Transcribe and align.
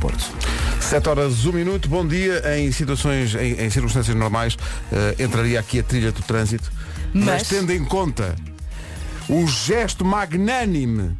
Porto. 0.00 0.24
7 0.80 1.08
horas, 1.08 1.44
1 1.44 1.52
minuto, 1.52 1.88
bom 1.88 2.06
dia. 2.06 2.42
Em 2.58 2.72
situações, 2.72 3.34
em, 3.34 3.52
em 3.60 3.70
circunstâncias 3.70 4.16
normais, 4.16 4.56
eh, 4.92 5.22
entraria 5.22 5.60
aqui 5.60 5.78
a 5.78 5.82
trilha 5.82 6.10
do 6.10 6.22
trânsito. 6.22 6.72
Mas... 7.12 7.24
Mas- 7.24 7.48
tendo 7.48 7.70
em 7.72 7.84
conta 7.84 8.34
o 9.28 9.46
gesto 9.46 10.04
magnânime 10.04 11.16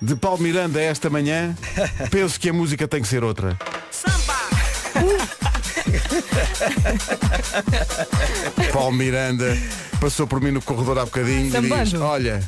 de 0.00 0.14
Paulo 0.14 0.42
Miranda 0.42 0.80
esta 0.80 1.08
manhã, 1.08 1.56
penso 2.10 2.38
que 2.38 2.48
a 2.50 2.52
música 2.52 2.86
tem 2.86 3.00
que 3.00 3.08
ser 3.08 3.24
outra. 3.24 3.56
Paulo 8.72 8.92
Miranda 8.92 9.56
passou 10.00 10.26
por 10.26 10.40
mim 10.40 10.50
no 10.50 10.62
corredor 10.62 10.98
há 10.98 11.04
bocadinho 11.04 11.40
e 11.40 11.50
diz, 11.50 11.52
Sambando. 11.52 12.02
olha, 12.04 12.42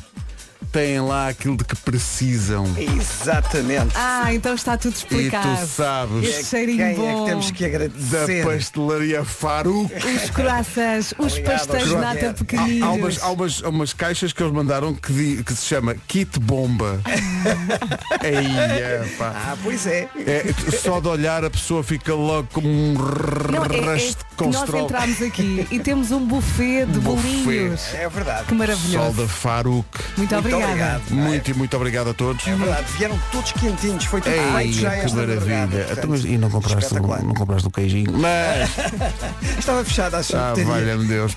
têm 0.65 0.99
lá 1.01 1.29
aquilo 1.29 1.55
de 1.57 1.63
que 1.63 1.75
precisam. 1.75 2.65
Exatamente. 2.77 3.91
Ah, 3.95 4.33
então 4.33 4.53
está 4.53 4.77
tudo 4.77 4.93
E 4.93 4.97
explicado. 4.97 5.57
tu 5.57 5.67
sabes 5.67 6.27
Este 6.29 6.45
cheirinho 6.45 6.77
Quem 6.77 6.91
é 6.91 6.95
bom. 6.95 7.23
que 7.23 7.29
temos 7.29 7.51
que 7.51 7.63
da 7.63 7.67
agradecer? 7.69 8.45
pastelaria 8.45 9.23
Faruque. 9.23 9.93
Os 9.95 10.29
croissants, 10.29 11.13
os 11.17 11.33
Obrigado, 11.33 11.57
pastéis 11.57 11.87
de 11.87 11.95
nata 11.95 12.25
Há- 12.25 12.29
Há, 12.29 12.33
pequeninos. 12.33 12.83
há 12.83 12.91
umas, 12.91 13.23
há, 13.23 13.29
umas, 13.29 13.63
há 13.63 13.69
umas 13.69 13.93
caixas 13.93 14.33
que 14.33 14.41
eles 14.43 14.53
mandaram 14.53 14.93
que, 14.93 15.11
di- 15.13 15.43
que 15.43 15.53
se 15.55 15.65
chama 15.65 15.95
Kit 16.07 16.39
Bomba. 16.39 16.99
Ei, 18.23 19.09
pá. 19.17 19.33
Ah, 19.35 19.57
pois 19.63 19.85
é. 19.87 20.07
É, 20.25 20.43
só 20.83 20.99
de 20.99 21.07
olhar 21.07 21.43
a 21.43 21.49
pessoa 21.49 21.83
fica 21.83 22.13
logo 22.13 22.47
como 22.53 22.67
um 22.67 22.93
Não, 22.93 23.65
é, 23.65 23.77
é 23.77 23.81
nós 23.85 24.73
entramos 24.73 25.21
aqui 25.21 25.67
e 25.71 25.79
temos 25.79 26.11
um 26.11 26.25
buffet 26.25 26.85
de 26.85 26.99
Buffet. 26.99 27.43
bolinhos. 27.43 27.93
É 27.93 28.07
verdade. 28.09 28.43
Que 28.43 28.49
Sol 28.49 28.57
maravilhoso. 28.57 29.21
da 29.21 29.27
Faruque. 29.27 29.99
Muito, 30.17 30.35
Muito 30.55 30.69
obrigada. 30.69 30.97
obrigado. 30.97 31.27
Muito 31.27 31.51
e 31.51 31.53
muito 31.53 31.77
obrigado 31.77 32.09
a 32.09 32.13
todos. 32.13 32.47
É 32.47 32.55
verdade. 32.55 32.91
Vieram 32.97 33.19
todos 33.31 33.51
quentinhos. 33.53 34.05
Foi 34.05 34.21
tudo 34.21 34.33
Ei, 34.33 34.53
feito 34.55 34.73
já 34.73 34.91
que 34.91 34.99
esta 34.99 35.17
maravilha. 35.17 35.63
Então, 35.65 36.07
portanto, 36.07 36.27
e 36.27 36.37
não 36.37 36.49
compraste, 36.49 36.75
um, 36.75 36.79
espetacular. 36.79 37.23
não 37.23 37.33
compraste 37.33 37.67
um 37.67 37.71
queijinho. 37.71 38.11
Mas, 38.13 38.69
Estava 39.59 39.83
fechada 39.83 40.17
a 40.17 40.19
ah, 40.19 40.53
valha-me 40.65 41.05
Deus. 41.05 41.35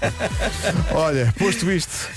Olha, 0.92 1.32
posto 1.38 1.70
isto, 1.70 2.08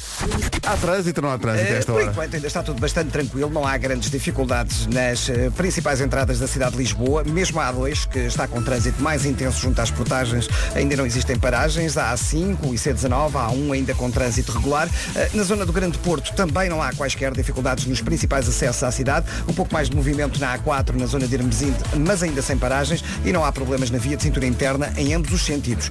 há 0.66 0.78
trânsito 0.78 1.22
ou 1.22 1.28
não 1.28 1.34
há 1.34 1.38
trânsito 1.38 1.72
Eh, 1.72 1.78
esta 1.78 1.92
por 1.92 2.02
hora? 2.02 2.12
enquanto 2.12 2.36
ainda 2.36 2.48
está 2.48 2.64
tudo 2.64 2.80
bastante 2.80 3.10
tranquilo, 3.12 3.50
não 3.50 3.66
há 3.68 3.78
grandes 3.78 4.10
dificuldades 4.10 4.88
nas 4.88 5.30
eh, 5.30 5.50
principais 5.56 6.02
entradas 6.02 6.40
da 6.40 6.48
cidade 6.48 6.72
de 6.74 6.78
Lisboa, 6.78 7.24
mesmo 7.24 7.60
a 7.60 7.72
A2, 7.74 8.08
que 8.08 8.20
está 8.20 8.48
com 8.48 8.62
trânsito 8.62 9.02
mais 9.02 9.26
intenso 9.26 9.60
junto 9.60 9.82
às 9.82 9.92
portagens, 9.92 10.48
ainda 10.76 10.96
não 10.96 11.06
existem 11.06 11.38
paragens, 11.38 11.98
a 11.98 12.14
A5 12.14 12.58
e 12.66 12.76
C19, 12.76 13.36
a 13.36 13.50
A1 13.52 13.72
ainda 13.74 13.94
com 13.94 14.10
trânsito 14.12 14.52
regular. 14.52 14.88
Eh, 15.16 15.30
na 15.34 15.44
zona 15.44 15.66
do 15.66 15.74
Grande 15.74 15.98
Porto 16.00 16.34
também 16.36 16.70
não 16.70 16.82
há 16.82 16.94
quaisquer 16.94 17.32
dificuldades 17.34 17.86
nos 17.86 18.02
principais 18.02 18.48
acessos 18.48 18.84
à 18.84 18.92
cidade, 18.92 19.26
um 19.48 19.54
pouco 19.54 19.74
mais 19.74 19.90
de 19.90 19.96
movimento 19.96 20.40
na 20.40 20.58
A4 20.58 20.96
na 20.96 21.06
zona 21.06 21.28
de 21.28 21.36
Hermesinde, 21.36 21.78
mas 22.00 22.22
ainda 22.24 22.42
sem 22.42 22.58
paragens 22.58 23.04
e 23.26 23.32
não 23.32 23.44
há 23.44 23.52
problemas 23.52 23.90
na 23.90 23.98
via 23.98 24.16
de 24.18 24.24
cintura 24.24 24.46
interna 24.46 24.94
em 24.98 25.14
ambos 25.14 25.32
os 25.34 25.42
sentidos. 25.44 25.90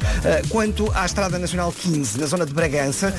Quanto 0.48 0.90
à 0.94 1.04
Estrada 1.06 1.38
Nacional 1.38 1.72
15, 1.72 2.18
na 2.18 2.26
zona 2.26 2.46
de 2.46 2.52
Bragança, 2.52 3.12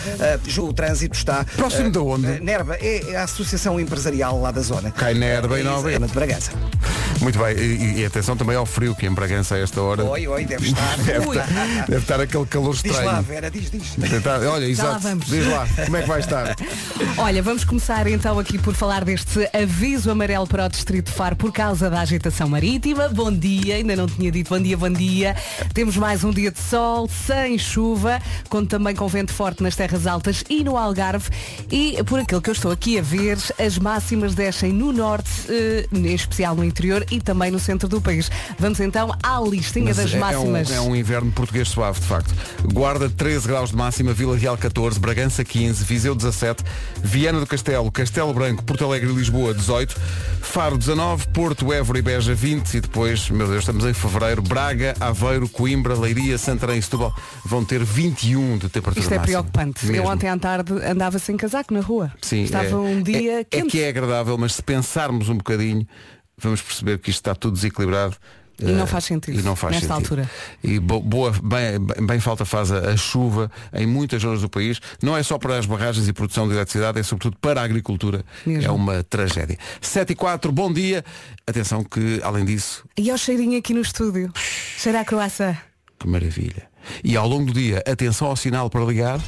o 0.59 0.73
trânsito 0.73 1.00
está 1.11 1.43
Próximo 1.55 1.87
eh, 1.87 1.89
de 1.89 1.97
onde? 1.99 2.27
eh, 2.27 2.39
Nerva 2.41 2.75
é 2.79 3.15
a 3.15 3.23
associação 3.23 3.79
empresarial 3.79 4.39
lá 4.41 4.51
da 4.51 4.61
zona. 4.61 4.91
Cai 4.91 5.13
Nerva 5.13 5.57
e 5.57 5.61
É, 5.61 5.63
Nova. 5.63 5.91
zona 5.91 6.07
de 6.07 6.13
Bragança. 6.13 6.51
Muito 7.19 7.37
bem, 7.37 7.55
e, 7.57 7.99
e 7.99 8.05
atenção 8.05 8.35
também 8.35 8.55
ao 8.55 8.65
frio 8.65 8.95
que 8.95 9.05
em 9.05 9.11
Bragança 9.11 9.55
a 9.55 9.59
esta 9.59 9.81
hora. 9.81 10.03
Oi, 10.03 10.27
oi, 10.27 10.45
deve 10.45 10.67
estar. 10.67 10.97
Deve 11.05 11.29
estar, 11.29 11.47
deve 11.87 11.97
estar 12.01 12.21
aquele 12.21 12.45
calor 12.45 12.73
Diz 12.73 12.83
lá, 12.83 12.99
estranho. 13.03 13.21
Vera, 13.23 13.51
diz, 13.51 13.69
diz. 13.69 13.95
Tentar- 14.09 14.39
olha, 14.41 14.73
Já 14.73 14.83
lá 14.83 14.89
exato. 14.89 14.99
vamos. 14.99 15.25
Diz 15.27 15.45
lá, 15.47 15.67
como 15.85 15.97
é 15.97 16.01
que 16.01 16.07
vai 16.07 16.19
estar? 16.19 16.55
Olha, 17.17 17.43
vamos 17.43 17.63
começar 17.63 18.07
então 18.07 18.39
aqui 18.39 18.57
por 18.57 18.73
falar 18.73 19.03
deste 19.05 19.47
aviso 19.53 20.09
amarelo 20.09 20.47
para 20.47 20.65
o 20.65 20.69
Distrito 20.69 21.07
de 21.07 21.11
Faro 21.17 21.35
por 21.35 21.51
causa 21.51 21.89
da 21.89 22.01
agitação 22.01 22.47
marítima. 22.49 23.09
Bom 23.09 23.31
dia, 23.31 23.75
ainda 23.75 23.95
não 23.95 24.07
tinha 24.07 24.31
dito 24.31 24.49
bom 24.49 24.59
dia, 24.59 24.77
bom 24.77 24.89
dia. 24.89 25.35
Temos 25.73 25.97
mais 25.97 26.23
um 26.23 26.31
dia 26.31 26.51
de 26.51 26.59
sol, 26.59 27.07
sem 27.27 27.57
chuva, 27.57 28.19
conto 28.49 28.69
também 28.69 28.95
com 28.95 29.07
vento 29.07 29.33
forte 29.33 29.61
nas 29.61 29.75
terras 29.75 30.07
altas 30.07 30.43
e 30.49 30.63
no 30.63 30.77
Algarve. 30.81 31.29
E 31.71 32.01
por 32.05 32.19
aquilo 32.19 32.41
que 32.41 32.49
eu 32.49 32.53
estou 32.53 32.71
aqui 32.71 32.99
a 32.99 33.01
ver, 33.01 33.37
as 33.59 33.77
máximas 33.77 34.33
descem 34.35 34.71
no 34.73 34.91
norte, 34.91 35.29
eh, 35.49 35.87
em 35.91 36.13
especial 36.13 36.55
no 36.55 36.63
interior 36.63 37.05
e 37.11 37.19
também 37.19 37.51
no 37.51 37.59
centro 37.59 37.87
do 37.87 38.01
país. 38.01 38.29
Vamos 38.59 38.79
então 38.79 39.15
à 39.23 39.39
listinha 39.39 39.85
Mas 39.85 39.97
das 39.97 40.13
é- 40.13 40.17
máximas. 40.19 40.71
É 40.71 40.79
um, 40.79 40.85
é 40.85 40.89
um 40.89 40.95
inverno 40.95 41.31
português 41.31 41.69
suave, 41.69 41.99
de 41.99 42.05
facto. 42.05 42.33
Guarda 42.73 43.09
13 43.09 43.47
graus 43.47 43.69
de 43.71 43.75
máxima, 43.75 44.13
Vila 44.13 44.37
Real 44.37 44.57
14, 44.57 44.99
Bragança 44.99 45.43
15, 45.43 45.83
Viseu 45.83 46.13
17, 46.15 46.63
Viana 47.03 47.39
do 47.39 47.47
Castelo, 47.47 47.91
Castelo 47.91 48.33
Branco, 48.33 48.63
Porto 48.63 48.85
Alegre 48.85 49.09
e 49.09 49.13
Lisboa 49.13 49.53
18, 49.53 49.95
Faro 50.41 50.77
19, 50.77 51.27
Porto, 51.27 51.71
Évora 51.71 51.99
e 51.99 52.01
Beja 52.01 52.33
20 52.33 52.73
e 52.75 52.81
depois, 52.81 53.29
meu 53.29 53.47
Deus, 53.47 53.59
estamos 53.59 53.85
em 53.85 53.93
fevereiro, 53.93 54.41
Braga, 54.41 54.95
Aveiro, 54.99 55.47
Coimbra, 55.47 55.95
Leiria, 55.97 56.37
Santarém 56.37 56.77
e 56.79 56.81
Setúbal 56.81 57.13
vão 57.45 57.63
ter 57.63 57.83
21 57.83 58.57
de 58.57 58.69
temperatura 58.69 58.99
Isto 58.99 59.13
é 59.13 59.17
máxima. 59.17 59.39
preocupante. 59.43 59.85
Eu 59.85 59.91
Mesmo. 59.91 60.09
ontem 60.09 60.27
à 60.29 60.37
tarde 60.37 60.70
andava 60.77 61.19
sem 61.19 61.35
casaco 61.37 61.73
na 61.73 61.79
rua. 61.81 62.11
Sim, 62.21 62.43
Estava 62.43 62.67
é, 62.69 62.75
um 62.75 63.01
dia 63.03 63.31
é, 63.33 63.39
é 63.39 63.43
quente. 63.43 63.69
que 63.69 63.81
é 63.81 63.89
agradável, 63.89 64.37
mas 64.37 64.55
se 64.55 64.63
pensarmos 64.63 65.29
um 65.29 65.35
bocadinho, 65.37 65.87
vamos 66.37 66.61
perceber 66.61 66.97
que 66.99 67.09
isto 67.09 67.19
está 67.19 67.35
tudo 67.35 67.53
desequilibrado. 67.55 68.15
E 68.59 68.65
não 68.65 68.83
eh, 68.83 68.87
faz 68.87 69.05
sentido, 69.05 69.39
E 69.39 69.41
não 69.41 69.55
faz 69.55 69.73
nesta 69.73 69.87
sentido. 69.95 70.19
altura. 70.19 70.31
E 70.63 70.77
bo- 70.79 70.99
boa, 71.01 71.31
bem, 71.43 71.79
bem- 72.05 72.19
falta 72.19 72.45
faz 72.45 72.71
a, 72.71 72.91
a 72.91 72.97
chuva 72.97 73.49
em 73.73 73.87
muitas 73.87 74.21
zonas 74.21 74.41
do 74.41 74.49
país. 74.49 74.79
Não 75.01 75.17
é 75.17 75.23
só 75.23 75.39
para 75.39 75.57
as 75.57 75.65
barragens 75.65 76.07
e 76.07 76.13
produção 76.13 76.47
de 76.47 76.53
eletricidade, 76.53 76.99
é 76.99 77.03
sobretudo 77.03 77.37
para 77.41 77.59
a 77.59 77.63
agricultura. 77.63 78.23
Mesmo. 78.45 78.67
É 78.67 78.71
uma 78.71 79.03
tragédia. 79.03 79.57
7 79.81 80.11
e 80.11 80.15
4, 80.15 80.51
bom 80.51 80.71
dia. 80.71 81.03
Atenção 81.47 81.83
que, 81.83 82.19
além 82.23 82.45
disso, 82.45 82.83
E 82.95 83.09
ao 83.09 83.17
cheirinho 83.17 83.57
aqui 83.57 83.73
no 83.73 83.81
estúdio. 83.81 84.31
Cheira 84.77 84.99
a 84.99 85.05
croácia. 85.05 85.59
que 85.97 86.07
maravilha. 86.07 86.69
E 87.03 87.15
ao 87.17 87.27
longo 87.27 87.45
do 87.45 87.53
dia, 87.53 87.81
atenção 87.87 88.27
ao 88.27 88.35
sinal 88.35 88.69
para 88.69 88.83
ligar. 88.85 89.19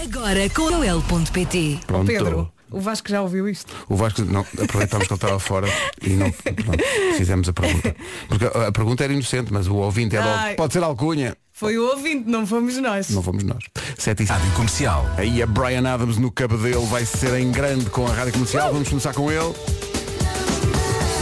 Agora 0.00 0.48
com 0.50 0.62
o 0.62 0.84
L.pt. 0.84 1.80
Pronto. 1.86 2.06
Pedro, 2.06 2.52
o 2.70 2.80
Vasco 2.80 3.08
já 3.10 3.20
ouviu 3.20 3.48
isto? 3.48 3.72
O 3.88 3.94
Vasco, 3.94 4.22
não, 4.22 4.40
aproveitámos 4.40 5.06
que 5.06 5.12
ele 5.12 5.18
estava 5.18 5.38
fora 5.38 5.68
e 6.02 6.10
não 6.10 6.30
pronto, 6.30 6.84
fizemos 7.16 7.48
a 7.48 7.52
pergunta. 7.52 7.94
Porque 8.28 8.44
a, 8.46 8.68
a 8.68 8.72
pergunta 8.72 9.04
era 9.04 9.12
inocente, 9.12 9.52
mas 9.52 9.66
o 9.68 9.76
ouvinte 9.76 10.16
é 10.16 10.20
logo. 10.20 10.32
Ai. 10.32 10.54
Pode 10.54 10.72
ser 10.72 10.82
alcunha. 10.82 11.36
Foi 11.52 11.76
o 11.78 11.90
ouvinte, 11.90 12.28
não 12.28 12.46
fomos 12.46 12.76
nós. 12.78 13.10
Não 13.10 13.22
fomos 13.22 13.44
nós. 13.44 13.62
7 13.98 14.22
e 14.22 14.26
Rádio 14.26 14.50
Comercial. 14.52 15.06
Aí 15.16 15.42
a 15.42 15.46
Brian 15.46 15.86
Adams 15.86 16.16
no 16.16 16.30
cabedelo 16.30 16.86
vai 16.86 17.04
ser 17.04 17.38
em 17.38 17.52
grande 17.52 17.86
com 17.90 18.06
a 18.06 18.12
rádio 18.12 18.32
comercial. 18.32 18.72
Vamos 18.72 18.88
começar 18.88 19.12
com 19.12 19.30
ele. 19.30 19.54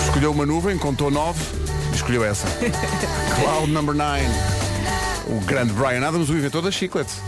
Escolheu 0.04 0.30
uma 0.30 0.46
nuvem, 0.46 0.78
contou 0.78 1.10
9, 1.10 1.40
escolheu 1.94 2.24
essa. 2.24 2.46
Cloud 3.42 3.70
number 3.70 3.94
9. 3.94 4.22
O 5.26 5.40
grande 5.44 5.72
Brian 5.72 6.06
Adams, 6.06 6.30
o 6.30 6.32
inventor 6.32 6.62
das 6.62 6.74
chicletes. 6.74 7.20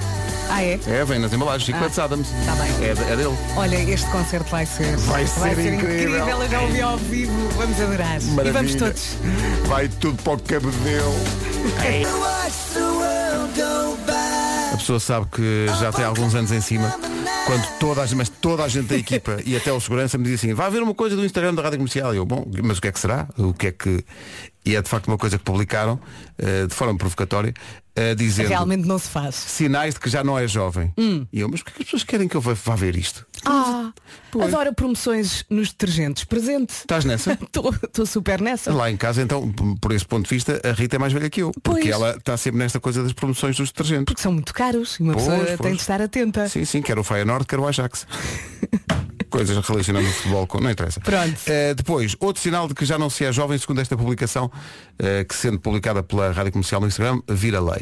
Ah, 0.49 0.63
é? 0.63 0.79
É, 0.87 1.05
vem 1.05 1.19
nas 1.19 1.33
embalagens, 1.33 1.65
chicletes 1.65 1.99
Adams. 1.99 2.29
tá 2.45 2.55
bem. 2.57 2.87
É, 2.87 2.91
é 3.13 3.17
dele. 3.17 3.37
Olha, 3.57 3.77
este 3.91 4.09
concerto 4.11 4.51
vai 4.51 4.67
ser. 4.67 4.97
Vai 4.99 5.27
ser 5.27 5.75
incrível. 5.75 6.27
Eu 6.29 6.49
já 6.49 6.61
ouvi 6.61 6.81
ao 6.81 6.99
vivo. 6.99 7.49
Vamos 7.57 7.81
adorar. 7.81 8.17
E 8.17 8.21
vamos 8.21 8.35
Maravilha. 8.35 8.79
todos. 8.79 9.17
Vai 9.67 9.89
tudo 9.89 10.23
para 10.23 10.33
o 10.35 10.39
cabedelo. 10.43 11.15
A 14.73 14.77
pessoa 14.77 15.01
sabe 15.01 15.27
que 15.31 15.67
já 15.81 15.93
tem 15.93 16.05
alguns 16.05 16.35
anos 16.35 16.51
em 16.53 16.61
cima. 16.61 16.95
Quando 17.47 17.67
toda 17.79 18.03
a 18.03 18.07
gente, 18.07 18.17
mas 18.17 18.29
toda 18.29 18.63
a 18.63 18.69
gente 18.69 18.87
da 18.87 18.97
equipa 18.97 19.39
e 19.45 19.57
até 19.57 19.73
o 19.73 19.81
segurança 19.81 20.17
me 20.17 20.25
diz 20.25 20.35
assim, 20.35 20.55
vai 20.55 20.67
haver 20.67 20.83
uma 20.83 20.95
coisa 20.95 21.17
do 21.17 21.25
Instagram 21.25 21.55
da 21.55 21.63
Rádio 21.63 21.79
Comercial. 21.79 22.15
E 22.15 22.17
eu, 22.17 22.25
bom, 22.25 22.47
mas 22.63 22.79
o 22.79 22.81
que 22.81 22.89
é 22.89 22.93
que 22.93 23.01
será? 23.01 23.27
O 23.37 23.53
que 23.53 23.67
é 23.69 23.73
que. 23.73 24.05
E 24.65 24.77
é 24.77 24.83
de 24.83 24.89
facto 24.89 25.09
uma 25.09 25.19
coisa 25.19 25.37
que 25.39 25.45
publicaram, 25.45 25.99
eh, 26.39 26.67
de 26.67 26.75
forma 26.75 26.97
provocatória, 26.97 27.53
eh, 27.95 28.15
dizendo 28.15 28.49
Realmente 28.49 28.87
não 28.87 28.99
se 28.99 29.09
faz. 29.09 29.35
sinais 29.35 29.95
de 29.95 30.01
que 30.01 30.09
já 30.11 30.23
não 30.25 30.39
é 30.39 30.47
jovem. 30.49 30.93
E 31.33 31.41
eu, 31.41 31.49
mas 31.49 31.63
porquê 31.63 31.79
que 31.79 31.83
as 31.83 31.87
pessoas 31.87 32.05
querem 32.05 32.27
que 32.29 32.37
eu 32.37 32.41
vá, 32.41 32.55
vá 32.55 32.75
ver 32.75 32.97
isto? 32.97 33.27
Ah, 33.45 33.93
adoro 34.41 34.73
promoções 34.73 35.45
nos 35.51 35.69
detergentes. 35.71 36.23
Presente. 36.25 36.71
Estás 36.75 37.05
nessa? 37.05 37.33
Estou 37.43 38.07
super 38.07 38.41
nessa. 38.41 38.73
Lá 38.73 38.91
em 38.91 38.97
casa, 38.97 39.21
então, 39.21 39.51
por 39.81 39.93
esse 39.93 40.05
ponto 40.07 40.29
de 40.29 40.35
vista, 40.35 40.61
a 40.65 40.73
Rita 40.73 40.95
é 40.97 40.99
mais 40.99 41.13
velha 41.13 41.29
que 41.29 41.43
eu. 41.43 41.51
Porque 41.63 41.81
Pois. 41.83 41.93
ela 41.93 42.17
está 42.17 42.37
sempre 42.37 42.59
nesta 42.61 42.79
coisa 42.79 43.03
das 43.03 43.13
promoções 43.13 43.57
dos 43.57 43.69
detergentes. 43.71 44.05
Porque 44.07 44.23
são 44.23 44.33
muito 44.33 44.55
caros 44.55 44.99
e 45.01 45.03
uma 45.03 45.15
Pois, 45.15 45.25
pessoa 45.27 45.45
pois. 45.47 45.61
tem 45.61 45.73
de 45.75 45.81
estar 45.81 46.01
atenta. 46.01 46.49
Sim, 46.49 46.65
sim, 46.65 46.81
quer 46.83 46.99
o 46.99 47.05
Feyenoord, 47.05 47.45
quer 47.47 47.59
o 47.59 47.67
Ajax. 47.67 48.07
Coisas 49.29 49.57
relacionadas 49.67 50.09
com 50.09 50.15
futebol, 50.15 50.47
com- 50.47 50.61
não 50.61 50.71
interessa. 50.71 51.01
Pronto. 51.01 51.39
Eh, 51.47 51.73
depois, 51.75 52.15
outro 52.21 52.43
sinal 52.43 52.69
de 52.69 52.75
que 52.75 52.85
já 52.85 52.99
não 52.99 53.09
se 53.09 53.25
é 53.25 53.33
jovem, 53.33 53.57
segundo 53.57 53.81
esta 53.81 53.97
publicação, 53.97 54.51
eh, 54.99 55.25
que 55.25 55.35
sendo 55.35 55.59
publicada 55.59 56.03
pela 56.03 56.31
Rádio 56.33 56.53
Comercial 56.53 56.83
no 56.83 56.87
Instagram, 56.87 57.19
vira 57.31 57.59
lei. 57.59 57.82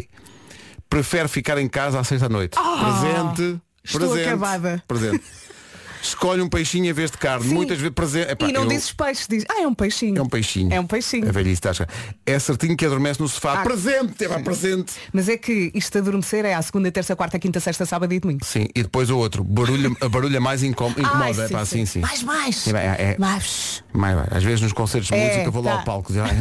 Prefere 0.90 1.28
ficar 1.28 1.56
em 1.56 1.68
casa 1.68 2.00
à 2.00 2.04
sexta-noite. 2.04 2.58
presente. 2.58 3.58
Ah! 3.58 3.70
Estou 3.82 4.00
presente, 4.10 4.28
acabada. 4.28 4.82
Presente. 4.86 5.24
Escolhe 6.02 6.40
um 6.42 6.48
peixinho 6.48 6.86
em 6.86 6.92
vez 6.92 7.10
de 7.10 7.18
carne. 7.18 7.48
Sim. 7.48 7.54
Muitas 7.54 7.78
vezes 7.78 7.94
presente. 7.94 8.30
Epá, 8.30 8.48
e 8.48 8.52
não 8.52 8.62
eu- 8.62 8.68
dizes 8.68 8.92
peixe, 8.92 9.26
diz, 9.28 9.44
ah, 9.48 9.62
é 9.62 9.66
um 9.66 9.74
peixinho. 9.74 10.18
É 10.18 10.22
um 10.22 10.26
peixinho. 10.26 10.72
É 10.72 10.80
um 10.80 10.86
peixinho. 10.86 11.28
A 11.28 11.32
velhice 11.32 11.60
está. 11.64 11.86
É 12.26 12.38
certinho 12.38 12.76
que 12.76 12.84
adormece 12.86 13.20
no 13.20 13.28
sofá. 13.28 13.60
Ah. 13.60 13.62
Presente, 13.62 14.24
é 14.24 14.28
pá, 14.28 14.40
presente. 14.40 14.92
Mas 15.12 15.28
é 15.28 15.36
que 15.36 15.70
isto 15.74 15.96
adormecer 15.98 16.44
é 16.44 16.54
à 16.54 16.62
segunda, 16.62 16.90
terça, 16.90 17.14
quarta, 17.16 17.38
quinta, 17.38 17.60
sexta, 17.60 17.84
sábado 17.86 18.12
e 18.12 18.20
domingo. 18.20 18.44
Sim, 18.44 18.66
e 18.74 18.82
depois 18.82 19.10
o 19.10 19.18
outro. 19.18 19.42
Barulha, 19.44 19.90
a 20.00 20.08
barulha 20.08 20.40
mais 20.40 20.62
incom- 20.62 20.90
incomoda. 20.96 21.44
é 21.44 21.48
pá, 21.48 21.64
sim, 21.64 21.84
sim. 21.86 22.00
Mais, 22.00 22.22
mais. 22.22 22.56
Sim, 22.56 22.70
é- 22.76 23.12
é- 23.12 23.16
Mais. 23.18 23.82
Mais 23.92 24.14
vai. 24.16 24.26
Às 24.30 24.42
vezes 24.44 24.60
nos 24.60 24.72
concertos 24.72 25.08
de 25.08 25.14
É, 25.14 25.26
música 25.26 25.44
eu 25.44 25.52
vou 25.52 25.62
lá 25.62 25.72
tá. 25.72 25.78
ao 25.78 25.84
palco 25.84 26.12
"Ai, 26.20 26.36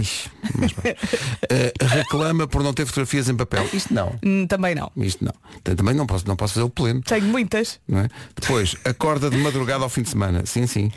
mas 0.57 0.71
vai." 0.73 0.95
Eh, 1.51 1.73
reclama 1.81 2.47
por 2.47 2.61
não 2.63 2.73
ter 2.73 2.85
fotografias 2.85 3.27
em 3.29 3.35
papel. 3.35 3.67
Isto 3.73 3.93
não. 3.93 4.15
Hum, 4.23 4.45
também 4.47 4.75
não. 4.75 4.91
Isto 4.97 5.25
não. 5.25 5.33
Também 5.63 5.93
não 5.95 6.05
posso, 6.05 6.27
não 6.27 6.35
posso 6.35 6.53
fazer 6.55 6.63
o 6.65 6.69
pleno. 6.69 7.01
Tenho 7.01 7.25
muitas. 7.25 7.79
Não 7.87 7.99
é? 7.99 8.07
Depois, 8.39 8.75
acorda 8.85 9.29
de 9.29 9.37
madrugada 9.51 9.83
ao 9.83 9.89
fim 9.89 10.01
de 10.01 10.09
semana. 10.09 10.45
Sim, 10.45 10.65
sim. 10.67 10.91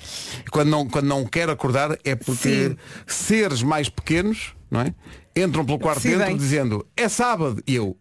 Quando 0.51 0.69
não, 0.69 0.89
quando 0.89 1.07
não 1.07 1.25
quer 1.25 1.49
acordar 1.51 1.97
é 2.05 2.15
porque 2.15 2.69
Sim. 2.71 2.77
seres 3.07 3.63
mais 3.63 3.89
pequenos, 3.89 4.55
não 4.71 4.81
é? 4.81 4.95
Entram 5.35 5.65
pelo 5.65 5.79
quarto 5.79 6.01
Sim, 6.03 6.11
dentro 6.11 6.27
bem. 6.27 6.37
dizendo 6.37 6.87
é 6.97 7.09
sábado. 7.09 7.63
E 7.67 7.75
eu, 7.75 7.97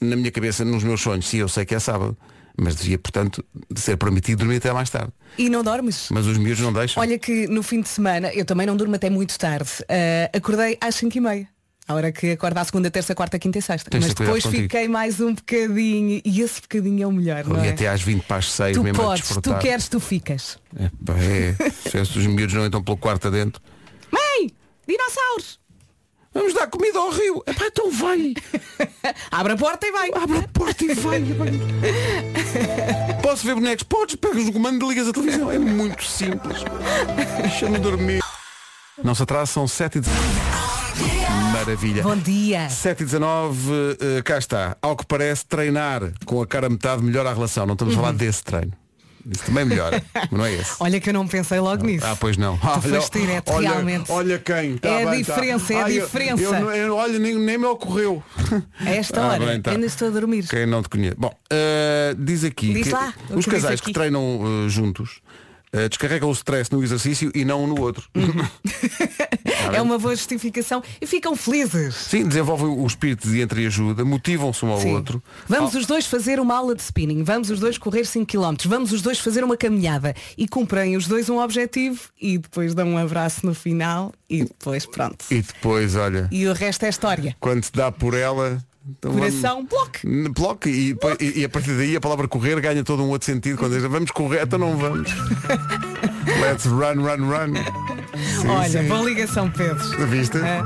na 0.00 0.16
minha 0.16 0.30
cabeça, 0.30 0.64
nos 0.64 0.82
meus 0.82 1.00
sonhos, 1.00 1.26
sim, 1.28 1.38
eu 1.38 1.48
sei 1.48 1.64
que 1.64 1.74
é 1.74 1.78
sábado. 1.78 2.16
Mas 2.60 2.76
devia, 2.76 2.98
portanto, 2.98 3.42
de 3.70 3.80
ser 3.80 3.96
permitido 3.96 4.40
dormir 4.40 4.56
até 4.56 4.70
mais 4.74 4.90
tarde. 4.90 5.10
E 5.38 5.48
não 5.48 5.62
dormes? 5.62 6.08
Mas 6.10 6.26
os 6.26 6.36
miúdos 6.36 6.60
não 6.60 6.70
deixam. 6.70 7.00
Olha 7.00 7.18
que 7.18 7.46
no 7.46 7.62
fim 7.62 7.80
de 7.80 7.88
semana, 7.88 8.28
eu 8.34 8.44
também 8.44 8.66
não 8.66 8.76
durmo 8.76 8.94
até 8.94 9.08
muito 9.08 9.38
tarde. 9.38 9.70
Ah, 9.88 10.36
acordei 10.36 10.76
às 10.78 10.94
5 10.96 11.16
e 11.16 11.20
meia. 11.20 11.48
A 11.86 11.94
hora 11.94 12.12
que 12.12 12.30
acorda 12.30 12.60
à 12.60 12.64
segunda, 12.64 12.90
terça, 12.90 13.14
quarta, 13.14 13.38
quinta 13.38 13.58
e 13.58 13.62
sexta. 13.62 13.90
Tens 13.90 14.04
Mas 14.04 14.14
depois 14.14 14.44
contigo. 14.44 14.62
fiquei 14.62 14.88
mais 14.88 15.20
um 15.20 15.34
bocadinho. 15.34 16.22
E 16.24 16.40
esse 16.40 16.60
bocadinho 16.60 17.02
é 17.02 17.06
o 17.06 17.12
melhor, 17.12 17.44
e 17.62 17.66
é? 17.66 17.70
até 17.70 17.88
às 17.88 18.00
20 18.00 18.22
para 18.22 18.36
as 18.36 18.52
6 18.52 18.76
Tu 18.76 18.84
mesmo 18.84 19.02
podes, 19.02 19.28
tu 19.28 19.58
queres, 19.58 19.88
tu 19.88 19.98
ficas. 19.98 20.58
É, 20.78 20.88
pá, 21.04 21.14
é. 21.18 22.04
Se 22.04 22.18
os 22.18 22.26
miúdos 22.26 22.54
não 22.54 22.64
entram 22.64 22.82
pelo 22.82 22.96
quarto 22.96 23.28
adentro. 23.28 23.60
Mãe! 24.10 24.50
Dinossauros! 24.86 25.60
Vamos 26.34 26.54
dar 26.54 26.66
comida 26.68 26.98
ao 26.98 27.10
rio. 27.10 27.42
Epá, 27.46 27.66
então 27.66 27.90
vai. 27.90 28.32
Abre 29.30 29.52
a 29.52 29.56
porta 29.56 29.86
e 29.86 29.92
vai. 29.92 30.10
Abre 30.14 30.38
a 30.38 30.48
porta 30.48 30.84
e 30.84 30.94
vai. 30.94 31.20
Posso 33.22 33.44
ver 33.44 33.54
bonecos? 33.54 33.82
Podes, 33.82 34.16
pegas 34.16 34.48
o 34.48 34.52
comando 34.52 34.86
e 34.86 34.88
ligas 34.88 35.08
a 35.08 35.12
televisão. 35.12 35.50
É 35.50 35.58
muito 35.58 36.02
simples. 36.04 36.62
Deixa-me 37.42 37.78
dormir. 37.78 38.22
Não 39.02 39.14
se 39.14 39.22
atrasa, 39.22 39.52
são 39.52 39.68
7 39.68 39.98
e 39.98 40.00
19. 40.00 40.51
Maravilha. 41.64 42.02
Bom 42.02 42.16
dia. 42.16 42.68
7 42.68 43.02
e 43.02 43.04
19, 43.06 43.70
eh, 44.18 44.22
cá 44.22 44.36
está. 44.38 44.76
Ao 44.82 44.96
que 44.96 45.06
parece, 45.06 45.46
treinar 45.46 46.12
com 46.24 46.42
a 46.42 46.46
cara 46.46 46.66
a 46.66 46.70
metade 46.70 47.02
melhora 47.02 47.30
a 47.30 47.34
relação. 47.34 47.64
Não 47.66 47.74
estamos 47.74 47.94
a 47.94 47.96
Uhum. 47.96 48.02
falar 48.04 48.16
desse 48.16 48.42
treino. 48.42 48.72
Isso 49.30 49.44
também 49.44 49.64
melhora, 49.64 50.02
mas 50.12 50.30
não 50.32 50.44
é 50.44 50.52
esse. 50.54 50.72
Olha 50.82 50.98
que 51.00 51.08
eu 51.10 51.14
não 51.14 51.28
pensei 51.28 51.60
logo 51.60 51.84
nisso. 51.86 52.04
Ah, 52.04 52.16
pois 52.18 52.36
não. 52.36 52.56
Tu 52.58 52.82
foste 52.88 53.20
direto, 53.20 53.52
olha, 53.52 53.68
realmente. 53.70 54.10
Olha 54.10 54.36
quem. 54.40 54.76
Tá 54.78 54.88
É 54.88 55.04
a 55.06 55.10
bem, 55.10 55.22
tá. 55.22 55.34
diferença, 55.34 55.72
é 55.72 55.76
a 55.76 55.84
Ai, 55.84 55.98
eu- 56.00 56.04
diferença. 56.06 56.42
Eu, 56.42 56.52
não- 56.52 56.70
eu- 56.72 56.96
olha, 56.96 57.18
nem, 57.20 57.38
nem 57.38 57.56
me 57.56 57.66
ocorreu. 57.66 58.20
A 58.80 58.90
esta 58.90 59.20
Ah, 59.22 59.28
hora, 59.28 59.46
bem, 59.46 59.62
tá. 59.62 59.70
ainda 59.70 59.86
estou 59.86 60.08
a 60.08 60.10
dormir. 60.10 60.48
Quem 60.48 60.66
não 60.66 60.82
te 60.82 60.88
conhece. 60.88 61.14
Bom, 61.16 61.32
eh, 61.52 62.16
diz 62.18 62.42
aqui 62.42 62.74
Diz 62.74 62.88
que 62.88 62.92
lá, 62.92 63.14
o 63.30 63.38
os 63.38 63.44
que 63.44 63.50
casais 63.52 63.80
que 63.80 63.92
treinam 63.92 64.40
eh, 64.66 64.68
juntos 64.68 65.20
eh, 65.72 65.88
descarregam 65.88 66.28
o 66.28 66.32
stress 66.32 66.70
no 66.72 66.82
exercício 66.82 67.30
e 67.34 67.44
não 67.44 67.64
um 67.64 67.66
no 67.66 67.80
outro. 67.80 68.04
É 69.72 69.80
uma 69.80 69.96
boa 69.98 70.14
justificação 70.14 70.82
e 71.00 71.06
ficam 71.06 71.36
felizes. 71.36 71.94
Sim, 71.94 72.26
desenvolvem 72.26 72.66
o 72.66 72.86
espírito 72.86 73.28
de 73.28 73.40
entreajuda, 73.40 74.04
motivam-se 74.04 74.64
um 74.64 74.70
ao 74.70 74.80
Sim. 74.80 74.94
outro. 74.94 75.22
Vamos 75.48 75.74
os 75.74 75.86
dois 75.86 76.04
fazer 76.04 76.40
uma 76.40 76.56
aula 76.56 76.74
de 76.74 76.82
spinning, 76.82 77.22
vamos 77.22 77.48
os 77.48 77.60
dois 77.60 77.78
correr 77.78 78.04
5 78.04 78.26
km, 78.26 78.56
vamos 78.68 78.92
os 78.92 79.00
dois 79.02 79.18
fazer 79.20 79.44
uma 79.44 79.56
caminhada 79.56 80.14
e 80.36 80.48
cumprem 80.48 80.96
os 80.96 81.06
dois 81.06 81.30
um 81.30 81.38
objetivo 81.38 82.00
e 82.20 82.38
depois 82.38 82.74
dão 82.74 82.88
um 82.88 82.98
abraço 82.98 83.46
no 83.46 83.54
final 83.54 84.12
e 84.28 84.44
depois 84.44 84.84
pronto. 84.84 85.24
E 85.30 85.40
depois, 85.40 85.94
olha, 85.94 86.28
E 86.32 86.46
o 86.48 86.52
resto 86.52 86.84
é 86.84 86.88
história. 86.88 87.36
quando 87.40 87.64
se 87.64 87.72
dá 87.72 87.90
por 87.92 88.14
ela. 88.14 88.62
Então 88.88 89.12
Coração, 89.12 89.64
bloco. 89.64 89.90
vamos- 90.04 90.32
Bloco 90.32 90.68
e, 90.68 90.92
depois- 90.94 91.16
e- 91.20 91.40
e 91.40 91.44
a 91.44 91.48
partir 91.48 91.76
daí 91.76 91.94
a 91.96 92.00
palavra 92.00 92.26
correr 92.26 92.60
ganha 92.60 92.82
todo 92.82 93.02
um 93.02 93.08
outro 93.10 93.26
sentido 93.26 93.56
quando 93.58 93.72
diz 93.74 93.82
vamos 93.82 94.10
correr, 94.10 94.42
então 94.42 94.58
não 94.58 94.76
vamos. 94.76 95.10
Let's 96.40 96.66
run, 96.66 97.00
run, 97.02 97.26
run. 97.28 97.54
Sim, 98.40 98.48
Olha, 98.48 98.68
sim. 98.82 98.88
boa 98.88 99.02
ligação, 99.02 99.50
Pedro. 99.50 100.06
Viste? 100.06 100.38
É. 100.38 100.60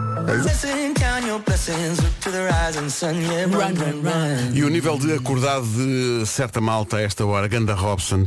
Run. 4.02 4.54
E 4.54 4.64
o 4.64 4.68
nível 4.68 4.98
de 4.98 5.12
acordado 5.14 5.66
de 5.66 6.26
certa 6.26 6.60
malta 6.60 6.96
a 6.98 7.02
esta 7.02 7.24
hora, 7.24 7.46
Ganda 7.48 7.74
Robson. 7.74 8.24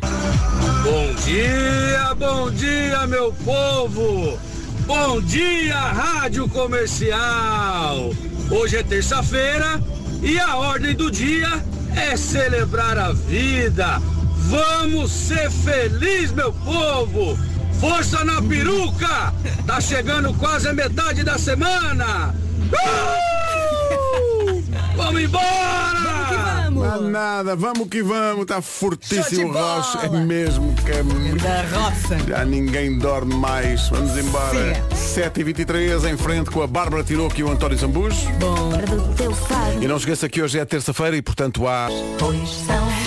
Bom 0.84 1.14
dia, 1.26 2.16
bom 2.16 2.50
dia, 2.52 3.06
meu 3.08 3.32
povo! 3.34 4.40
Bom 4.90 5.22
dia, 5.22 5.78
Rádio 5.78 6.50
Comercial! 6.50 8.10
Hoje 8.50 8.78
é 8.78 8.84
terça-feira 8.84 9.80
e 10.20 10.40
a 10.40 10.58
ordem 10.58 10.96
do 10.96 11.12
dia 11.12 11.64
é 11.96 12.18
celebrar 12.18 12.98
a 12.98 13.12
vida. 13.12 14.02
Vamos 14.50 15.12
ser 15.12 15.52
felizes, 15.52 16.32
meu 16.32 16.52
povo! 16.52 17.38
Força 17.80 18.26
na 18.26 18.42
peruca! 18.42 19.32
Tá 19.68 19.80
chegando 19.80 20.34
quase 20.34 20.68
a 20.68 20.74
metade 20.74 21.24
da 21.24 21.38
semana! 21.38 22.34
Uh! 22.74 24.64
Vamos 24.96 25.22
embora! 25.22 26.09
Não 26.80 26.86
há 26.94 26.98
nada, 27.02 27.56
vamos 27.56 27.88
que 27.90 28.02
vamos, 28.02 28.44
está 28.44 28.62
fortíssimo 28.62 29.50
o 29.50 29.54
Roche, 29.54 29.98
é 30.06 30.10
mesmo 30.10 30.74
que 30.76 30.92
é 30.92 31.04
Da 31.04 31.62
roça. 31.78 32.18
Já 32.28 32.46
ninguém 32.46 32.98
dorme 32.98 33.36
mais. 33.36 33.90
Vamos 33.90 34.18
embora. 34.18 34.50
Siga. 34.96 35.32
7h23 35.32 36.10
em 36.10 36.18
frente 36.18 36.50
com 36.50 36.62
a 36.62 36.68
Bárbara 36.68 37.04
Tinoco 37.04 37.38
e 37.40 37.44
o 37.44 37.52
António 37.52 37.78
Zambujo. 37.78 38.16
Bom, 38.40 38.70
E 39.82 39.88
não 39.88 39.98
esqueça 39.98 40.28
que 40.30 40.42
hoje 40.42 40.58
é 40.60 40.66
terça-feira 40.66 41.16
e 41.18 41.22
portanto 41.22 41.68
há. 41.68 41.88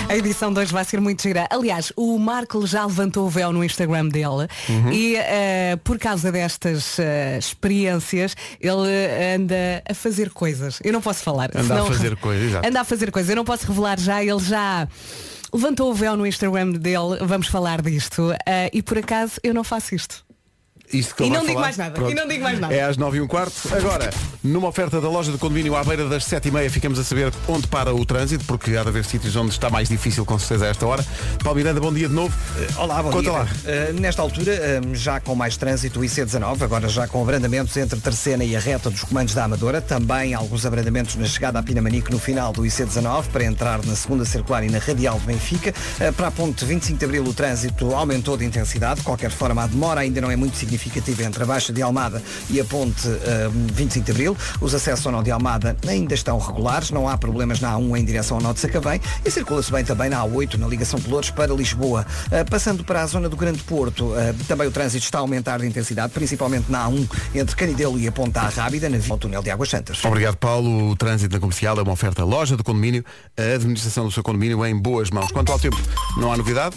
a 0.09 0.15
edição 0.15 0.51
2 0.53 0.69
vai 0.71 0.83
ser 0.85 0.99
muito 1.01 1.21
gira. 1.23 1.47
Aliás, 1.49 1.91
o 1.95 2.17
Marco 2.19 2.65
já 2.67 2.85
levantou 2.85 3.25
o 3.25 3.29
véu 3.29 3.51
no 3.51 3.63
Instagram 3.63 4.07
dele 4.09 4.23
Uhum. 4.69 4.91
e 4.91 5.15
eh, 5.17 5.77
por 5.83 5.97
causa 5.97 6.31
destas 6.31 6.97
eh, 6.99 7.37
experiências 7.39 8.35
ele 8.59 8.87
eh, 8.89 9.35
anda 9.35 9.83
a 9.89 9.93
fazer 9.93 10.29
coisas. 10.29 10.79
Eu 10.83 10.93
não 10.93 11.01
posso 11.01 11.23
falar. 11.23 11.49
Anda 11.55 11.59
a 11.59 11.63
senão- 11.63 11.85
fazer 11.87 12.15
coisas, 12.17 12.49
exato. 12.49 12.67
Anda 12.67 12.81
a 12.81 12.83
fazer 12.83 13.11
coisas. 13.11 13.29
Eu 13.29 13.35
não 13.35 13.45
posso 13.45 13.62
revelar 13.65 13.99
já. 13.99 14.23
Ele 14.23 14.39
já 14.39 14.87
levantou 15.53 15.91
o 15.91 15.93
véu 15.93 16.15
no 16.17 16.25
Instagram 16.25 16.71
dele. 16.71 17.17
Vamos 17.21 17.47
falar 17.47 17.81
disto. 17.81 18.33
Eh, 18.45 18.69
e 18.73 18.81
por 18.81 18.97
acaso 18.97 19.39
eu 19.43 19.53
não 19.53 19.63
faço 19.63 19.95
isto. 19.95 20.23
Isto 20.93 21.15
que 21.15 21.23
E 21.23 21.29
não 21.29 21.41
digo 21.41 21.53
falar. 21.53 21.61
mais 21.61 21.77
nada, 21.77 21.91
Pronto. 21.95 22.11
e 22.11 22.15
não 22.15 22.27
digo 22.27 22.43
mais 22.43 22.59
nada. 22.59 22.73
É 22.73 22.83
às 22.83 22.97
9 22.97 23.17
e 23.17 23.21
um 23.21 23.27
quarto. 23.27 23.53
Agora, 23.75 24.09
numa 24.43 24.67
oferta 24.67 25.01
da 25.01 25.09
loja 25.09 25.31
de 25.31 25.37
condomínio 25.37 25.75
à 25.75 25.83
beira 25.83 26.07
das 26.07 26.23
7 26.25 26.47
e 26.47 26.51
meia, 26.51 26.69
ficamos 26.69 26.99
a 26.99 27.03
saber 27.03 27.33
onde 27.47 27.67
para 27.67 27.93
o 27.93 28.05
trânsito, 28.05 28.45
porque 28.45 28.75
há 28.77 28.83
de 28.83 28.89
haver 28.89 29.03
sítios 29.05 29.35
onde 29.35 29.51
está 29.51 29.69
mais 29.69 29.89
difícil, 29.89 30.23
com 30.25 30.37
certeza, 30.37 30.65
a 30.65 30.69
esta 30.69 30.85
hora. 30.85 31.03
Paulo 31.43 31.57
Miranda, 31.57 31.79
bom 31.79 31.91
dia 31.91 32.07
de 32.07 32.13
novo. 32.13 32.33
Olá, 32.77 33.01
bom 33.01 33.09
Conta 33.09 33.21
dia. 33.23 33.31
lá. 33.31 33.43
Uh, 33.43 33.99
nesta 33.99 34.21
altura, 34.21 34.81
um, 34.85 34.93
já 34.93 35.19
com 35.19 35.33
mais 35.35 35.57
trânsito, 35.57 35.99
o 35.99 36.03
IC19, 36.03 36.61
agora 36.61 36.87
já 36.87 37.07
com 37.07 37.21
abrandamentos 37.23 37.75
entre 37.77 37.99
Terceira 37.99 38.43
e 38.43 38.55
a 38.55 38.59
reta 38.59 38.89
dos 38.91 39.03
comandos 39.03 39.33
da 39.33 39.45
Amadora, 39.45 39.81
também 39.81 40.33
alguns 40.35 40.65
abrandamentos 40.65 41.15
na 41.15 41.25
chegada 41.25 41.57
a 41.57 41.63
Pinamanique 41.63 42.11
no 42.11 42.19
final 42.19 42.53
do 42.53 42.61
IC19, 42.61 43.23
para 43.31 43.43
entrar 43.45 43.83
na 43.83 43.95
segunda 43.95 44.25
circular 44.25 44.63
e 44.63 44.69
na 44.69 44.77
radial 44.77 45.19
de 45.19 45.25
Benfica. 45.25 45.73
Uh, 45.99 46.13
para 46.13 46.27
a 46.27 46.31
ponte 46.31 46.63
25 46.63 46.99
de 46.99 47.05
Abril, 47.05 47.23
o 47.23 47.33
trânsito 47.33 47.95
aumentou 47.95 48.37
de 48.37 48.45
intensidade. 48.45 48.99
De 48.99 49.05
qualquer 49.05 49.31
forma, 49.31 49.63
a 49.63 49.67
demora 49.67 50.01
ainda 50.01 50.21
não 50.21 50.29
é 50.29 50.35
muito 50.35 50.55
significativa 50.55 50.82
entre 51.25 51.43
a 51.43 51.45
Baixa 51.45 51.71
de 51.71 51.81
Almada 51.81 52.21
e 52.49 52.59
a 52.59 52.65
ponte 52.65 53.07
uh, 53.07 53.51
25 53.73 54.05
de 54.05 54.11
Abril. 54.11 54.37
Os 54.59 54.73
acessos 54.73 55.05
ao 55.05 55.11
nó 55.11 55.21
de 55.21 55.31
Almada 55.31 55.75
ainda 55.87 56.13
estão 56.13 56.37
regulares, 56.37 56.91
não 56.91 57.07
há 57.07 57.17
problemas 57.17 57.59
na 57.59 57.73
A1 57.73 57.99
em 57.99 58.05
direção 58.05 58.37
ao 58.37 58.43
nó 58.43 58.53
de 58.53 58.59
Sacavém 58.59 58.99
e 59.25 59.31
circula-se 59.31 59.71
bem 59.71 59.83
também 59.83 60.09
na 60.09 60.21
A8, 60.23 60.55
na 60.55 60.67
ligação 60.67 60.99
Pelouros 60.99 61.29
para 61.29 61.53
Lisboa. 61.53 62.05
Uh, 62.27 62.49
passando 62.49 62.83
para 62.83 63.01
a 63.01 63.07
zona 63.07 63.29
do 63.29 63.37
Grande 63.37 63.59
Porto, 63.63 64.05
uh, 64.05 64.33
também 64.47 64.67
o 64.67 64.71
trânsito 64.71 65.05
está 65.05 65.19
a 65.19 65.21
aumentar 65.21 65.59
de 65.59 65.67
intensidade, 65.67 66.11
principalmente 66.13 66.71
na 66.71 66.87
A1 66.87 67.07
entre 67.35 67.55
Canidelo 67.55 67.99
e 67.99 68.07
a 68.07 68.11
Ponta 68.11 68.41
Rábida, 68.41 68.89
na 68.89 68.97
via 68.97 69.13
ao 69.13 69.17
túnel 69.17 69.41
de 69.41 69.49
Águas 69.49 69.69
Santas. 69.69 70.03
Obrigado, 70.03 70.37
Paulo. 70.37 70.89
O 70.91 70.95
trânsito 70.95 71.33
na 71.33 71.39
comercial 71.39 71.77
é 71.77 71.81
uma 71.81 71.93
oferta 71.93 72.23
loja 72.23 72.57
do 72.57 72.63
condomínio, 72.63 73.03
a 73.37 73.55
administração 73.55 74.05
do 74.05 74.11
seu 74.11 74.23
condomínio 74.23 74.65
em 74.65 74.75
boas 74.75 75.09
mãos. 75.09 75.31
Quanto 75.31 75.51
ao 75.51 75.59
tempo, 75.59 75.77
não 76.17 76.31
há 76.31 76.37
novidade? 76.37 76.75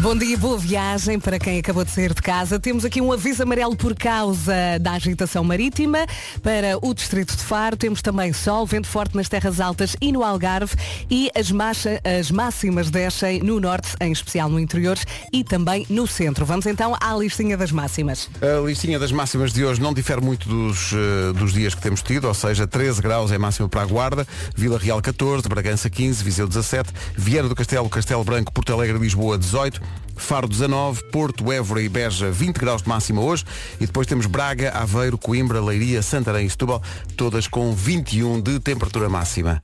Bom 0.00 0.16
dia, 0.16 0.36
boa 0.38 0.56
viagem 0.56 1.18
para 1.18 1.40
quem 1.40 1.58
acabou 1.58 1.84
de 1.84 1.90
sair 1.90 2.14
de 2.14 2.22
casa. 2.22 2.58
Temos 2.58 2.84
aqui 2.84 3.00
um 3.00 3.10
aviso 3.10 3.42
amarelo 3.48 3.74
por 3.74 3.94
causa 3.96 4.52
da 4.78 4.92
agitação 4.92 5.42
marítima 5.42 6.06
para 6.42 6.76
o 6.82 6.92
distrito 6.92 7.34
de 7.34 7.42
Faro. 7.42 7.78
Temos 7.78 8.02
também 8.02 8.30
sol, 8.30 8.66
vento 8.66 8.86
forte 8.86 9.16
nas 9.16 9.26
terras 9.26 9.58
altas 9.58 9.96
e 10.02 10.12
no 10.12 10.22
Algarve 10.22 10.74
e 11.10 11.30
as, 11.34 11.50
macha- 11.50 11.98
as 12.04 12.30
máximas 12.30 12.90
descem 12.90 13.40
no 13.40 13.58
norte, 13.58 13.96
em 14.02 14.12
especial 14.12 14.50
no 14.50 14.60
interior 14.60 14.98
e 15.32 15.42
também 15.42 15.86
no 15.88 16.06
centro. 16.06 16.44
Vamos 16.44 16.66
então 16.66 16.94
à 17.00 17.14
listinha 17.16 17.56
das 17.56 17.72
máximas. 17.72 18.28
A 18.42 18.60
listinha 18.66 18.98
das 18.98 19.10
máximas 19.12 19.50
de 19.50 19.64
hoje 19.64 19.80
não 19.80 19.94
difere 19.94 20.20
muito 20.20 20.46
dos, 20.46 20.92
eh, 20.92 21.32
dos 21.32 21.54
dias 21.54 21.74
que 21.74 21.80
temos 21.80 22.02
tido, 22.02 22.28
ou 22.28 22.34
seja, 22.34 22.66
13 22.66 23.00
graus 23.00 23.32
é 23.32 23.38
máxima 23.38 23.66
para 23.66 23.80
a 23.80 23.86
Guarda, 23.86 24.26
Vila 24.54 24.78
Real 24.78 25.00
14, 25.00 25.48
Bragança 25.48 25.88
15, 25.88 26.22
Viseu 26.22 26.46
17, 26.46 26.90
Vieira 27.16 27.48
do 27.48 27.54
Castelo, 27.54 27.88
Castelo 27.88 28.24
Branco, 28.24 28.52
Porto 28.52 28.74
Alegre 28.74 28.98
Lisboa 28.98 29.38
18, 29.38 29.80
Faro 30.18 30.48
19, 30.48 31.04
Porto, 31.10 31.50
Évora 31.50 31.80
e 31.80 31.88
Beja 31.88 32.30
20 32.30 32.56
graus 32.56 32.82
de 32.82 32.88
máxima 32.88 33.20
hoje 33.20 33.44
e 33.80 33.86
depois 33.86 34.06
temos 34.06 34.26
Braga, 34.26 34.70
Aveiro, 34.70 35.16
Coimbra, 35.16 35.62
Leiria, 35.62 36.02
Santarém 36.02 36.46
e 36.46 36.50
Setúbal, 36.50 36.82
todas 37.16 37.46
com 37.46 37.72
21 37.72 38.40
de 38.40 38.60
temperatura 38.60 39.08
máxima. 39.08 39.62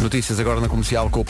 Notícias 0.00 0.38
agora 0.38 0.60
na 0.60 0.68
comercial 0.68 1.10
com 1.10 1.20
o 1.20 1.26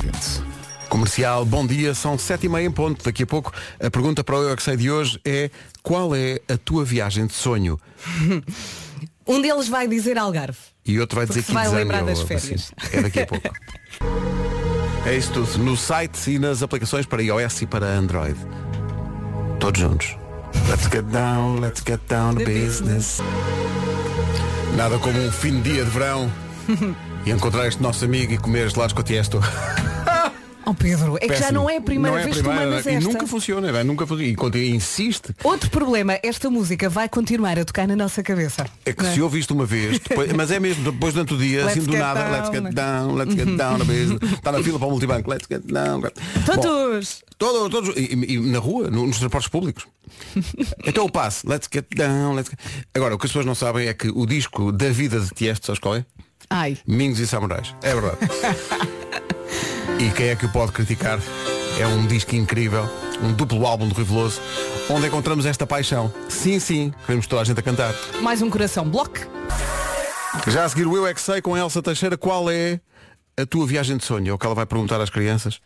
Comercial, 0.88 1.44
bom 1.44 1.66
dia, 1.66 1.94
são 1.94 2.18
sete 2.18 2.46
e 2.46 2.48
meia 2.48 2.66
em 2.66 2.70
ponto. 2.70 3.04
Daqui 3.04 3.22
a 3.22 3.26
pouco 3.26 3.52
a 3.78 3.90
pergunta 3.90 4.24
para 4.24 4.36
o 4.36 4.42
Eu 4.42 4.50
é 4.50 4.56
que 4.56 4.76
de 4.76 4.90
hoje 4.90 5.20
é 5.24 5.50
qual 5.82 6.14
é 6.14 6.40
a 6.48 6.56
tua 6.56 6.84
viagem 6.84 7.26
de 7.26 7.34
sonho? 7.34 7.78
Um 9.28 9.42
deles 9.42 9.68
vai 9.68 9.86
dizer 9.86 10.16
Algarve. 10.16 10.58
E 10.86 10.98
outro 10.98 11.16
vai 11.16 11.26
dizer 11.26 11.42
se 11.42 11.52
vai 11.52 11.68
lembrar 11.68 12.02
das 12.02 12.22
férias. 12.22 12.72
assim. 12.80 12.96
É 12.96 13.02
daqui 13.02 13.20
a 13.20 13.26
pouco. 13.26 13.46
é 15.06 15.16
isso 15.16 15.32
tudo. 15.32 15.58
No 15.58 15.76
site 15.76 16.32
e 16.32 16.38
nas 16.38 16.62
aplicações 16.62 17.06
para 17.06 17.22
iOS 17.22 17.62
e 17.62 17.66
para 17.66 17.86
Android. 17.86 18.36
Todos 19.60 19.80
juntos. 19.80 20.16
Let's 20.68 20.88
get 20.88 21.04
down, 21.06 21.60
let's 21.60 21.82
get 21.86 22.00
down 22.08 22.34
to 22.34 22.44
business. 22.44 23.20
Nada 24.76 24.98
como 24.98 25.18
um 25.18 25.30
fim 25.30 25.60
de 25.60 25.72
dia 25.72 25.84
de 25.84 25.90
verão 25.90 26.30
e 27.24 27.30
encontrar 27.30 27.66
este 27.66 27.82
nosso 27.82 28.04
amigo 28.04 28.32
e 28.32 28.38
comer 28.38 28.70
gelados 28.70 28.92
com 28.92 29.00
a 29.00 29.04
tiesto. 29.04 29.40
Oh 30.70 30.74
Pedro, 30.74 31.16
é 31.18 31.26
que 31.28 31.34
já 31.36 31.50
não 31.50 31.68
é 31.70 31.78
a 31.78 31.80
primeira 31.80 32.16
Não 32.16 32.20
é 32.22 32.24
vez 32.24 32.36
primeira, 32.36 32.58
que 32.60 32.66
tu 32.66 32.70
mandas 32.70 32.86
E 32.86 32.90
esta. 32.90 33.08
nunca 33.08 33.26
funciona, 33.26 33.72
vai, 33.72 33.84
nunca 33.84 34.06
funciona. 34.06 34.56
E 34.58 34.68
insiste. 34.70 35.34
Outro 35.42 35.70
problema, 35.70 36.18
esta 36.22 36.50
música 36.50 36.90
vai 36.90 37.08
continuar 37.08 37.58
a 37.58 37.64
tocar 37.64 37.88
na 37.88 37.96
nossa 37.96 38.22
cabeça. 38.22 38.66
É 38.84 38.92
que 38.92 39.02
Não 39.02 39.14
se 39.14 39.22
ouve 39.22 39.38
isto 39.38 39.54
uma 39.54 39.64
vez, 39.64 39.98
depois- 39.98 40.30
mas 40.32 40.50
é 40.50 40.60
mesmo, 40.60 40.92
depois 40.92 41.14
durante 41.14 41.32
o 41.32 41.38
dia, 41.38 41.64
Let's 41.64 41.78
assim 41.78 41.86
do 41.86 41.96
nada, 41.96 42.20
down. 42.22 42.32
let's 42.32 42.50
get 42.50 42.74
down, 42.74 43.14
let's 43.14 43.34
get 43.34 43.56
down, 43.56 43.74
a 43.76 43.84
business. 43.84 44.32
está 44.34 44.52
na 44.52 44.62
fila 44.62 44.78
para 44.78 44.88
o 44.88 44.90
multibanco, 44.90 45.30
let's 45.30 45.46
get 45.50 45.62
down. 45.64 46.00
Bom, 46.02 46.08
Todos! 46.60 47.22
Todos, 47.38 47.70
todos 47.70 47.96
e, 47.96 48.14
e- 48.14 48.34
e 48.34 48.40
na 48.40 48.58
rua, 48.58 48.90
no- 48.90 49.06
nos 49.06 49.18
transportes 49.18 49.48
públicos. 49.48 49.86
então 50.84 51.06
o 51.06 51.10
passo, 51.10 51.48
let's 51.48 51.66
get 51.72 51.86
down, 51.96 52.34
let's 52.34 52.50
get... 52.50 52.58
Agora, 52.94 53.14
o 53.14 53.18
que 53.18 53.24
as 53.24 53.30
pessoas 53.30 53.46
não 53.46 53.54
sabem 53.54 53.88
é 53.88 53.94
que 53.94 54.08
o 54.10 54.26
disco 54.26 54.70
da 54.70 54.90
vida 54.90 55.18
de 55.18 55.30
Tiesto, 55.30 55.64
sabes 55.66 55.80
qual 55.80 55.96
é? 55.96 56.04
Ai, 56.50 56.76
Mingos 56.86 57.20
e 57.20 57.26
Samurais. 57.26 57.74
É 57.82 57.94
verdade. 57.94 58.18
e 59.98 60.10
quem 60.10 60.28
é 60.28 60.36
que 60.36 60.46
o 60.46 60.48
pode 60.48 60.72
criticar? 60.72 61.18
É 61.78 61.86
um 61.86 62.06
disco 62.06 62.34
incrível, 62.34 62.88
um 63.22 63.32
duplo 63.32 63.66
álbum 63.66 63.88
do 63.88 63.94
Rui 63.94 64.04
Veloso, 64.04 64.40
onde 64.90 65.06
encontramos 65.06 65.46
esta 65.46 65.66
paixão. 65.66 66.12
Sim, 66.28 66.58
sim, 66.58 66.92
queremos 67.06 67.26
toda 67.26 67.42
a 67.42 67.44
gente 67.44 67.58
a 67.58 67.62
cantar. 67.62 67.94
mais 68.20 68.42
um 68.42 68.50
coração 68.50 68.88
bloco. 68.88 69.18
Já 70.46 70.64
a 70.64 70.68
seguir 70.68 70.86
o 70.86 70.96
Eu 70.96 71.06
é 71.06 71.14
que 71.14 71.20
sei 71.20 71.40
com 71.40 71.54
a 71.54 71.58
Elsa 71.58 71.82
Teixeira 71.82 72.16
qual 72.16 72.50
é 72.50 72.80
a 73.36 73.46
tua 73.46 73.66
viagem 73.66 73.96
de 73.96 74.04
sonho? 74.04 74.30
É 74.30 74.32
o 74.32 74.38
que 74.38 74.44
ela 74.46 74.54
vai 74.54 74.66
perguntar 74.66 75.00
às 75.00 75.10
crianças 75.10 75.60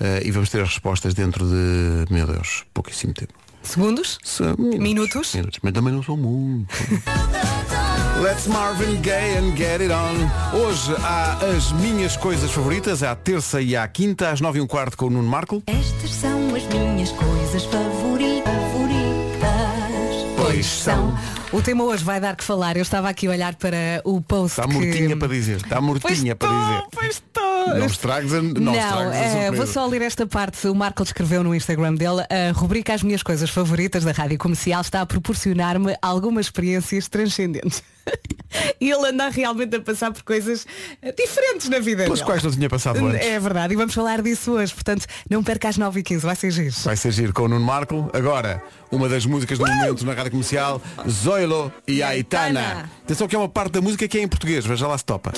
eh, 0.00 0.22
e 0.24 0.30
vamos 0.30 0.48
ter 0.48 0.62
as 0.62 0.68
respostas 0.70 1.12
dentro 1.14 1.44
de, 1.46 2.12
meu 2.12 2.26
Deus, 2.26 2.64
pouquíssimo 2.72 3.12
tempo. 3.12 3.34
Segundos? 3.62 4.18
São 4.22 4.54
Minutos? 4.56 5.34
minutos, 5.34 5.58
mas 5.62 5.72
também 5.72 5.92
não 5.92 6.02
são 6.02 6.16
muito. 6.16 6.72
Let's 8.22 8.46
Marvin 8.46 9.00
Gaye 9.02 9.36
and 9.38 9.56
get 9.56 9.80
it 9.80 9.92
on. 9.92 10.16
Hoje 10.56 10.94
há 11.02 11.38
as 11.56 11.70
minhas 11.72 12.16
coisas 12.16 12.50
favoritas, 12.50 13.02
à 13.02 13.14
terça 13.14 13.60
e 13.60 13.76
à 13.76 13.86
quinta, 13.86 14.30
às 14.30 14.40
nove 14.40 14.58
e 14.58 14.62
um 14.62 14.66
quarto 14.66 14.96
com 14.96 15.06
o 15.06 15.10
Nuno 15.10 15.28
Marco. 15.28 15.62
Estas 15.66 16.10
são 16.12 16.54
as 16.54 16.64
minhas 16.66 17.10
coisas 17.12 17.64
favori- 17.64 18.42
favoritas. 18.42 20.36
Pois 20.36 20.66
são. 20.66 21.16
O 21.52 21.62
tema 21.62 21.84
hoje 21.84 22.02
vai 22.04 22.18
dar 22.20 22.34
que 22.36 22.42
falar. 22.44 22.76
Eu 22.76 22.82
estava 22.82 23.08
aqui 23.08 23.26
a 23.26 23.30
olhar 23.30 23.54
para 23.54 24.00
o 24.04 24.20
post 24.20 24.58
Está 24.60 24.66
que... 24.68 24.74
mortinha 24.74 25.16
para 25.16 25.28
dizer, 25.28 25.56
está 25.56 25.76
Pois 25.80 25.84
mortinha 26.02 26.34
para 26.36 26.48
dizer. 26.48 26.82
pois 26.92 27.08
estou. 27.10 27.68
Não 27.78 27.86
estragues 27.86 28.32
a, 28.32 28.42
não 28.42 28.52
Não, 28.60 28.74
estragues 28.74 29.12
a 29.16 29.38
eh, 29.38 29.50
vou 29.50 29.66
só 29.66 29.86
ler 29.86 30.02
esta 30.02 30.26
parte. 30.26 30.66
O 30.68 30.74
Marco 30.74 31.02
escreveu 31.02 31.42
no 31.44 31.54
Instagram 31.54 31.94
dele 31.94 32.22
a 32.30 32.52
rubrica 32.52 32.94
As 32.94 33.02
Minhas 33.02 33.22
Coisas 33.22 33.50
Favoritas 33.50 34.04
da 34.04 34.12
Rádio 34.12 34.38
Comercial 34.38 34.80
está 34.80 35.00
a 35.02 35.06
proporcionar-me 35.06 35.96
algumas 36.02 36.46
experiências 36.46 37.08
transcendentes. 37.08 37.82
e 38.80 38.90
ele 38.90 39.08
anda 39.08 39.28
realmente 39.28 39.76
a 39.76 39.80
passar 39.80 40.12
por 40.12 40.22
coisas 40.22 40.66
eh, 41.02 41.12
diferentes 41.12 41.68
na 41.68 41.78
vida 41.78 42.04
Pelas 42.04 42.22
quais 42.22 42.42
não 42.42 42.50
tinha 42.50 42.68
passado 42.68 43.04
antes. 43.06 43.26
É 43.26 43.38
verdade, 43.38 43.74
e 43.74 43.76
vamos 43.76 43.94
falar 43.94 44.22
disso 44.22 44.52
hoje. 44.52 44.72
Portanto, 44.72 45.06
não 45.28 45.42
perca 45.42 45.68
às 45.68 45.78
9h15, 45.78 46.18
vai 46.20 46.36
ser 46.36 46.50
giro. 46.50 46.74
Vai 46.84 46.96
ser 46.96 47.10
giro 47.10 47.32
com 47.32 47.42
o 47.42 47.48
Nuno 47.48 47.64
Marco. 47.64 48.10
Agora, 48.12 48.62
uma 48.90 49.08
das 49.08 49.26
músicas 49.26 49.58
do 49.58 49.66
momento 49.66 50.04
na 50.04 50.12
rádio 50.12 50.30
comercial, 50.30 50.80
Zoilo 51.08 51.72
e 51.86 52.02
Aitana. 52.02 52.60
Aitana. 52.60 52.90
Atenção 53.04 53.28
que 53.28 53.36
é 53.36 53.38
uma 53.38 53.48
parte 53.48 53.72
da 53.72 53.80
música 53.80 54.06
que 54.06 54.18
é 54.18 54.22
em 54.22 54.28
português, 54.28 54.64
veja 54.64 54.86
lá 54.86 54.96
se 54.96 55.04
topa. 55.04 55.32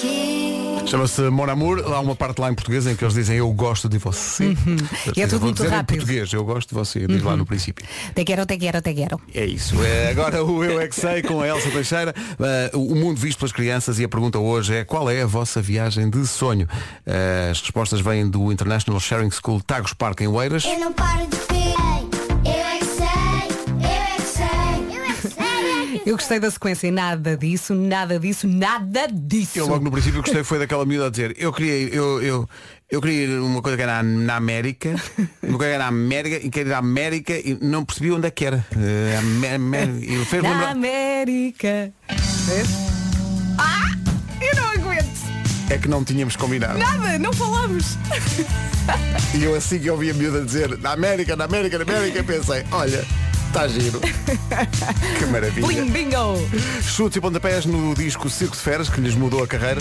Chama-se 0.88 1.20
Mon 1.30 1.44
Amour, 1.50 1.80
há 1.92 2.00
uma 2.00 2.16
parte 2.16 2.40
lá 2.40 2.50
em 2.50 2.54
português 2.54 2.86
em 2.86 2.96
que 2.96 3.04
eles 3.04 3.14
dizem 3.14 3.36
eu 3.36 3.52
gosto 3.52 3.88
de 3.88 3.98
você. 3.98 4.44
Eles 4.44 4.56
E 5.16 5.20
é 5.22 5.26
tudo 5.26 5.40
vou 5.40 5.48
muito 5.48 5.62
dizer 5.62 5.68
rápido. 5.74 5.96
em 5.96 5.98
português, 5.98 6.32
eu 6.32 6.44
gosto 6.44 6.68
de 6.70 6.74
você, 6.74 7.06
diz 7.06 7.22
lá 7.22 7.36
no 7.36 7.44
princípio. 7.44 7.84
Te 8.14 8.24
quero, 8.24 8.46
te 8.46 8.56
quero, 8.56 8.80
te 8.80 8.94
quero. 8.94 9.20
É 9.34 9.44
isso. 9.44 9.74
É, 9.82 10.10
agora 10.10 10.42
o 10.42 10.64
Eu 10.64 10.80
É 10.80 10.88
Que 10.88 10.94
Sei 10.94 11.22
com 11.22 11.40
a 11.42 11.46
Elsa 11.48 11.70
Teixeira. 11.70 12.14
Eh, 12.40 12.70
o 12.74 12.94
mundo 12.94 13.20
visto 13.20 13.38
pelas 13.38 13.52
crianças 13.52 13.98
e 13.98 14.04
a 14.04 14.08
pergunta 14.08 14.38
hoje 14.38 14.76
é 14.76 14.84
qual 14.84 15.10
é 15.10 15.22
a 15.22 15.26
vossa 15.26 15.60
viagem 15.60 16.08
de 16.08 16.26
sonho? 16.26 16.66
Eh, 17.06 17.48
as 17.50 17.60
respostas 17.60 18.00
vêm 18.00 18.28
do 18.28 18.50
International 18.50 18.98
Sharing 19.00 19.30
School 19.30 19.60
Tagus 19.60 19.92
Park 19.92 20.20
em 20.22 20.26
Oeiras. 20.28 20.64
Eu 20.64 20.78
não 20.80 20.92
paro 20.92 21.26
de 21.26 21.36
ver. 21.36 22.17
Eu 26.06 26.16
gostei 26.16 26.40
da 26.40 26.50
sequência. 26.50 26.90
Nada 26.90 27.36
disso, 27.36 27.74
nada 27.74 28.18
disso, 28.18 28.46
nada 28.46 29.06
disso. 29.12 29.58
Eu 29.58 29.66
logo 29.66 29.84
no 29.84 29.90
princípio 29.90 30.22
gostei 30.22 30.42
foi 30.44 30.58
daquela 30.58 30.84
miúda 30.84 31.06
a 31.06 31.10
dizer 31.10 31.34
eu 31.38 31.52
queria 31.52 31.94
eu, 31.94 32.22
eu, 32.22 32.48
eu 32.90 33.00
queria 33.00 33.24
ir 33.24 33.38
uma 33.40 33.60
coisa 33.62 33.76
que 33.76 33.82
era 33.82 34.02
na, 34.02 34.24
na 34.24 34.36
América 34.36 34.90
uma 35.42 35.58
coisa 35.58 35.70
que 35.72 35.74
era 35.74 35.78
na 35.78 35.88
América 35.88 36.36
e 36.36 36.50
queria 36.50 36.72
ir 36.72 36.74
à 36.74 36.78
América 36.78 37.32
e 37.34 37.58
não 37.60 37.84
percebi 37.84 38.12
onde 38.12 38.26
é 38.26 38.30
que 38.30 38.44
era 38.44 38.64
e 40.00 40.24
fez 40.24 40.42
Na 40.42 40.50
lembrar 40.50 40.70
América. 40.70 41.92
Vês? 42.46 42.68
Ah! 43.58 43.88
Eu 44.40 44.56
não 44.56 44.70
aguento. 44.70 45.08
é 45.70 45.78
que 45.78 45.88
não 45.88 46.04
tínhamos 46.04 46.36
combinado 46.36 46.78
Nada, 46.78 47.18
não 47.18 47.32
falamos. 47.32 47.96
e 49.34 49.44
eu 49.44 49.54
assim 49.54 49.78
que 49.78 49.90
ouvi 49.90 50.10
a 50.10 50.14
miúda 50.14 50.44
dizer 50.44 50.78
na 50.78 50.92
América, 50.92 51.36
na 51.36 51.44
América, 51.44 51.78
na 51.78 51.84
América 51.84 52.22
pensei, 52.24 52.64
olha 52.72 53.04
está 53.48 53.66
giro. 53.68 54.00
Que 55.18 55.26
maravilha. 55.26 55.66
Bling 55.66 55.90
bingo. 55.90 56.48
Chutes 56.82 57.16
e 57.16 57.20
pontapés 57.20 57.66
no 57.66 57.94
disco 57.94 58.28
Circo 58.30 58.56
de 58.56 58.62
Feras 58.62 58.88
que 58.88 59.00
lhes 59.00 59.14
mudou 59.14 59.42
a 59.42 59.46
carreira. 59.46 59.80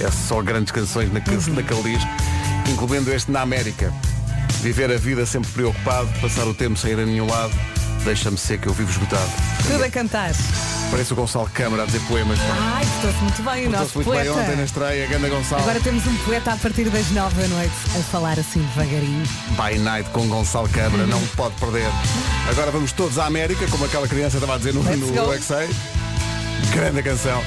É 0.00 0.10
só 0.10 0.42
grandes 0.42 0.72
canções 0.72 1.12
naquele, 1.12 1.38
naquele 1.50 1.82
disco 1.82 2.10
incluindo 2.70 3.12
este 3.12 3.30
na 3.30 3.40
América. 3.40 3.92
Viver 4.62 4.90
a 4.90 4.96
vida 4.96 5.24
sempre 5.24 5.50
preocupado 5.52 6.08
passar 6.20 6.46
o 6.46 6.54
tempo 6.54 6.76
sem 6.76 6.92
ir 6.92 6.98
a 6.98 7.06
nenhum 7.06 7.26
lado 7.26 7.52
deixa-me 8.06 8.38
ser 8.38 8.58
que 8.58 8.68
eu 8.68 8.72
vivo 8.72 8.88
esgotado 8.90 9.28
Tudo 9.66 9.82
a 9.84 9.90
cantar. 9.90 10.30
parece 10.90 11.12
o 11.12 11.16
Gonçalo 11.16 11.50
Câmara 11.52 11.82
a 11.82 11.86
dizer 11.86 12.00
poemas 12.08 12.38
Ai, 12.74 12.84
estou-se 12.84 13.18
muito 13.18 13.42
bem 13.42 13.66
o 13.66 13.70
nosso 13.70 13.94
muito 13.96 14.10
bem 14.10 14.24
poeta. 14.24 14.32
ontem 14.40 14.56
na 14.56 14.62
estreia 14.64 15.06
Ganda 15.08 15.28
Gonçalo 15.28 15.62
Agora 15.62 15.80
temos 15.80 16.06
um 16.06 16.14
poeta 16.18 16.52
a 16.52 16.56
partir 16.56 16.84
das 16.88 17.10
nove 17.10 17.42
da 17.42 17.48
noite 17.48 17.74
a 17.98 18.02
falar 18.04 18.38
assim 18.38 18.60
devagarinho. 18.74 19.24
By 19.50 19.78
Night 19.80 20.08
com 20.10 20.26
Gonçalo 20.28 20.68
Câmara 20.68 21.06
não 21.06 21.20
pode 21.28 21.54
perder 21.56 21.86
agora 22.48 22.70
vamos 22.70 22.92
todos 22.92 23.18
à 23.18 23.26
América 23.26 23.66
como 23.68 23.84
aquela 23.84 24.06
criança 24.06 24.36
estava 24.36 24.54
a 24.54 24.58
dizer 24.58 24.72
no, 24.72 24.82
Let's 24.82 25.00
no 25.00 25.42
Sei. 25.42 25.68
grande 26.72 27.02
canção 27.02 27.42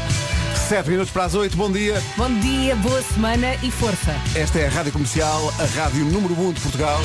7 0.68 0.90
minutos 0.90 1.10
para 1.12 1.24
as 1.24 1.36
8 1.36 1.56
bom 1.56 1.72
dia 1.72 2.04
Bom 2.18 2.30
dia, 2.40 2.76
boa 2.76 3.02
semana 3.02 3.56
e 3.64 3.72
força. 3.72 4.14
Esta 4.36 4.60
é 4.60 4.68
a 4.68 4.70
Rádio 4.70 4.92
Comercial, 4.92 5.52
a 5.58 5.80
rádio 5.82 6.04
número 6.06 6.40
1 6.40 6.54
de 6.54 6.60
Portugal. 6.62 7.02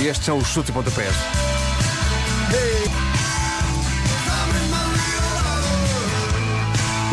E 0.00 0.06
estes 0.06 0.26
são 0.26 0.36
os 0.38 0.48
chutes 0.48 0.68
e 0.68 0.72
pontapés. 0.72 1.14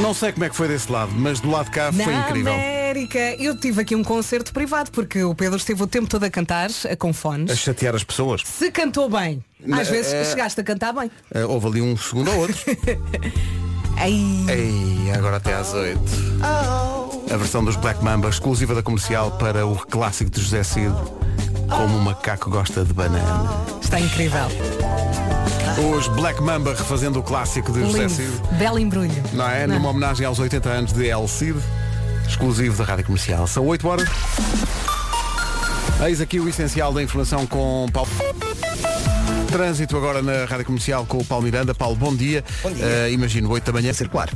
Não 0.01 0.13
sei 0.13 0.31
como 0.31 0.45
é 0.45 0.49
que 0.49 0.55
foi 0.55 0.67
desse 0.67 0.91
lado, 0.91 1.11
mas 1.15 1.39
do 1.39 1.49
lado 1.49 1.65
de 1.65 1.71
cá 1.71 1.91
foi 1.91 2.05
Na 2.13 2.19
incrível. 2.21 2.53
América. 2.53 3.19
Eu 3.39 3.57
tive 3.59 3.81
aqui 3.81 3.95
um 3.95 4.03
concerto 4.03 4.53
privado 4.53 4.91
porque 4.91 5.23
o 5.23 5.33
Pedro 5.33 5.57
esteve 5.57 5.81
o 5.83 5.87
tempo 5.87 6.07
todo 6.07 6.23
a 6.23 6.29
cantar 6.29 6.69
eh, 6.85 6.95
com 6.95 7.09
A 7.09 7.13
fones. 7.13 7.57
chatear 7.57 7.95
as 7.95 8.03
pessoas. 8.03 8.41
Se 8.45 8.71
cantou 8.71 9.09
bem. 9.09 9.43
Na- 9.59 9.81
Às 9.81 9.89
vezes 9.89 10.13
eh, 10.13 10.23
chegaste 10.23 10.61
a 10.61 10.63
cantar 10.63 10.93
bem. 10.93 11.09
Ah, 11.33 11.45
houve 11.47 11.67
ali 11.67 11.81
um 11.81 11.97
segundo 11.97 12.29
ou 12.31 12.37
outro. 12.41 12.55
Ai, 13.97 14.13
Ei, 14.49 15.11
agora 15.15 15.37
até 15.37 15.55
às 15.55 15.73
8. 15.73 15.99
A 17.33 17.35
versão 17.37 17.65
dos 17.65 17.75
Black 17.75 18.01
Mamba, 18.03 18.29
exclusiva 18.29 18.75
da 18.75 18.83
comercial 18.83 19.31
para 19.31 19.65
o 19.65 19.75
clássico 19.75 20.29
de 20.29 20.39
José 20.41 20.61
Cid. 20.63 20.93
Como 21.69 21.97
o 21.97 22.01
macaco 22.01 22.49
gosta 22.49 22.83
de 22.83 22.93
banana. 22.93 23.49
está 23.81 23.99
incrível. 23.99 24.47
Os 25.95 26.07
Black 26.09 26.41
Mamba 26.41 26.71
refazendo 26.71 27.19
o 27.19 27.23
clássico 27.23 27.71
de 27.71 27.81
José 27.81 28.09
Cid. 28.09 28.31
Belo 28.57 28.79
embrulho. 28.79 29.23
Não 29.33 29.47
é? 29.47 29.67
Numa 29.67 29.89
homenagem 29.89 30.25
aos 30.25 30.39
80 30.39 30.69
anos 30.69 30.93
de 30.93 31.07
El 31.07 31.27
Cid, 31.27 31.57
exclusivo 32.27 32.77
da 32.77 32.83
Rádio 32.83 33.05
Comercial. 33.05 33.45
São 33.47 33.65
8 33.67 33.87
horas. 33.87 34.09
Eis 36.05 36.21
aqui 36.21 36.39
o 36.39 36.47
essencial 36.47 36.93
da 36.93 37.01
informação 37.03 37.45
com 37.45 37.87
Paulo. 37.91 38.09
Trânsito 39.51 39.95
agora 39.97 40.21
na 40.21 40.45
Rádio 40.45 40.65
Comercial 40.65 41.05
com 41.05 41.17
o 41.17 41.25
Paulo 41.25 41.43
Miranda. 41.43 41.73
Paulo, 41.75 41.95
bom 41.95 42.15
dia. 42.15 42.43
Bom 42.63 42.71
dia. 42.71 42.85
Eh, 42.85 43.11
imagino, 43.11 43.49
8 43.49 43.65
da 43.65 43.73
manhã. 43.73 43.93
circular. 43.93 44.29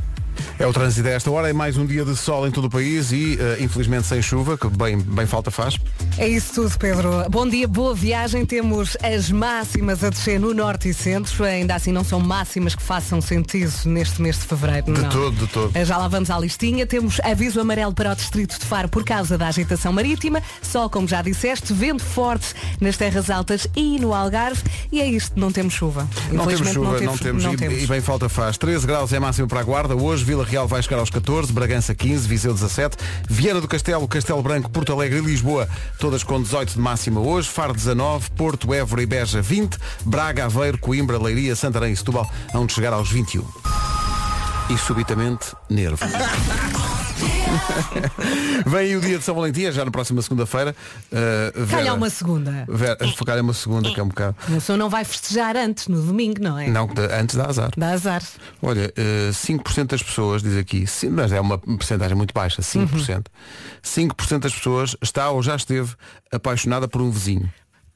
É 0.60 0.66
o 0.66 0.74
trânsito 0.74 1.08
a 1.08 1.12
esta 1.12 1.32
hora, 1.32 1.50
é 1.50 1.54
mais 1.54 1.78
um 1.78 1.86
dia 1.86 2.06
de 2.06 2.16
sol 2.16 2.48
em 2.48 2.52
todo 2.52 2.66
o 2.66 2.70
país 2.70 3.12
e 3.12 3.38
eh, 3.40 3.58
infelizmente 3.62 4.08
sem 4.08 4.22
chuva, 4.22 4.58
que 4.58 4.68
bem, 4.68 4.98
bem 4.98 5.26
falta 5.26 5.50
faz. 5.50 5.76
É 6.18 6.28
isso 6.28 6.54
tudo, 6.54 6.78
Pedro. 6.78 7.26
Bom 7.30 7.48
dia, 7.48 7.68
boa 7.68 7.96
viagem. 7.96 8.46
Temos 8.46 8.96
as 9.02 9.32
máximas 9.32 10.04
a 10.04 10.10
descer 10.10 10.40
no 10.40 10.54
norte 10.54 10.90
e 10.90 10.94
centro. 10.94 11.44
Ainda 11.44 11.76
assim 11.76 11.92
não 11.92 12.04
são 12.04 12.20
máximas 12.20 12.76
que 12.76 12.84
façam 12.84 13.22
sentido 13.22 13.72
neste 13.86 14.22
mês 14.22 14.38
de 14.38 14.44
fevereiro. 14.44 14.94
De 14.94 15.02
não. 15.02 15.10
todo, 15.10 15.36
de 15.36 15.48
todo. 15.48 15.86
Já 15.86 15.98
lá 15.98 16.08
vamos 16.08 16.30
à 16.30 16.38
listinha. 16.38 16.86
Temos 16.86 17.20
aviso 17.22 17.60
amarelo 17.60 17.94
para 17.94 18.12
o 18.12 18.16
distrito 18.16 18.60
de 18.60 18.66
Faro 18.66 18.90
por 18.90 19.04
causa 19.04 19.38
da 19.38 19.48
agitação 19.48 19.94
marítima. 19.94 20.42
Sol, 20.62 20.90
como 20.90 21.08
já 21.08 21.22
disseste, 21.22 21.74
vento 21.74 22.04
forte 22.04 22.54
nas 22.80 22.98
terras 22.98 23.30
altas 23.30 23.68
e 23.76 24.00
no 24.00 24.14
Algarve. 24.14 24.62
E 24.92 25.02
é 25.02 25.08
isto, 25.08 25.40
não 25.40 25.52
temos 25.52 25.74
chuva. 25.74 26.08
Não 26.32 26.46
temos 26.46 26.70
chuva, 26.70 27.02
não 27.02 27.18
temos, 27.18 27.44
não 27.44 27.54
e, 27.54 27.58
temos. 27.58 27.84
e 27.84 27.88
bem 27.88 28.02
falta 28.02 28.30
faz. 28.30 28.58
13 28.58 28.86
graus 28.86 29.14
é 29.14 29.20
máximo 29.20 29.48
para 29.48 29.62
a 29.62 29.64
Guarda. 29.64 29.96
Hoje 29.96 30.21
Vila 30.24 30.46
Real 30.46 30.68
vai 30.68 30.82
chegar 30.82 31.00
aos 31.00 31.10
14, 31.10 31.52
Bragança 31.52 31.94
15, 31.94 32.28
Viseu 32.28 32.54
17, 32.54 32.98
Viana 33.30 33.62
do 33.62 33.68
Castelo, 33.68 34.08
Castelo 34.08 34.42
Branco, 34.42 34.70
Porto 34.70 34.94
Alegre 34.94 35.20
e 35.20 35.22
Lisboa, 35.22 35.68
todas 36.00 36.24
com 36.24 36.42
18 36.42 36.74
de 36.74 36.80
máxima 36.80 37.20
hoje, 37.20 37.50
Faro 37.50 37.74
19, 37.74 38.30
Porto, 38.32 38.74
Évora 38.74 39.02
e 39.02 39.06
Beja 39.06 39.42
20, 39.42 39.78
Braga, 40.06 40.46
Aveiro, 40.46 40.78
Coimbra, 40.78 41.22
Leiria, 41.22 41.56
Santarém 41.56 41.94
e 41.94 41.96
Setúbal, 41.96 42.30
onde 42.54 42.74
chegar 42.74 42.94
aos 42.94 43.10
21. 43.10 43.46
E 44.70 44.78
subitamente, 44.78 45.54
nervo. 45.70 46.06
Vem 48.66 48.80
aí 48.80 48.96
o 48.96 49.02
dia 49.02 49.18
de 49.18 49.24
São 49.24 49.36
Valentim, 49.36 49.64
é 49.64 49.72
já 49.72 49.86
na 49.86 49.92
próxima 49.92 50.22
segunda-feira. 50.22 50.76
Uh, 51.12 51.68
Calhar 51.68 51.96
uma 51.96 52.10
segunda. 52.10 52.66
Vera, 52.68 52.98
calhar 53.26 53.44
uma 53.44 53.54
segunda, 53.54 53.92
que 53.92 54.00
é 54.00 54.04
um 54.04 54.08
bocado. 54.08 54.36
A 54.48 54.52
pessoa 54.52 54.78
não 54.78 54.90
vai 54.90 55.04
festejar 55.04 55.56
antes, 55.56 55.88
no 55.88 56.02
domingo, 56.02 56.42
não 56.42 56.58
é? 56.58 56.68
Não, 56.68 56.90
antes 57.20 57.36
da 57.36 57.46
azar. 57.48 57.72
Dá 57.78 57.92
azar. 57.92 58.22
Olha, 58.62 58.94
eh, 58.96 59.32
5% 59.32 59.88
das 59.88 60.04
pessoas, 60.04 60.42
diz 60.42 60.58
aqui, 60.58 60.86
mas 61.10 61.32
é 61.32 61.40
uma 61.40 61.58
porcentagem 61.58 62.16
muito 62.16 62.34
baixa, 62.34 62.62
5%. 62.62 63.26
5% 63.84 64.40
das 64.40 64.54
pessoas 64.54 64.96
está 65.02 65.30
ou 65.30 65.42
já 65.42 65.56
esteve 65.56 65.94
apaixonada 66.32 66.88
por 66.88 67.02
um 67.02 67.12
vizinho. 67.12 67.50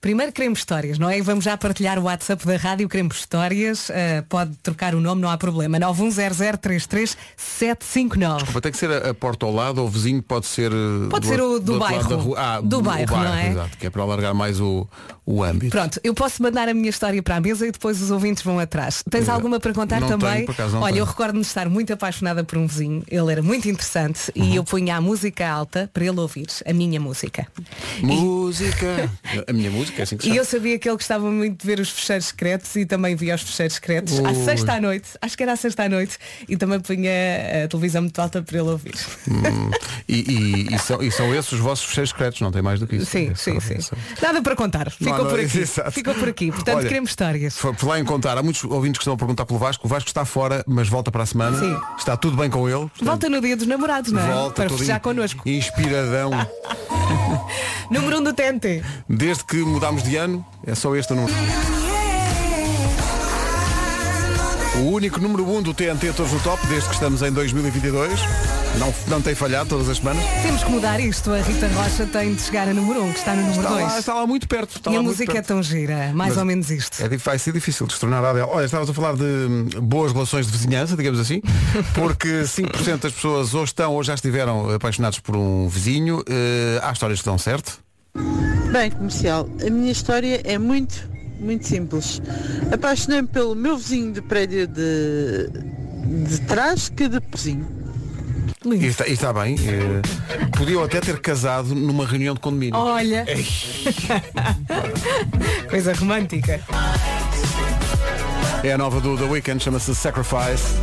Primeiro 0.05 0.31
queremos 0.31 0.59
histórias, 0.59 0.99
não 0.99 1.09
é? 1.09 1.17
E 1.17 1.21
vamos 1.21 1.43
já 1.43 1.57
partilhar 1.57 1.97
o 1.97 2.03
WhatsApp 2.03 2.45
da 2.45 2.57
rádio, 2.57 2.87
queremos 2.87 3.17
histórias. 3.17 3.89
Uh, 3.89 4.21
pode 4.29 4.55
trocar 4.61 4.93
o 4.93 5.01
nome, 5.01 5.19
não 5.19 5.27
há 5.27 5.35
problema. 5.35 5.79
910033759. 5.79 8.35
Desculpa, 8.35 8.61
tem 8.61 8.71
que 8.71 8.77
ser 8.77 8.91
a, 8.91 9.09
a 9.09 9.13
porta 9.15 9.47
ao 9.47 9.51
lado 9.51 9.81
ou 9.81 9.87
o 9.87 9.89
vizinho 9.89 10.21
pode 10.21 10.45
ser. 10.45 10.71
eh, 10.71 11.09
Pode 11.09 11.25
ser 11.25 11.41
o 11.41 11.59
do 11.59 11.79
lado 11.79 12.07
bairro. 12.07 12.35
Ah, 12.37 12.61
Do 12.61 12.77
o 12.77 12.81
bairro, 12.83 13.17
não 13.17 13.33
é? 13.33 13.49
Exato, 13.49 13.75
que 13.79 13.87
é 13.87 13.89
para 13.89 14.03
alargar 14.03 14.35
mais 14.35 14.61
o, 14.61 14.87
o 15.25 15.43
âmbito. 15.43 15.71
Pronto, 15.71 15.99
eu 16.03 16.13
posso 16.13 16.41
mandar 16.43 16.69
a 16.69 16.73
minha 16.73 16.89
história 16.89 17.21
para 17.23 17.37
a 17.37 17.39
mesa 17.39 17.65
e 17.67 17.71
depois 17.71 18.01
os 18.01 18.11
ouvintes 18.11 18.43
vão 18.43 18.59
atrás. 18.59 19.03
Tens 19.09 19.27
alguma 19.27 19.59
para 19.59 19.73
contar 19.73 19.99
não 19.99 20.07
também? 20.07 20.33
tenho, 20.33 20.45
por 20.45 20.51
acaso 20.53 20.73
não 20.75 20.81
Olha, 20.83 20.93
tenho. 20.93 21.01
eu 21.01 21.05
recordo-me 21.05 21.41
de 21.41 21.47
estar 21.47 21.67
muito 21.69 21.91
apaixonada 21.91 22.43
por 22.43 22.57
um 22.57 22.67
vizinho. 22.67 23.03
Ele 23.09 23.31
era 23.31 23.41
muito 23.41 23.67
interessante 23.69 24.31
Uhum. 24.35 24.43
e 24.45 24.55
eu 24.55 24.63
punha 24.63 24.95
a 24.97 25.01
música 25.01 25.47
alta 25.47 25.89
para 25.93 26.05
ele 26.05 26.19
ouvir, 26.19 26.47
a 26.65 26.73
minha 26.73 26.99
música. 26.99 27.47
Música. 28.01 29.09
A 29.47 29.53
minha 29.53 29.69
música 29.69 30.01
é 30.01 30.03
assim 30.03 30.17
que 30.17 30.29
E 30.29 30.37
eu 30.37 30.45
sabia 30.45 30.77
que 30.79 30.87
ele 30.87 30.95
gostava 30.95 31.29
muito 31.29 31.59
de 31.61 31.65
ver 31.67 31.79
os 31.79 31.89
fecheiros 31.89 32.27
secretos 32.27 32.75
e 32.75 32.85
também 32.85 33.15
via 33.15 33.35
os 33.35 33.41
fecheiros 33.41 33.75
secretos 33.75 34.19
à 34.19 34.29
Ui. 34.29 34.45
sexta 34.45 34.73
à 34.73 34.81
noite, 34.81 35.09
acho 35.21 35.35
que 35.35 35.43
era 35.43 35.53
à 35.53 35.55
sexta 35.55 35.83
à 35.83 35.89
noite, 35.89 36.17
e 36.47 36.55
também 36.55 36.79
punha 36.79 37.11
a 37.65 37.67
televisão 37.67 38.01
muito 38.01 38.19
alta 38.19 38.41
para 38.41 38.57
ele 38.57 38.69
ouvir. 38.69 38.93
Hum, 39.27 39.71
e, 40.07 40.15
e- 40.69 40.75
e 40.75 40.79
são, 40.79 41.01
e 41.01 41.11
são 41.11 41.33
esses 41.35 41.51
os 41.51 41.59
vossos 41.59 41.85
fecheiros 41.85 42.09
secretos, 42.11 42.39
não 42.41 42.51
tem 42.51 42.61
mais 42.61 42.79
do 42.79 42.87
que 42.87 42.95
isso. 42.97 43.05
Sim, 43.07 43.29
É 43.31 43.35
sim, 43.35 43.59
só- 43.59 43.67
sim. 43.67 43.81
só- 43.81 43.95
Nada 44.21 44.41
para 44.41 44.55
contar. 44.55 44.91
Não, 44.99 45.14
Ficou 45.15 45.29
por 45.29 45.39
aqui. 45.45 45.57
exato. 45.59 45.91
Ficou 45.91 46.13
por 46.15 46.29
aqui. 46.29 46.51
Portanto, 46.51 46.77
Olha, 46.77 46.87
queremos 46.87 47.09
histórias. 47.11 47.55
Por 47.57 47.75
por 47.75 47.87
lá 47.89 47.99
em 47.99 48.05
contar, 48.05 48.37
há 48.37 48.43
muitos 48.43 48.63
ouvintes 48.63 48.97
que 48.99 49.03
estão 49.03 49.13
a 49.13 49.17
perguntar 49.17 49.45
pelo 49.45 49.59
Vasco. 49.59 49.85
O 49.85 49.89
Vasco 49.89 50.07
está 50.09 50.25
fora, 50.25 50.63
mas 50.67 50.87
volta 50.89 51.11
para 51.11 51.23
a 51.23 51.25
semana. 51.25 51.59
Sim. 51.59 51.77
Está 51.97 52.15
tudo 52.17 52.37
bem 52.37 52.49
com 52.49 52.67
ele. 52.67 52.77
Portanto, 52.79 53.05
Volta 53.05 53.29
no 53.29 53.41
dia 53.41 53.55
dos 53.57 53.67
namorados, 53.67 54.11
não 54.11 54.21
é? 54.21 54.31
Volta 54.31 54.53
para 54.63 54.69
festejar 54.69 54.97
in- 54.97 55.01
connosco. 55.01 55.47
Inspiradão. 55.47 56.31
Número 57.91 58.17
1 58.17 58.19
um 58.19 58.23
do 58.23 58.33
TNT. 58.33 58.83
Desde 59.07 59.43
que 59.43 59.57
mudámos 59.57 60.01
de 60.03 60.15
ano, 60.15 60.45
é 60.65 60.73
só 60.75 60.95
este 60.95 61.13
o 61.13 61.15
número. 61.15 61.33
O 64.77 64.91
único 64.91 65.19
número 65.21 65.45
1 65.45 65.57
um 65.57 65.61
do 65.61 65.73
TNT 65.73 66.11
todos 66.13 66.31
no 66.33 66.39
top, 66.41 66.65
desde 66.67 66.87
que 66.89 66.95
estamos 66.95 67.21
em 67.21 67.31
2022. 67.31 68.19
Não, 68.79 68.93
não 69.07 69.21
tem 69.21 69.33
falhado 69.33 69.69
todas 69.69 69.87
as 69.89 69.97
semanas. 69.97 70.23
Temos 70.43 70.63
que 70.63 70.69
mudar 70.69 70.99
isto. 70.99 71.31
A 71.31 71.39
Rita 71.41 71.67
Rocha 71.69 72.05
tem 72.05 72.35
de 72.35 72.41
chegar 72.41 72.67
a 72.67 72.73
número 72.73 73.01
1, 73.03 73.07
um, 73.07 73.11
que 73.13 73.19
está 73.19 73.33
no 73.33 73.41
número 73.41 73.59
Está 73.61 73.69
2. 73.69 73.83
lá, 73.83 73.99
está 73.99 74.13
lá 74.13 74.27
muito 74.27 74.47
perto. 74.47 74.75
Está 74.77 74.91
E 74.91 74.93
lá 74.95 74.99
a 74.99 75.03
música 75.03 75.31
é 75.31 75.35
perto. 75.35 75.47
tão 75.47 75.63
gira. 75.63 76.11
Mais 76.13 76.29
Mas 76.29 76.37
ou 76.37 76.45
menos 76.45 76.69
isto. 76.69 77.01
É, 77.01 77.17
vai 77.17 77.39
ser 77.39 77.53
difícil 77.53 77.87
destronar 77.87 78.23
a 78.23 78.29
Adele. 78.31 78.45
Olha, 78.49 78.65
estavas 78.65 78.89
a 78.89 78.93
falar 78.93 79.15
de 79.15 79.23
hum, 79.23 79.67
boas 79.81 80.11
relações 80.11 80.45
de 80.45 80.51
vizinhança, 80.51 80.95
digamos 80.97 81.19
assim, 81.19 81.41
porque 81.95 82.41
5% 82.43 82.99
das 82.99 83.13
pessoas 83.13 83.53
ou 83.53 83.63
estão 83.63 83.93
ou 83.93 84.03
já 84.03 84.13
estiveram 84.13 84.69
apaixonados 84.73 85.19
por 85.19 85.35
um 85.37 85.67
vizinho. 85.69 86.21
Eh, 86.27 86.79
há 86.83 86.91
histórias 86.91 87.19
que 87.19 87.25
dão 87.25 87.37
certo. 87.37 87.79
Bem, 88.71 88.91
comercial, 88.91 89.47
a 89.65 89.69
minha 89.69 89.91
história 89.91 90.41
é 90.43 90.57
muito, 90.57 91.09
muito 91.39 91.65
simples. 91.65 92.21
Apaixonei-me 92.71 93.27
pelo 93.27 93.55
meu 93.55 93.77
vizinho 93.77 94.11
de 94.11 94.21
prédio 94.21 94.67
de, 94.67 95.49
de 96.27 96.41
trás 96.41 96.89
que 96.89 97.07
de 97.07 97.19
vizinho. 97.33 97.84
E 98.73 98.85
está, 98.87 99.07
e 99.07 99.13
está 99.13 99.31
bem. 99.31 99.55
eh, 99.59 100.01
podiam 100.57 100.83
até 100.83 100.99
ter 100.99 101.19
casado 101.19 101.75
numa 101.75 102.05
reunião 102.05 102.33
de 102.33 102.39
condomínio. 102.39 102.77
Olha. 102.79 103.25
Coisa 105.69 105.93
romântica. 105.93 106.59
É 108.63 108.73
a 108.73 108.77
nova 108.77 108.99
do 108.99 109.15
The 109.17 109.25
Weeknd, 109.25 109.63
chama-se 109.63 109.93
Sacrifice. 109.93 110.75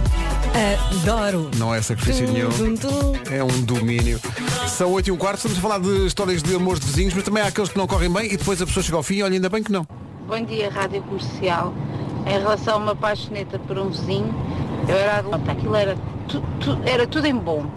Adoro. 1.03 1.51
Não 1.57 1.75
é 1.75 1.81
sacrifício 1.83 2.31
nenhum. 2.31 2.51
Tum, 2.51 2.77
tum, 2.77 3.13
tum. 3.13 3.35
É 3.35 3.43
um 3.43 3.63
domínio. 3.63 4.21
São 4.69 4.93
8 4.93 5.09
e 5.09 5.13
um 5.13 5.17
quarto, 5.17 5.39
estamos 5.39 5.59
a 5.59 5.61
falar 5.61 5.79
de 5.81 6.07
histórias 6.07 6.43
de 6.43 6.55
amores 6.55 6.79
de 6.81 6.87
vizinhos, 6.87 7.15
mas 7.15 7.25
também 7.25 7.43
há 7.43 7.47
aqueles 7.47 7.71
que 7.71 7.79
não 7.79 7.87
correm 7.87 8.13
bem 8.13 8.27
e 8.33 8.37
depois 8.37 8.61
a 8.63 8.67
pessoa 8.67 8.83
chega 8.85 8.97
ao 8.97 9.03
fim 9.03 9.17
e 9.17 9.23
olha 9.23 9.35
ainda 9.35 9.49
bem 9.49 9.63
que 9.63 9.73
não. 9.73 9.87
Bom 10.29 10.45
dia, 10.45 10.71
Rádio 10.71 11.03
Comercial. 11.03 11.75
Em 12.27 12.39
relação 12.39 12.75
a 12.75 12.77
uma 12.77 12.95
paixoneta 12.95 13.59
por 13.59 13.77
um 13.79 13.89
vizinho, 13.91 14.33
eu 14.89 14.97
era 14.97 15.19
adulta, 15.19 15.53
aquilo 15.53 15.75
era, 15.75 15.97
tu, 16.33 16.43
tu- 16.61 16.79
era 16.85 17.07
tudo 17.07 17.27
em 17.27 17.35
bom. 17.37 17.67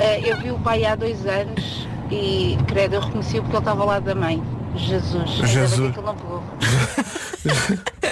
Eh, 0.00 0.30
eu 0.30 0.36
vi 0.40 0.50
o 0.52 0.58
pai 0.60 0.84
há 0.84 0.94
dois 0.94 1.26
anos 1.26 1.88
e, 2.10 2.56
credo, 2.68 2.94
eu 2.94 3.00
reconheci-o 3.00 3.42
porque 3.42 3.56
ele 3.56 3.62
estava 3.62 3.80
ao 3.82 3.86
lado 3.88 4.04
da 4.04 4.14
mãe. 4.14 4.40
Jesus. 4.76 5.30
Jesus. 5.48 5.92
que 5.92 5.98
ele 5.98 6.06
não 6.06 6.14
pegou. 6.14 6.42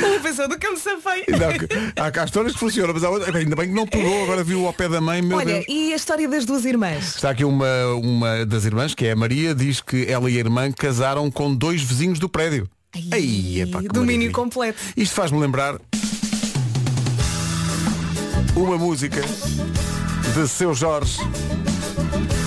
Ele 0.00 0.20
pensou, 0.20 0.48
nunca 0.48 0.70
me 0.70 0.76
safei. 0.78 1.24
Não, 1.28 1.52
que- 1.58 1.68
há, 2.00 2.22
há 2.22 2.24
histórias 2.24 2.52
que 2.54 2.58
funcionam, 2.60 2.94
mas 2.94 3.02
outras- 3.02 3.34
ainda 3.34 3.56
bem 3.56 3.68
que 3.68 3.74
não 3.74 3.86
pegou, 3.86 4.22
agora 4.24 4.44
viu 4.44 4.66
ao 4.66 4.72
pé 4.72 4.88
da 4.88 5.00
mãe, 5.00 5.20
meu 5.20 5.36
Olha, 5.38 5.54
Deus. 5.54 5.66
e 5.68 5.92
a 5.92 5.96
história 5.96 6.28
das 6.28 6.44
duas 6.44 6.64
irmãs? 6.64 7.16
Está 7.16 7.30
aqui 7.30 7.44
uma, 7.44 7.66
uma 7.94 8.46
das 8.46 8.64
irmãs, 8.64 8.94
que 8.94 9.06
é 9.06 9.12
a 9.12 9.16
Maria, 9.16 9.54
diz 9.54 9.80
que 9.80 10.06
ela 10.10 10.30
e 10.30 10.36
a 10.36 10.38
irmã 10.40 10.70
casaram 10.72 11.30
com 11.30 11.52
dois 11.54 11.82
vizinhos 11.82 12.18
do 12.18 12.28
prédio. 12.28 12.68
Ai, 13.12 13.60
epá, 13.62 13.80
que 13.82 13.88
Domínio 13.88 14.30
maravilha. 14.30 14.32
completo. 14.32 14.78
Isto 14.96 15.14
faz-me 15.14 15.38
lembrar 15.40 15.76
uma 18.62 18.76
música 18.78 19.20
de 20.34 20.48
Seu 20.48 20.74
Jorge 20.74 21.18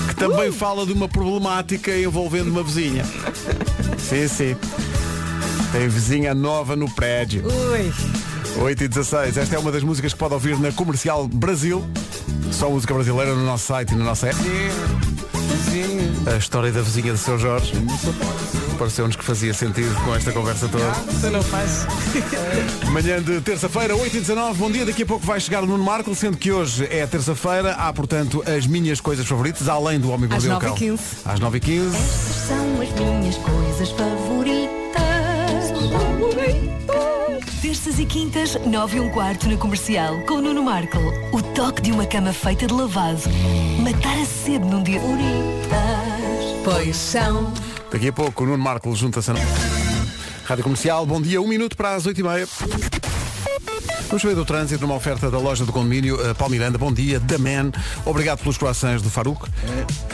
que 0.08 0.16
também 0.16 0.50
Uh! 0.50 0.54
fala 0.54 0.86
de 0.86 0.94
uma 0.94 1.08
problemática 1.08 1.96
envolvendo 1.98 2.50
uma 2.50 2.64
vizinha. 2.64 3.04
sim, 3.98 4.28
sim. 4.28 4.56
Tem 5.72 5.88
vizinha 5.88 6.34
nova 6.34 6.76
no 6.76 6.90
prédio. 6.94 7.44
Ui. 7.46 8.21
8 8.58 8.84
e 8.84 8.88
16. 8.88 9.38
Esta 9.38 9.56
é 9.56 9.60
uma 9.60 9.72
das 9.72 9.84
músicas 9.84 10.14
que 10.14 10.20
pode 10.20 10.34
ouvir 10.34 10.58
na 10.60 10.72
Comercial 10.72 11.28
Brasil. 11.28 11.84
Só 12.52 12.70
música 12.70 12.94
brasileira 12.94 13.34
no 13.34 13.46
nosso 13.46 13.66
site 13.68 13.92
e 13.94 13.96
na 13.96 14.06
nossa 14.06 14.28
app. 14.28 14.40
A 16.32 16.38
história 16.38 16.72
da 16.72 16.82
vizinha 16.82 17.14
de 17.14 17.20
Seu 17.20 17.40
Jorge. 17.40 17.74
Pareceu-nos 18.78 19.16
que 19.16 19.24
fazia 19.24 19.54
sentido 19.54 19.94
com 20.04 20.14
esta 20.16 20.32
conversa 20.32 20.68
toda. 20.68 20.92
Tu 21.22 21.30
não 21.30 21.42
faz. 21.42 21.86
Manhã 22.92 23.22
de 23.22 23.40
terça-feira, 23.42 23.96
8 23.96 24.18
e 24.18 24.20
19 24.20 24.60
Bom 24.60 24.72
dia, 24.72 24.86
daqui 24.86 25.04
a 25.04 25.06
pouco 25.06 25.26
vai 25.26 25.40
chegar 25.40 25.64
o 25.64 25.68
Nuno 25.68 25.84
Marco 25.84 26.14
Sendo 26.14 26.36
que 26.36 26.52
hoje 26.52 26.86
é 26.92 27.08
terça-feira 27.08 27.72
Há, 27.74 27.94
portanto, 27.94 28.44
as 28.46 28.68
minhas 28.68 29.00
coisas 29.00 29.26
favoritas 29.26 29.70
Além 29.70 30.00
do 30.00 30.10
Homem 30.10 30.28
Mordeu 30.30 30.50
o 30.50 30.54
9 30.54 30.66
e 30.66 30.70
Cão 30.70 30.78
15. 30.78 31.04
Às 31.24 31.40
9 31.40 31.58
e 31.58 31.62
15 31.62 31.96
Estas 31.96 32.36
são 32.48 32.82
as 32.82 32.90
minhas 32.92 33.38
coisas 33.38 33.90
favoritas. 33.92 34.72
Terças 37.72 38.00
e 38.00 38.06
quintas, 38.06 38.58
9 38.66 38.98
e 38.98 39.00
um 39.00 39.10
quarto 39.10 39.48
na 39.48 39.56
comercial, 39.56 40.20
com 40.28 40.34
o 40.34 40.42
Nuno 40.42 40.62
Marco. 40.62 40.98
O 41.32 41.42
toque 41.42 41.82
de 41.82 41.94
uma 41.94 42.06
cama 42.06 42.34
feita 42.34 42.68
de 42.68 42.74
lavado. 42.74 43.22
Matar 43.80 44.18
a 44.22 44.26
sede 44.26 44.66
num 44.66 44.84
dia. 44.84 45.00
Pois 46.66 46.98
são. 46.98 47.54
Daqui 47.90 48.10
a 48.10 48.12
pouco 48.12 48.44
o 48.44 48.46
Nuno 48.46 48.62
Marco 48.62 48.94
junta-se 48.94 49.32
a... 49.32 49.36
Rádio 50.44 50.66
Comercial, 50.66 51.06
bom 51.06 51.22
dia, 51.22 51.42
um 51.42 51.48
minuto 51.48 51.78
para 51.78 51.96
as 51.96 52.06
8 52.06 52.20
e 52.20 52.24
meia 52.24 52.48
Vamos 54.12 54.24
ver 54.24 54.36
do 54.36 54.44
trânsito 54.44 54.82
numa 54.82 54.96
oferta 54.96 55.32
da 55.32 55.40
loja 55.40 55.64
do 55.64 55.72
condomínio 55.72 56.16
uh, 56.16 56.36
Paulo 56.36 56.52
Miranda. 56.52 56.78
Bom 56.78 56.92
dia, 56.92 57.18
The 57.22 57.38
Man. 57.38 57.72
Obrigado 58.04 58.40
pelos 58.40 58.58
croissants 58.58 59.02
do 59.02 59.10
Faruque. 59.10 59.50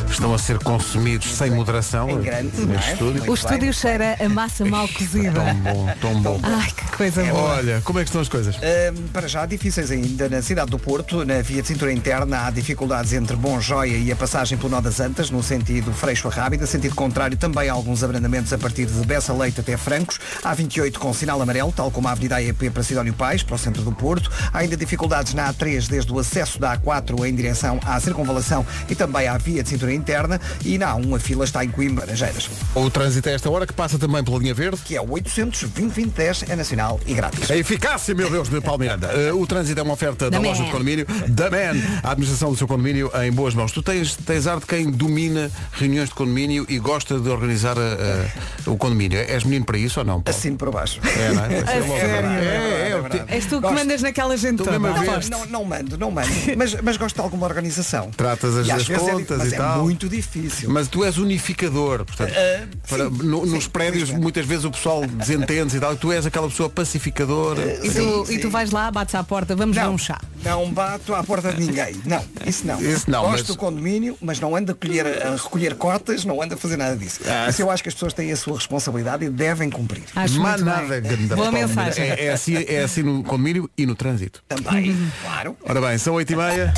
Estão 0.08 0.32
a 0.36 0.38
ser 0.38 0.60
consumidos 0.60 1.34
sem 1.34 1.50
moderação 1.50 2.08
Em 2.08 2.22
grande, 2.22 2.62
neste 2.62 2.92
é? 2.92 2.94
estúdio. 2.94 3.32
O 3.32 3.34
estúdio 3.34 3.74
cheira 3.74 4.16
a 4.24 4.30
massa 4.30 4.64
mal 4.64 4.88
cozida. 4.88 5.42
Tão 5.42 5.56
bom, 5.56 5.90
tão 6.00 6.22
bom. 6.22 6.40
Ai, 6.46 6.68
que 6.70 6.96
coisa 6.96 7.24
boa. 7.24 7.56
Olha, 7.56 7.82
como 7.84 7.98
é 7.98 8.04
que 8.04 8.10
estão 8.10 8.22
as 8.22 8.30
coisas? 8.30 8.56
Hum, 8.58 9.08
para 9.12 9.28
já, 9.28 9.48
difíceis 9.48 9.90
ainda 9.90 10.30
na 10.30 10.44
cidade 10.44 10.70
do 10.70 10.78
Porto, 10.78 11.26
na 11.26 11.42
via 11.42 11.64
de 11.64 11.68
cintura 11.68 11.92
interna, 11.92 12.46
há 12.46 12.52
dificuldades 12.52 13.14
entre 13.14 13.36
Bom 13.36 13.60
Joia 13.60 13.98
e 13.98 14.12
a 14.12 14.16
passagem 14.16 14.60
pelo 14.60 14.70
Nó 14.70 14.80
das 14.80 15.00
Antas, 15.00 15.32
no 15.32 15.42
sentido 15.42 15.92
Freixo 15.92 16.28
a 16.28 16.32
Rábida, 16.32 16.68
sentido 16.68 16.94
contrário 16.94 17.36
também 17.36 17.68
há 17.68 17.74
alguns 17.74 18.04
abrandamentos 18.04 18.54
a 18.54 18.60
partir 18.60 18.86
de 18.86 19.04
Bessa 19.08 19.34
Leite 19.34 19.60
até 19.60 19.76
Francos, 19.76 20.20
há 20.44 20.54
28 20.54 21.00
com 21.00 21.12
sinal 21.14 21.42
amarelo, 21.42 21.74
tal 21.76 21.90
como 21.90 22.08
a 22.08 22.12
Avenida 22.12 22.36
AEP 22.36 22.70
para 22.70 22.84
Sidónio 22.84 23.16
Pais, 23.16 23.42
para 23.42 23.56
o 23.56 23.58
centro 23.58 23.87
do 23.90 23.96
Porto, 23.96 24.30
há 24.54 24.60
ainda 24.60 24.76
dificuldades 24.76 25.34
na 25.34 25.52
A3 25.54 25.88
desde 25.88 26.12
o 26.12 26.20
acesso 26.20 26.60
da 26.60 26.78
A4 26.78 27.26
em 27.28 27.34
direção 27.36 27.80
à 27.86 28.00
circunvalação 28.00 28.66
e 28.90 28.96
também 28.96 29.28
à 29.28 29.38
via 29.38 29.64
de 29.64 29.70
cintura 29.70 29.94
interna 29.94 30.40
e 30.66 30.78
na 30.78 30.94
A1 30.96 31.16
a 31.16 31.20
fila 31.20 31.46
está 31.46 31.64
em 31.64 31.70
Coimbra, 31.70 32.06
Laranjeiras, 32.06 32.50
O 32.76 32.90
trânsito 32.90 33.30
a 33.30 33.32
esta 33.32 33.50
hora 33.50 33.66
que 33.66 33.74
passa 33.74 33.98
também 33.98 34.24
pela 34.24 34.38
linha 34.40 34.54
verde. 34.54 34.78
que 34.84 34.96
é 34.96 35.02
o 35.02 35.12
800 35.12 35.64
2010 35.70 36.46
é 36.50 36.56
nacional 36.56 37.00
e 37.06 37.14
grátis. 37.14 37.50
A 37.50 37.56
eficácia, 37.58 38.14
meu 38.14 38.30
Deus, 38.30 38.50
de 38.50 38.60
Paulo 38.62 38.80
Miranda. 38.80 39.10
Uh, 39.34 39.40
o 39.42 39.48
trânsito 39.48 39.80
é 39.80 39.84
uma 39.84 39.94
oferta 39.94 40.30
da 40.30 40.38
Da 40.40 40.48
loja 40.48 40.64
de 40.64 40.72
condomínio, 40.72 41.06
da 41.30 41.50
Man, 41.50 41.80
a 42.04 42.12
administração 42.12 42.52
do 42.52 42.58
seu 42.58 42.68
condomínio 42.68 43.12
em 43.24 43.32
boas 43.32 43.54
mãos. 43.54 43.72
Tu 43.72 43.82
tens, 43.82 44.16
tens 44.16 44.48
ar 44.48 44.60
de 44.60 44.66
quem 44.66 44.90
domina 44.92 45.50
reuniões 45.74 46.10
de 46.10 46.16
condomínio 46.16 46.66
e 46.70 46.78
gosta 46.80 47.20
de 47.20 47.30
organizar 47.30 47.78
a- 47.78 48.70
o 48.70 48.78
condomínio. 48.78 49.20
És 49.20 49.44
menino 49.44 49.66
para 49.66 49.78
isso 49.78 50.00
ou 50.00 50.06
não? 50.06 50.22
Paulo? 50.22 50.38
Assino 50.38 50.58
por 50.58 50.72
baixo. 50.72 51.00
É, 51.04 51.32
não 51.34 51.46
é? 51.46 51.58
A 51.68 51.68
sério? 51.68 52.30
É, 52.30 52.88
é, 52.88 52.90
é, 52.92 52.96
o 52.96 53.10
te- 53.10 53.24
És 53.34 53.46
tu 53.46 53.56
que 53.56 53.62
Gosto. 53.62 53.76
Mandas 53.78 54.02
naquela 54.02 54.36
gente 54.38 54.58
toda. 54.58 54.78
Não, 54.80 55.46
não 55.48 55.64
mando, 55.66 55.98
não 55.98 56.12
mando. 56.12 56.28
Mas, 56.58 56.76
mas 56.82 56.98
gosto 56.98 57.16
de 57.16 57.22
alguma 57.22 57.46
organização. 57.46 58.10
Tratas 58.12 58.56
as- 58.58 58.68
E 58.68 58.72
as 58.72 58.90
é 58.90 58.98
contas 58.98 59.38
mas 59.38 59.52
e 59.52 59.56
é 59.56 59.58
tal. 59.58 59.84
muito 59.84 60.08
difícil. 60.10 60.70
Mas 60.70 60.88
tu 60.88 61.04
és 61.04 61.18
unificador, 61.18 62.04
portanto, 62.06 62.32
Uh, 62.32 62.68
para- 62.90 63.10
sim, 63.10 63.18
no- 63.24 63.46
nos 63.46 63.64
sim, 63.66 63.70
prédios 63.70 63.96
felizmente. 63.96 64.22
muitas 64.22 64.46
vezes 64.46 64.66
o 64.66 64.72
pessoal 64.72 65.06
desentende 65.06 65.76
e 65.78 65.80
tal, 65.80 65.94
e 65.94 65.98
tu 65.98 66.12
és 66.12 66.26
aquela 66.26 66.48
pessoa 66.50 66.70
pacificadora. 66.70 67.62
E 67.84 67.90
Sim, 67.92 68.00
tu, 68.00 68.24
e 68.24 68.26
sim. 68.28 68.40
tu 68.40 68.50
vais 68.50 68.72
lá, 68.72 68.90
bates 68.92 69.16
à 69.16 69.24
porta, 69.24 69.56
vamos 69.56 69.76
dar 69.76 69.90
um 69.90 69.98
chá. 69.98 70.20
Não 70.44 70.72
bato 70.72 71.14
à 71.14 71.24
porta 71.24 71.52
de 71.52 71.62
ninguém. 71.66 71.96
Não, 72.06 72.24
isso 72.46 72.66
não. 72.66 72.82
Isso 72.82 73.10
não, 73.10 73.22
Gosto 73.24 73.34
mas- 73.40 73.48
do 73.48 73.58
condomínio, 73.58 74.18
mas 74.22 74.40
não 74.40 74.56
ando 74.56 74.72
a, 74.72 74.76
colher, 74.76 75.06
a 75.26 75.32
recolher 75.36 75.76
cotas, 75.76 76.24
não 76.26 76.42
ando 76.42 76.54
a 76.54 76.58
fazer 76.58 76.78
nada 76.78 76.96
disso. 76.96 77.20
Ah, 77.26 77.50
Isso 77.50 77.62
eu 77.62 77.70
acho 77.72 77.84
que 77.84 77.90
as 77.90 77.96
pessoas 77.96 78.14
têm 78.14 78.32
a 78.32 78.36
sua 78.38 78.56
responsabilidade 78.56 79.26
e 79.26 79.30
devem 79.30 79.70
cumprir. 79.70 80.04
Acho 80.16 80.40
Mas 80.40 80.62
muito 80.62 80.66
nada, 80.66 81.00
bem. 81.02 81.18
ganda 81.18 81.36
Boa 81.36 81.52
mensagem. 81.52 82.04
É, 82.06 82.26
é 82.26 82.32
assim, 82.34 82.56
é 82.68 82.84
assim 82.84 83.04
no 83.04 83.24
condomínio 83.24 83.67
e 83.78 83.86
no 83.86 83.96
trânsito. 83.96 84.44
Também, 84.48 84.96
claro. 85.24 85.56
Ora 85.68 85.82
bem, 85.82 85.98
são 85.98 86.14
8 86.16 86.34
e 86.34 86.36
meia. 86.36 86.74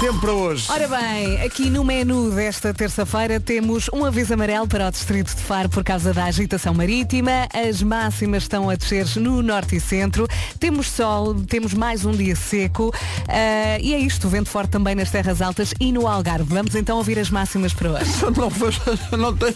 Tempo 0.00 0.18
para 0.20 0.32
hoje. 0.32 0.66
Ora 0.70 0.88
bem, 0.88 1.40
aqui 1.42 1.70
no 1.70 1.84
menu 1.84 2.30
desta 2.32 2.74
terça-feira 2.74 3.38
temos 3.38 3.88
um 3.92 4.04
aviso 4.04 4.34
amarelo 4.34 4.66
para 4.66 4.88
o 4.88 4.90
distrito 4.90 5.34
de 5.34 5.42
Faro 5.42 5.68
por 5.68 5.84
causa 5.84 6.12
da 6.12 6.24
agitação 6.24 6.74
marítima. 6.74 7.46
As 7.52 7.82
máximas 7.82 8.42
estão 8.44 8.68
a 8.68 8.74
descer 8.74 9.06
no 9.16 9.42
norte 9.42 9.76
e 9.76 9.80
centro. 9.80 10.26
Temos 10.58 10.88
sol, 10.88 11.34
temos 11.44 11.72
mais 11.74 12.04
um 12.04 12.12
dia 12.12 12.34
seco. 12.34 12.92
Ah, 13.28 13.78
e 13.80 13.94
é 13.94 13.98
isto, 13.98 14.28
vento 14.28 14.48
forte 14.50 14.70
também 14.70 14.94
nas 14.94 15.10
terras 15.10 15.40
altas 15.40 15.72
e 15.78 15.92
no 15.92 16.06
Algarve. 16.08 16.52
Vamos 16.52 16.74
então 16.74 16.96
ouvir 16.96 17.18
as 17.18 17.30
máximas 17.30 17.72
para 17.72 17.90
hoje. 17.92 18.10
Não, 18.36 18.50
foi- 18.50 18.72
não 19.16 19.36
tem. 19.36 19.54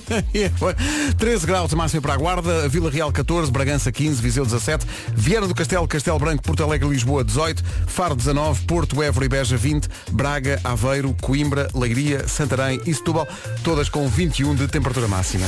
13 1.19 1.47
graus 1.47 1.71
de 1.71 1.77
máxima 1.77 2.03
para 2.03 2.15
a 2.15 2.17
Guarda, 2.17 2.69
Vila 2.69 2.91
Real 2.91 3.11
14, 3.11 3.51
Bragança 3.51 3.91
15, 3.91 4.21
Viseu 4.23 4.45
17, 4.45 4.87
Viana 5.15 5.47
do 5.47 5.55
Castelo, 5.55 5.87
Castelo 5.89 6.19
Branco, 6.19 6.43
Porto 6.43 6.63
Alegre, 6.67 6.89
Lisboa 6.89 7.23
18, 7.23 7.63
Faro 7.87 8.17
19, 8.17 8.65
Porto, 8.65 9.03
Évora 9.03 9.25
e 9.25 9.29
Beja 9.29 9.57
20, 9.57 9.89
Braga, 10.11 10.61
Aveiro, 10.65 11.15
Coimbra, 11.23 11.69
Leiria, 11.75 12.27
Santarém 12.27 12.81
e 12.85 12.93
Setúbal, 12.93 13.27
todas 13.63 13.89
com 13.89 14.09
21 14.09 14.55
de 14.55 14.67
temperatura 14.67 15.07
máxima. 15.07 15.47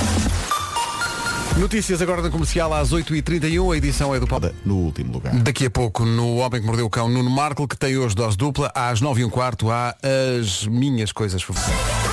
Notícias 1.57 2.01
agora 2.01 2.23
na 2.23 2.31
comercial 2.31 2.73
às 2.73 2.93
8h31, 2.93 3.75
a 3.75 3.77
edição 3.77 4.15
é 4.15 4.21
do 4.21 4.29
Paulo. 4.29 4.55
No 4.65 4.77
último 4.77 5.13
lugar. 5.13 5.35
Daqui 5.35 5.67
a 5.67 5.71
pouco, 5.71 6.05
no 6.05 6.37
Homem 6.37 6.61
que 6.61 6.67
Mordeu 6.67 6.87
o 6.87 6.91
Cão, 6.91 7.09
Nuno 7.09 7.31
Marco, 7.31 7.67
que 7.67 7.77
tem 7.77 7.97
hoje 7.97 8.15
dose 8.15 8.37
dupla, 8.37 8.71
às 8.73 9.01
9 9.01 9.23
h 9.23 9.27
um 9.27 9.31
quarto 9.31 9.69
há 9.71 9.97
as 10.41 10.65
minhas 10.67 11.11
coisas 11.11 11.43
favoritas. 11.43 12.08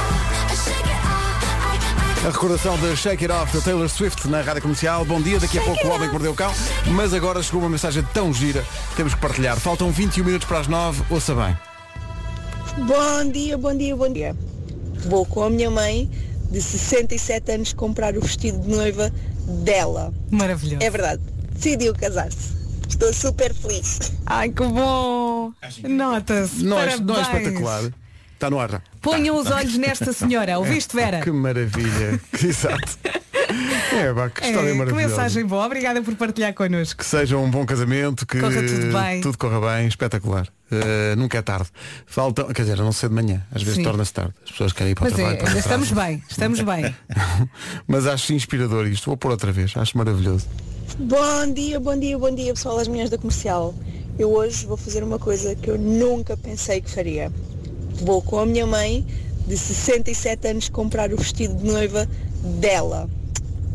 A 2.26 2.30
recordação 2.32 2.76
de 2.80 2.98
Shake 2.98 3.26
It 3.26 3.32
Off 3.32 3.56
da 3.56 3.64
Taylor 3.64 3.88
Swift 3.88 4.28
na 4.28 4.42
rádio 4.42 4.64
comercial. 4.64 5.06
Bom 5.06 5.22
dia, 5.22 5.40
daqui 5.40 5.60
a 5.60 5.62
pouco 5.62 5.86
o 5.86 5.92
Homem 5.92 6.08
que 6.08 6.14
Mordeu 6.14 6.32
o 6.32 6.36
Cão. 6.36 6.52
Mas 6.88 7.14
agora 7.14 7.44
chegou 7.44 7.62
uma 7.62 7.70
mensagem 7.70 8.04
tão 8.16 8.34
gira, 8.34 8.66
temos 8.98 9.14
que 9.14 9.22
partilhar. 9.22 9.60
Faltam 9.60 9.92
21 9.92 10.26
minutos 10.26 10.48
para 10.48 10.58
as 10.58 10.68
9, 10.68 11.04
ouça 11.12 11.36
bem. 11.36 11.56
Bom 12.84 13.32
dia, 13.32 13.56
bom 13.60 13.78
dia, 13.78 13.96
bom 13.96 14.12
dia. 14.12 14.36
Vou 15.08 15.24
com 15.24 15.44
a 15.44 15.52
minha 15.52 15.70
mãe 15.70 16.10
de 16.50 16.60
67 16.60 17.52
anos 17.52 17.74
comprar 17.74 18.18
o 18.18 18.22
vestido 18.22 18.60
de 18.60 18.70
noiva 18.70 19.14
dela. 19.64 20.12
Maravilhoso. 20.32 20.84
É 20.84 20.90
verdade, 20.90 21.22
decidiu 21.52 21.94
casar-se. 21.94 22.56
Estou 22.90 23.14
super 23.14 23.54
feliz. 23.54 24.14
Ai, 24.26 24.50
que 24.50 24.64
bom! 24.64 25.54
Nota-se. 25.84 26.64
Não 26.64 26.80
é, 26.80 26.98
não 26.98 27.18
é 27.18 27.22
espetacular. 27.22 27.84
Está 28.34 28.50
no 28.50 28.60
ar 28.60 28.72
já. 28.72 28.82
Ponham 29.06 29.38
os 29.38 29.50
olhos 29.52 29.78
nesta 29.78 30.12
senhora. 30.12 30.58
Ouviste, 30.60 30.96
Vera? 30.98 31.22
Que 31.22 31.32
maravilha. 31.32 32.20
Exato. 32.44 32.98
É, 33.94 34.12
pá, 34.13 34.30
que 34.30 34.44
história 34.46 34.70
É, 34.70 34.72
que 34.72 34.78
maravilhosa. 34.78 35.08
mensagem 35.08 35.46
boa. 35.46 35.65
Obrigada 35.65 36.02
por 36.02 36.15
partilhar 36.15 36.54
connosco. 36.54 36.98
Que 37.00 37.06
seja 37.06 37.38
um 37.38 37.50
bom 37.50 37.65
casamento, 37.65 38.26
que 38.26 38.39
Corra 38.39 38.63
tudo 38.63 38.91
bem. 38.91 39.22
tudo 39.22 39.38
corra 39.38 39.62
bem, 39.78 39.88
espetacular. 39.88 40.48
Uh, 40.72 41.15
nunca 41.15 41.38
é 41.38 41.41
tarde. 41.44 41.70
Falta, 42.08 42.44
quer 42.46 42.63
dizer, 42.63 42.82
a 42.82 42.84
não 42.84 42.91
ser 42.91 43.10
de 43.10 43.15
manhã, 43.15 43.44
às 43.54 43.62
vezes 43.62 43.84
torna-se 43.84 44.12
tarde. 44.12 44.34
As 44.44 44.52
pessoas 44.52 44.74
querem 44.74 44.91
ir 44.94 44.96
para 44.96 45.04
o 45.08 45.12
Mas 45.12 45.13
é, 45.13 45.15
trabalho. 45.24 45.38
para 45.46 45.54
o 45.56 45.60
estamos 45.60 45.91
bem, 45.91 46.24
estamos 46.30 46.62
bem. 46.62 46.96
Mas 47.88 48.08
acho 48.08 48.34
inspirador 48.34 48.88
isto. 48.88 49.06
Vou 49.06 49.15
pôr 49.15 49.30
outra 49.32 49.52
vez, 49.52 49.78
acho 49.78 49.96
maravilhoso. 49.98 50.48
Bom 50.98 51.54
dia, 51.54 51.80
bom 51.80 51.98
dia, 51.98 52.18
bom 52.18 52.34
dia 52.34 52.54
pessoal 52.54 52.78
das 52.78 52.88
minhas 52.88 53.10
da 53.12 53.18
comercial. 53.18 53.76
Eu 54.18 54.32
hoje 54.32 54.65
vou 54.65 54.76
fazer 54.78 55.04
uma 55.04 55.20
coisa 55.20 55.56
que 55.56 55.70
eu 55.70 55.78
nunca 55.78 56.36
pensei 56.36 56.82
que 56.82 56.89
faria. 56.89 57.32
Vou 58.01 58.21
com 58.21 58.39
a 58.39 58.45
minha 58.45 58.65
mãe 58.65 59.05
de 59.47 59.58
67 59.58 60.47
anos 60.47 60.69
comprar 60.69 61.13
o 61.13 61.17
vestido 61.17 61.55
de 61.55 61.65
noiva 61.65 62.08
dela. 62.60 63.10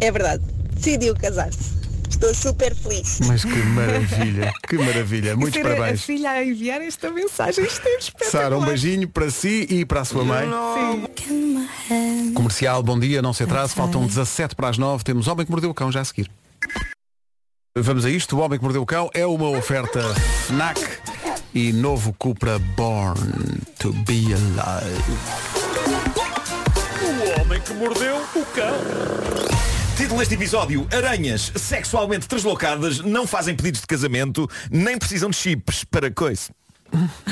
É 0.00 0.10
verdade, 0.10 0.42
decidiu 0.74 1.14
casar-se. 1.14 1.80
Estou 2.08 2.34
super 2.34 2.74
feliz. 2.74 3.20
Mas 3.26 3.44
que 3.44 3.56
maravilha, 3.56 4.52
que 4.68 4.76
maravilha. 4.76 5.36
Muitos 5.38 5.62
parabéns. 5.62 6.00
A 6.00 6.04
filha 6.04 6.30
a 6.30 6.44
enviar 6.44 6.82
esta 6.82 7.10
mensagem, 7.10 7.64
isto 7.64 7.86
é. 7.86 8.24
Sara, 8.24 8.58
um 8.58 8.64
beijinho 8.64 9.08
para 9.08 9.30
si 9.30 9.66
e 9.70 9.86
para 9.86 10.00
a 10.00 10.04
sua 10.04 10.24
mãe. 10.24 10.46
Comercial, 12.34 12.82
bom 12.82 12.98
dia, 12.98 13.22
não 13.22 13.32
se 13.32 13.44
atrase. 13.44 13.74
Faltam 13.74 14.06
17 14.06 14.54
para 14.54 14.68
as 14.68 14.76
9. 14.76 15.02
Temos 15.04 15.28
Homem 15.28 15.46
que 15.46 15.52
Mordeu 15.52 15.70
o 15.70 15.74
Cão 15.74 15.90
já 15.90 16.00
a 16.00 16.04
seguir. 16.04 16.30
Vamos 17.74 18.04
a 18.04 18.10
isto. 18.10 18.36
O 18.36 18.40
Homem 18.40 18.58
que 18.58 18.64
Mordeu 18.64 18.82
o 18.82 18.86
Cão 18.86 19.08
é 19.14 19.24
uma 19.24 19.48
oferta 19.48 20.02
FNAC 20.46 20.80
e 21.54 21.72
novo 21.72 22.12
Cupra 22.18 22.58
Born 22.76 23.60
to 23.78 23.92
be 24.04 24.26
Alive. 24.32 25.14
O 27.02 27.40
homem 27.40 27.60
que 27.60 27.72
mordeu 27.74 28.16
o 28.16 28.44
cão. 28.46 28.74
Título 29.96 30.18
deste 30.20 30.34
episódio: 30.34 30.86
Aranhas 30.92 31.52
sexualmente 31.56 32.28
translocadas 32.28 33.00
não 33.00 33.26
fazem 33.26 33.54
pedidos 33.54 33.80
de 33.80 33.86
casamento, 33.86 34.48
nem 34.70 34.98
precisam 34.98 35.30
de 35.30 35.36
chips 35.36 35.84
para 35.84 36.10
coisa. 36.10 36.50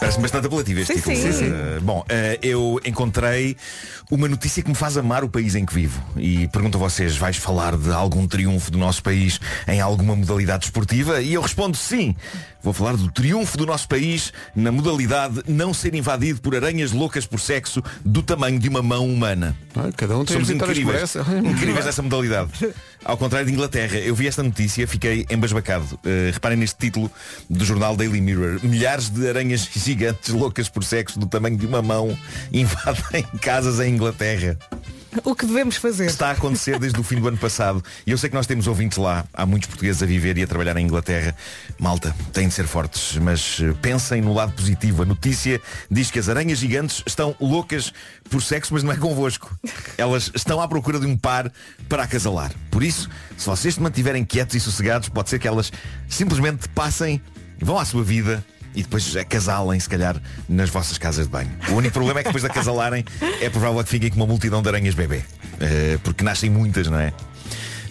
Parece 0.00 0.20
bastante 0.20 0.46
apelativo 0.46 0.80
este 0.80 0.94
Sim, 0.94 1.00
título. 1.00 1.16
sim. 1.16 1.32
Sim, 1.32 1.38
sim. 1.38 1.50
Uh, 1.50 1.80
bom, 1.82 2.00
uh, 2.00 2.04
eu 2.40 2.80
encontrei 2.84 3.56
uma 4.10 4.28
notícia 4.28 4.62
que 4.62 4.68
me 4.68 4.74
faz 4.74 4.96
amar 4.96 5.24
o 5.24 5.28
país 5.28 5.54
em 5.56 5.66
que 5.66 5.74
vivo. 5.74 6.00
E 6.16 6.46
pergunto 6.48 6.78
a 6.78 6.80
vocês, 6.80 7.16
vais 7.16 7.36
falar 7.36 7.76
de 7.76 7.90
algum 7.90 8.26
triunfo 8.26 8.70
do 8.70 8.78
nosso 8.78 9.02
país 9.02 9.40
em 9.66 9.80
alguma 9.80 10.14
modalidade 10.14 10.66
esportiva? 10.66 11.20
E 11.20 11.34
eu 11.34 11.42
respondo 11.42 11.76
sim. 11.76 12.14
Vou 12.62 12.72
falar 12.72 12.96
do 12.96 13.10
triunfo 13.10 13.56
do 13.56 13.64
nosso 13.64 13.86
país 13.88 14.32
na 14.54 14.72
modalidade 14.72 15.42
não 15.46 15.72
ser 15.72 15.94
invadido 15.94 16.40
por 16.40 16.56
aranhas 16.56 16.90
loucas 16.92 17.24
por 17.24 17.38
sexo 17.40 17.82
do 18.04 18.22
tamanho 18.22 18.58
de 18.58 18.68
uma 18.68 18.82
mão 18.82 19.06
humana. 19.08 19.56
Ah, 19.76 19.90
Cada 19.96 20.18
um 20.18 20.24
tem 20.24 20.34
Somos 20.34 20.50
incríveis, 20.50 21.02
essa. 21.02 21.20
incríveis 21.44 21.86
nessa 21.86 22.02
modalidade. 22.02 22.50
Ao 23.04 23.16
contrário 23.16 23.46
de 23.46 23.52
Inglaterra, 23.52 23.96
eu 23.98 24.14
vi 24.14 24.26
esta 24.26 24.42
notícia, 24.42 24.86
fiquei 24.88 25.24
embasbacado. 25.30 25.94
Uh, 26.04 26.32
reparem 26.32 26.58
neste 26.58 26.76
título 26.78 27.10
do 27.48 27.64
jornal 27.64 27.96
Daily 27.96 28.20
Mirror. 28.20 28.58
Milhares 28.64 29.08
de 29.08 29.28
aranhas 29.28 29.68
gigantes 29.74 30.30
loucas 30.34 30.68
por 30.68 30.82
sexo 30.82 31.18
do 31.18 31.26
tamanho 31.26 31.56
de 31.56 31.64
uma 31.66 31.80
mão 31.80 32.18
invadem 32.52 33.22
casas 33.40 33.78
em 33.80 33.94
Inglaterra. 33.94 34.58
O 35.24 35.34
que 35.34 35.46
devemos 35.46 35.76
fazer? 35.76 36.06
Está 36.06 36.28
a 36.28 36.32
acontecer 36.32 36.78
desde 36.78 37.00
o 37.00 37.02
fim 37.02 37.18
do 37.20 37.28
ano 37.28 37.38
passado. 37.38 37.82
E 38.06 38.10
eu 38.10 38.18
sei 38.18 38.28
que 38.28 38.36
nós 38.36 38.46
temos 38.46 38.66
ouvintes 38.66 38.98
lá. 38.98 39.24
Há 39.32 39.46
muitos 39.46 39.68
portugueses 39.68 40.02
a 40.02 40.06
viver 40.06 40.36
e 40.36 40.42
a 40.42 40.46
trabalhar 40.46 40.76
em 40.76 40.84
Inglaterra. 40.84 41.34
Malta, 41.78 42.14
têm 42.32 42.48
de 42.48 42.54
ser 42.54 42.66
fortes. 42.66 43.16
Mas 43.16 43.58
eh, 43.60 43.72
pensem 43.80 44.20
no 44.20 44.34
lado 44.34 44.52
positivo. 44.52 45.02
A 45.02 45.06
notícia 45.06 45.60
diz 45.90 46.10
que 46.10 46.18
as 46.18 46.28
aranhas 46.28 46.58
gigantes 46.58 47.02
estão 47.06 47.34
loucas 47.40 47.92
por 48.28 48.42
sexo, 48.42 48.74
mas 48.74 48.82
não 48.82 48.92
é 48.92 48.96
convosco. 48.96 49.58
Elas 49.96 50.30
estão 50.34 50.60
à 50.60 50.68
procura 50.68 51.00
de 51.00 51.06
um 51.06 51.16
par 51.16 51.50
para 51.88 52.02
acasalar. 52.02 52.52
Por 52.70 52.82
isso, 52.82 53.08
se 53.36 53.46
vocês 53.46 53.74
se 53.74 53.82
mantiverem 53.82 54.24
quietos 54.24 54.56
e 54.56 54.60
sossegados, 54.60 55.08
pode 55.08 55.30
ser 55.30 55.38
que 55.38 55.48
elas 55.48 55.72
simplesmente 56.06 56.68
passem, 56.68 57.20
vão 57.60 57.78
à 57.78 57.84
sua 57.84 58.04
vida 58.04 58.44
e 58.74 58.82
depois 58.82 59.16
acasalem, 59.16 59.78
se 59.80 59.88
calhar, 59.88 60.20
nas 60.48 60.70
vossas 60.70 60.98
casas 60.98 61.26
de 61.26 61.32
banho. 61.32 61.50
O 61.70 61.74
único 61.74 61.92
problema 61.94 62.20
é 62.20 62.22
que 62.22 62.28
depois 62.28 62.42
de 62.44 62.50
acasalarem 62.50 63.04
é 63.40 63.48
provável 63.50 63.82
que 63.82 63.90
fiquem 63.90 64.10
com 64.10 64.16
uma 64.16 64.26
multidão 64.26 64.62
de 64.62 64.68
aranhas 64.68 64.94
bebê. 64.94 65.22
Eh, 65.60 65.98
porque 66.04 66.22
nascem 66.22 66.48
muitas, 66.50 66.86
não 66.86 66.98
é? 66.98 67.12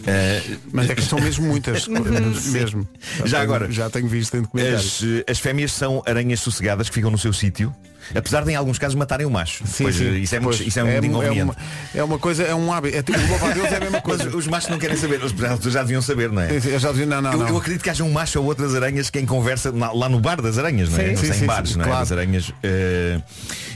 Eh, 0.06 0.42
Mas 0.72 0.90
é 0.90 0.96
que 0.96 1.02
são 1.02 1.20
mesmo 1.20 1.46
muitas. 1.48 1.88
mesmo. 2.48 2.88
Já 3.26 3.40
tenho- 3.40 3.42
agora. 3.42 3.72
Já 3.72 3.90
tenho 3.90 4.08
visto 4.08 4.38
em 4.38 4.42
documentários. 4.42 5.02
As, 5.02 5.04
eh, 5.04 5.32
as 5.32 5.40
fêmeas 5.40 5.72
são 5.74 6.02
aranhas 6.06 6.40
sossegadas 6.40 6.88
que 6.88 6.96
ficam 6.96 7.12
no 7.12 7.18
seu 7.18 7.34
sítio, 7.34 7.76
apesar 8.16 8.44
de 8.44 8.52
em 8.52 8.56
alguns 8.56 8.78
casos 8.78 8.96
matarem 8.96 9.26
o 9.26 9.30
macho. 9.32 9.64
Pois, 9.78 10.00
eh, 10.00 10.04
Isso 10.20 10.36
é, 10.36 10.40
muito, 10.40 10.58
Pois, 10.58 10.68
isso 10.68 10.80
é 10.80 10.84
muito 10.84 11.04
é, 11.04 11.08
inconveniente. 11.08 11.44
uma, 11.44 11.56
é 11.96 12.04
uma 12.04 12.20
coisa, 12.20 12.44
é 12.44 12.54
um 12.56 12.72
hábito. 12.72 12.98
É, 12.98 13.02
tipo, 13.04 13.18
o 13.20 13.28
louvo 13.28 13.46
a 13.48 13.52
Deus 13.52 13.72
é 13.72 13.78
a 13.78 13.80
mesma 13.80 14.02
Mas 14.08 14.22
coisa. 14.22 14.38
os 14.38 14.48
machos 14.48 14.70
não 14.70 14.78
querem 14.80 14.96
saber, 14.98 15.16
eles 15.20 15.32
já, 15.32 15.70
já 15.70 15.82
deviam 15.84 16.02
saber, 16.02 16.32
não 16.32 16.42
é? 16.42 16.50
Eu 16.56 16.80
já 16.80 16.92
dizia, 16.92 17.06
não, 17.06 17.22
não, 17.22 17.32
eu, 17.32 17.38
não. 17.40 17.48
eu 17.50 17.58
acredito 17.58 17.82
que 17.84 17.90
haja 17.90 18.04
um 18.04 18.12
macho 18.12 18.40
ou 18.40 18.46
outras 18.46 18.74
aranhas 18.76 19.10
que 19.10 19.20
em 19.20 19.26
conversa 19.26 19.72
na- 19.72 19.92
lá 19.92 20.08
no 20.10 20.20
bar 20.20 20.42
das 20.42 20.58
aranhas, 20.58 20.90
não 20.90 20.98
é? 21.00 21.02
Sim. 21.04 21.10
Não 21.12 21.18
Sim, 21.18 21.26
sei, 21.28 21.34
sim, 21.36 21.44
em 21.44 21.48
bares, 21.48 21.70
sim, 21.72 21.78
não 21.78 21.84
é? 21.86 21.88
claro. 21.88 22.00
Das 22.02 22.12
aranhas, 22.12 22.54
eh, 22.64 23.20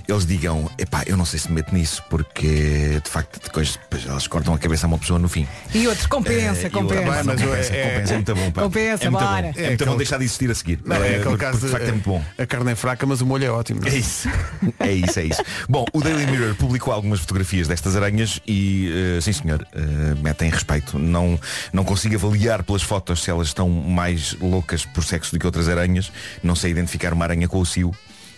eles 0.07 0.25
digam, 0.25 0.69
epá, 0.77 1.03
eu 1.05 1.15
não 1.17 1.25
sei 1.25 1.39
se 1.39 1.47
me 1.49 1.55
meto 1.55 1.73
nisso, 1.73 2.03
porque 2.09 2.99
de 3.03 3.09
facto 3.09 3.39
depois, 3.43 3.77
depois 3.77 4.05
elas 4.07 4.27
cortam 4.27 4.53
a 4.53 4.57
cabeça 4.57 4.85
a 4.85 4.87
uma 4.87 4.97
pessoa 4.97 5.19
no 5.19 5.27
fim. 5.29 5.47
E 5.73 5.87
outros, 5.87 6.07
compensa, 6.07 6.63
Eh, 6.63 6.67
e 6.67 6.69
compensa. 6.69 7.01
outra- 7.01 7.23
não, 7.23 7.35
compensa, 7.35 7.41
compensa, 7.73 7.73
é 7.73 8.15
muito 8.15 8.35
bom. 8.35 8.51
pá. 8.51 8.61
Compensa, 8.63 9.03
é 9.05 9.09
muito 9.09 9.23
bora. 9.25 9.41
bom. 9.41 9.53
É, 9.55 9.63
É 9.63 9.67
muito 9.67 9.77
bom 9.79 9.83
aquele- 9.91 9.97
deixar 9.97 10.17
de 10.17 10.23
existir 10.25 10.51
a 10.51 10.55
seguir. 10.55 10.79
Não, 10.85 10.95
é 10.95 10.99
Eh, 10.99 11.05
aquele 11.07 11.23
porque, 11.23 11.37
caso 11.45 11.59
de 11.59 11.67
facto 11.71 11.87
é 11.87 11.91
muito 11.91 12.09
bom. 12.09 12.23
A 12.37 12.45
carne 12.45 12.71
é 12.71 12.75
fraca, 12.75 13.05
mas 13.05 13.21
o 13.21 13.25
molho 13.25 13.45
é 13.45 13.49
ótimo. 13.51 13.81
É 13.87 13.95
isso. 13.95 14.20
É 14.79 14.91
isso, 14.91 15.19
é 15.19 15.25
isso. 15.25 15.43
Bom, 15.69 15.85
o 15.93 16.01
Daily 16.01 16.25
Mirror 16.27 16.55
publicou 16.55 16.93
algumas 16.93 17.19
fotografias 17.19 17.67
destas 17.67 17.95
aranhas 17.95 18.39
e, 18.47 18.91
eh, 19.17 19.21
sim 19.21 19.31
senhor, 19.31 19.65
eh, 19.73 20.15
metem 20.21 20.49
respeito. 20.49 20.97
Não, 20.97 21.39
não 21.71 21.83
consigo 21.83 22.15
avaliar 22.15 22.63
pelas 22.63 22.81
fotos 22.81 23.23
se 23.23 23.29
elas 23.29 23.47
estão 23.47 23.69
mais 23.69 24.33
loucas 24.39 24.85
por 24.85 25.03
sexo 25.03 25.31
do 25.31 25.39
que 25.39 25.45
outras 25.45 25.69
aranhas. 25.69 26.11
Não 26.43 26.55
sei 26.55 26.71
identificar 26.71 27.13
uma 27.13 27.25
aranha 27.25 27.47
com 27.47 27.59
o 27.59 27.65
cio. 27.65 27.93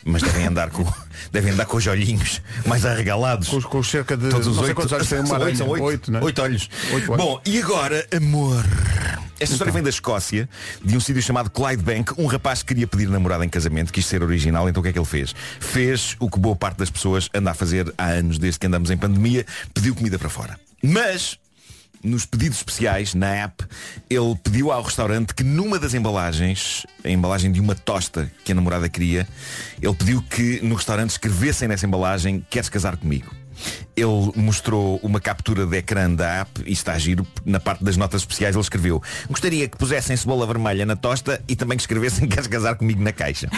Mas 0.05 0.21
devem 0.21 0.47
andar 0.47 0.69
com, 0.69 0.85
devem 1.31 1.53
andar 1.53 1.65
com 1.65 1.77
os 1.77 1.87
olhinhos 1.87 2.41
mais 2.65 2.85
arregalados. 2.85 3.47
Com, 3.47 3.61
com 3.61 3.83
cerca 3.83 4.17
de. 4.17 4.29
Todos 4.29 4.47
os 4.47 4.55
não 4.57 4.63
oito. 4.63 4.75
quantos 4.75 4.91
olhos 4.91 5.07
tem 5.09 5.19
uma 5.23 5.27
São 5.27 5.35
aranha. 5.35 5.49
oito, 5.49 5.57
são 5.57 5.67
oito. 5.69 5.83
Oito, 5.83 6.11
não 6.11 6.19
é? 6.19 6.23
Oito 6.23 6.41
olhos. 6.41 6.69
Oito 6.93 7.11
olhos. 7.11 7.23
Bom, 7.23 7.41
e 7.45 7.59
agora, 7.59 8.05
amor. 8.15 8.63
Esta 9.39 9.55
história 9.55 9.73
vem 9.73 9.83
da 9.83 9.89
Escócia, 9.89 10.47
de 10.83 10.95
um 10.95 10.99
sítio 10.99 11.21
chamado 11.21 11.49
Clydebank. 11.49 12.13
Um 12.17 12.27
rapaz 12.27 12.61
que 12.61 12.67
queria 12.69 12.87
pedir 12.87 13.09
namorada 13.09 13.43
em 13.43 13.49
casamento, 13.49 13.91
quis 13.91 14.05
ser 14.05 14.23
original, 14.23 14.69
então 14.69 14.79
o 14.79 14.83
que 14.83 14.89
é 14.89 14.93
que 14.93 14.99
ele 14.99 15.05
fez? 15.05 15.35
Fez 15.59 16.15
o 16.19 16.29
que 16.29 16.39
boa 16.39 16.55
parte 16.55 16.77
das 16.77 16.89
pessoas 16.89 17.29
anda 17.33 17.51
a 17.51 17.53
fazer 17.53 17.91
há 17.97 18.05
anos, 18.05 18.37
desde 18.37 18.59
que 18.59 18.67
andamos 18.67 18.89
em 18.89 18.95
pandemia, 18.97 19.45
pediu 19.73 19.95
comida 19.95 20.17
para 20.17 20.29
fora. 20.29 20.57
Mas, 20.81 21.37
nos 22.03 22.25
pedidos 22.25 22.57
especiais, 22.57 23.13
na 23.13 23.27
app, 23.27 23.65
ele 24.09 24.35
pediu 24.43 24.71
ao 24.71 24.81
restaurante 24.81 25.33
que 25.33 25.43
numa 25.43 25.79
das 25.79 25.93
embalagens, 25.93 26.85
a 27.03 27.09
embalagem 27.09 27.51
de 27.51 27.61
uma 27.61 27.75
tosta 27.75 28.31
que 28.43 28.51
a 28.51 28.55
namorada 28.55 28.89
queria, 28.89 29.27
ele 29.81 29.93
pediu 29.93 30.21
que 30.21 30.59
no 30.61 30.75
restaurante 30.75 31.11
escrevessem 31.11 31.67
nessa 31.67 31.85
embalagem 31.85 32.45
queres 32.49 32.69
casar 32.69 32.97
comigo. 32.97 33.42
Ele 33.95 34.31
mostrou 34.35 34.99
uma 35.03 35.19
captura 35.19 35.65
de 35.65 35.77
ecrã 35.77 36.09
da 36.09 36.41
app 36.41 36.63
e 36.65 36.73
está 36.73 36.93
a 36.93 36.99
giro. 36.99 37.25
Na 37.45 37.59
parte 37.59 37.83
das 37.83 37.95
notas 37.97 38.21
especiais 38.21 38.55
ele 38.55 38.61
escreveu 38.61 39.01
Gostaria 39.29 39.67
que 39.67 39.77
pusessem 39.77 40.15
cebola 40.15 40.45
vermelha 40.45 40.85
na 40.85 40.95
tosta 40.95 41.41
e 41.47 41.55
também 41.55 41.77
que 41.77 41.83
escrevessem 41.83 42.27
queres 42.29 42.47
casar 42.47 42.75
comigo 42.75 43.01
na 43.01 43.11
caixa. 43.11 43.49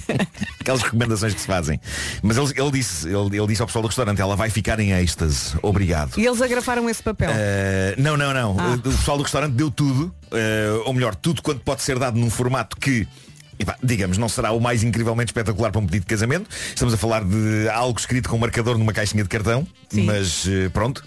Aquelas 0.60 0.82
recomendações 0.82 1.34
que 1.34 1.40
se 1.40 1.46
fazem. 1.46 1.80
Mas 2.22 2.36
ele, 2.36 2.52
ele 2.56 2.70
disse, 2.70 3.08
ele, 3.08 3.36
ele 3.36 3.46
disse 3.46 3.60
ao 3.60 3.66
pessoal 3.66 3.82
do 3.82 3.88
restaurante, 3.88 4.20
ela 4.20 4.36
vai 4.36 4.50
ficar 4.50 4.80
em 4.80 4.92
êxtase. 4.92 5.54
Obrigado. 5.62 6.18
E 6.18 6.26
eles 6.26 6.40
agrafaram 6.40 6.88
esse 6.88 7.02
papel. 7.02 7.30
Uh, 7.30 8.00
não, 8.00 8.16
não, 8.16 8.32
não. 8.32 8.56
Ah. 8.58 8.74
O 8.74 8.78
pessoal 8.78 9.16
do 9.16 9.22
restaurante 9.22 9.52
deu 9.52 9.70
tudo, 9.70 10.06
uh, 10.06 10.82
ou 10.84 10.92
melhor, 10.92 11.14
tudo 11.14 11.42
quanto 11.42 11.60
pode 11.60 11.82
ser 11.82 11.98
dado 11.98 12.18
num 12.18 12.30
formato 12.30 12.76
que 12.76 13.06
digamos, 13.82 14.18
não 14.18 14.28
será 14.28 14.52
o 14.52 14.60
mais 14.60 14.82
incrivelmente 14.82 15.30
espetacular 15.30 15.70
para 15.70 15.80
um 15.80 15.86
pedido 15.86 16.02
de 16.02 16.08
casamento. 16.08 16.48
Estamos 16.68 16.94
a 16.94 16.96
falar 16.96 17.24
de 17.24 17.68
algo 17.72 17.98
escrito 17.98 18.28
com 18.28 18.36
um 18.36 18.40
marcador 18.40 18.78
numa 18.78 18.92
caixinha 18.92 19.22
de 19.22 19.28
cartão, 19.28 19.66
mas 19.92 20.46
uh, 20.46 20.70
pronto. 20.72 21.04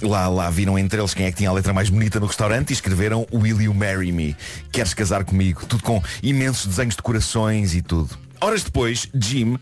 Lá, 0.00 0.28
lá 0.28 0.48
viram 0.48 0.78
entre 0.78 1.00
eles 1.00 1.12
quem 1.12 1.26
é 1.26 1.30
que 1.32 1.38
tinha 1.38 1.50
a 1.50 1.52
letra 1.52 1.72
mais 1.72 1.90
bonita 1.90 2.20
no 2.20 2.26
restaurante 2.26 2.70
e 2.70 2.72
escreveram 2.72 3.26
Will 3.32 3.60
you 3.60 3.74
marry 3.74 4.12
me? 4.12 4.36
Queres 4.70 4.94
casar 4.94 5.24
comigo? 5.24 5.66
Tudo 5.66 5.82
com 5.82 6.00
imensos 6.22 6.66
desenhos 6.66 6.94
de 6.94 7.02
corações 7.02 7.74
e 7.74 7.82
tudo. 7.82 8.16
Horas 8.40 8.62
depois, 8.62 9.08
Jim, 9.12 9.58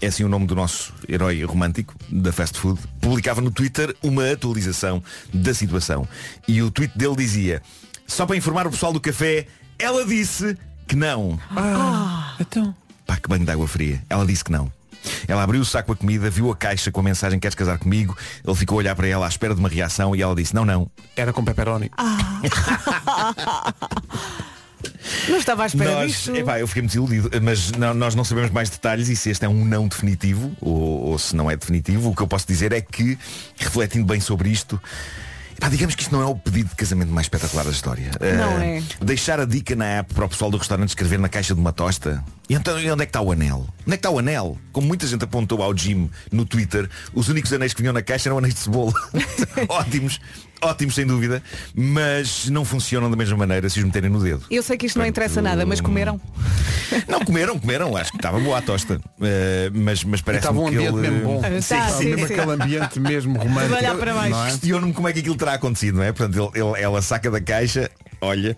é 0.00 0.06
assim 0.06 0.22
o 0.22 0.28
nome 0.28 0.46
do 0.46 0.54
nosso 0.54 0.94
herói 1.08 1.42
romântico 1.44 1.94
da 2.08 2.32
fast 2.32 2.58
food, 2.58 2.80
publicava 3.00 3.40
no 3.40 3.50
Twitter 3.50 3.94
uma 4.02 4.30
atualização 4.30 5.02
da 5.32 5.52
situação. 5.52 6.06
E 6.46 6.62
o 6.62 6.70
tweet 6.70 6.96
dele 6.96 7.16
dizia, 7.16 7.60
só 8.06 8.26
para 8.26 8.36
informar 8.36 8.66
o 8.66 8.70
pessoal 8.70 8.92
do 8.92 9.00
café, 9.00 9.46
ela 9.78 10.04
disse 10.04 10.56
que 10.86 10.96
não. 10.96 11.38
Ah, 11.56 12.34
então. 12.40 12.74
Pá, 13.06 13.16
que 13.16 13.28
banho 13.28 13.44
de 13.44 13.50
água 13.50 13.66
fria. 13.68 14.02
Ela 14.08 14.24
disse 14.26 14.44
que 14.44 14.52
não. 14.52 14.70
Ela 15.26 15.42
abriu 15.42 15.60
o 15.60 15.64
saco 15.64 15.86
com 15.86 15.92
a 15.94 15.96
comida, 15.96 16.30
viu 16.30 16.50
a 16.52 16.56
caixa 16.56 16.92
com 16.92 17.00
a 17.00 17.02
mensagem 17.02 17.38
queres 17.40 17.56
casar 17.56 17.76
comigo, 17.76 18.16
ele 18.46 18.54
ficou 18.56 18.76
a 18.76 18.78
olhar 18.78 18.94
para 18.94 19.08
ela 19.08 19.26
à 19.26 19.28
espera 19.28 19.52
de 19.52 19.58
uma 19.58 19.68
reação 19.68 20.14
e 20.14 20.22
ela 20.22 20.32
disse, 20.34 20.54
não, 20.54 20.64
não. 20.64 20.88
Era 21.16 21.32
com 21.32 21.44
pepperoni. 21.44 21.90
Não 25.28 25.36
estava 25.36 25.62
à 25.62 25.66
espera 25.66 25.92
Nós, 25.92 26.10
disto. 26.12 26.34
epá, 26.34 26.58
eu 26.58 26.66
fiquei 26.66 26.82
muito 26.82 26.94
iludido, 26.94 27.30
mas 27.42 27.70
não- 27.72 27.94
nós 27.94 28.14
não 28.14 28.24
sabemos 28.24 28.50
mais 28.50 28.68
detalhes 28.70 29.08
e 29.08 29.14
se 29.16 29.30
este 29.30 29.44
é 29.44 29.48
um 29.48 29.64
não 29.64 29.86
definitivo 29.88 30.52
ou, 30.60 31.10
ou 31.10 31.18
se 31.18 31.34
não 31.36 31.50
é 31.50 31.56
definitivo, 31.56 32.10
o 32.10 32.14
que 32.16 32.22
eu 32.22 32.26
posso 32.26 32.46
dizer 32.46 32.72
é 32.72 32.80
que, 32.80 33.16
refletindo 33.56 34.04
bem 34.06 34.20
sobre 34.20 34.48
isto, 34.50 34.80
epá, 35.62 35.68
digamos 35.68 35.94
que 35.94 36.02
isto 36.02 36.12
não 36.12 36.22
é 36.22 36.26
o 36.26 36.34
pedido 36.34 36.70
de 36.70 36.74
casamento 36.74 37.10
mais 37.12 37.26
espetacular 37.26 37.64
da 37.64 37.70
história. 37.70 38.10
Não 38.20 38.56
Ah, 38.56 38.64
é. 38.64 38.82
Deixar 39.00 39.38
a 39.38 39.44
dica 39.44 39.76
na 39.76 39.84
app 39.84 40.12
para 40.12 40.24
o 40.24 40.28
pessoal 40.28 40.50
do 40.50 40.56
restaurante 40.56 40.88
escrever 40.88 41.18
na 41.20 41.28
caixa 41.28 41.54
de 41.54 41.60
uma 41.60 41.72
tosta. 41.72 42.22
E 42.48 42.54
então 42.54 42.78
e 42.80 42.90
onde 42.90 43.02
é 43.02 43.06
que 43.06 43.10
está 43.10 43.20
o 43.20 43.30
anel? 43.30 43.58
Onde 43.58 43.68
é 43.86 43.90
que 43.90 43.94
está 43.94 44.10
o 44.10 44.18
anel? 44.18 44.58
Como 44.72 44.86
muita 44.88 45.06
gente 45.06 45.22
apontou 45.24 45.62
ao 45.62 45.76
Jim 45.76 46.10
no 46.32 46.44
Twitter, 46.44 46.90
os 47.14 47.28
únicos 47.28 47.52
anéis 47.52 47.72
que 47.72 47.80
vinham 47.80 47.92
na 47.94 48.02
caixa 48.02 48.28
eram 48.28 48.38
anéis 48.38 48.54
de 48.54 48.60
cebola. 48.60 48.92
ótimos, 49.68 50.20
ótimos 50.62 50.94
sem 50.94 51.06
dúvida, 51.06 51.42
mas 51.74 52.48
não 52.48 52.64
funcionam 52.64 53.10
da 53.10 53.16
mesma 53.16 53.36
maneira 53.36 53.68
se 53.68 53.78
os 53.78 53.84
meterem 53.84 54.08
no 54.10 54.20
dedo. 54.22 54.42
Eu 54.50 54.62
sei 54.62 54.76
que 54.76 54.86
isto 54.86 54.98
não 54.98 55.06
interessa 55.06 55.42
nada, 55.42 55.66
mas 55.66 55.80
comeram. 55.80 56.20
Não, 57.08 57.20
comeram, 57.20 57.58
comeram, 57.58 57.96
acho 57.96 58.10
que 58.10 58.18
estava 58.18 58.38
boa 58.38 58.58
a 58.58 58.62
tosta. 58.62 59.00
Eh, 59.22 59.70
mas 59.72 60.04
mas 60.04 60.20
parece 60.20 60.42
Estava 60.44 60.60
um 60.60 60.68
que 60.68 60.76
ambiente 60.76 60.92
ele... 60.98 61.08
mesmo 61.10 61.20
bom. 61.24 61.38
Ah, 61.38 61.48
tá, 61.48 61.56
Estava 61.56 61.90
sim, 61.96 62.04
mesmo 62.10 62.26
sim. 62.26 62.34
aquele 62.34 62.50
ambiente 62.52 63.00
mesmo 63.00 63.38
romântico. 63.38 63.74
olhar 63.76 63.96
para 63.96 64.12
baixo. 64.14 64.30
Não 64.30 64.44
é? 64.44 64.50
Questiono-me 64.50 64.92
como 64.92 65.08
é 65.08 65.12
que 65.14 65.20
aquilo 65.20 65.34
terá 65.36 65.54
acontecido, 65.54 65.96
não 65.96 66.02
é? 66.02 66.12
Portanto, 66.12 66.52
ele- 66.54 66.62
ele- 66.64 66.80
ela 66.82 67.00
saca 67.00 67.30
da 67.30 67.40
caixa, 67.40 67.90
olha. 68.20 68.56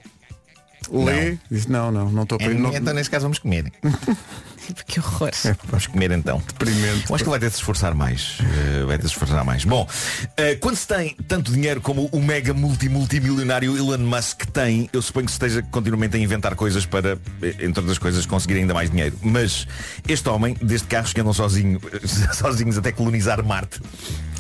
Lê, 0.91 1.39
disse 1.51 1.71
não, 1.71 1.91
não, 1.93 2.11
não 2.11 2.25
estou 2.25 2.39
ir. 2.41 2.55
Não, 2.59 2.75
Então 2.75 2.93
nesse 2.93 3.09
caso 3.09 3.23
vamos 3.23 3.39
comer. 3.39 3.73
Que 4.87 5.01
horror. 5.01 5.31
Vamos 5.65 5.87
comer 5.87 6.11
então. 6.13 6.43
Deprimente. 6.47 7.09
Eu 7.09 7.15
acho 7.15 7.25
que 7.25 7.29
ele 7.29 7.31
vai 7.31 7.39
ter 7.41 7.49
de 7.49 7.53
se 7.53 7.59
esforçar 7.59 7.95
mais. 7.95 8.39
Eh, 8.41 8.85
vai 8.85 8.97
ter 8.97 9.03
de 9.03 9.09
se 9.09 9.15
esforçar 9.15 9.45
mais. 9.45 9.65
Bom, 9.65 9.89
eh, 10.37 10.57
quando 10.57 10.77
se 10.77 10.87
tem 10.87 11.17
tanto 11.29 11.51
dinheiro 11.53 11.81
como 11.81 12.09
o 12.13 12.21
mega 12.21 12.53
multi 12.55 12.89
multimilionário 12.89 13.77
Elon 13.77 13.99
Musk 13.99 14.45
tem, 14.47 14.89
eu 14.93 15.03
suponho 15.03 15.27
que 15.27 15.33
se 15.33 15.37
esteja 15.37 15.63
continuamente 15.71 16.17
a 16.17 16.21
inventar 16.21 16.55
coisas 16.55 16.87
para, 16.87 17.19
eh, 17.43 17.55
entre 17.61 17.81
outras 17.81 17.99
coisas, 17.99 18.27
conseguir 18.27 18.55
ainda 18.55 18.75
mais 18.75 18.91
dinheiro. 18.91 19.19
Mas 19.23 19.67
este 20.07 20.29
homem, 20.29 20.57
desde 20.63 20.87
carros 20.87 21.13
que 21.13 21.21
andam 21.21 21.33
sozinho, 21.33 21.81
sozinhos 22.33 22.79
até 22.79 22.93
colonizar 22.93 23.45
Marte, 23.45 23.81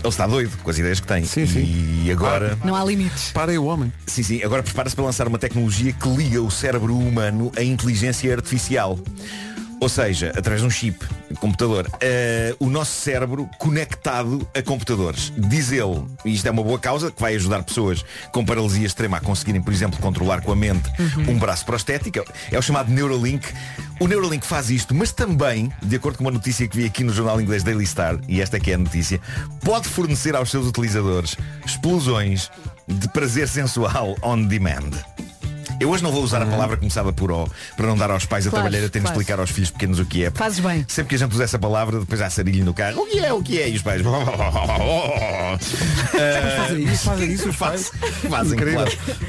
ele 0.01 0.09
está 0.09 0.27
doido 0.27 0.57
com 0.63 0.71
as 0.71 0.79
ideias 0.79 1.01
que 1.01 1.07
tem. 1.07 1.25
Sim, 1.25 1.47
sim. 1.47 2.03
E 2.05 2.13
agora. 2.13 2.59
Não 2.65 2.75
há 2.75 2.85
limites. 2.85 3.31
Para 3.33 3.53
aí 3.53 3.59
o 3.59 3.65
homem. 3.65 3.93
Sim, 4.07 4.23
sim, 4.23 4.43
agora 4.43 4.63
prepara-se 4.63 4.95
para 4.95 5.05
lançar 5.05 5.27
uma 5.27 5.39
tecnologia 5.39 5.93
que 5.93 6.09
liga 6.09 6.43
o 6.43 6.51
cérebro 6.51 6.97
humano 6.97 7.51
à 7.57 7.63
inteligência 7.63 8.33
artificial. 8.35 8.99
Ou 9.81 9.89
seja, 9.89 10.33
através 10.37 10.61
de 10.61 10.67
um 10.67 10.71
chip 10.71 11.05
de 11.31 11.37
computador, 11.37 11.91
eh, 12.01 12.55
o 12.59 12.69
nosso 12.71 12.93
cérebro 12.93 13.49
conectado 13.59 14.47
a 14.55 14.63
computadores. 14.63 15.33
Diz 15.37 15.73
ele, 15.73 16.05
e 16.25 16.35
isto 16.35 16.47
é 16.47 16.51
uma 16.51 16.63
boa 16.63 16.79
causa, 16.79 17.11
que 17.11 17.21
vai 17.21 17.35
ajudar 17.35 17.63
pessoas 17.63 18.05
com 18.33 18.45
paralisia 18.45 18.87
extrema 18.87 19.19
a 19.19 19.21
conseguirem, 19.21 19.61
por 19.61 19.73
exemplo, 19.73 20.01
controlar 20.01 20.41
com 20.41 20.53
a 20.53 20.57
mente 20.57 20.91
um 21.29 21.39
braço 21.39 21.65
prostético. 21.65 22.25
É 22.51 22.59
o 22.59 22.63
chamado 22.63 22.91
Neuralink. 22.91 23.47
O 24.01 24.07
Neuralink 24.07 24.47
faz 24.47 24.71
isto, 24.71 24.95
mas 24.95 25.13
também, 25.13 25.73
de 25.83 25.97
acordo 25.97 26.19
com 26.19 26.25
uma 26.25 26.31
notícia 26.31 26.67
que 26.67 26.77
vi 26.77 26.85
aqui 26.85 27.05
no 27.05 27.13
jornal 27.13 27.41
inglês 27.41 27.63
Daily 27.63 27.87
Star, 27.87 28.19
e 28.29 28.41
esta 28.41 28.57
é 28.57 28.61
que 28.61 28.71
é 28.71 28.75
a 28.75 28.79
notícia, 28.79 29.21
pode 29.63 29.89
fornecer 29.89 30.35
aos 30.35 30.51
seus 30.51 30.67
utilizadores 30.67 31.37
explosões 31.65 32.51
de 32.87 33.09
prazer 33.09 33.49
sensual 33.49 34.17
on 34.23 34.43
demand. 34.45 35.14
Eu 35.85 35.91
hoje 35.91 36.03
não 36.03 36.11
vou 36.11 36.23
usar 36.23 36.41
a 36.41 36.47
palavra 36.47 36.79
começada 36.79 37.13
por 37.13 37.31
O 37.31 37.47
para 37.77 37.87
não 37.87 37.95
dar 37.95 38.11
aos 38.11 38.25
pais 38.25 38.47
a 38.47 38.51
Claro, 38.51 38.65
trabalhar 38.65 38.87
a 38.87 38.89
ter 38.89 38.99
de 39.01 39.05
claro. 39.05 39.21
explicar 39.21 39.39
aos 39.39 39.51
filhos 39.51 39.71
pequenos 39.71 39.99
o 39.99 40.07
que 40.07 40.25
é. 40.25 40.31
Fazes 40.31 40.59
bem. 40.61 40.83
Sempre 40.89 41.11
que 41.11 41.15
a 41.17 41.19
gente 41.19 41.33
usa 41.35 41.45
essa 41.45 41.59
palavra, 41.59 42.01
depois 42.01 42.23
há 42.23 42.31
sarilho 42.31 42.65
no 42.65 42.73
carro. 42.73 43.03
O 43.03 43.07
que 43.07 43.19
é? 43.19 43.31
O 43.35 43.43
que 43.43 43.61
é? 43.61 43.69
E 43.69 43.77
os 43.77 43.83
pais. 43.83 44.01
Fazem 46.57 46.85
isso, 46.85 47.05
fazem 47.05 47.33
isso 47.33 47.49
os 47.51 47.57
pais. 47.57 47.93
Fazem, 48.31 48.55
Incrível. 48.55 48.87
claro. 48.87 49.21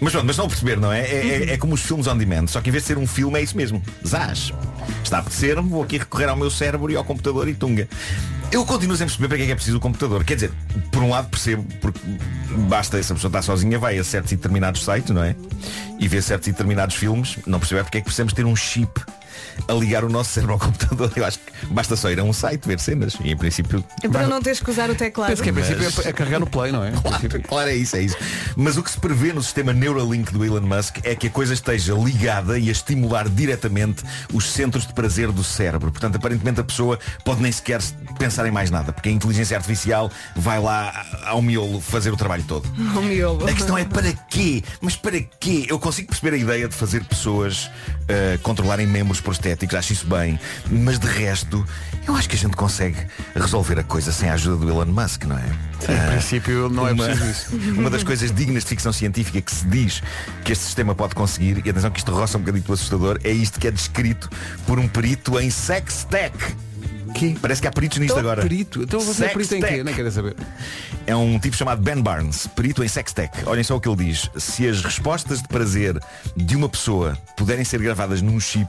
Mas 0.00 0.12
pronto, 0.12 0.26
mas 0.26 0.38
a 0.38 0.46
perceber, 0.46 0.76
não 0.78 0.92
é? 0.92 1.00
É, 1.00 1.26
é- 1.26 1.52
é 1.52 1.56
como 1.56 1.74
os 1.74 1.80
filmes 1.80 2.06
on 2.06 2.16
demand, 2.16 2.46
só 2.48 2.60
que 2.60 2.68
em 2.68 2.72
vez 2.72 2.84
de 2.84 2.88
ser 2.88 2.98
um 2.98 3.06
filme 3.06 3.38
é 3.38 3.42
isso 3.42 3.56
mesmo. 3.56 3.82
Zaz. 4.06 4.52
Está 5.02 5.18
a 5.18 5.20
apetecer-me, 5.20 5.68
vou 5.68 5.82
aqui 5.82 5.98
recorrer 5.98 6.28
ao 6.28 6.36
meu 6.36 6.50
cérebro 6.50 6.90
e 6.90 6.96
ao 6.96 7.04
computador 7.04 7.48
e 7.48 7.54
tunga. 7.54 7.88
Eu 8.52 8.64
continuo 8.64 8.96
sem 8.96 9.06
perceber 9.06 9.28
para 9.28 9.36
que 9.38 9.42
é 9.42 9.46
que 9.46 9.52
é 9.52 9.54
preciso 9.54 9.76
o 9.78 9.80
computador. 9.80 10.22
Quer 10.24 10.34
dizer, 10.34 10.52
por 10.92 11.02
um 11.02 11.10
lado 11.10 11.28
percebo, 11.28 11.64
porque 11.80 11.98
basta 12.68 12.98
essa 12.98 13.14
pessoa 13.14 13.28
estar 13.28 13.42
sozinha, 13.42 13.78
vai 13.78 13.98
a 13.98 14.04
certos 14.04 14.32
e 14.32 14.36
determinados 14.36 14.84
sites, 14.84 15.10
não 15.10 15.24
é? 15.24 15.34
E 15.98 16.06
vê 16.06 16.20
certos 16.20 16.48
e 16.48 16.52
determinados 16.52 16.96
filmes, 16.96 17.38
não 17.46 17.58
percebe 17.58 17.82
porque 17.84 17.98
é 17.98 18.00
que 18.00 18.04
precisamos 18.06 18.32
ter 18.32 18.44
um 18.44 18.54
chip 18.54 19.00
a 19.68 19.72
ligar 19.72 20.04
o 20.04 20.08
nosso 20.08 20.30
cérebro 20.30 20.54
ao 20.54 20.58
computador. 20.60 21.12
Eu 21.16 21.24
acho 21.24 21.38
que 21.38 21.66
basta 21.66 21.96
só 21.96 22.10
ir 22.10 22.18
a 22.18 22.24
um 22.24 22.32
site 22.32 22.66
ver 22.66 22.78
cenas. 22.80 23.16
E 23.22 23.32
em 23.32 23.36
princípio. 23.36 23.84
É 24.02 24.08
para 24.08 24.26
não 24.26 24.40
teres 24.40 24.60
que 24.60 24.70
usar 24.70 24.90
o 24.90 24.94
teclado. 24.94 25.30
Penso 25.30 25.42
que 25.42 25.50
em 25.50 25.54
princípio 25.54 25.84
é, 25.84 26.08
é 26.08 26.12
carregar 26.12 26.40
no 26.40 26.46
play, 26.46 26.72
não 26.72 26.84
é? 26.84 26.92
Claro, 26.92 27.42
claro, 27.42 27.70
é 27.70 27.76
isso, 27.76 27.96
é 27.96 28.02
isso. 28.02 28.16
Mas 28.56 28.76
o 28.76 28.82
que 28.82 28.90
se 28.90 28.98
prevê 28.98 29.32
no 29.32 29.42
sistema 29.42 29.72
Neuralink 29.72 30.32
do 30.32 30.44
Elon 30.44 30.62
Musk 30.62 30.98
é 31.04 31.14
que 31.14 31.26
a 31.26 31.30
coisa 31.30 31.54
esteja 31.54 31.94
ligada 31.94 32.58
e 32.58 32.68
a 32.68 32.72
estimular 32.72 33.28
diretamente 33.28 34.02
os 34.32 34.50
centros 34.50 34.86
de 34.86 34.92
prazer 34.92 35.30
do 35.30 35.44
cérebro. 35.44 35.90
Portanto, 35.90 36.16
aparentemente 36.16 36.60
a 36.60 36.64
pessoa 36.64 36.98
pode 37.24 37.42
nem 37.42 37.52
sequer 37.52 37.80
pensar 38.18 38.46
em 38.46 38.50
mais 38.50 38.70
nada, 38.70 38.92
porque 38.92 39.08
a 39.08 39.12
inteligência 39.12 39.56
artificial 39.56 40.10
vai 40.36 40.60
lá 40.60 41.04
ao 41.24 41.42
miolo 41.42 41.80
fazer 41.80 42.12
o 42.12 42.16
trabalho 42.16 42.44
todo. 42.44 42.68
O 42.96 43.02
miolo. 43.02 43.48
A 43.48 43.52
questão 43.52 43.76
é 43.76 43.84
para 43.84 44.12
quê? 44.12 44.62
Mas 44.80 44.96
para 44.96 45.20
quê? 45.20 45.66
Eu 45.68 45.78
consigo 45.78 46.08
perceber 46.08 46.36
a 46.36 46.38
ideia 46.38 46.68
de 46.68 46.74
fazer 46.74 47.04
pessoas 47.04 47.66
uh, 47.66 48.38
controlarem 48.42 48.86
membros 48.86 49.20
prostéticos, 49.44 49.76
acho 49.76 49.92
isso 49.92 50.06
bem. 50.06 50.38
Mas 50.70 50.98
de 50.98 51.06
resto, 51.06 51.64
eu 52.06 52.16
acho 52.16 52.28
que 52.28 52.34
a 52.34 52.38
gente 52.38 52.56
consegue 52.56 52.96
resolver 53.34 53.78
a 53.78 53.82
coisa 53.82 54.10
sem 54.10 54.30
a 54.30 54.34
ajuda 54.34 54.64
do 54.64 54.70
Elon 54.70 54.86
Musk, 54.86 55.24
não 55.24 55.36
é? 55.36 55.46
Sim, 55.80 55.92
em 55.92 56.10
princípio 56.12 56.68
não 56.70 56.88
é 56.88 56.92
uma, 56.92 57.04
preciso 57.04 57.30
isso. 57.30 57.56
Uma 57.78 57.90
das 57.90 58.02
coisas 58.02 58.32
dignas 58.32 58.62
de 58.62 58.70
ficção 58.70 58.92
científica 58.92 59.40
que 59.40 59.52
se 59.52 59.66
diz 59.66 60.02
que 60.42 60.52
este 60.52 60.64
sistema 60.64 60.94
pode 60.94 61.14
conseguir, 61.14 61.62
e 61.64 61.70
atenção 61.70 61.90
que 61.90 61.98
isto 61.98 62.10
roça 62.10 62.38
um 62.38 62.40
bocadinho 62.40 62.64
do 62.64 62.72
assustador, 62.72 63.18
é 63.22 63.30
isto 63.30 63.60
que 63.60 63.68
é 63.68 63.70
descrito 63.70 64.30
por 64.66 64.78
um 64.78 64.88
perito 64.88 65.38
em 65.38 65.50
sex 65.50 66.06
tech. 66.08 66.34
Que? 67.14 67.38
Parece 67.40 67.62
que 67.62 67.68
há 67.68 67.70
peritos 67.72 67.98
nisto 67.98 68.12
Então, 68.12 68.20
agora. 68.20 68.42
perito? 68.42 68.82
Então 68.82 69.00
você 69.00 69.26
é 69.26 69.28
perito 69.28 69.54
em 69.54 69.60
quê? 69.62 69.84
Nem 69.84 69.94
quero 69.94 70.10
saber. 70.10 70.34
É 71.06 71.14
um 71.14 71.38
tipo 71.38 71.56
chamado 71.56 71.80
Ben 71.80 72.00
Barnes, 72.00 72.46
perito 72.48 72.82
em 72.82 72.88
sextech. 72.88 73.30
Olhem 73.46 73.62
só 73.62 73.76
o 73.76 73.80
que 73.80 73.88
ele 73.88 74.04
diz. 74.06 74.28
Se 74.36 74.66
as 74.68 74.82
respostas 74.82 75.40
de 75.40 75.48
prazer 75.48 75.98
de 76.36 76.56
uma 76.56 76.68
pessoa 76.68 77.16
puderem 77.36 77.64
ser 77.64 77.80
gravadas 77.80 78.20
num 78.20 78.40
chip, 78.40 78.68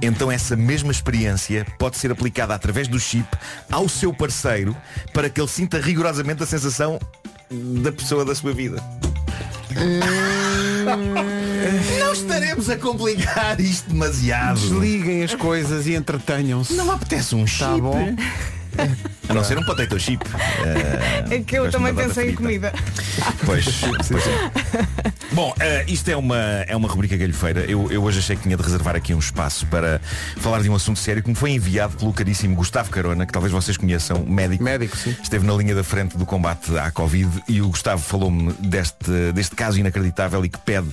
então 0.00 0.30
essa 0.30 0.54
mesma 0.56 0.92
experiência 0.92 1.66
pode 1.78 1.96
ser 1.96 2.10
aplicada 2.12 2.54
através 2.54 2.86
do 2.86 2.98
chip 3.00 3.26
ao 3.70 3.88
seu 3.88 4.12
parceiro 4.14 4.76
para 5.12 5.28
que 5.28 5.40
ele 5.40 5.48
sinta 5.48 5.78
rigorosamente 5.80 6.42
a 6.42 6.46
sensação 6.46 6.98
da 7.50 7.90
pessoa 7.92 8.24
da 8.24 8.34
sua 8.34 8.52
vida. 8.52 8.82
Não 11.98 12.12
estaremos 12.12 12.68
a 12.68 12.76
complicar 12.76 13.60
isto 13.60 13.90
demasiado. 13.90 14.60
Desliguem 14.60 15.24
as 15.24 15.34
coisas 15.34 15.86
e 15.86 15.94
entretenham-se. 15.94 16.74
Não 16.74 16.90
apetece 16.90 17.34
um 17.34 17.46
chip. 17.46 17.64
Tá 17.64 17.78
bom. 17.78 18.14
A 19.28 19.34
não 19.34 19.42
ser 19.44 19.58
um 19.58 19.64
potato 19.64 19.98
chip. 19.98 20.24
É 21.30 21.40
que 21.40 21.56
eu 21.56 21.70
também 21.70 21.94
pensei 21.94 22.30
em 22.30 22.34
comida. 22.34 22.72
Pois, 23.46 23.64
pois 24.08 24.26
é. 24.26 25.12
Bom, 25.32 25.54
eh, 25.60 25.84
isto 25.88 26.08
é 26.08 26.16
uma, 26.16 26.36
é 26.36 26.74
uma 26.76 26.88
rubrica 26.88 27.16
galhofeira. 27.16 27.60
Eu, 27.60 27.90
eu 27.90 28.02
hoje 28.02 28.18
achei 28.18 28.36
que 28.36 28.42
tinha 28.42 28.56
de 28.56 28.62
reservar 28.62 28.96
aqui 28.96 29.14
um 29.14 29.18
espaço 29.18 29.66
para 29.66 30.00
falar 30.36 30.62
de 30.62 30.70
um 30.70 30.74
assunto 30.74 30.98
sério 30.98 31.22
que 31.22 31.28
me 31.28 31.34
foi 31.34 31.52
enviado 31.52 31.96
pelo 31.96 32.12
caríssimo 32.12 32.54
Gustavo 32.56 32.90
Carona, 32.90 33.26
que 33.26 33.32
talvez 33.32 33.52
vocês 33.52 33.76
conheçam, 33.76 34.24
médico. 34.24 34.62
Médico, 34.64 34.96
sim. 34.96 35.14
Esteve 35.22 35.46
na 35.46 35.54
linha 35.54 35.74
da 35.74 35.84
frente 35.84 36.16
do 36.16 36.26
combate 36.26 36.76
à 36.78 36.90
Covid 36.90 37.42
e 37.48 37.60
o 37.60 37.68
Gustavo 37.68 38.02
falou-me 38.02 38.52
deste, 38.54 39.32
deste 39.32 39.54
caso 39.54 39.78
inacreditável 39.78 40.44
e 40.44 40.48
que 40.48 40.58
pede 40.58 40.88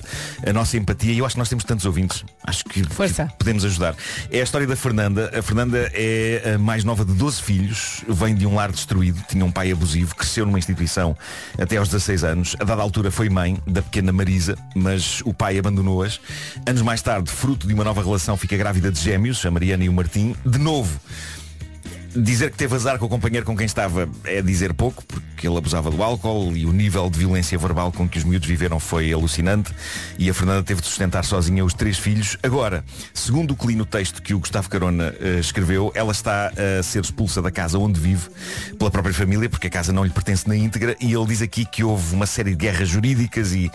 a 0.46 0.52
nossa 0.52 0.76
empatia. 0.76 1.12
E 1.12 1.18
eu 1.18 1.26
acho 1.26 1.34
que 1.34 1.38
nós 1.38 1.48
temos 1.48 1.64
tantos 1.64 1.86
ouvintes. 1.86 2.24
Acho 2.44 2.64
que, 2.64 2.82
que 2.82 3.34
podemos 3.38 3.64
ajudar. 3.64 3.94
É 4.30 4.40
a 4.40 4.44
história 4.44 4.66
da 4.66 4.76
Fernanda. 4.76 5.30
A 5.36 5.42
Fernanda 5.42 5.90
é 5.94 6.54
a 6.54 6.58
mais 6.58 6.84
nova 6.84 7.04
de 7.04 7.12
12 7.12 7.42
filhos, 7.42 8.04
vem 8.22 8.36
de 8.36 8.46
um 8.46 8.54
lar 8.54 8.70
destruído, 8.70 9.20
tinha 9.28 9.44
um 9.44 9.50
pai 9.50 9.72
abusivo, 9.72 10.14
cresceu 10.14 10.46
numa 10.46 10.58
instituição 10.58 11.16
até 11.58 11.76
aos 11.76 11.88
16 11.88 12.22
anos. 12.22 12.56
A 12.60 12.64
dada 12.64 12.80
altura 12.80 13.10
foi 13.10 13.28
mãe 13.28 13.60
da 13.66 13.82
pequena 13.82 14.12
Marisa, 14.12 14.56
mas 14.76 15.20
o 15.24 15.34
pai 15.34 15.58
abandonou-as. 15.58 16.20
Anos 16.64 16.82
mais 16.82 17.02
tarde, 17.02 17.28
fruto 17.32 17.66
de 17.66 17.74
uma 17.74 17.82
nova 17.82 18.00
relação, 18.00 18.36
fica 18.36 18.56
grávida 18.56 18.92
de 18.92 19.00
gêmeos, 19.00 19.44
a 19.44 19.50
Mariana 19.50 19.82
e 19.82 19.88
o 19.88 19.92
Martim. 19.92 20.36
De 20.46 20.58
novo, 20.58 21.00
Dizer 22.14 22.50
que 22.50 22.58
teve 22.58 22.74
azar 22.74 22.98
com 22.98 23.06
o 23.06 23.08
companheiro 23.08 23.46
com 23.46 23.56
quem 23.56 23.64
estava 23.64 24.08
é 24.24 24.42
dizer 24.42 24.74
pouco, 24.74 25.02
porque 25.06 25.48
ele 25.48 25.56
abusava 25.56 25.90
do 25.90 26.02
álcool 26.02 26.54
e 26.54 26.66
o 26.66 26.72
nível 26.72 27.08
de 27.08 27.18
violência 27.18 27.56
verbal 27.56 27.90
com 27.90 28.06
que 28.06 28.18
os 28.18 28.24
miúdos 28.24 28.46
viveram 28.46 28.78
foi 28.78 29.10
alucinante 29.12 29.72
e 30.18 30.28
a 30.28 30.34
Fernanda 30.34 30.62
teve 30.62 30.82
de 30.82 30.86
sustentar 30.86 31.24
sozinha 31.24 31.64
os 31.64 31.72
três 31.72 31.98
filhos. 31.98 32.36
Agora, 32.42 32.84
segundo 33.14 33.52
o 33.52 33.56
que 33.56 33.66
li 33.66 33.74
no 33.74 33.86
texto 33.86 34.20
que 34.20 34.34
o 34.34 34.38
Gustavo 34.38 34.68
Carona 34.68 35.14
eh, 35.20 35.38
escreveu, 35.40 35.90
ela 35.94 36.12
está 36.12 36.52
a 36.78 36.82
ser 36.82 37.02
expulsa 37.02 37.40
da 37.40 37.50
casa 37.50 37.78
onde 37.78 37.98
vive 37.98 38.28
pela 38.78 38.90
própria 38.90 39.14
família, 39.14 39.48
porque 39.48 39.68
a 39.68 39.70
casa 39.70 39.90
não 39.92 40.04
lhe 40.04 40.10
pertence 40.10 40.46
na 40.46 40.54
íntegra, 40.54 40.94
e 41.00 41.14
ele 41.14 41.26
diz 41.26 41.40
aqui 41.40 41.64
que 41.64 41.82
houve 41.82 42.14
uma 42.14 42.26
série 42.26 42.50
de 42.50 42.56
guerras 42.56 42.88
jurídicas 42.88 43.52
e, 43.54 43.70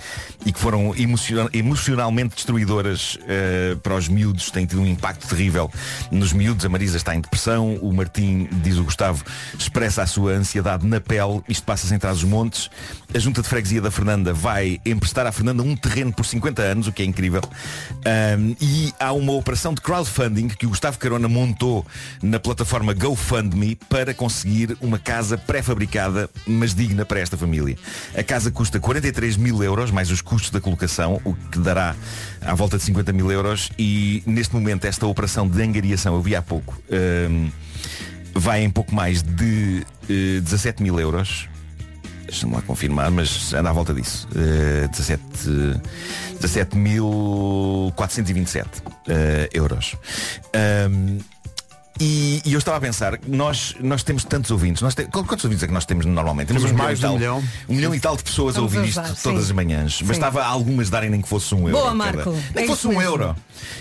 e 0.45 0.52
que 0.54 0.60
foram 0.60 0.93
emociona- 0.95 1.50
emocionalmente 1.54 2.36
destruidoras 2.36 3.17
eh, 3.28 3.76
para 3.82 3.95
os 3.95 4.08
miúdos, 4.08 4.52
tem 4.52 4.65
tido 4.67 4.82
um 4.82 4.86
impacto 4.86 5.28
terrível 5.28 5.71
nos 6.12 6.34
miúdos. 6.34 6.65
A 6.65 6.69
Marisa 6.69 6.97
está 6.97 7.15
em 7.15 7.21
depressão, 7.21 7.76
o 7.78 7.91
Martim, 7.91 8.27
diz 8.36 8.78
o 8.78 8.84
Gustavo, 8.84 9.24
expressa 9.58 10.04
a 10.04 10.08
sua 10.08 10.32
ansiedade 10.32 10.86
na 10.86 11.00
pele. 11.00 11.42
Isto 11.48 11.63
passa-se 11.63 11.94
em 11.94 12.00
trás 12.00 12.18
os 12.18 12.24
montes. 12.24 12.70
A 13.13 13.20
junta 13.20 13.42
de 13.42 13.48
freguesia 13.48 13.82
da 13.82 13.92
Fernanda 13.92 14.34
vai 14.34 14.80
emprestar 14.86 15.26
à 15.26 15.32
Fernanda 15.32 15.63
um 15.63 15.76
terreno 15.76 16.12
por 16.12 16.26
50 16.26 16.62
anos, 16.62 16.88
o 16.88 16.92
que 16.92 17.02
é 17.02 17.06
incrível. 17.06 17.42
Ahm, 18.06 18.56
e 18.60 18.94
há 19.00 19.12
uma 19.13 19.34
operação 19.34 19.74
de 19.74 19.82
crowdfunding 19.82 20.50
que 20.50 20.66
o 20.66 20.70
Gustavo 20.70 20.98
Carona 20.98 21.28
montou 21.28 21.86
na 22.22 22.40
plataforma 22.40 22.94
GoFundMe 22.94 23.76
para 23.90 24.13
conseguir 24.13 24.78
uma 24.82 25.00
casa 25.00 25.38
pré-fabricada, 25.38 26.30
mas 26.46 26.74
digna 26.74 27.06
para 27.06 27.20
esta 27.20 27.38
família. 27.38 27.78
A 28.16 28.24
casa 28.24 28.52
custa 28.52 28.80
43 28.80 29.38
mil 29.38 29.63
euros, 29.63 29.92
mais 29.92 30.12
os 30.12 30.22
custos 30.22 30.50
da 30.50 30.60
colocação, 30.60 31.22
o 31.24 31.34
que 31.34 31.60
dará 31.60 31.96
à 32.42 32.54
volta 32.54 32.78
de 32.78 32.84
50 32.84 33.13
mil 33.13 33.32
euros. 33.32 33.70
E 33.78 34.24
neste 34.26 34.54
momento 34.54 34.86
esta 34.86 35.06
operação 35.06 35.48
de 35.48 35.62
angariação, 35.62 36.16
eu 36.16 36.22
vi 36.22 36.36
há 36.36 36.42
pouco, 36.42 36.80
ahm, 36.92 37.50
vai 38.39 38.63
em 38.63 38.69
pouco 38.69 38.93
mais 38.93 39.23
de 39.23 39.84
eh, 40.10 40.41
17 40.41 40.84
mil 40.84 41.00
euros. 41.00 41.47
Deixa-me 42.26 42.54
lá 42.54 42.62
confirmar, 42.62 43.10
mas 43.10 43.54
anda 43.54 43.69
à 43.69 43.73
volta 43.73 43.93
disso. 43.93 44.28
Eh, 44.36 44.89
17, 44.89 45.21
eh, 45.47 45.80
17.427 46.41 48.65
eh, 49.08 49.50
euros. 49.54 49.95
Ahm, 50.54 51.19
e, 51.99 52.41
e 52.45 52.53
eu 52.53 52.60
estava 52.60 52.77
a 52.77 52.81
pensar, 52.81 53.19
nós, 53.27 53.75
nós 53.79 54.03
temos 54.03 54.23
tantos 54.23 54.51
ouvintes. 54.51 54.81
Nós 54.81 54.93
te- 54.95 55.05
quantos 55.05 55.43
ouvintes 55.43 55.63
é 55.63 55.67
que 55.67 55.73
nós 55.73 55.86
temos 55.86 56.05
normalmente? 56.05 56.47
Temos 56.47 56.63
milhão 56.63 56.77
mais 56.77 56.97
e 56.97 57.01
de 57.01 57.05
um 57.05 57.10
tal. 57.10 57.17
milhão. 57.17 57.43
Um 57.69 57.75
milhão 57.75 57.95
e 57.95 57.99
tal 57.99 58.15
de 58.17 58.23
pessoas 58.23 58.55
a 58.55 58.60
Vamos 58.60 58.75
ouvir 58.75 58.88
isto 58.89 58.99
ajudar, 58.99 59.21
todas 59.21 59.39
sim. 59.39 59.45
as 59.45 59.51
manhãs. 59.51 59.95
Sim. 59.97 60.05
Bastava 60.05 60.43
algumas 60.45 60.89
darem 60.89 61.10
nem 61.10 61.21
que 61.21 61.27
fosse 61.29 61.53
um 61.55 61.67
euro. 61.69 61.71
Boa, 61.71 61.83
cada. 61.86 61.95
Marco. 61.95 62.31
Nem 62.31 62.41
É 62.55 62.62
que 62.62 62.67
fosse 62.67 62.88
um 62.88 62.91
mesmo. 62.91 63.03
euro. 63.03 63.36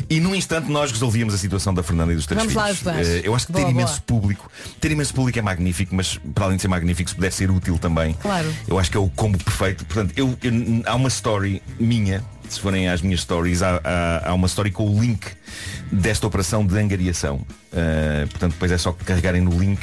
E 0.09 0.21
num 0.21 0.35
instante 0.35 0.71
nós 0.71 0.91
resolvíamos 0.93 1.35
a 1.35 1.39
situação 1.39 1.73
da 1.75 1.83
Fernanda 1.83 2.13
e 2.13 2.17
dos 2.17 2.27
três 2.27 2.39
Vamos 2.41 2.55
lá 2.55 2.65
filhos. 2.67 2.87
ajudar. 2.87 3.05
Eh, 3.05 3.21
eu 3.25 3.35
acho 3.35 3.47
que 3.47 3.53
ter 3.53 3.61
Boa, 3.61 3.71
imenso 3.71 4.03
boa. 4.07 4.21
público. 4.21 4.51
Ter 4.81 4.91
imenso 4.91 5.15
público 5.15 5.39
é 5.39 5.43
magnífico, 5.43 5.95
mas 5.95 6.19
para 6.35 6.45
além 6.47 6.57
de 6.57 6.63
ser 6.63 6.69
magnífico, 6.69 7.09
se 7.11 7.15
puder 7.17 7.33
ser 7.33 7.51
útil 7.51 7.79
também. 7.79 8.15
Claro. 8.15 8.53
Eu 8.67 8.79
acho 8.79 8.91
que 8.91 8.97
é 8.97 9.01
o 9.01 9.09
combo 9.11 9.39
perfeito. 9.43 9.85
Portanto, 9.85 10.13
eu, 10.17 10.37
eu- 10.43 10.83
há 10.87 10.95
uma 10.95 11.09
story 11.09 11.63
minha, 11.79 12.23
se 12.55 12.61
forem 12.61 12.89
às 12.89 13.01
minhas 13.03 13.21
stories, 13.21 13.63
há, 13.63 13.81
há- 13.83 14.31
há 14.31 14.35
uma 14.35 14.47
story 14.47 14.71
com 14.71 14.89
o 14.89 15.01
link 15.01 15.27
desta 15.91 16.27
operação 16.27 16.67
de 16.67 16.77
angariação. 16.79 17.37
Uh, 17.73 18.27
portanto, 18.31 18.53
depois 18.53 18.73
é 18.73 18.79
só 18.79 18.93
carregarem 18.93 19.41
no 19.43 19.57
link 19.59 19.81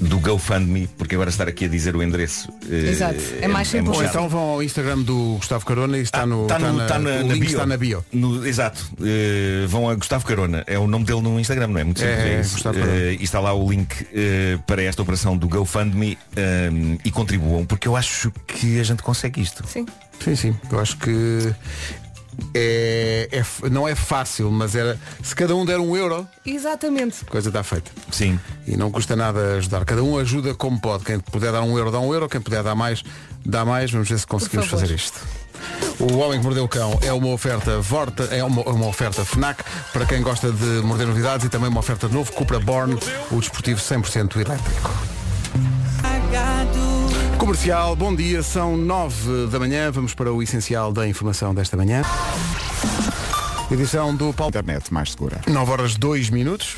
do 0.00 0.18
GoFundMe, 0.18 0.86
porque 0.98 1.14
agora 1.14 1.30
estar 1.30 1.46
aqui 1.46 1.66
a 1.66 1.68
dizer 1.68 1.94
o 1.94 2.02
endereço. 2.02 2.50
uh, 2.50 2.74
Exato. 2.74 3.20
É 3.40 3.46
mais 3.46 3.68
simples. 3.68 3.96
chato. 3.98 4.08
então 4.08 4.28
vão 4.28 4.40
ao 4.40 4.62
Instagram 4.62 4.98
do 5.00 5.34
Gustavo 5.36 5.64
Carona 5.66 5.98
e 5.98 6.02
está 6.02 6.24
no. 6.24 6.42
Está 6.42 6.56
está 6.56 6.68
no- 6.70 6.76
na, 6.78 6.82
está 6.84 6.98
na- 6.98 7.18
link 7.22 7.40
bio. 7.40 7.46
está 7.50 7.66
na 7.66 7.76
bio. 7.76 8.04
No- 8.12 8.46
exato. 8.46 8.90
Eh, 9.02 9.66
vão 9.68 9.88
a 9.88 9.94
Gustavo 9.94 10.24
Carona. 10.24 10.64
É 10.66 10.78
o 10.78 10.86
nome 10.86 11.04
dele 11.04 11.20
no 11.20 11.38
Instagram, 11.38 11.68
não 11.68 11.78
é? 11.80 11.84
Muito 11.84 12.00
simples. 12.00 12.18
É, 12.18 12.28
É, 12.28 12.34
é, 12.36 12.40
isso. 12.40 12.52
Gustavo 12.54 12.78
Carona. 12.78 12.96
Eh, 12.98 13.16
e 13.20 13.24
está 13.24 13.40
lá 13.40 13.52
o 13.52 13.70
link 13.70 14.06
eh, 14.14 14.58
para 14.66 14.82
esta 14.82 15.02
operação 15.02 15.36
do 15.36 15.48
GoFundMe 15.48 16.16
eh, 16.36 16.70
e 17.04 17.10
contribuam, 17.10 17.64
porque 17.66 17.86
eu 17.86 17.94
acho 17.96 18.32
que 18.46 18.80
a 18.80 18.82
gente 18.82 19.02
consegue 19.02 19.40
isto. 19.42 19.62
Sim. 19.66 19.86
Sim, 20.22 20.36
sim. 20.36 20.56
Eu 20.70 20.78
acho 20.80 20.98
que 20.98 21.54
é, 22.54 23.28
é 23.32 23.68
não 23.68 23.86
é 23.86 23.94
fácil, 23.94 24.50
mas 24.50 24.74
era. 24.74 24.98
Se 25.22 25.34
cada 25.34 25.54
um 25.54 25.64
der 25.64 25.78
um 25.78 25.96
euro, 25.96 26.26
Exatamente. 26.44 27.24
a 27.26 27.30
coisa 27.30 27.48
está 27.48 27.62
feita. 27.62 27.90
Sim. 28.10 28.38
E 28.66 28.76
não 28.76 28.90
custa 28.90 29.16
nada 29.16 29.56
ajudar. 29.56 29.84
Cada 29.84 30.02
um 30.02 30.18
ajuda 30.18 30.54
como 30.54 30.80
pode. 30.80 31.04
Quem 31.04 31.18
puder 31.18 31.52
dar 31.52 31.62
um 31.62 31.76
euro, 31.76 31.90
dá 31.90 32.00
um 32.00 32.12
euro. 32.12 32.28
Quem 32.28 32.40
puder 32.40 32.62
dar 32.62 32.74
mais, 32.74 33.02
dá 33.44 33.64
mais. 33.64 33.90
Vamos 33.90 34.08
ver 34.08 34.18
se 34.18 34.26
conseguimos 34.26 34.66
fazer 34.66 34.90
isto. 34.90 35.20
O 35.98 36.16
Homem 36.18 36.38
que 36.38 36.44
Mordeu 36.44 36.64
o 36.64 36.68
Cão 36.68 36.98
é 37.02 37.12
uma 37.12 37.28
oferta 37.28 37.78
Vorta, 37.80 38.24
é 38.34 38.42
uma, 38.42 38.62
uma 38.62 38.86
oferta 38.86 39.24
FNAC 39.24 39.62
para 39.92 40.06
quem 40.06 40.22
gosta 40.22 40.50
de 40.50 40.64
morder 40.82 41.06
novidades 41.06 41.44
e 41.44 41.50
também 41.50 41.68
uma 41.68 41.80
oferta 41.80 42.08
de 42.08 42.14
novo 42.14 42.32
Cupra 42.32 42.58
Born, 42.58 42.96
o 43.30 43.38
desportivo 43.38 43.78
100% 43.78 44.36
elétrico. 44.36 45.19
Comercial, 47.50 47.96
bom 47.96 48.14
dia, 48.14 48.44
são 48.44 48.76
9 48.76 49.48
da 49.48 49.58
manhã, 49.58 49.90
vamos 49.90 50.14
para 50.14 50.32
o 50.32 50.40
essencial 50.40 50.92
da 50.92 51.08
informação 51.08 51.52
desta 51.52 51.76
manhã. 51.76 52.02
Edição 53.68 54.14
do 54.14 54.32
Paulo. 54.32 54.50
Internet 54.50 54.94
mais 54.94 55.10
segura. 55.10 55.40
9 55.48 55.72
horas 55.72 55.96
2 55.96 56.30
minutos. 56.30 56.76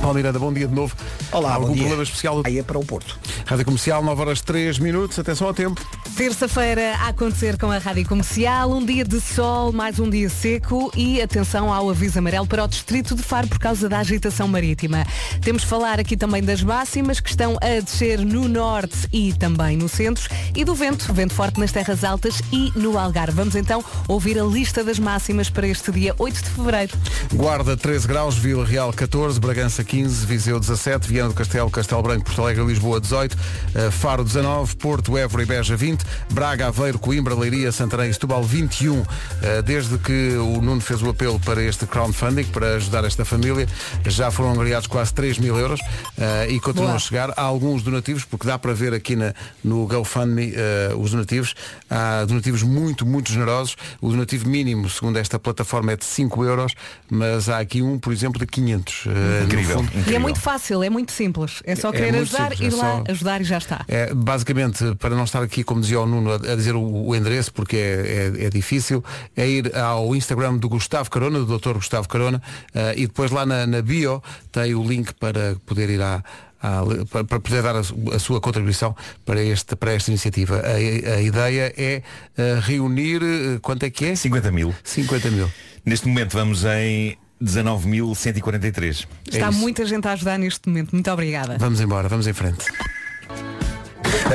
Paulo 0.00 0.14
Miranda, 0.16 0.38
bom 0.38 0.52
dia 0.52 0.68
de 0.68 0.74
novo. 0.74 0.94
Olá, 1.32 1.54
Algum 1.54 1.68
bom 1.68 1.72
dia. 1.72 1.82
problema 1.82 2.02
especial? 2.04 2.42
Aí 2.44 2.58
é 2.58 2.62
para 2.62 2.78
o 2.78 2.84
Porto. 2.84 3.18
Rádio 3.44 3.64
Comercial, 3.64 4.02
9 4.02 4.20
horas 4.20 4.40
3 4.40 4.78
minutos, 4.78 5.18
atenção 5.18 5.46
ao 5.48 5.54
tempo. 5.54 5.80
Terça-feira 6.16 6.94
a 6.96 7.08
acontecer 7.08 7.58
com 7.58 7.70
a 7.70 7.78
Rádio 7.78 8.06
Comercial, 8.06 8.72
um 8.72 8.84
dia 8.84 9.04
de 9.04 9.20
sol, 9.20 9.72
mais 9.72 9.98
um 9.98 10.08
dia 10.08 10.28
seco 10.30 10.90
e 10.96 11.20
atenção 11.20 11.72
ao 11.72 11.90
aviso 11.90 12.18
amarelo 12.18 12.46
para 12.46 12.64
o 12.64 12.68
distrito 12.68 13.14
de 13.14 13.22
Faro 13.22 13.48
por 13.48 13.58
causa 13.58 13.88
da 13.88 13.98
agitação 13.98 14.46
marítima. 14.48 15.04
Temos 15.42 15.62
de 15.62 15.68
falar 15.68 15.98
aqui 16.00 16.16
também 16.16 16.42
das 16.42 16.62
máximas 16.62 17.20
que 17.20 17.28
estão 17.28 17.56
a 17.60 17.80
descer 17.80 18.18
no 18.20 18.48
norte 18.48 18.96
e 19.12 19.32
também 19.32 19.76
no 19.76 19.88
centro 19.88 20.28
e 20.54 20.64
do 20.64 20.74
vento, 20.74 21.12
vento 21.12 21.34
forte 21.34 21.58
nas 21.60 21.72
terras 21.72 22.04
altas 22.04 22.40
e 22.52 22.72
no 22.76 22.98
Algarve. 22.98 23.36
Vamos 23.36 23.54
então 23.56 23.84
ouvir 24.08 24.38
a 24.38 24.44
lista 24.44 24.82
das 24.84 24.98
máximas 24.98 25.50
para 25.50 25.66
este 25.66 25.90
dia 25.92 26.14
8 26.18 26.42
de 26.44 26.50
fevereiro. 26.50 26.96
Guarda 27.34 27.76
13 27.76 28.06
graus, 28.08 28.36
Vila 28.36 28.64
Real 28.64 28.92
14, 28.92 29.38
Bragança 29.40 29.84
15, 29.86 30.26
Viseu 30.26 30.58
17, 30.60 31.08
Viana 31.08 31.28
do 31.28 31.34
Castelo, 31.34 31.70
Castelo 31.70 32.02
Branco, 32.02 32.24
Porto 32.24 32.42
Alegre, 32.42 32.64
Lisboa 32.66 33.00
18, 33.00 33.36
eh, 33.74 33.90
Faro 33.90 34.24
19, 34.24 34.76
Porto, 34.76 35.16
Évora 35.16 35.42
e 35.42 35.46
Beja 35.46 35.76
20, 35.76 36.04
Braga, 36.30 36.66
Aveiro, 36.66 36.98
Coimbra, 36.98 37.34
Leiria, 37.34 37.70
Santarém 37.72 38.10
e 38.10 38.12
Setúbal 38.12 38.42
21. 38.42 39.04
Eh, 39.42 39.62
Desde 39.62 39.96
que 39.98 40.36
o 40.36 40.60
Nuno 40.60 40.80
fez 40.80 41.02
o 41.02 41.08
apelo 41.08 41.38
para 41.40 41.62
este 41.62 41.86
crowdfunding, 41.86 42.44
para 42.44 42.74
ajudar 42.76 43.04
esta 43.04 43.24
família, 43.24 43.66
já 44.04 44.30
foram 44.30 44.52
angariados 44.52 44.86
quase 44.86 45.14
3 45.14 45.38
mil 45.38 45.56
euros 45.56 45.80
eh, 46.18 46.48
e 46.50 46.60
continuam 46.60 46.88
Boa. 46.88 46.96
a 46.96 47.00
chegar. 47.00 47.30
Há 47.36 47.42
alguns 47.42 47.82
donativos, 47.82 48.24
porque 48.24 48.46
dá 48.46 48.58
para 48.58 48.74
ver 48.74 48.92
aqui 48.92 49.14
na, 49.16 49.32
no 49.62 49.86
GoFundMe 49.86 50.52
os 50.98 51.10
donativos. 51.12 51.54
Há 51.88 52.24
donativos 52.24 52.62
muito, 52.62 53.06
muito 53.06 53.30
generosos. 53.32 53.76
O 54.00 54.10
donativo 54.10 54.48
mínimo, 54.48 54.88
segundo 54.90 55.16
esta 55.18 55.38
plataforma, 55.38 55.92
é 55.92 55.96
de 55.96 56.04
5 56.04 56.44
euros, 56.44 56.74
mas 57.08 57.48
há 57.48 57.58
aqui 57.58 57.82
um, 57.82 57.98
por 57.98 58.12
exemplo, 58.12 58.38
de 58.40 58.46
500. 58.46 59.04
eh, 59.06 59.46
Incrível. 59.82 60.12
E 60.12 60.16
é 60.16 60.18
muito 60.18 60.40
fácil, 60.40 60.82
é 60.82 60.90
muito 60.90 61.12
simples. 61.12 61.62
É 61.64 61.74
só 61.76 61.88
É 61.88 61.92
querer 61.92 62.12
muito 62.12 62.22
ajudar, 62.22 62.50
simples, 62.52 62.74
ir 62.74 62.76
é 62.78 62.82
lá, 62.82 62.96
só- 63.06 63.12
ajudar 63.12 63.40
e 63.40 63.44
já 63.44 63.58
está. 63.58 63.84
É, 63.88 64.12
basicamente, 64.14 64.94
para 64.96 65.14
não 65.14 65.24
estar 65.24 65.42
aqui, 65.42 65.62
como 65.64 65.80
dizia 65.80 66.00
o 66.00 66.06
Nuno, 66.06 66.32
a, 66.32 66.38
dizer 66.56 66.74
o, 66.74 66.80
o 67.08 67.14
endereço, 67.16 67.52
porque 67.52 67.76
é, 67.76 68.32
é- 68.40 68.44
é 68.46 68.50
difícil, 68.50 69.04
é 69.36 69.48
ir 69.48 69.76
ao 69.76 70.14
Instagram 70.16 70.56
do 70.56 70.68
Gustavo 70.68 71.10
Carona, 71.10 71.38
do 71.40 71.58
Dr. 71.58 71.74
Gustavo 71.74 72.08
Carona, 72.08 72.42
eh, 72.74 72.94
e 72.96 73.06
depois 73.06 73.30
lá 73.30 73.44
na, 73.46 73.66
na 73.66 73.82
bio 73.82 74.22
tem 74.52 74.74
o 74.74 74.82
link 74.86 75.12
para 75.14 75.56
poder 75.66 75.90
ir 75.90 76.00
à. 76.02 76.22
à- 76.62 76.82
para, 77.10 77.22
para 77.24 77.38
poder 77.40 77.62
dar 77.62 77.76
a 77.76 78.18
sua 78.18 78.40
contribuição 78.40 78.94
para, 79.24 79.40
este, 79.42 79.76
para 79.76 79.92
esta 79.92 80.10
iniciativa. 80.10 80.60
A, 80.64 81.14
a 81.16 81.20
ideia 81.22 81.72
é 81.76 82.02
eh, 82.36 82.58
reunir, 82.62 83.20
eh, 83.22 83.58
quanto 83.62 83.82
é 83.84 83.90
que 83.90 84.06
é? 84.06 84.16
50 84.16 84.50
mil. 84.50 84.74
50 84.82 85.30
mil. 85.30 85.50
Neste 85.84 86.08
momento 86.08 86.32
vamos 86.32 86.64
em 86.64 87.16
19.143. 87.42 89.06
Está 89.30 89.50
muita 89.50 89.84
gente 89.84 90.06
a 90.08 90.12
ajudar 90.12 90.38
neste 90.38 90.68
momento. 90.68 90.92
Muito 90.92 91.10
obrigada. 91.10 91.58
Vamos 91.58 91.80
embora, 91.80 92.08
vamos 92.08 92.26
em 92.26 92.32
frente. 92.32 92.64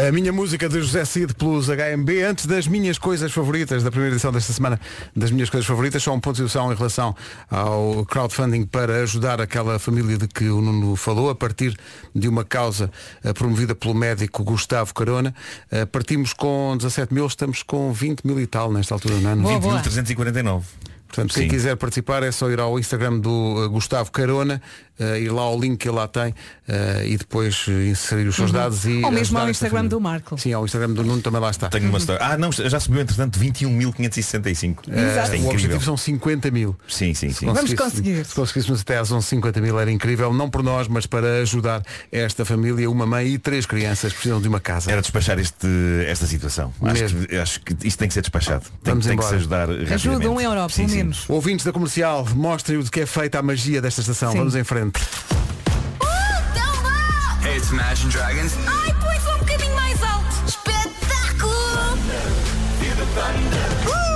A 0.07 0.09
minha 0.09 0.31
música 0.31 0.69
de 0.69 0.79
José 0.79 1.03
Cid 1.03 1.33
plus 1.33 1.67
HMB, 1.67 2.23
antes 2.25 2.45
das 2.45 2.65
minhas 2.65 2.97
coisas 2.97 3.29
favoritas, 3.29 3.83
da 3.83 3.91
primeira 3.91 4.15
edição 4.15 4.31
desta 4.31 4.53
semana, 4.53 4.79
das 5.13 5.31
minhas 5.31 5.49
coisas 5.49 5.67
favoritas, 5.67 6.01
só 6.01 6.13
um 6.13 6.19
ponto 6.19 6.35
de 6.35 6.47
situação 6.47 6.71
em 6.71 6.75
relação 6.75 7.13
ao 7.49 8.05
crowdfunding 8.05 8.65
para 8.65 9.01
ajudar 9.03 9.41
aquela 9.41 9.77
família 9.79 10.17
de 10.17 10.29
que 10.29 10.45
o 10.45 10.61
Nuno 10.61 10.95
falou, 10.95 11.29
a 11.29 11.35
partir 11.35 11.77
de 12.15 12.29
uma 12.29 12.45
causa 12.45 12.89
eh, 13.21 13.33
promovida 13.33 13.75
pelo 13.75 13.93
médico 13.93 14.45
Gustavo 14.45 14.93
Carona. 14.93 15.35
Eh, 15.69 15.85
partimos 15.85 16.31
com 16.31 16.75
17 16.77 17.13
mil, 17.13 17.27
estamos 17.27 17.61
com 17.61 17.91
20 17.91 18.25
mil 18.25 18.39
e 18.39 18.47
tal 18.47 18.71
nesta 18.71 18.95
altura, 18.95 19.15
não 19.19 19.31
é? 19.31 19.35
Boa, 19.35 19.59
boa. 19.59 19.81
20.349. 19.81 20.63
Portanto, 21.11 21.33
quem 21.33 21.43
Sim. 21.43 21.49
quiser 21.49 21.75
participar 21.75 22.23
é 22.23 22.31
só 22.31 22.49
ir 22.49 22.59
ao 22.59 22.79
Instagram 22.79 23.19
do 23.19 23.65
uh, 23.65 23.69
Gustavo 23.69 24.09
Carona, 24.11 24.61
uh, 25.01 25.17
ir 25.17 25.31
lá 25.31 25.41
ao 25.41 25.59
link 25.59 25.77
que 25.77 25.89
ele 25.89 25.95
lá 25.95 26.07
tem 26.07 26.29
uh, 26.29 27.05
e 27.05 27.17
depois 27.17 27.67
uh, 27.67 27.71
inserir 27.71 28.27
os 28.27 28.35
seus 28.35 28.51
dados 28.51 28.85
e. 28.85 28.89
Uhum. 28.89 29.05
Ou 29.05 29.11
mesmo 29.11 29.37
ao 29.37 29.49
Instagram 29.49 29.85
do 29.85 29.99
Marco. 29.99 30.37
Sim, 30.37 30.53
ao 30.53 30.65
Instagram 30.65 30.93
do 30.93 31.03
Nuno 31.03 31.21
também 31.21 31.41
lá 31.41 31.49
está. 31.49 31.69
Tenho 31.69 31.89
uma 31.89 31.97
história. 31.97 32.23
Ah, 32.23 32.37
não, 32.37 32.51
já 32.51 32.79
subiu 32.79 33.01
entretanto 33.01 33.39
21.565. 33.39 34.87
Uh, 34.87 34.91
é 34.91 35.01
o 35.01 35.35
incrível. 35.35 35.49
objetivo 35.49 35.83
são 35.83 35.97
50 35.97 36.51
mil. 36.51 36.75
Sim, 36.87 37.13
sim, 37.13 37.31
sim. 37.31 37.45
Vamos 37.45 37.73
conseguir. 37.73 38.25
Se 38.25 38.35
conseguíssemos 38.35 38.81
até 38.81 38.97
às 38.97 39.11
11 39.11 39.25
50 39.27 39.61
mil 39.61 39.79
era 39.79 39.91
incrível, 39.91 40.33
não 40.33 40.49
por 40.49 40.61
nós, 40.61 40.87
mas 40.87 41.05
para 41.05 41.39
ajudar 41.39 41.81
esta 42.11 42.45
família, 42.45 42.89
uma 42.89 43.05
mãe 43.05 43.27
e 43.27 43.37
três 43.37 43.65
crianças 43.65 44.13
precisam 44.13 44.41
de 44.41 44.47
uma 44.47 44.59
casa. 44.59 44.91
Era 44.91 45.01
despachar 45.01 45.39
este, 45.39 45.67
esta 46.05 46.25
situação. 46.27 46.73
Acho 46.81 47.15
que, 47.15 47.35
acho 47.35 47.61
que 47.61 47.87
isto 47.87 47.97
tem 47.97 48.07
que 48.07 48.13
ser 48.13 48.21
despachado. 48.21 48.65
Tem, 48.83 48.93
Vamos 48.93 49.05
tem 49.05 49.17
que 49.17 49.23
se 49.23 49.35
ajudar 49.35 49.69
Ajuda 49.69 50.29
um 50.29 50.39
euro, 50.39 50.69
Sim, 50.69 50.75
pelo 50.75 50.89
sim. 50.89 50.95
menos. 50.97 51.29
Ouvintes 51.29 51.65
da 51.65 51.71
comercial, 51.71 52.27
mostrem 52.35 52.77
o 52.77 52.83
de 52.83 52.91
que 52.91 53.01
é 53.01 53.05
feita 53.05 53.39
a 53.39 53.41
magia 53.41 53.81
desta 53.81 54.01
estação. 54.01 54.31
Sim. 54.31 54.37
Vamos 54.39 54.55
em 54.55 54.63
frente. 54.63 54.90
Hey, 57.41 57.57
it's 57.57 57.71
Imagine 57.71 58.09
Dragons. 58.09 58.55
Ai, 58.67 58.93
só 59.19 59.35
um 59.35 59.39
bocadinho 59.39 59.75
mais 59.75 60.01
alto. 60.03 60.27
Espetáculo! 60.47 61.53
Uh! 63.87 64.11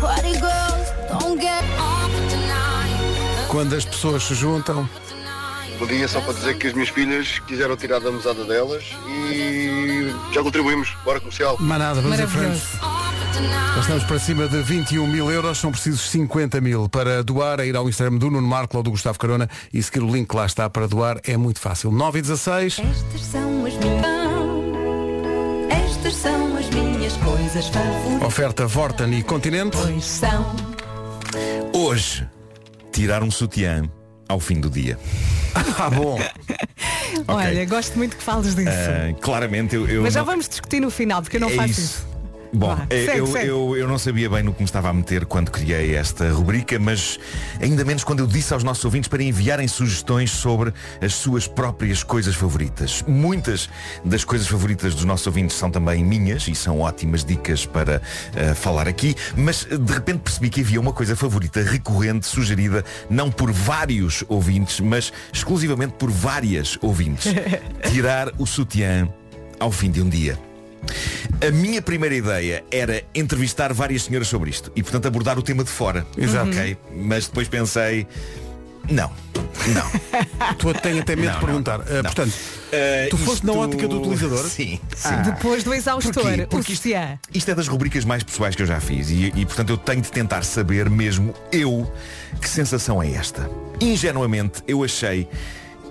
Party 0.00 0.32
girls, 0.38 0.90
don't 1.08 1.40
get 1.40 1.64
off 1.78 2.12
tonight. 2.28 3.48
Quando 3.48 3.74
as 3.74 3.84
pessoas 3.84 4.22
se 4.22 4.34
juntam, 4.34 4.88
Bom 5.78 5.86
dia, 5.86 6.08
só 6.08 6.20
para 6.22 6.32
dizer 6.32 6.56
que 6.56 6.68
as 6.68 6.72
minhas 6.72 6.88
filhas 6.88 7.38
quiseram 7.40 7.76
tirar 7.76 8.00
da 8.00 8.10
mesada 8.10 8.44
delas 8.44 8.84
e 9.06 10.10
já 10.32 10.42
contribuímos. 10.42 10.96
Bora 11.04 11.20
comercial. 11.20 11.56
manada, 11.60 12.00
vamos 12.00 12.18
em 12.18 12.26
frente. 12.26 12.62
Já 13.74 13.80
estamos 13.80 14.04
para 14.04 14.18
cima 14.18 14.48
de 14.48 14.62
21 14.62 15.06
mil 15.06 15.30
euros, 15.30 15.58
são 15.58 15.70
precisos 15.70 16.00
50 16.10 16.62
mil. 16.62 16.88
Para 16.88 17.22
doar, 17.22 17.60
é 17.60 17.66
ir 17.66 17.76
ao 17.76 17.86
Instagram 17.88 18.16
do 18.16 18.30
Nuno 18.30 18.48
Marco 18.48 18.74
ou 18.78 18.82
do 18.82 18.90
Gustavo 18.90 19.18
Carona 19.18 19.50
e 19.72 19.82
seguir 19.82 20.02
o 20.02 20.10
link 20.10 20.30
que 20.30 20.36
lá 20.36 20.46
está 20.46 20.70
para 20.70 20.88
doar, 20.88 21.20
é 21.24 21.36
muito 21.36 21.60
fácil. 21.60 21.90
9 21.90 22.20
e 22.20 22.22
16. 22.22 22.78
Estas 22.78 23.20
são 23.20 23.66
as 23.66 23.74
minhas. 23.74 24.06
Estas 25.70 26.14
são 26.14 26.56
as 26.56 26.70
minhas 26.70 27.16
coisas 27.18 27.68
favoritas. 27.68 28.26
Oferta 28.26 28.66
Vorten 28.66 29.18
e 29.18 29.22
Continente. 29.22 29.76
Pois 29.76 30.04
são. 30.06 30.56
Hoje, 31.74 32.26
tirar 32.90 33.22
um 33.22 33.30
sutiã 33.30 33.82
ao 34.28 34.40
fim 34.40 34.60
do 34.60 34.70
dia. 34.70 34.98
Ah, 35.78 35.88
bom. 35.90 36.18
Olha, 37.28 37.64
gosto 37.64 37.96
muito 37.96 38.14
que 38.16 38.22
fales 38.22 38.54
disso. 38.54 38.68
Ah, 38.70 39.14
claramente 39.22 39.74
eu, 39.74 39.88
eu 39.88 40.02
Mas 40.02 40.12
já 40.14 40.20
não- 40.20 40.26
vamos 40.26 40.46
discutir 40.48 40.80
no 40.80 40.90
final, 40.90 41.22
porque 41.22 41.36
eu 41.38 41.40
não 41.40 41.48
É 41.48 41.54
faço 41.54 41.70
isso. 41.70 41.80
isso. 41.80 42.06
Bom, 42.52 42.76
eu, 42.90 43.26
segue. 43.26 43.48
Eu, 43.48 43.76
eu 43.76 43.88
não 43.88 43.98
sabia 43.98 44.28
bem 44.28 44.42
no 44.42 44.52
que 44.52 44.60
me 44.60 44.64
estava 44.64 44.88
a 44.88 44.92
meter 44.92 45.26
quando 45.26 45.50
criei 45.50 45.94
esta 45.94 46.30
rubrica, 46.30 46.78
mas 46.78 47.18
ainda 47.60 47.84
menos 47.84 48.04
quando 48.04 48.20
eu 48.20 48.26
disse 48.26 48.52
aos 48.52 48.62
nossos 48.62 48.84
ouvintes 48.84 49.08
para 49.08 49.22
enviarem 49.22 49.68
sugestões 49.68 50.30
sobre 50.30 50.72
as 51.00 51.14
suas 51.14 51.46
próprias 51.46 52.02
coisas 52.02 52.34
favoritas. 52.34 53.02
Muitas 53.06 53.68
das 54.04 54.24
coisas 54.24 54.46
favoritas 54.46 54.94
dos 54.94 55.04
nossos 55.04 55.26
ouvintes 55.26 55.56
são 55.56 55.70
também 55.70 56.04
minhas 56.04 56.46
e 56.48 56.54
são 56.54 56.80
ótimas 56.80 57.24
dicas 57.24 57.66
para 57.66 58.00
eh, 58.34 58.54
falar 58.54 58.88
aqui, 58.88 59.14
mas 59.36 59.66
eh, 59.70 59.76
de 59.76 59.92
repente 59.92 60.20
percebi 60.20 60.50
que 60.50 60.60
havia 60.60 60.80
uma 60.80 60.92
coisa 60.92 61.16
favorita 61.16 61.62
recorrente, 61.62 62.26
sugerida 62.26 62.84
não 63.10 63.30
por 63.30 63.50
vários 63.52 64.24
ouvintes, 64.28 64.80
mas 64.80 65.12
exclusivamente 65.32 65.94
por 65.94 66.10
várias 66.10 66.78
ouvintes. 66.80 67.32
Tirar 67.90 68.32
o 68.38 68.46
sutiã 68.46 69.08
ao 69.58 69.70
fim 69.70 69.90
de 69.90 70.02
um 70.02 70.08
dia. 70.08 70.45
A 71.46 71.50
minha 71.50 71.82
primeira 71.82 72.14
ideia 72.14 72.64
era 72.70 73.02
entrevistar 73.14 73.72
várias 73.72 74.04
senhoras 74.04 74.28
sobre 74.28 74.50
isto 74.50 74.70
e, 74.74 74.82
portanto, 74.82 75.06
abordar 75.06 75.38
o 75.38 75.42
tema 75.42 75.62
de 75.64 75.70
fora. 75.70 76.06
Exato. 76.16 76.48
Ok? 76.50 76.76
Mas 76.94 77.26
depois 77.26 77.46
pensei, 77.48 78.06
não, 78.90 79.10
não. 79.68 79.90
Tu 80.58 80.74
tenho 80.80 81.00
até 81.00 81.14
medo 81.16 81.28
Não, 81.32 81.40
de 81.40 81.44
perguntar. 81.44 81.78
não, 81.78 81.84
Uh, 81.84 81.94
não. 81.96 82.02
portanto, 82.02 82.32
Uh, 82.66 83.08
tu 83.10 83.16
foste 83.18 83.46
na 83.46 83.52
isto- 83.52 83.62
ótica 83.62 83.88
do 83.88 83.98
utilizador? 84.00 84.44
Sim, 84.44 84.80
sim. 84.96 85.08
Ah. 85.08 85.16
Depois 85.22 85.62
do 85.62 85.72
exaustor, 85.72 86.12
Porquê? 86.12 86.42
o 86.42 86.46
Porque 86.48 86.74
sutiã. 86.74 87.18
Isto 87.32 87.50
é 87.50 87.54
das 87.54 87.68
rubricas 87.68 88.04
mais 88.04 88.22
pessoais 88.24 88.56
que 88.56 88.62
eu 88.62 88.66
já 88.66 88.80
fiz 88.80 89.08
e, 89.10 89.32
e, 89.36 89.46
portanto 89.46 89.70
eu 89.70 89.76
tenho 89.78 90.00
de 90.02 90.10
tentar 90.10 90.42
saber 90.42 90.90
mesmo 90.90 91.32
eu 91.52 91.90
que 92.40 92.48
sensação 92.48 93.00
é 93.02 93.12
esta. 93.12 93.48
Ingenuamente 93.80 94.62
eu 94.66 94.82
achei 94.82 95.28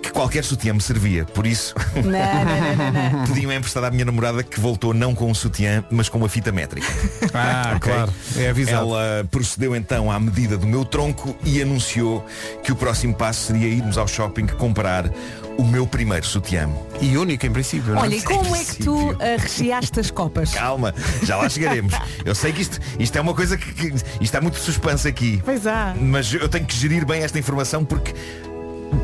que 0.06 0.12
qualquer 0.12 0.44
sutiã 0.44 0.72
me 0.72 0.80
servia. 0.80 1.24
Por 1.24 1.46
isso, 1.46 1.74
Não, 1.96 2.02
não, 2.02 3.50
não, 3.52 3.86
à 3.86 3.90
minha 3.90 4.04
namorada 4.04 4.42
que 4.42 4.58
voltou 4.60 4.94
não 4.94 5.14
com 5.14 5.30
um 5.30 5.34
sutiã, 5.34 5.84
mas 5.90 6.08
com 6.08 6.18
uma 6.18 6.28
fita 6.28 6.50
métrica. 6.52 6.86
Ah, 7.34 7.74
Ok? 7.76 7.92
claro. 7.92 8.12
É 8.36 8.48
avisado. 8.48 8.76
Ela 8.86 9.26
procedeu 9.30 9.74
então 9.74 10.10
à 10.10 10.18
medida 10.18 10.56
do 10.56 10.66
meu 10.66 10.84
tronco 10.84 11.36
e 11.44 11.60
anunciou 11.60 12.24
que 12.62 12.72
o 12.72 12.76
próximo 12.76 13.14
passo 13.14 13.46
seria 13.48 13.68
irmos 13.68 13.98
ao 13.98 14.06
shopping 14.08 14.46
comprar 14.46 15.10
o 15.58 15.64
meu 15.64 15.86
primeiro 15.86 16.26
sutiã. 16.26 16.68
E 17.00 17.16
único 17.16 17.46
em 17.46 17.50
princípio. 17.50 17.92
não 17.94 18.00
é? 18.00 18.02
Olha, 18.02 18.16
e 18.16 18.22
como 18.22 18.54
é 18.54 18.64
que 18.64 18.76
tu 18.82 19.16
recheaste 19.40 19.98
as 20.00 20.10
copas? 20.10 20.52
Calma, 20.52 20.94
já 21.22 21.36
lá 21.36 21.48
chegaremos. 21.48 21.94
Eu 22.24 22.34
sei 22.34 22.52
que 22.52 22.62
isto, 22.62 22.78
isto 22.98 23.16
é 23.16 23.20
uma 23.20 23.34
coisa 23.34 23.56
que, 23.56 23.72
que 23.72 23.94
isto 24.20 24.34
há 24.36 24.40
muito 24.40 24.58
suspense 24.58 25.06
aqui. 25.08 25.40
Pois 25.44 25.66
há. 25.66 25.94
Mas 25.98 26.32
eu 26.32 26.48
tenho 26.48 26.64
que 26.66 26.76
gerir 26.76 27.04
bem 27.06 27.22
esta 27.22 27.38
informação 27.38 27.84
porque 27.84 28.14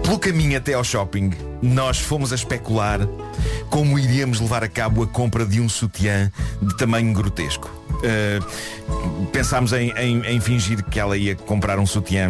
pelo 0.02 0.18
caminho 0.18 0.56
até 0.58 0.74
ao 0.74 0.84
shopping 0.84 1.30
nós 1.62 1.98
fomos 1.98 2.32
a 2.32 2.34
especular 2.34 3.00
como 3.70 3.98
iríamos 3.98 4.40
levar 4.40 4.62
a 4.64 4.68
cabo 4.68 5.02
a 5.02 5.06
compra 5.06 5.46
de 5.46 5.60
um 5.60 5.68
sutiã 5.68 6.30
de 6.60 6.76
tamanho 6.76 7.12
grotesco. 7.14 7.70
Uh, 8.02 9.26
pensámos 9.26 9.72
em, 9.72 9.90
em- 9.96 10.26
em 10.26 10.40
fingir 10.40 10.84
que 10.84 10.98
ela 10.98 11.16
ia 11.16 11.34
comprar 11.36 11.78
um 11.78 11.86
sutiã 11.86 12.28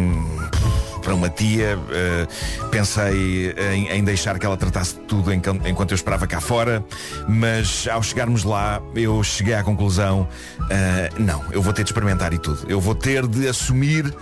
para 1.01 1.13
uma 1.15 1.29
tia. 1.29 1.77
uh, 1.77 2.67
pensei 2.69 3.53
em, 3.73 3.89
em 3.89 4.03
deixar 4.03 4.37
que 4.39 4.45
ela 4.45 4.55
tratasse 4.55 4.93
de 4.95 5.01
tudo 5.01 5.33
enquan- 5.33 5.59
enquanto 5.65 5.91
eu 5.91 5.95
esperava 5.95 6.25
cá 6.27 6.39
fora. 6.39 6.83
Mas 7.27 7.87
ao 7.91 8.01
chegarmos 8.03 8.43
lá, 8.43 8.81
eu 8.95 9.21
cheguei 9.23 9.55
à 9.55 9.63
conclusão, 9.63 10.21
uh, 10.61 11.21
não, 11.21 11.43
eu 11.51 11.61
vou 11.61 11.73
ter 11.73 11.83
de 11.83 11.89
experimentar 11.89 12.31
e 12.33 12.37
tudo. 12.37 12.65
Eu 12.69 12.79
vou 12.79 12.95
ter 12.95 13.27
de 13.27 13.47
assumir 13.47 14.13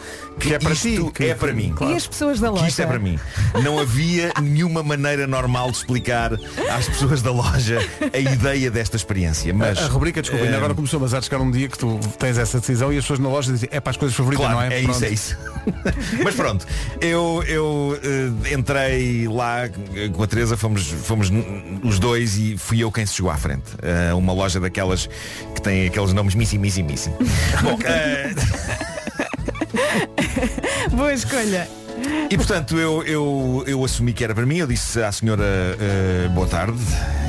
que, 0.41 0.53
é 0.53 0.59
para 0.59 0.75
ti, 0.75 0.97
que- 1.13 1.25
é 1.25 1.35
para 1.35 1.53
mim. 1.53 1.73
E 1.81 1.93
as 1.93 2.07
pessoas 2.07 2.39
da 2.39 2.47
Que 2.49 2.53
loja? 2.55 2.67
isto 2.67 2.81
é 2.81 2.85
para 2.85 2.99
mim. 2.99 3.19
Não 3.63 3.79
havia 3.79 4.31
nenhuma 4.41 4.81
maneira 4.83 5.27
normal 5.27 5.71
de 5.71 5.77
explicar 5.77 6.33
às 6.33 6.87
pessoas 6.87 7.21
da 7.21 7.31
loja 7.31 7.79
a 8.13 8.17
ideia 8.17 8.69
desta 8.71 8.95
experiência. 8.97 9.53
Mas 9.53 9.77
a, 9.77 9.85
a 9.85 9.87
rubrica, 9.87 10.21
desculpa, 10.21 10.43
ainda 10.45 10.55
eh, 10.55 10.59
agora 10.59 10.73
começou, 10.73 10.99
mas 10.99 11.13
há 11.13 11.19
de 11.19 11.25
chegar 11.25 11.39
um 11.41 11.51
dia 11.51 11.67
que 11.67 11.77
tu 11.77 11.99
tens 12.19 12.37
essa 12.37 12.59
decisão 12.59 12.91
e 12.91 12.97
as 12.97 13.03
pessoas 13.03 13.19
na 13.19 13.29
loja 13.29 13.51
dizem, 13.51 13.69
é 13.71 13.79
para 13.79 13.91
as 13.91 13.97
coisas 13.97 14.15
favoritas, 14.17 14.45
Claro, 14.47 14.59
não 14.59 14.71
é? 14.71 14.75
é 14.75 14.79
isso, 14.79 14.89
Pronto. 14.89 15.03
é 15.05 15.09
isso. 15.09 15.37
Mas 16.23 16.35
pronto, 16.35 16.67
eu, 16.99 17.43
eu 17.47 17.99
eh, 18.03 18.53
entrei 18.55 19.27
lá 19.27 19.65
eh, 19.65 20.09
com 20.11 20.23
a 20.23 20.27
Teresa, 20.27 20.57
fomos, 20.57 20.87
fomos 20.87 21.31
os 21.83 21.99
dois 21.99 22.37
e 22.37 22.57
fui 22.57 22.79
eu 22.83 22.91
quem 22.91 23.05
se 23.05 23.13
chegou 23.15 23.29
à 23.31 23.37
frente. 23.37 23.63
Eh, 23.81 24.13
uma 24.13 24.33
loja 24.33 24.59
daquelas 24.59 25.07
que 25.55 25.61
tem 25.61 25.85
aqueles 25.87 26.13
nomes 26.13 26.33
Missy, 26.35 26.57
Missy, 26.57 26.81
Missy. 26.83 27.11
Bom, 27.61 27.77
eh, 27.85 28.33
Boa 30.91 31.13
escolha. 31.13 31.67
E 32.29 32.37
portanto 32.37 32.77
eu, 32.79 33.03
eu, 33.03 33.63
eu 33.67 33.83
assumi 33.85 34.13
que 34.13 34.23
era 34.23 34.33
para 34.33 34.45
mim, 34.45 34.57
eu 34.57 34.67
disse 34.67 35.01
à 35.03 35.11
senhora 35.11 35.43
eh, 35.79 36.29
boa 36.33 36.47
tarde, 36.47 36.79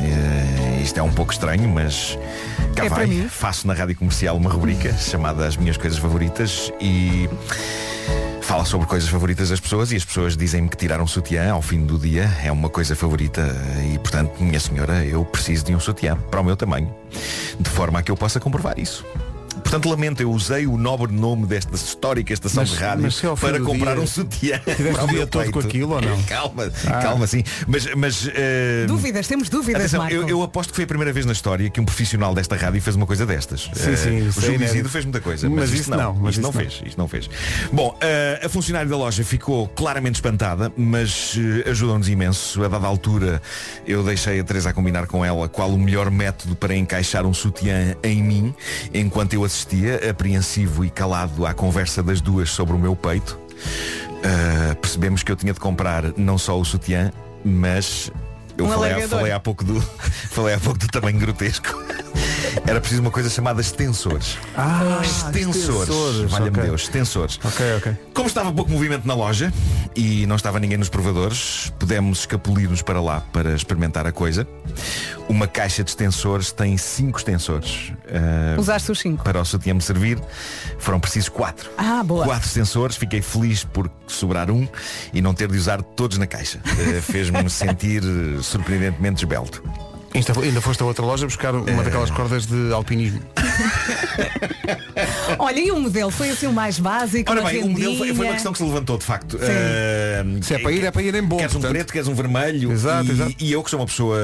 Eh, 0.02 0.80
isto 0.82 0.98
é 0.98 1.02
um 1.02 1.12
pouco 1.12 1.32
estranho, 1.32 1.68
mas 1.68 2.16
cá 2.74 2.86
É 2.86 2.88
vai. 2.88 3.08
Faço 3.28 3.66
na 3.66 3.74
rádio 3.74 3.96
comercial 3.96 4.36
uma 4.36 4.50
rubrica 4.50 4.92
chamada 4.94 5.46
As 5.46 5.56
Minhas 5.56 5.76
Coisas 5.76 5.98
Favoritas 5.98 6.72
e 6.80 7.28
fala 8.40 8.64
sobre 8.64 8.86
coisas 8.86 9.08
favoritas 9.08 9.48
das 9.50 9.60
pessoas 9.60 9.92
e 9.92 9.96
as 9.96 10.04
pessoas 10.04 10.36
dizem-me 10.36 10.68
que 10.68 10.76
tirar 10.76 11.00
um 11.00 11.06
sutiã 11.06 11.52
ao 11.52 11.62
fim 11.62 11.84
do 11.84 11.98
dia 11.98 12.30
é 12.44 12.50
uma 12.50 12.68
coisa 12.68 12.94
favorita 12.96 13.42
e 13.92 13.98
portanto, 13.98 14.32
minha 14.42 14.58
senhora, 14.60 15.04
eu 15.04 15.24
preciso 15.24 15.64
de 15.64 15.74
um 15.74 15.80
sutiã 15.80 16.16
para 16.30 16.40
o 16.40 16.44
meu 16.44 16.56
tamanho, 16.56 16.92
de 17.58 17.70
forma 17.70 17.98
a 17.98 18.02
que 18.02 18.10
eu 18.10 18.16
possa 18.16 18.38
comprovar 18.40 18.78
isso. 18.78 19.04
Portanto, 19.54 19.88
lamento, 19.88 20.20
eu 20.22 20.30
usei 20.30 20.66
o 20.66 20.76
nobre 20.76 21.12
nome 21.12 21.46
desta 21.46 21.74
histórica 21.74 22.32
estação 22.32 22.62
Mas- 22.62 22.70
de 22.70 22.76
rádio 22.76 23.36
para 23.40 23.60
comprar 23.60 23.94
dia 23.94 24.02
um 24.02 24.06
sutiã. 24.06 24.58
tiveste 24.76 25.04
o 25.04 25.06
dia 25.08 25.26
todo 25.26 25.50
com 25.50 25.58
aquilo 25.60 25.94
ou 25.94 26.00
não? 26.00 26.20
Calma, 26.24 26.70
Ah. 26.86 27.00
calma, 27.02 27.26
sim. 27.26 27.42
Mas, 27.66 27.86
mas 27.94 28.28
eh, 28.34 28.84
Dúvidas, 28.86 29.26
temos 29.26 29.48
dúvidas, 29.48 29.94
Atenção, 29.94 30.08
eu, 30.08 30.28
eu 30.28 30.42
aposto 30.42 30.70
que 30.70 30.76
foi 30.76 30.84
a 30.84 30.86
primeira 30.86 31.12
vez 31.12 31.26
na 31.26 31.32
história 31.32 31.68
que 31.70 31.80
um 31.80 31.84
profissional 31.84 32.34
desta 32.34 32.56
rádio 32.56 32.80
fez 32.80 32.96
uma 32.96 33.06
coisa 33.06 33.24
destas. 33.26 33.70
Sim, 33.74 33.90
Eh, 33.92 33.96
sim, 33.96 34.28
isso 34.28 34.40
o 34.40 34.42
é 34.44 34.46
Júlio. 34.46 34.64
Isidro 34.64 34.88
fez 34.88 35.04
muita 35.04 35.20
coisa, 35.20 35.48
mas, 35.48 35.58
Mas 35.60 35.68
isto 35.70 35.80
isso 35.82 35.90
não. 35.90 35.98
não, 35.98 36.14
mas 36.14 36.34
isto 36.34 36.42
não 36.42 36.50
isso 36.50 36.58
não. 36.58 36.70
fez. 36.70 36.82
Isto 36.88 36.98
não 36.98 37.08
fez. 37.08 37.30
Bom, 37.72 37.96
eh, 38.00 38.40
a 38.44 38.48
funcionária 38.48 38.88
da 38.88 38.96
loja 38.96 39.24
ficou 39.24 39.68
claramente 39.68 40.16
espantada, 40.16 40.72
mas 40.76 41.36
eh, 41.66 41.70
ajudou-nos 41.70 42.08
imenso. 42.08 42.62
A 42.64 42.68
dada 42.68 42.86
altura, 42.86 43.40
eu 43.86 44.02
deixei 44.02 44.40
a 44.40 44.44
Teresa 44.44 44.70
a 44.70 44.72
combinar 44.72 45.06
com 45.06 45.24
ela 45.24 45.48
qual 45.48 45.70
o 45.70 45.78
melhor 45.78 46.10
método 46.10 46.54
para 46.56 46.74
encaixar 46.76 47.24
um 47.26 47.34
sutiã 47.34 47.94
em 48.02 48.22
mim, 48.22 48.54
enquanto 48.92 49.34
eu 49.34 49.41
assistia, 49.44 50.10
apreensivo 50.10 50.84
e 50.84 50.90
calado 50.90 51.46
à 51.46 51.54
conversa 51.54 52.02
das 52.02 52.20
duas 52.20 52.50
sobre 52.50 52.74
o 52.74 52.78
meu 52.78 52.94
peito. 52.94 53.38
Uh, 54.22 54.76
percebemos 54.76 55.22
que 55.22 55.32
eu 55.32 55.36
tinha 55.36 55.52
de 55.52 55.60
comprar 55.60 56.12
não 56.16 56.38
só 56.38 56.58
o 56.58 56.64
sutiã, 56.64 57.12
mas 57.44 58.10
eu 58.58 58.64
Um 58.66 58.68
falei, 58.68 59.08
falei 59.08 59.32
há 59.32 59.40
pouco 59.40 59.64
do 59.64 59.80
falei 60.30 60.54
há 60.54 60.58
pouco 60.60 60.78
do 60.78 60.88
tamanho 60.88 61.18
grotesco. 61.18 61.68
Era 62.66 62.80
preciso 62.80 63.00
uma 63.00 63.10
coisa 63.10 63.30
chamada 63.30 63.60
extensores. 63.60 64.36
Ah, 64.56 65.00
extensores. 65.02 65.88
extensores, 65.88 66.30
Valha-me 66.30 66.50
ok. 66.50 66.62
Deus, 66.62 66.82
extensores. 66.82 67.40
Ok, 67.42 67.76
ok. 67.78 67.96
Como 68.14 68.28
estava 68.28 68.52
pouco 68.52 68.70
movimento 68.70 69.06
na 69.08 69.14
loja 69.14 69.52
e 69.96 70.26
não 70.26 70.36
estava 70.36 70.60
ninguém 70.60 70.76
nos 70.76 70.88
provadores, 70.90 71.72
pudemos 71.78 72.20
escapulir-nos 72.20 72.82
para 72.82 73.00
lá 73.00 73.20
para 73.32 73.54
experimentar 73.54 74.06
a 74.06 74.12
coisa. 74.12 74.46
Uma 75.28 75.46
caixa 75.46 75.82
de 75.82 75.90
extensores 75.90 76.52
tem 76.52 76.76
cinco 76.76 77.18
extensores. 77.18 77.90
Uh, 78.06 78.60
Usaste 78.60 78.92
os 78.92 79.00
cinco. 79.00 79.24
para 79.24 79.40
o 79.40 79.44
sutiã 79.44 79.72
me 79.72 79.80
servir, 79.80 80.18
foram 80.78 81.00
precisos 81.00 81.30
quatro. 81.30 81.70
Ah, 81.78 82.02
boa. 82.04 82.24
Quatro 82.24 82.48
sensores, 82.48 82.96
fiquei 82.96 83.22
feliz 83.22 83.64
por 83.64 83.90
sobrar 84.06 84.50
um 84.50 84.68
e 85.12 85.22
não 85.22 85.32
ter 85.32 85.48
de 85.50 85.56
usar 85.56 85.82
todos 85.82 86.18
na 86.18 86.26
caixa. 86.26 86.60
Eh, 86.66 87.00
Fez-me 87.00 87.48
sentir 87.48 88.02
eh, 88.04 88.41
surpreendentemente 88.42 89.24
esbelto. 89.24 89.62
Ainda, 90.14 90.40
ainda 90.42 90.60
foste 90.60 90.82
a 90.82 90.86
outra 90.86 91.02
loja 91.06 91.24
buscar 91.24 91.54
uma 91.54 91.82
daquelas 91.82 92.10
cordas 92.10 92.44
de 92.44 92.70
alpinismo. 92.70 93.22
Olha, 95.38 95.58
e 95.58 95.70
o 95.70 95.80
modelo 95.80 96.10
foi 96.10 96.28
assim 96.30 96.46
o 96.46 96.52
mais 96.52 96.78
básico, 96.78 97.30
Ora 97.30 97.40
bem, 97.42 97.64
o 97.64 97.68
modelo 97.70 97.96
foi, 97.96 98.14
foi 98.14 98.26
uma 98.26 98.34
questão 98.34 98.52
que 98.52 98.58
se 98.58 98.64
levantou 98.64 98.98
de 98.98 99.04
facto. 99.04 99.38
Eh, 99.40 100.22
Se 100.42 100.52
é 100.54 100.58
para 100.58 100.70
ir, 100.72 100.84
é 100.84 100.90
para 100.90 101.00
ir 101.02 101.14
em 101.14 101.22
bom. 101.22 101.38
Queres 101.38 101.52
um 101.54 101.60
portanto. 101.60 101.72
preto, 101.72 101.92
queres 101.94 102.08
um 102.08 102.14
vermelho 102.14 102.70
Exato, 102.72 103.06
e, 103.06 103.10
exato. 103.10 103.34
e 103.40 103.52
eu 103.52 103.62
que 103.62 103.70
sou 103.70 103.80
uma 103.80 103.86
pessoa 103.86 104.18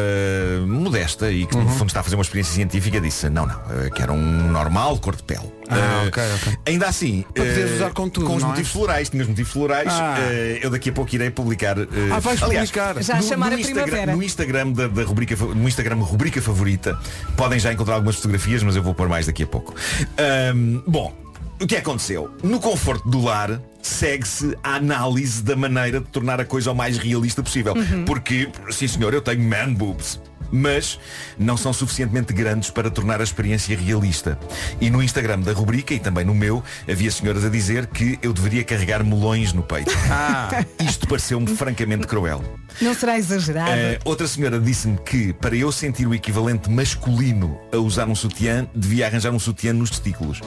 modesta 0.66 1.31
e 1.33 1.47
que 1.47 1.57
Uhum. 1.57 1.64
no 1.64 1.71
fundo 1.71 1.89
está 1.89 2.01
a 2.01 2.03
fazer 2.03 2.16
uma 2.16 2.23
experiência 2.23 2.53
científica 2.55 3.01
disse 3.01 3.31
não, 3.31 3.47
não, 3.47 3.59
eu 3.83 3.91
quero 3.91 4.12
um 4.12 4.51
normal 4.51 4.99
cor 4.99 5.16
de 5.16 5.23
pele. 5.23 5.51
Ah, 5.71 6.03
Eh, 6.05 6.09
ok, 6.09 6.23
ok. 6.37 6.59
Ainda 6.66 6.87
assim, 6.89 7.23
Para 7.35 7.45
poderes 7.45 7.71
eh, 7.73 7.75
usar 7.77 7.91
com 7.91 8.09
tudo, 8.09 8.33
os 8.33 8.41
não 8.43 8.49
é? 8.49 8.51
motivos 8.51 8.71
florais, 8.73 9.09
tinha 9.11 9.23
os 9.23 9.29
motivos 9.29 9.53
florais, 9.53 9.89
Ah. 9.93 10.16
eh, 10.21 10.61
eu 10.62 10.71
daqui 10.71 10.91
a 10.91 10.93
pouco 10.93 11.14
irei 11.14 11.31
publicar. 11.31 11.79
eh, 11.79 11.87
Ah, 12.11 12.19
vais 12.21 12.43
aliás, 12.43 12.71
publicar. 12.71 13.03
Já 13.03 13.19
a 13.19 13.23
chamar 13.23 13.53
a 13.53 13.61
Instagram, 13.61 13.83
primavera. 13.85 14.16
no 14.16 14.23
Instagram 14.23 14.73
da, 14.73 14.89
da 14.89 15.03
rubrica, 15.03 15.37
fa- 15.37 15.47
no 15.47 15.69
Instagram 15.69 15.97
rubrica 15.97 16.41
favorita, 16.41 16.99
podem 17.37 17.59
já 17.59 17.73
encontrar 17.73 17.95
algumas 17.97 18.16
fotografias, 18.16 18.62
mas 18.62 18.77
eu 18.77 18.83
vou 18.83 18.95
pôr 18.95 19.09
mais 19.09 19.27
daqui 19.27 19.43
a 19.43 19.47
pouco. 19.47 19.75
Ahm, 20.16 20.83
bom, 20.87 21.14
o 21.61 21.66
que 21.66 21.77
aconteceu? 21.77 22.31
No 22.43 22.61
conforto 22.61 23.09
do 23.09 23.21
lar, 23.23 23.61
segue-se 23.83 24.57
a 24.62 24.77
análise 24.77 25.43
da 25.43 25.57
maneira 25.57 26.01
de 26.01 26.07
tornar 26.07 26.41
a 26.41 26.45
coisa 26.45 26.73
o 26.73 26.75
mais 26.75 26.97
realista 26.99 27.43
possível. 27.43 27.75
Porque, 28.07 28.49
sim 28.71 28.87
senhor, 28.89 29.12
eu 29.14 29.21
tenho 29.21 29.43
man 29.43 29.73
boobs. 29.75 30.21
Mas 30.51 30.99
não 31.38 31.57
são 31.57 31.72
suficientemente 31.72 32.32
grandes 32.32 32.70
para 32.70 32.90
tornar 32.90 33.20
a 33.20 33.24
experiência 33.24 33.76
realista. 33.76 34.38
E 34.80 34.90
no 34.90 35.03
Instagram 35.03 35.40
da 35.40 35.53
rubrica 35.53 35.92
e 35.94 35.99
também 35.99 36.24
no 36.24 36.34
meu, 36.34 36.62
havia 36.90 37.11
senhoras 37.11 37.44
a 37.44 37.49
dizer 37.49 37.86
que 37.86 38.18
eu 38.22 38.32
deveria 38.32 38.64
carregar 38.64 39.05
melões 39.05 39.53
no 39.53 39.62
peito. 39.62 39.92
Ah, 40.11 40.64
Isto 40.80 41.07
pareceu-me 41.07 41.46
francamente 41.46 42.07
cruel. 42.07 42.42
Não 42.80 42.94
será 42.94 43.18
exagerado. 43.18 43.70
Eh, 43.70 43.99
outra 44.05 44.26
senhora 44.26 44.59
disse-me 44.59 44.96
que 44.99 45.32
para 45.34 45.55
eu 45.55 45.70
sentir 45.70 46.07
o 46.07 46.14
equivalente 46.14 46.70
masculino 46.70 47.59
a 47.72 47.76
usar 47.76 48.07
um 48.09 48.14
sutiã, 48.14 48.66
devia 48.74 49.07
arranjar 49.07 49.30
um 49.32 49.38
sutiã 49.38 49.72
nos 49.72 49.90
testículos. 49.90 50.40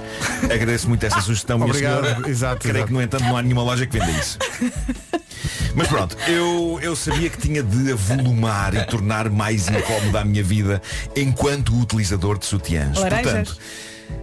Agradeço 0.44 0.88
muito 0.90 1.06
essa 1.06 1.22
sugestão, 1.22 1.58
minha 1.58 1.70
Obrigado. 1.70 2.04
senhora. 2.06 2.30
Exato, 2.30 2.62
Creio 2.62 2.76
exato. 2.78 2.88
que, 2.88 2.94
no 2.94 3.02
entanto, 3.02 3.24
não 3.24 3.38
há 3.38 3.42
nenhuma 3.42 3.64
loja 3.64 3.86
que 3.86 3.98
venda 3.98 4.12
isso. 4.12 4.38
Mas 5.76 5.88
pronto, 5.88 6.18
eu, 6.28 6.80
eu 6.82 6.96
sabia 6.96 7.30
que 7.30 7.38
tinha 7.38 7.62
de 7.64 7.92
avolumar 7.92 8.74
e 8.76 8.84
tornar 8.86 9.30
mais 9.30 9.68
incómoda 9.68 10.22
a 10.22 10.26
minha 10.26 10.44
vida 10.44 10.82
enquanto 11.16 11.74
utilizador 11.80 12.38
de 12.38 12.46
sutiãs. 12.46 12.98
Laranjas? 12.98 13.24
Portanto, 13.32 13.58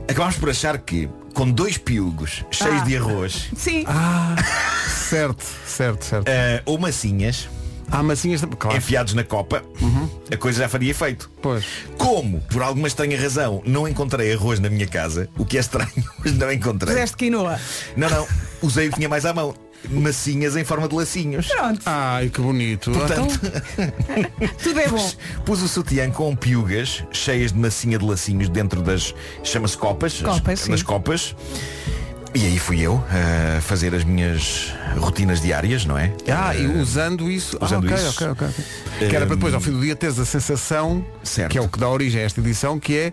acabámos 0.09 0.37
por 0.37 0.51
achar 0.51 0.79
que 0.79 1.09
com 1.35 1.51
dois 1.51 1.79
piugos 1.79 2.45
cheios 2.51 2.83
Ah. 2.83 2.85
de 2.85 2.97
arroz 2.97 3.49
Sim. 3.57 3.85
ah, 3.87 4.35
certo, 5.09 5.45
certo, 5.67 6.05
certo. 6.05 6.29
eh, 6.29 6.63
ou 6.65 6.79
massinhas 6.79 7.49
Há 7.91 8.03
massinhas, 8.03 8.43
de- 8.43 8.47
claro. 8.49 8.77
enfiados 8.77 9.15
na 9.15 9.25
copa, 9.25 9.63
a 10.31 10.37
coisa 10.37 10.59
já 10.59 10.69
faria 10.69 10.91
efeito. 10.91 11.31
Pois. 11.41 11.65
Como, 11.97 12.39
por 12.43 12.61
alguma 12.63 12.87
estranha 12.87 13.19
razão, 13.19 13.63
não 13.65 13.89
encontrei 13.89 14.31
arroz 14.35 14.61
na 14.61 14.69
minha 14.69 14.87
casa, 14.87 15.27
o 15.39 15.45
que 15.47 15.57
é 15.57 15.61
estranho, 15.61 15.91
mas 16.23 16.35
não 16.35 16.53
encontrei. 16.53 16.93
Fizeste 16.93 17.17
quinoa. 17.17 17.59
Não, 17.97 18.11
não, 18.11 18.27
usei 18.61 18.89
o 18.89 18.91
que 18.91 18.97
tinha 18.97 19.09
mais 19.09 19.25
à 19.25 19.33
mão. 19.33 19.55
Massinhas 19.91 20.57
em 20.57 20.65
forma 20.65 20.89
de 20.89 20.95
lacinhos. 20.95 21.47
Pronto, 21.47 21.81
Ai, 21.87 22.29
que 22.29 22.41
bonito. 22.41 22.91
Portanto, 22.91 23.39
tudo 24.63 24.81
é 24.81 24.89
bom. 24.89 25.11
pus, 25.45 25.63
o 25.63 25.69
sutiã 25.69 26.11
com 26.11 26.35
piugas 26.35 27.05
cheias 27.13 27.53
de 27.53 27.59
massinha 27.59 27.99
de 27.99 28.05
lacinhos 28.05 28.49
dentro 28.49 28.83
das 28.83 29.15
chama-se 29.43 29.77
copas, 29.77 30.21
Copas, 30.21 30.61
as- 30.63 30.69
nas 30.69 30.81
sim. 30.81 30.87
copas. 30.87 31.37
E 32.35 32.45
aí 32.45 32.59
fui 32.59 32.81
eu 32.81 33.03
a 33.57 33.61
fazer 33.63 33.95
as 33.95 34.05
minhas 34.05 34.73
rotinas 34.99 35.41
diárias, 35.41 35.87
não 35.87 35.97
é? 35.97 36.13
Ah, 36.29 36.55
e 36.55 36.65
Eh, 36.67 36.81
usando 36.83 37.31
isso. 37.31 37.57
usando 37.61 37.89
ah, 37.89 37.95
ok, 37.95 37.97
isso. 38.07 38.09
ok, 38.25 38.27
ok, 38.29 38.49
ok. 38.99 39.09
Que 39.09 39.17
era 39.17 39.27
para 39.27 39.35
depois, 39.37 39.55
ao 39.55 39.61
fim 39.61 39.71
do 39.71 39.81
dia, 39.81 39.97
teres 39.97 40.19
a 40.19 40.27
sensação, 40.27 41.05
que 41.49 41.57
é 41.57 41.61
o 41.61 41.69
que 41.69 41.79
dá 41.79 41.89
origem 41.89 42.21
a 42.21 42.25
esta 42.25 42.41
edição, 42.41 42.79
que 42.79 42.95
é 42.97 43.13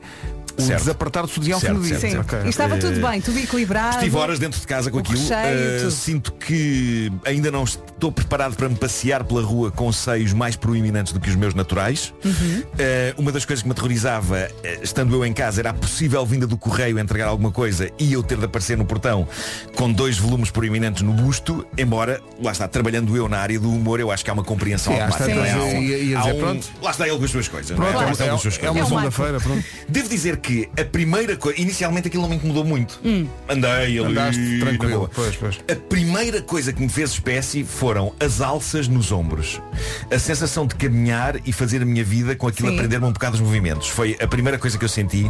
Certo. 0.57 0.79
desapertar 0.79 1.23
do 1.23 1.27
fim 1.27 1.43
Certo, 1.43 1.73
do 1.73 1.81
dia. 1.81 1.99
certo, 1.99 2.13
Sim. 2.13 2.19
Ok. 2.19 2.39
E 2.45 2.49
estava 2.49 2.77
tudo 2.77 2.99
Eh, 2.99 3.09
bem, 3.11 3.21
tudo 3.21 3.39
equilibrado. 3.39 3.97
Estive 3.97 4.15
horas 4.17 4.39
dentro 4.39 4.59
de 4.59 4.65
casa 4.67 4.89
com 4.89 4.99
aquilo. 4.99 5.17
recheio, 5.19 5.37
Eh, 5.37 5.77
tudo. 5.79 5.91
sinto 5.91 6.31
que 6.33 7.11
ainda 7.25 7.51
não 7.51 7.63
estou 7.63 8.11
preparado 8.11 8.55
para 8.55 8.69
me 8.69 8.75
passear 8.75 9.23
pela 9.23 9.41
rua 9.41 9.71
com 9.71 9.91
seios 9.91 10.31
mais 10.33 10.55
proeminentes 10.55 11.11
do 11.13 11.19
que 11.19 11.29
os 11.29 11.35
meus 11.35 11.53
naturais. 11.53 12.13
Uhum. 12.23 12.63
Eh, 12.79 13.13
uma 13.17 13.31
das 13.31 13.43
coisas 13.45 13.61
que 13.63 13.67
me 13.67 13.71
aterrorizava, 13.73 14.37
eh, 14.63 14.79
estando 14.81 15.13
eu 15.15 15.25
em 15.25 15.33
casa, 15.33 15.61
era 15.61 15.69
a 15.71 15.73
possível 15.73 16.25
vinda 16.25 16.47
do 16.47 16.57
correio 16.57 16.97
entregar 16.99 17.27
alguma 17.27 17.51
coisa 17.51 17.89
e 17.99 18.13
eu 18.13 18.23
ter 18.23 18.37
de 18.37 18.45
aparecer 18.45 18.77
no 18.77 18.85
portão 18.85 19.27
com 19.75 19.91
dois 19.91 20.17
volumes 20.17 20.49
proeminentes 20.51 21.01
no 21.01 21.13
busto, 21.13 21.65
embora, 21.77 22.21
lá 22.41 22.51
está, 22.51 22.67
trabalhando 22.67 23.15
eu 23.17 23.27
na 23.27 23.39
área 23.39 23.59
do 23.59 23.69
humor, 23.71 23.99
eu 23.99 24.11
acho 24.11 24.23
que 24.23 24.29
há 24.29 24.33
uma 24.33 24.43
compreensão 24.43 24.93
Sim, 24.93 25.01
automática. 25.01 25.31
é? 25.39 25.51
Há 25.51 25.57
um- 25.63 25.81
ia 25.81 26.17
há 26.17 26.21
dizer, 26.21 26.33
um- 26.33 26.39
pronto. 26.39 26.67
Lá 26.81 26.91
está 26.91 27.07
ele 27.07 27.17
com 27.17 27.25
as 27.25 27.31
suas 27.31 27.47
coisas. 27.47 27.69
não 27.71 27.77
Pronto, 27.77 27.95
Lá 27.95 28.07
é- 28.07 28.11
está 28.11 28.23
ele 28.23 28.29
com 28.31 28.35
as 28.35 28.41
suas 28.41 28.55
é 28.55 28.59
coisas. 28.59 28.75
uma 28.77 28.85
segunda-feira, 28.87 29.39
pronto. 29.39 29.63
Devo 29.89 30.09
dizer 30.09 30.37
que 30.45 30.69
a 30.79 30.85
primeira 30.85 31.35
coisa, 31.35 31.59
inicialmente 31.59 32.07
aquilo 32.07 32.21
não 32.23 32.29
me 32.29 32.35
incomodou 32.35 32.63
muito. 32.63 32.99
Hum. 33.03 33.27
Andei 33.49 33.69
ali, 33.71 33.99
Andaste 33.99 34.59
tranquilo. 34.59 35.09
Pois, 35.13 35.35
pois. 35.35 35.59
A 35.69 35.75
primeira 35.75 36.41
coisa 36.41 36.71
que 36.71 36.81
me 36.81 36.89
fez 36.89 37.11
espécie 37.11 37.63
foram 37.63 38.13
as 38.19 38.41
alças 38.41 38.87
nos 38.87 39.11
ombros. 39.11 39.59
A 40.11 40.19
sensação 40.19 40.67
de 40.67 40.75
caminhar 40.75 41.35
e 41.47 41.51
fazer 41.51 41.81
a 41.81 41.85
minha 41.85 42.03
vida 42.03 42.35
com 42.35 42.47
aquilo 42.47 42.69
Sim. 42.69 42.75
a 42.75 42.77
prender-me 42.77 43.05
um 43.07 43.11
bocado 43.11 43.35
os 43.35 43.41
movimentos. 43.41 43.87
Foi 43.87 44.15
a 44.21 44.27
primeira 44.27 44.57
coisa 44.59 44.77
que 44.77 44.85
eu 44.85 44.89
senti, 44.89 45.29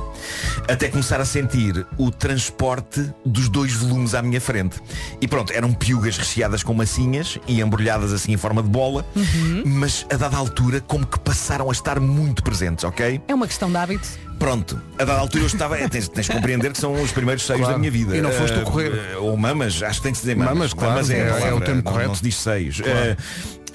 até 0.68 0.90
começar 0.90 1.22
a 1.22 1.26
sentir 1.26 1.86
o 1.98 2.12
transporte 2.12 3.10
dos 3.26 3.48
dois 3.48 3.74
volumes 3.74 4.14
à 4.14 4.22
minha 4.22 4.42
frente. 4.42 4.82
E 5.22 5.28
pronto, 5.28 5.54
eram 5.54 5.72
piugas 5.74 6.18
recheadas 6.18 6.62
com 6.64 6.74
massinhas 6.74 7.40
e 7.48 7.62
embrulhadas 7.62 8.12
assim 8.12 8.34
em 8.34 8.38
forma 8.38 8.62
de 8.62 8.70
bola, 8.70 9.06
Uhum. 9.16 9.64
mas 9.66 10.06
a 10.12 10.18
dada 10.18 10.36
altura 10.36 10.82
como 10.82 11.06
que 11.06 11.20
passaram 11.20 11.70
a 11.70 11.72
estar 11.72 12.00
muito 12.00 12.44
presentes, 12.44 12.84
ok? 12.84 13.22
É 13.28 13.34
uma 13.34 13.48
questão 13.48 13.70
de 13.70 13.78
hábito. 13.78 14.08
Pronto, 14.40 14.80
a 15.00 15.04
dada 15.06 15.20
altura 15.20 15.44
eu 15.44 15.48
estava. 15.48 15.78
é, 15.80 15.88
tens, 15.88 16.08
tens 16.10 16.26
de 16.28 16.32
compreender 16.34 16.72
que 16.72 16.78
são 16.78 16.94
os 17.02 17.12
primeiros 17.12 17.44
seios 17.46 17.62
Claro. 17.62 17.74
da 17.76 17.80
minha 17.80 17.92
vida. 17.92 18.16
E 18.16 18.22
não 18.22 18.32
foste 18.32 18.54
tu 18.54 18.60
Eh, 18.60 18.64
correr. 18.64 18.92
eh, 19.14 19.18
ou 19.18 19.36
mamas, 19.38 19.82
acho 19.82 20.00
que 20.00 20.04
tem 20.04 20.12
de 20.12 20.18
se 20.18 20.24
dizer 20.24 20.36
mamas. 20.36 20.54
Mamas, 20.54 20.74
claro, 20.74 20.90
Mamas 20.92 21.10
é- 21.10 21.20
é 21.20 21.50
a 21.50 21.56
o 21.56 21.62
termo 21.62 21.76
não- 21.84 21.92
correto. 21.92 22.10
Não 22.10 22.16
se 22.16 22.24
diz 22.24 22.36
seios. 22.36 22.82
Claro. 22.82 22.98
Eh, 22.98 23.18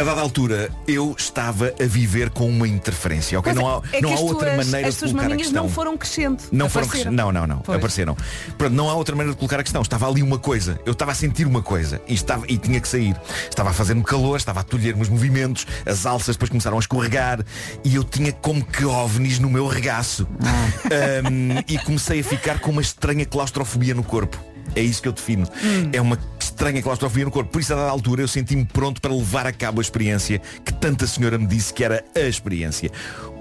a 0.01 0.05
dada 0.05 0.23
altura 0.23 0.71
eu 0.89 1.15
estava 1.17 1.75
a 1.79 1.85
viver 1.85 2.31
com 2.31 2.49
uma 2.49 2.67
interferência, 2.67 3.39
ok? 3.39 3.53
Mas 3.53 3.63
não 3.63 3.69
há, 3.69 3.83
é 3.93 4.01
não 4.01 4.11
há 4.11 4.15
as 4.15 4.21
outra 4.21 4.55
tuas, 4.55 4.67
maneira 4.67 4.89
as 4.89 4.95
de 4.95 5.01
tuas 5.01 5.13
colocar 5.13 5.35
a 5.35 5.37
questão. 5.37 5.63
não 5.63 5.69
foram 5.71 5.99
crescendo. 5.99 6.43
Não 6.51 6.71
foram 6.71 6.89
crescendo. 6.89 7.17
Não, 7.17 7.31
não, 7.31 7.47
não. 7.47 7.59
Pois. 7.59 7.77
Apareceram. 7.77 8.17
Pronto, 8.57 8.73
não 8.73 8.89
há 8.89 8.95
outra 8.95 9.15
maneira 9.15 9.35
de 9.35 9.39
colocar 9.39 9.61
a 9.61 9.63
questão. 9.63 9.83
Estava 9.83 10.09
ali 10.09 10.23
uma 10.23 10.39
coisa. 10.39 10.81
Eu 10.87 10.93
estava 10.93 11.13
a 11.13 11.15
sentir 11.15 11.47
uma 11.47 11.61
coisa 11.61 12.01
e, 12.09 12.15
estava, 12.15 12.47
e 12.49 12.57
tinha 12.57 12.81
que 12.81 12.89
sair. 12.89 13.15
Estava 13.47 13.71
a 13.71 13.73
fazer-me 13.75 14.03
calor, 14.03 14.39
estava 14.39 14.61
a 14.61 14.63
tolher-me 14.63 15.03
os 15.03 15.11
movimentos, 15.11 15.67
as 15.85 16.07
alças 16.07 16.35
depois 16.35 16.49
começaram 16.49 16.79
a 16.79 16.81
escorregar 16.81 17.45
e 17.85 17.95
eu 17.95 18.03
tinha 18.03 18.33
como 18.33 18.65
que 18.65 18.87
ovnis 18.87 19.39
no 19.39 19.51
meu 19.51 19.67
regaço. 19.67 20.27
Um, 20.91 21.63
e 21.69 21.79
comecei 21.79 22.21
a 22.21 22.25
ficar 22.25 22.59
com 22.59 22.71
uma 22.71 22.81
estranha 22.81 23.25
claustrofobia 23.25 23.95
no 23.95 24.03
corpo. 24.03 24.39
É 24.75 24.81
isso 24.81 25.03
que 25.03 25.09
eu 25.09 25.13
defino. 25.13 25.47
É 25.93 26.01
uma 26.01 26.17
estranha 26.61 26.83
claustrofobia 26.83 27.25
no 27.25 27.31
corpo. 27.31 27.51
Por 27.51 27.61
isso, 27.63 27.73
a 27.73 27.77
dada 27.77 27.91
altura, 27.91 28.21
eu 28.21 28.29
senti-me 28.29 28.67
pronto 28.67 29.01
para 29.01 29.15
levar 29.15 29.47
a 29.47 29.53
cabo 29.53 29.81
a 29.81 29.83
experiência 29.83 30.43
que 30.63 30.73
tanta 30.75 31.07
senhora 31.07 31.39
me 31.39 31.47
disse 31.47 31.73
que 31.73 31.83
era 31.83 32.05
a 32.15 32.21
experiência. 32.21 32.91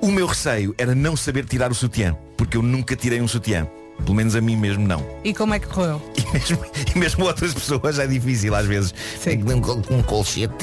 O 0.02 0.10
meu 0.10 0.26
receio 0.26 0.74
era 0.78 0.96
não 0.96 1.18
saber 1.18 1.44
tirar 1.44 1.70
o 1.70 1.76
sutiã, 1.76 2.16
porque 2.38 2.56
eu 2.56 2.62
nunca 2.62 2.96
tirei 2.96 3.20
um 3.20 3.28
sutiã. 3.28 3.68
Pelo 3.98 4.14
menos 4.14 4.38
a 4.38 4.42
mim 4.42 4.56
mesmo 4.56 4.88
não. 4.88 5.06
E 5.22 5.34
como 5.34 5.54
é 5.54 5.60
que 5.60 5.68
correu? 5.68 6.02
E 6.30 6.32
mesmo, 6.32 6.66
e 6.96 7.00
mesmo 7.00 7.26
outras 7.26 7.54
pessoas 7.56 7.98
é 7.98 8.06
difícil 8.06 8.54
às 8.54 8.68
vezes. 8.68 8.94
Dar 9.26 9.56
um, 9.56 9.98
um 9.98 10.04
colchete. 10.04 10.54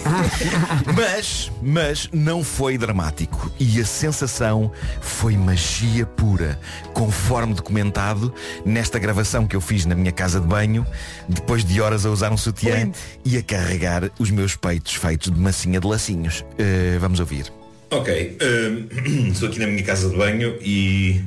mas, 0.96 1.50
mas 1.62 2.08
não 2.12 2.42
foi 2.42 2.78
dramático. 2.78 3.50
E 3.58 3.80
a 3.80 3.84
sensação 3.84 4.72
foi 5.00 5.36
magia 5.36 6.06
pura. 6.06 6.58
Conforme 6.92 7.54
documentado 7.54 8.32
nesta 8.64 8.98
gravação 8.98 9.46
que 9.46 9.56
eu 9.56 9.60
fiz 9.60 9.84
na 9.84 9.94
minha 9.94 10.12
casa 10.12 10.40
de 10.40 10.46
banho, 10.46 10.86
depois 11.28 11.64
de 11.64 11.80
horas 11.80 12.06
a 12.06 12.10
usar 12.10 12.32
um 12.32 12.36
sutiã 12.36 12.76
Lindo. 12.76 12.98
e 13.24 13.36
a 13.36 13.42
carregar 13.42 14.10
os 14.18 14.30
meus 14.30 14.56
peitos 14.56 14.94
feitos 14.94 15.30
de 15.30 15.38
massinha 15.38 15.80
de 15.80 15.86
lacinhos. 15.86 16.44
Eh, 16.58 16.96
vamos 17.00 17.20
ouvir. 17.20 17.52
Ok, 17.90 18.38
estou 19.30 19.48
aqui 19.48 19.58
na 19.58 19.66
minha 19.66 19.82
casa 19.82 20.08
de 20.08 20.16
banho 20.16 20.56
e 20.62 21.20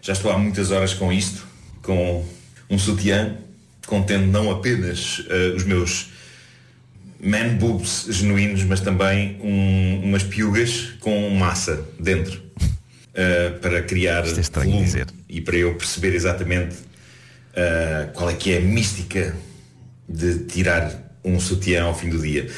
já 0.00 0.14
estou 0.14 0.30
há 0.30 0.38
muitas 0.38 0.70
horas 0.70 0.94
com 0.94 1.12
isto, 1.12 1.46
com 1.82 2.24
um 2.70 2.78
sutiã, 2.78 3.36
contendo 3.86 4.26
não 4.26 4.50
apenas 4.50 5.22
eh, 5.28 5.52
os 5.54 5.64
meus 5.64 6.10
man 7.20 7.56
boobs 7.56 8.06
genuínos, 8.10 8.62
mas 8.64 8.80
também 8.80 9.36
um- 9.42 10.00
umas 10.04 10.22
piugas 10.22 10.92
com 11.00 11.30
massa 11.30 11.84
dentro. 11.98 12.40
eh, 13.14 13.50
para 13.60 13.82
criar 13.82 14.22
volume 14.22 14.86
e 15.28 15.40
para 15.40 15.56
eu 15.56 15.74
perceber 15.74 16.14
exatamente 16.14 16.76
eh, 17.54 18.08
qual 18.14 18.30
é 18.30 18.34
que 18.34 18.52
é 18.52 18.58
a 18.58 18.60
mística 18.60 19.34
de 20.08 20.44
tirar 20.44 20.92
um 21.24 21.40
sutiã 21.40 21.82
ao 21.84 21.94
fim 21.98 22.08
do 22.08 22.18
dia. 22.22 22.48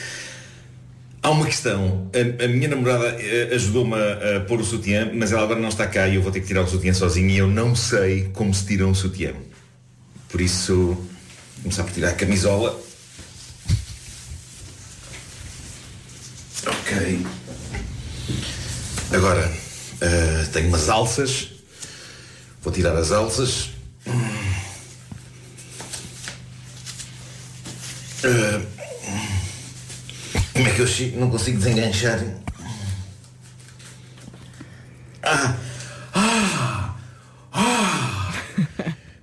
Há 1.22 1.30
uma 1.30 1.46
questão. 1.46 2.10
A, 2.14 2.44
a 2.44 2.48
minha 2.48 2.68
namorada 2.68 3.06
eh, 3.18 3.54
ajudou-me 3.54 3.94
a, 3.94 4.36
a 4.36 4.40
pôr 4.40 4.60
o 4.60 4.64
sutiã, 4.64 5.10
mas 5.14 5.32
ela 5.32 5.42
agora 5.42 5.58
não 5.60 5.68
está 5.70 5.86
cá 5.86 6.06
e 6.08 6.16
eu 6.16 6.22
vou 6.22 6.30
ter 6.30 6.40
que 6.40 6.46
tirar 6.46 6.62
o 6.62 6.68
sutiã 6.68 6.92
sozinho 6.92 7.30
e 7.30 7.38
eu 7.38 7.46
não 7.48 7.74
sei 7.74 8.28
como 8.34 8.52
se 8.52 8.66
tira 8.66 8.86
um 8.86 8.94
sutiã. 8.94 9.32
Por 10.28 10.40
isso, 10.40 10.74
vou 10.76 11.08
começar 11.62 11.84
por 11.84 11.92
tirar 11.92 12.10
a 12.10 12.12
camisola. 12.12 12.78
Agora, 19.12 19.50
eh, 20.00 20.44
tenho 20.52 20.68
umas 20.68 20.88
alças. 20.88 21.48
Vou 22.62 22.72
tirar 22.72 22.96
as 22.96 23.10
alças. 23.12 23.70
Eh, 28.22 28.60
como 30.52 30.68
é 30.68 30.70
que 30.74 30.80
eu 30.80 30.86
chego? 30.86 31.20
Não 31.20 31.30
consigo 31.30 31.58
desenganchar. 31.58 32.20
Ah! 35.22 35.56
Ah! 36.12 36.96
Ah! 37.52 38.32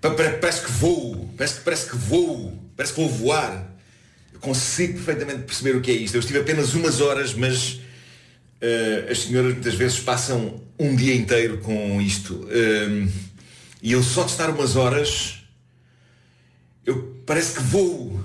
Pa- 0.01 0.09
pa- 0.15 0.38
Parece 0.41 0.61
que 0.65 0.72
voo. 0.72 1.34
Parece, 1.38 1.55
que- 1.55 1.61
parece 1.61 1.89
que 1.89 1.95
voo. 1.97 2.57
Parece 2.76 2.93
que 2.93 3.01
vou 3.01 3.09
voar. 3.09 3.76
Consigo 4.39 4.93
perfeitamente 4.93 5.43
perceber 5.43 5.75
o 5.75 5.81
que 5.81 5.91
é 5.91 5.93
isto. 5.93 6.15
Eu 6.15 6.19
estive 6.19 6.39
apenas 6.39 6.73
umas 6.73 7.01
horas, 7.01 7.33
mas 7.33 7.79
eh, 8.59 9.07
as 9.09 9.19
senhoras 9.19 9.53
muitas 9.53 9.75
vezes 9.75 9.99
passam 9.99 10.61
um 10.79 10.95
dia 10.95 11.15
inteiro 11.15 11.59
com 11.59 12.01
isto. 12.01 12.47
Ehm, 12.51 13.07
e 13.81 13.91
eu 13.91 14.01
só 14.01 14.23
de 14.23 14.31
estar 14.31 14.49
umas 14.49 14.75
horas, 14.75 15.43
eu 16.85 17.21
parece 17.25 17.55
que 17.55 17.63
voo. 17.63 18.19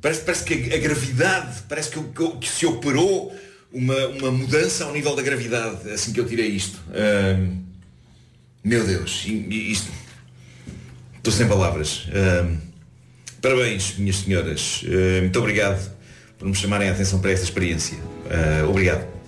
Parece, 0.00 0.22
parece 0.22 0.44
que 0.44 0.72
a, 0.72 0.76
a 0.76 0.78
gravidade, 0.78 1.62
parece 1.68 1.90
que, 1.90 2.00
que 2.02 2.36
que 2.38 2.48
se 2.48 2.66
operou 2.66 3.34
uma, 3.70 4.06
uma 4.08 4.30
mudança 4.30 4.84
ao 4.84 4.92
nível 4.92 5.14
da 5.14 5.22
gravidade, 5.22 5.90
assim 5.90 6.12
que 6.12 6.20
eu 6.20 6.26
tirei 6.26 6.48
isto. 6.48 6.80
Ahm, 6.88 7.62
meu 8.64 8.84
Deus, 8.86 9.24
isto. 9.26 9.90
Estou 11.16 11.32
sem 11.32 11.46
palavras. 11.46 12.06
Parabéns, 13.42 13.98
minhas 13.98 14.16
senhoras. 14.16 14.84
Ah, 14.86 15.20
muito 15.20 15.38
obrigado 15.38 15.90
por 16.38 16.46
me 16.46 16.54
chamarem 16.54 16.88
a 16.88 16.92
atenção 16.92 17.20
para 17.20 17.32
esta 17.32 17.44
experiência. 17.44 17.98
Ah, 18.30 18.66
obrigado. 18.68 19.21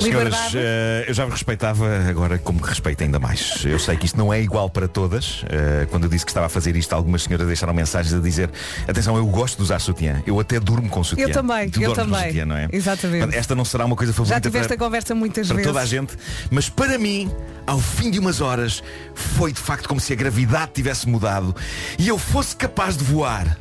Senhoras, 0.00 0.34
eh, 0.54 1.04
eu 1.08 1.14
já 1.14 1.24
vos 1.24 1.34
respeitava, 1.34 1.86
agora 2.08 2.38
como 2.38 2.60
que 2.60 2.68
respeito 2.68 3.02
ainda 3.02 3.18
mais. 3.18 3.64
Eu 3.64 3.78
sei 3.78 3.96
que 3.96 4.06
isto 4.06 4.16
não 4.16 4.32
é 4.32 4.40
igual 4.40 4.70
para 4.70 4.86
todas. 4.86 5.42
Eh, 5.48 5.86
quando 5.90 6.04
eu 6.04 6.08
disse 6.10 6.24
que 6.24 6.30
estava 6.30 6.46
a 6.46 6.48
fazer 6.48 6.76
isto, 6.76 6.92
algumas 6.92 7.22
senhoras 7.24 7.46
deixaram 7.46 7.74
mensagens 7.74 8.14
a 8.14 8.20
dizer 8.20 8.50
atenção, 8.86 9.16
eu 9.16 9.26
gosto 9.26 9.56
de 9.56 9.62
usar 9.64 9.78
sutiã. 9.80 10.22
Eu 10.26 10.38
até 10.38 10.60
durmo 10.60 10.88
com 10.88 11.02
sutiã. 11.02 11.24
Eu 11.26 11.32
também, 11.32 11.68
Tu 11.68 11.82
eu 11.82 11.92
também. 11.92 12.26
sutiã, 12.26 12.46
não 12.46 12.56
é? 12.56 12.68
Exatamente. 12.72 13.36
Esta 13.36 13.54
não 13.54 13.64
será 13.64 13.84
uma 13.84 13.96
coisa 13.96 14.12
Já 14.12 14.16
favorita 14.16 14.40
tiveste 14.40 14.68
para, 14.68 14.74
a 14.76 14.78
conversa 14.78 15.14
muitas 15.14 15.46
para 15.48 15.56
vezes. 15.56 15.68
toda 15.72 15.82
a 15.82 15.86
gente. 15.86 16.16
Mas 16.50 16.68
para 16.68 16.96
mim, 16.98 17.30
ao 17.66 17.78
fim 17.80 18.10
de 18.10 18.18
umas 18.18 18.40
horas, 18.40 18.82
foi 19.14 19.52
de 19.52 19.60
facto 19.60 19.88
como 19.88 20.00
se 20.00 20.12
a 20.12 20.16
gravidade 20.16 20.72
tivesse 20.74 21.08
mudado 21.08 21.54
e 21.98 22.06
eu 22.08 22.18
fosse 22.18 22.54
capaz 22.54 22.96
de 22.96 23.04
voar. 23.04 23.58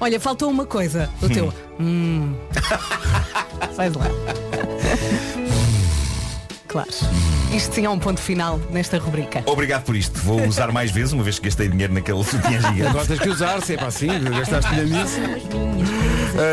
Olha, 0.00 0.18
faltou 0.18 0.50
uma 0.50 0.66
coisa. 0.66 1.08
O 1.22 1.28
teu. 1.28 1.54
Hum. 1.78 2.34
Faz 3.76 3.94
lá. 3.94 4.06
Claro. 6.72 6.88
Isto 7.54 7.74
sim 7.74 7.84
é 7.84 7.90
um 7.90 7.98
ponto 7.98 8.18
final 8.18 8.58
nesta 8.70 8.96
rubrica. 8.96 9.42
Obrigado 9.44 9.84
por 9.84 9.94
isto. 9.94 10.18
Vou 10.20 10.42
usar 10.46 10.72
mais 10.72 10.90
vezes, 10.90 11.12
uma 11.12 11.22
vez 11.22 11.38
que 11.38 11.44
gastei 11.44 11.68
dinheiro 11.68 11.92
naquele 11.92 12.24
sutiã 12.24 12.58
gigante. 12.58 12.86
Agora 12.86 13.06
tens 13.06 13.20
que 13.20 13.28
usar, 13.28 13.60
se 13.60 13.74
é 13.74 13.76
para 13.76 13.88
assim, 13.88 14.06
gastaste 14.08 14.70
dinheiro 14.70 14.88
nisso. 14.88 15.20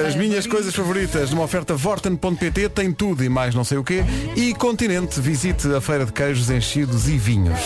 As 0.08 0.16
minhas 0.16 0.46
coisas 0.46 0.76
favoritas 0.76 1.32
numa 1.32 1.44
oferta 1.44 1.74
Vorten.pt 1.74 2.68
tem 2.70 2.92
tudo 2.92 3.24
e 3.24 3.30
mais 3.30 3.56
não 3.56 3.64
sei 3.64 3.78
o 3.78 3.84
quê. 3.84 4.04
E 4.36 4.54
Continente, 4.54 5.22
visite 5.22 5.74
a 5.74 5.80
feira 5.80 6.06
de 6.06 6.12
queijos 6.12 6.50
enchidos 6.50 7.08
e 7.08 7.18
vinhos. 7.18 7.62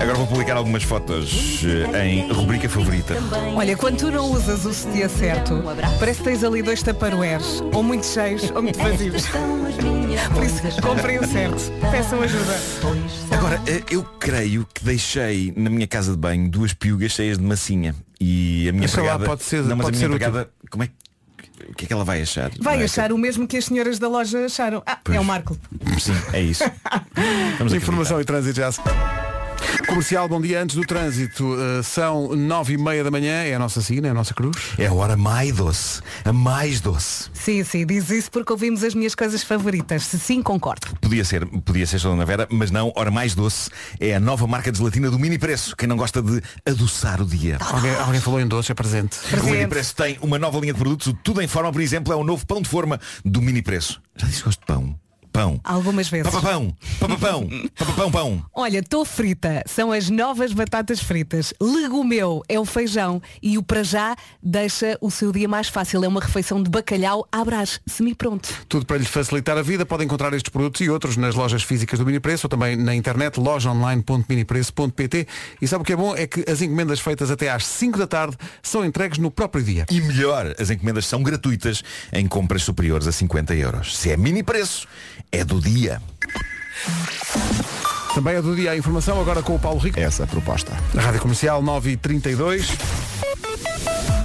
Agora 0.00 0.14
vou 0.16 0.26
publicar 0.26 0.56
algumas 0.56 0.82
fotos 0.82 1.60
eh, 1.94 2.06
em 2.08 2.32
rubrica 2.32 2.68
favorita. 2.68 3.14
Olha, 3.54 3.76
quando 3.76 3.98
tu 3.98 4.10
não 4.10 4.30
usas 4.32 4.64
o 4.64 4.72
sutiã 4.74 5.08
certo, 5.08 5.62
parece 6.00 6.18
que 6.18 6.24
tens 6.24 6.42
ali 6.42 6.60
dois 6.62 6.82
taparoeiros, 6.82 7.62
ou 7.72 7.82
muito 7.82 8.04
cheios 8.06 8.50
ou 8.54 8.62
muito 8.62 8.78
vazios. 8.78 9.24
Por 10.34 10.42
isso, 10.44 10.82
comprem 10.82 11.18
o 11.18 11.26
certo. 11.26 11.72
Peçam 11.90 12.20
ajuda. 12.20 12.56
Agora, 13.30 13.60
eh, 13.66 13.82
eu 13.90 14.02
creio 14.18 14.66
que 14.74 14.84
deixei 14.84 15.52
na 15.56 15.70
minha 15.70 15.86
casa 15.86 16.10
de 16.12 16.18
banho 16.18 16.48
duas 16.50 16.72
piugas 16.72 17.12
cheias 17.12 17.38
de 17.38 17.44
massinha. 17.44 17.94
E 18.20 18.68
a 18.68 18.72
minha 18.72 18.86
Deixa 18.86 18.96
lá, 19.00 19.02
empregada... 19.14 19.24
pode 19.24 19.42
ser- 19.44 19.62
não, 19.62 19.76
mas 19.76 19.84
pode 19.86 19.96
a 19.96 19.98
minha 19.98 20.08
útil. 20.16 20.16
empregada, 20.28 20.50
como 20.70 20.82
é 20.84 20.86
que... 20.88 20.92
O 21.70 21.74
que 21.74 21.84
é 21.84 21.86
que 21.88 21.92
ela 21.92 22.04
vai 22.04 22.20
achar? 22.20 22.50
Vai 22.60 22.74
Não 22.74 22.82
é 22.82 22.84
achar 22.86 23.12
o 23.12 23.18
mesmo 23.18 23.46
que 23.46 23.56
as 23.56 23.66
senhoras 23.66 23.96
da 24.00 24.08
loja 24.08 24.44
acharam. 24.46 24.82
Ah, 24.84 24.98
Pois. 25.02 25.16
é 25.16 25.20
o 25.20 25.24
Marco. 25.24 25.56
que- 25.94 26.00
Sim, 26.00 26.12
é 26.32 26.40
isso. 26.40 26.64
Vamos 27.58 27.72
Informação 27.72 28.20
e 28.20 28.24
trânsito 28.24 28.56
já. 28.56 28.70
Comercial, 29.86 30.28
bom 30.28 30.40
dia. 30.40 30.62
Antes 30.62 30.76
do 30.76 30.82
trânsito, 30.82 31.56
eh, 31.58 31.82
são 31.82 32.34
nove 32.34 32.74
e 32.74 32.78
meia 32.78 33.04
da 33.04 33.10
manhã, 33.10 33.42
é 33.44 33.54
a 33.54 33.58
nossa 33.58 33.80
signa, 33.80 34.08
é 34.08 34.10
a 34.10 34.14
nossa 34.14 34.32
cruz. 34.34 34.56
É 34.78 34.86
a 34.86 34.92
hora 34.92 35.16
mais 35.16 35.56
doce, 35.56 36.00
a 36.24 36.32
mais 36.32 36.80
doce. 36.80 37.30
Sim, 37.34 37.62
sim, 37.64 37.86
diz 37.86 38.08
isso 38.10 38.30
porque 38.30 38.52
ouvimos 38.52 38.82
as 38.82 38.94
minhas 38.94 39.14
coisas 39.14 39.42
favoritas. 39.42 40.04
Se 40.04 40.18
sim, 40.18 40.42
concordo. 40.42 40.88
Podia 41.00 41.24
ser, 41.24 41.44
podia 41.46 41.86
ser 41.86 42.00
Dona 42.00 42.24
Vera, 42.24 42.46
mas 42.50 42.70
não, 42.70 42.92
hora 42.96 43.10
mais 43.10 43.34
doce 43.34 43.70
é 44.00 44.14
a 44.14 44.20
nova 44.20 44.46
marca 44.46 44.72
de 44.72 44.78
gelatina 44.78 45.10
do 45.10 45.18
Mini 45.18 45.38
Preço. 45.38 45.76
Quem 45.76 45.88
não 45.88 45.96
gosta 45.96 46.22
de 46.22 46.40
adoçar 46.64 47.20
o 47.20 47.26
dia. 47.26 47.58
Alguém, 47.60 47.94
alguém 47.96 48.20
falou 48.20 48.40
em 48.40 48.46
doce, 48.46 48.72
é 48.72 48.74
presente. 48.74 49.18
O 49.42 49.44
Mini 49.44 49.66
Preço 49.66 49.94
tem 49.94 50.18
uma 50.22 50.38
nova 50.38 50.58
linha 50.58 50.72
de 50.72 50.78
produtos, 50.78 51.08
o 51.08 51.12
tudo 51.12 51.40
em 51.40 51.48
forma, 51.48 51.70
por 51.72 51.80
exemplo, 51.80 52.12
é 52.12 52.16
o 52.16 52.24
novo 52.24 52.46
pão 52.46 52.62
de 52.62 52.68
forma 52.68 53.00
do 53.24 53.42
Mini 53.42 53.62
Preço. 53.62 54.00
Já 54.16 54.26
disse 54.26 54.38
que 54.38 54.44
gosto 54.46 54.60
de 54.60 54.66
pão. 54.66 54.98
Pão. 55.32 55.58
Algumas 55.64 56.08
vezes. 56.08 56.30
Papapão, 56.30 56.76
papapão, 57.00 57.48
papapão, 57.74 58.10
pão. 58.10 58.44
Olha, 58.54 58.80
estou 58.80 59.04
frita. 59.04 59.62
São 59.66 59.90
as 59.90 60.10
novas 60.10 60.52
batatas 60.52 61.00
fritas. 61.00 61.54
Legumeu 61.60 62.42
é 62.48 62.60
o 62.60 62.64
feijão. 62.66 63.22
E 63.42 63.56
o 63.56 63.62
para 63.62 63.82
já 63.82 64.14
deixa 64.42 64.98
o 65.00 65.10
seu 65.10 65.32
dia 65.32 65.48
mais 65.48 65.68
fácil. 65.68 66.04
É 66.04 66.08
uma 66.08 66.20
refeição 66.20 66.62
de 66.62 66.68
bacalhau 66.68 67.26
à 67.32 67.42
brás. 67.44 67.80
Semi-pronto. 67.86 68.48
Tudo 68.68 68.84
para 68.84 68.98
lhe 68.98 69.06
facilitar 69.06 69.56
a 69.56 69.62
vida. 69.62 69.86
Podem 69.86 70.04
encontrar 70.04 70.34
estes 70.34 70.50
produtos 70.50 70.82
e 70.82 70.90
outros 70.90 71.16
nas 71.16 71.34
lojas 71.34 71.62
físicas 71.62 71.98
do 71.98 72.04
Mini 72.04 72.20
Preço 72.20 72.46
ou 72.46 72.50
também 72.50 72.76
na 72.76 72.94
internet 72.94 73.40
lojaonline.minipreço.pt 73.40 75.26
E 75.62 75.66
sabe 75.66 75.82
o 75.82 75.84
que 75.84 75.94
é 75.94 75.96
bom? 75.96 76.14
É 76.14 76.26
que 76.26 76.44
as 76.50 76.60
encomendas 76.60 77.00
feitas 77.00 77.30
até 77.30 77.50
às 77.50 77.64
5 77.64 77.98
da 77.98 78.06
tarde 78.06 78.36
são 78.62 78.84
entregues 78.84 79.18
no 79.18 79.30
próprio 79.30 79.64
dia. 79.64 79.86
E 79.90 80.00
melhor, 80.00 80.54
as 80.58 80.68
encomendas 80.68 81.06
são 81.06 81.22
gratuitas 81.22 81.82
em 82.12 82.26
compras 82.26 82.62
superiores 82.62 83.06
a 83.06 83.12
50 83.12 83.54
euros. 83.54 83.96
Se 83.96 84.10
é 84.10 84.16
Mini 84.16 84.42
Preço, 84.42 84.86
é 85.32 85.42
do 85.42 85.60
dia. 85.60 86.00
Também 88.14 88.34
é 88.34 88.42
do 88.42 88.54
dia 88.54 88.72
a 88.72 88.76
informação, 88.76 89.18
agora 89.18 89.42
com 89.42 89.54
o 89.54 89.58
Paulo 89.58 89.80
Rico. 89.80 89.98
Essa 89.98 90.22
é 90.22 90.24
a 90.24 90.26
proposta. 90.26 90.76
Na 90.92 91.00
Rádio 91.00 91.20
Comercial 91.20 91.62
9 91.62 91.92
e 91.92 91.96
32 91.96 92.68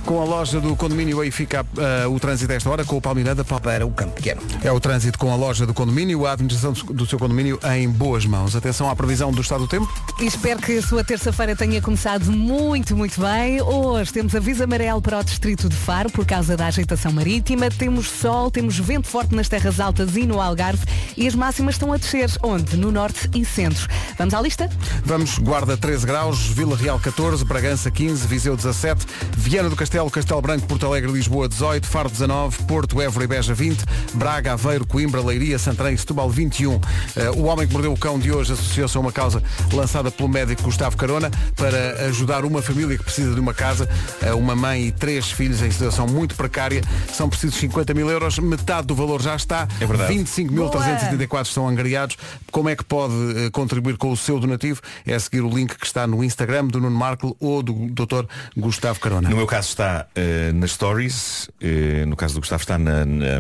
Com 0.08 0.22
a 0.22 0.24
loja 0.24 0.62
do 0.62 0.74
condomínio 0.74 1.20
aí 1.20 1.30
fica 1.30 1.66
ah, 1.78 2.08
o 2.08 2.18
trânsito 2.18 2.50
a 2.54 2.56
esta 2.56 2.70
hora 2.70 2.86
com 2.86 2.96
o 2.96 3.02
Paulo 3.02 3.20
Miranda 3.20 3.44
para 3.44 3.86
o 3.86 3.92
campo 3.92 4.14
pequeno. 4.14 4.42
É 4.64 4.72
o 4.72 4.80
trânsito 4.80 5.20
com 5.20 5.30
a 5.34 5.36
loja 5.36 5.66
do 5.66 5.74
condomínio, 5.74 6.26
a 6.26 6.32
administração 6.32 6.72
do- 6.72 6.94
do 6.94 7.06
seu 7.06 7.20
condomínio 7.20 7.60
em 7.76 7.90
boas 7.90 8.26
mãos. 8.26 8.56
Atenção 8.56 8.90
à 8.90 8.96
previsão 8.96 9.34
do 9.34 9.42
estado 9.42 9.60
do 9.62 9.68
tempo. 9.68 9.88
E 10.22 10.26
espero 10.26 10.62
que 10.62 10.78
a 10.78 10.82
sua 10.82 11.04
terça-feira 11.04 11.58
tenha 11.58 11.82
começado 11.82 12.32
muito, 12.32 12.96
muito 12.96 13.20
bem. 13.20 13.62
Hoje 13.62 14.14
temos 14.14 14.34
aviso 14.34 14.64
amarelo 14.64 15.02
para 15.02 15.20
o 15.20 15.24
distrito 15.26 15.68
de 15.68 15.76
Faro 15.76 16.10
por 16.10 16.26
causa 16.26 16.56
da 16.56 16.68
agitação 16.68 17.12
marítima. 17.12 17.70
Temos 17.70 18.10
sol, 18.10 18.50
temos 18.50 18.80
vento 18.80 19.08
forte 19.10 19.36
nas 19.36 19.50
terras 19.50 19.78
altas 19.78 20.16
e 20.16 20.26
no 20.26 20.40
Algarve. 20.40 20.86
E 21.18 21.28
as 21.28 21.36
máximas 21.36 21.76
estão 21.76 21.92
a 21.92 21.98
descer. 21.98 22.32
Onde? 22.42 22.78
No 22.78 22.94
norte 22.94 23.30
e 23.36 23.44
centro. 23.44 23.86
Vamos 24.18 24.34
à 24.34 24.40
lista? 24.42 24.70
Vamos, 25.04 25.38
Guarda 25.38 25.76
13 25.76 26.06
graus, 26.08 26.40
Vila 26.48 26.78
Real 26.78 26.98
14, 26.98 27.44
Bragança 27.44 27.92
15, 27.92 28.26
Viseu 28.26 28.56
17, 28.56 29.06
Viana 29.36 29.70
do 29.70 29.76
Castelo, 29.76 29.97
Castelo 30.06 30.40
Branco, 30.42 30.68
Porto 30.68 30.86
Alegre, 30.86 31.12
Lisboa 31.12 31.50
18, 31.50 31.88
Faro 31.88 32.08
19, 32.08 32.64
Porto, 32.66 33.02
Évora 33.02 33.26
e 33.26 33.28
Beja 33.28 33.56
20, 33.56 33.84
Braga, 34.14 34.54
Aveiro, 34.54 34.86
Coimbra, 34.86 35.20
Leiria, 35.22 35.58
Santarém 35.58 35.96
e 35.96 35.98
Setúbal 35.98 36.30
21. 36.30 36.80
Eh, 37.16 37.32
o 37.32 37.46
Homem 37.46 37.66
que 37.66 37.74
Mordeu 37.74 37.92
o 37.92 37.98
Cão 37.98 38.20
de 38.20 38.32
hoje 38.32 38.54
associou-se 38.54 38.96
a 38.96 39.00
uma 39.00 39.12
causa 39.12 39.42
lançada 39.74 40.12
pelo 40.12 40.30
médico 40.30 40.62
Gustavo 40.62 40.96
Carona 40.96 41.32
para 41.56 42.06
ajudar 42.06 42.46
uma 42.46 42.62
família 42.62 42.96
que 42.96 43.04
precisa 43.04 43.34
de 43.34 43.40
uma 43.40 43.56
casa, 43.56 43.90
eh, 44.22 44.32
uma 44.36 44.56
mãe 44.56 44.86
e 44.86 44.92
três 44.92 45.32
filhos 45.32 45.64
em 45.64 45.72
situação 45.72 46.06
muito 46.06 46.36
precária. 46.36 46.84
São 47.12 47.28
precisos 47.28 47.60
50 47.60 47.96
mil 47.96 48.08
euros, 48.08 48.38
metade 48.38 48.86
do 48.86 48.94
valor 48.94 49.20
já 49.20 49.36
está, 49.36 49.68
É 49.82 49.86
verdade. 49.88 50.14
25.374 50.14 51.48
estão 51.48 51.68
angariados. 51.68 52.18
Como 52.52 52.70
é 52.70 52.76
que 52.76 52.84
pode 52.84 53.16
eh, 53.36 53.50
contribuir 53.50 53.98
com 53.98 54.12
o 54.12 54.16
seu 54.16 54.40
donativo? 54.40 54.80
É 55.08 55.18
seguir 55.18 55.42
o 55.42 55.50
link 55.50 55.76
que 55.76 55.88
está 55.88 56.06
no 56.06 56.24
Instagram 56.24 56.68
do 56.68 56.80
Nuno 56.80 56.96
Marco 56.96 57.36
ou 57.40 57.64
do 57.64 57.74
Dr. 57.74 58.26
Gustavo 58.56 59.00
Carona. 59.00 59.28
No 59.28 59.36
meu 59.36 59.48
caso 59.48 59.70
está 59.70 59.87
eh, 60.16 60.52
nas 60.54 60.72
stories, 60.72 61.50
eh, 61.62 62.06
no 62.06 62.16
caso 62.16 62.34
do 62.36 62.40
Gustavo 62.42 62.62
está 62.62 62.78
na, 62.78 63.06
na, 63.06 63.40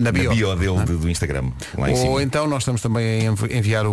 na 0.00 0.12
bio. 0.12 0.30
dele 0.56 0.84
de- 0.84 0.96
do 0.96 1.08
Instagram. 1.08 1.50
Lá 1.78 1.90
em 1.90 1.94
Ou 2.08 2.20
então 2.20 2.46
nós 2.48 2.62
estamos 2.62 2.80
também 2.82 3.26
a 3.26 3.30
envi- 3.32 3.56
enviar 3.56 3.86
o, 3.86 3.92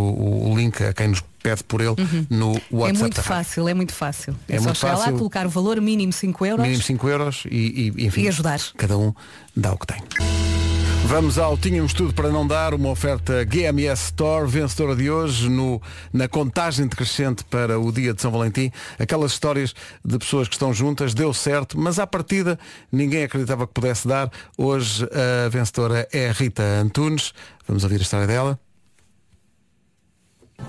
o- 0.52 0.56
link 0.58 0.82
a 0.84 0.94
quem 0.94 1.08
nos 1.10 1.22
pede 1.42 1.64
por 1.64 1.82
ele 1.82 1.96
no 2.30 2.52
WhatsApp. 2.72 2.98
é 2.98 3.00
muito 3.02 3.22
fácil, 3.22 3.68
é 3.70 3.74
muito 3.74 3.94
fácil. 3.94 4.36
É, 4.50 4.56
É 4.56 4.58
só 4.60 4.66
muito 4.66 4.78
chegar 4.80 4.98
fácil. 4.98 5.12
lá, 5.14 5.18
colocar 5.18 5.46
o 5.46 5.50
valor 5.50 5.80
mínimo 5.82 6.12
5 6.14 6.46
euros. 6.46 6.64
Mínimo 6.66 6.84
5 6.84 7.08
euros 7.10 7.44
e, 7.50 7.94
e, 7.98 8.06
enfim, 8.06 8.22
E 8.24 8.28
ajudar. 8.28 8.60
Cada 8.78 8.98
um 8.98 9.14
dá 9.56 9.74
o 9.74 9.78
que 9.78 9.88
tem. 9.88 10.77
Vamos 11.08 11.40
ao 11.40 11.58
Tínhamos 11.58 11.94
Tudo 11.94 12.14
para 12.14 12.30
Não 12.30 12.46
Dar, 12.46 12.74
uma 12.74 12.90
oferta 12.90 13.46
GMS 13.46 14.08
Store, 14.08 14.46
vencedora 14.46 14.94
de 14.94 15.10
hoje, 15.10 15.50
no, 15.50 15.82
na 16.12 16.28
contagem 16.28 16.86
decrescente 16.86 17.46
para 17.46 17.80
o 17.80 17.94
dia 17.94 18.14
de 18.14 18.22
São 18.22 18.30
Valentim. 18.30 18.70
Aquelas 19.00 19.32
histórias 19.32 19.74
de 20.04 20.20
pessoas 20.20 20.50
que 20.50 20.56
estão 20.56 20.74
juntas, 20.74 21.14
deu 21.14 21.34
certo, 21.34 21.80
mas 21.80 21.98
à 21.98 22.06
partida 22.06 22.60
ninguém 22.92 23.24
acreditava 23.24 23.66
que 23.66 23.74
pudesse 23.74 24.06
dar. 24.06 24.30
Hoje 24.58 25.08
a 25.46 25.48
vencedora 25.48 26.06
é 26.12 26.30
Rita 26.30 26.62
Antunes. 26.62 27.34
Vamos 27.66 27.86
ouvir 27.86 28.00
a 28.00 28.04
história 28.04 28.28
dela. 28.28 28.60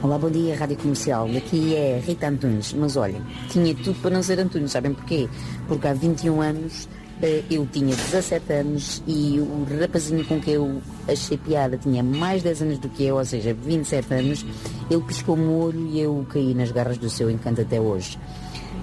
Olá, 0.00 0.18
bom 0.18 0.30
dia, 0.30 0.56
Rádio 0.56 0.76
Comercial. 0.76 1.28
Daqui 1.28 1.74
é 1.74 1.98
Rita 1.98 2.28
Antunes. 2.28 2.72
Mas 2.74 2.96
olha, 2.96 3.20
tinha 3.50 3.74
tudo 3.74 4.00
para 4.00 4.10
não 4.10 4.22
ser 4.22 4.38
Antunes, 4.38 4.70
sabem 4.70 4.94
porquê? 4.94 5.28
Porque 5.66 5.88
há 5.88 5.94
21 5.94 6.40
anos 6.40 6.88
eu 7.50 7.66
tinha 7.66 7.94
17 7.94 8.52
anos 8.52 9.02
e 9.06 9.38
o 9.40 9.66
rapazinho 9.80 10.24
com 10.24 10.40
que 10.40 10.52
eu 10.52 10.80
achei 11.08 11.36
piada 11.36 11.76
tinha 11.76 12.02
mais 12.02 12.42
10 12.42 12.62
anos 12.62 12.78
do 12.78 12.88
que 12.88 13.04
eu, 13.04 13.16
ou 13.16 13.24
seja, 13.24 13.52
27 13.54 14.14
anos. 14.14 14.46
Ele 14.90 15.02
piscou-me 15.02 15.44
o 15.44 15.58
olho 15.58 15.86
e 15.88 16.00
eu 16.00 16.26
caí 16.28 16.54
nas 16.54 16.70
garras 16.70 16.98
do 16.98 17.10
seu 17.10 17.30
encanto 17.30 17.60
até 17.60 17.80
hoje. 17.80 18.18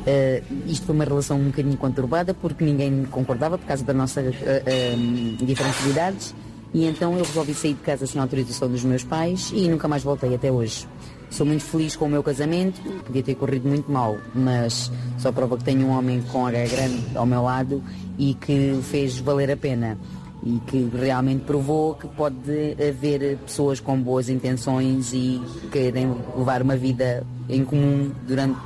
Eh, 0.06 0.44
isto 0.68 0.86
foi 0.86 0.96
uma 0.96 1.04
relação 1.04 1.38
um 1.40 1.46
bocadinho 1.46 1.78
conturbada 1.78 2.34
porque 2.34 2.64
ninguém 2.64 3.06
concordava 3.06 3.58
por 3.58 3.66
causa 3.66 3.84
da 3.84 3.94
nossa 3.94 4.22
eh, 4.22 4.64
eh, 4.66 4.96
diferença 5.44 5.82
de 5.84 5.90
idades 5.90 6.36
e 6.74 6.86
então 6.86 7.18
eu 7.18 7.24
resolvi 7.24 7.54
sair 7.54 7.74
de 7.74 7.80
casa 7.80 8.06
sem 8.06 8.22
autorização 8.22 8.70
dos 8.70 8.84
meus 8.84 9.04
pais 9.04 9.52
e 9.54 9.68
nunca 9.68 9.88
mais 9.88 10.04
voltei 10.04 10.36
até 10.36 10.52
hoje. 10.52 10.88
Sou 11.36 11.46
muito 11.46 11.66
feliz 11.66 11.98
com 11.98 12.06
o 12.06 12.10
meu 12.10 12.24
casamento, 12.24 12.82
podia 13.06 13.22
ter 13.22 13.36
corrido 13.36 13.68
muito 13.68 13.92
mal, 13.92 14.18
mas 14.34 14.90
só 15.18 15.34
prova 15.34 15.58
que 15.58 15.66
tenho 15.66 15.86
um 15.86 15.90
homem 15.90 16.24
com 16.32 16.48
H 16.48 16.66
grande 16.68 17.04
ao 17.14 17.26
meu 17.26 17.44
lado 17.44 17.84
e 18.18 18.34
que 18.36 18.80
fez 18.82 19.20
valer 19.20 19.52
a 19.52 19.58
pena 19.58 19.98
e 20.46 20.62
que 20.66 20.90
realmente 20.98 21.44
provou 21.44 21.96
que 21.96 22.08
pode 22.08 22.78
haver 22.80 23.38
pessoas 23.40 23.82
com 23.82 24.00
boas 24.00 24.30
intenções 24.30 25.12
e 25.12 25.42
querem 25.74 26.16
levar 26.38 26.62
uma 26.62 26.78
vida 26.78 27.28
em 27.50 27.66
comum 27.66 28.12
durante 28.26 28.58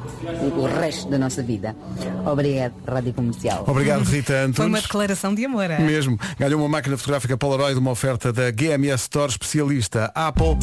o 0.55 0.65
resto 0.67 1.09
da 1.09 1.17
nossa 1.17 1.41
vida. 1.41 1.75
Obrigado, 2.23 2.73
Rádio 2.87 3.13
Comercial. 3.13 3.63
Obrigado, 3.65 4.03
Rita 4.03 4.33
Antunes. 4.41 4.57
Foi 4.57 4.67
uma 4.67 4.81
declaração 4.81 5.33
de 5.33 5.43
amor. 5.43 5.71
é? 5.71 5.79
Mesmo. 5.79 6.19
Ganhou 6.37 6.59
uma 6.59 6.69
máquina 6.69 6.95
fotográfica 6.97 7.35
Polaroid, 7.35 7.79
uma 7.79 7.89
oferta 7.89 8.31
da 8.31 8.51
GMS 8.51 9.03
Store 9.03 9.31
especialista 9.31 10.11
Apple 10.13 10.55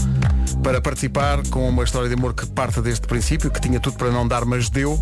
para 0.67 0.81
participar 0.81 1.47
com 1.49 1.69
uma 1.69 1.85
história 1.85 2.09
de 2.09 2.15
amor 2.15 2.35
que 2.35 2.45
parte 2.45 2.81
deste 2.81 3.07
princípio, 3.07 3.53
que 3.53 3.61
tinha 3.61 3.79
tudo 3.79 3.97
para 3.97 4.11
não 4.11 4.27
dar, 4.27 4.45
mas 4.45 4.69
deu. 4.69 5.01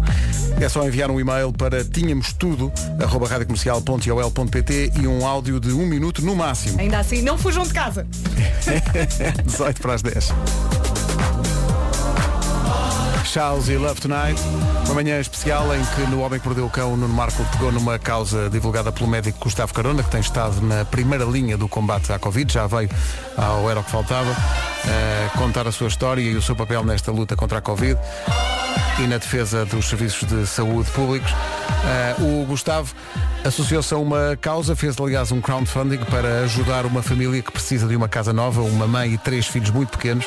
É 0.60 0.68
só 0.68 0.86
enviar 0.86 1.10
um 1.10 1.18
e-mail 1.18 1.54
para 1.54 1.82
tínhamostudo, 1.82 2.70
arroba 3.02 3.26
radiocomercial.ol.pt 3.26 4.92
e 5.00 5.06
um 5.06 5.26
áudio 5.26 5.58
de 5.58 5.72
um 5.72 5.86
minuto 5.86 6.22
no 6.22 6.36
máximo. 6.36 6.78
Ainda 6.78 6.98
assim, 6.98 7.22
não 7.22 7.38
fujam 7.38 7.62
de 7.62 7.72
casa. 7.72 8.06
18 9.42 9.80
para 9.80 9.94
as 9.94 10.02
10. 10.02 10.34
Charles 13.24 13.66
e 13.68 13.78
Love 13.78 14.02
Tonight. 14.02 14.38
Uma 14.94 15.02
manhã 15.02 15.18
especial 15.18 15.74
em 15.74 15.84
que 15.84 16.02
no 16.02 16.20
Homem 16.20 16.38
que 16.38 16.46
Mordeu 16.46 16.66
o 16.66 16.70
Cão, 16.70 16.96
Nuno 16.96 17.12
Marco 17.12 17.44
pegou 17.50 17.72
numa 17.72 17.98
causa 17.98 18.48
divulgada 18.48 18.92
pelo 18.92 19.10
médico 19.10 19.40
Gustavo 19.40 19.74
Carona, 19.74 20.04
que 20.04 20.08
tem 20.08 20.20
estado 20.20 20.60
na 20.60 20.84
primeira 20.84 21.24
linha 21.24 21.58
do 21.58 21.66
combate 21.66 22.12
à 22.12 22.18
Covid, 22.18 22.52
já 22.52 22.68
veio 22.68 22.88
ao 23.36 23.68
Era 23.68 23.80
o 23.80 23.82
que 23.82 23.90
Faltava. 23.90 24.30
a 24.30 25.36
contar 25.36 25.66
a 25.66 25.72
sua 25.72 25.88
história 25.88 26.22
e 26.22 26.36
o 26.36 26.40
seu 26.40 26.54
papel 26.54 26.84
nesta 26.84 27.10
luta 27.10 27.34
contra 27.34 27.58
a 27.58 27.60
Covid 27.60 27.98
e 29.00 29.06
na 29.08 29.18
defesa 29.18 29.64
dos 29.66 29.88
serviços 29.88 30.28
de 30.28 30.46
saúde 30.46 30.88
públicos. 30.92 31.32
Ah, 31.32 32.14
o 32.20 32.46
Gustavo 32.46 32.94
associou-se 33.44 33.92
a 33.92 33.98
uma 33.98 34.38
causa, 34.40 34.76
fez 34.76 34.96
aliás 35.00 35.32
um 35.32 35.40
crowdfunding 35.40 35.98
para 36.04 36.44
ajudar 36.44 36.86
uma 36.86 37.02
família 37.02 37.42
que 37.42 37.50
precisa 37.50 37.88
de 37.88 37.96
uma 37.96 38.08
casa 38.08 38.32
nova, 38.32 38.62
uma 38.62 38.86
mãe 38.86 39.14
e 39.14 39.18
três 39.18 39.48
filhos 39.48 39.70
muito 39.70 39.90
pequenos 39.90 40.24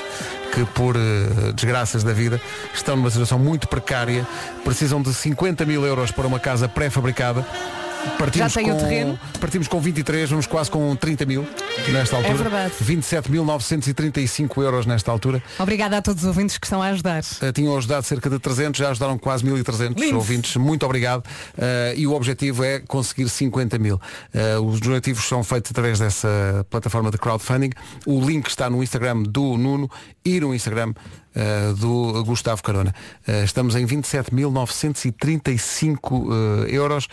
que 0.53 0.65
por 0.65 0.95
eh, 0.95 1.51
desgraças 1.53 2.03
da 2.03 2.13
vida 2.13 2.41
estão 2.74 2.95
numa 2.95 3.11
situação 3.11 3.38
muito 3.38 3.68
precária, 3.68 4.26
precisam 4.68 5.01
de 5.01 5.13
50 5.13 5.65
mil 5.65 5.86
euros 5.86 6.11
para 6.11 6.28
uma 6.28 6.41
casa 6.41 6.68
pré-fabricada. 6.68 7.45
Partimos 8.20 8.51
Já 8.51 8.59
tem 8.61 8.70
o 8.70 8.76
com, 8.76 8.80
terreno? 8.80 9.20
Partimos 9.39 9.68
com 9.68 9.80
23, 9.80 10.30
vamos 10.30 10.45
quase 10.45 10.70
com 10.70 10.93
30 10.93 11.26
mil 11.26 11.47
nesta 11.89 12.18
altura. 12.18 12.34
É 12.34 12.38
verdade. 12.38 12.74
27.935 12.84 14.61
euros 14.61 14.86
nesta 14.86 15.09
altura. 15.09 15.41
Obrigada 15.57 15.97
a 15.97 16.01
todos 16.01 16.24
os 16.24 16.28
ouvintes 16.28 16.57
que 16.57 16.65
estão 16.65 16.82
a 16.82 16.88
ajudar. 16.88 17.22
Uh, 17.22 17.51
tinham 17.53 17.78
ajudado 17.78 18.05
cerca 18.05 18.30
de 18.30 18.39
300, 18.39 18.78
já 18.78 18.89
ajudaram 18.89 19.18
quase 19.18 19.45
1.300 19.45 19.97
Lindo. 19.97 20.18
ouvintes. 20.18 20.57
Muito 20.57 20.86
obrigado. 20.86 21.26
Uh, 21.57 21.95
e 21.95 22.05
o 22.05 22.13
objetivo 22.13 22.61
é 22.61 22.80
conseguir 22.80 23.30
50 23.30 23.80
mil. 23.80 23.95
Uh, 23.95 24.61
os 24.65 24.82
donativos 24.82 25.26
são 25.26 25.43
feitos 25.45 25.72
através 25.72 25.97
dessa 25.97 26.65
plataforma 26.70 27.09
de 27.09 27.18
crowdfunding. 27.18 27.72
O 28.05 28.20
link 28.20 28.47
está 28.47 28.70
no 28.70 28.84
Instagram 28.84 29.24
do 29.24 29.57
Nuno 29.57 29.89
e 30.26 30.41
no 30.41 30.53
Instagram 30.53 30.93
uh, 31.38 31.73
do 31.75 32.23
Gustavo 32.23 32.63
Carona. 32.63 32.95
Uh, 33.27 33.43
estamos 33.43 33.75
em 33.75 33.85
27.935 33.85 36.11
uh, 36.11 36.63
euros. 36.67 37.07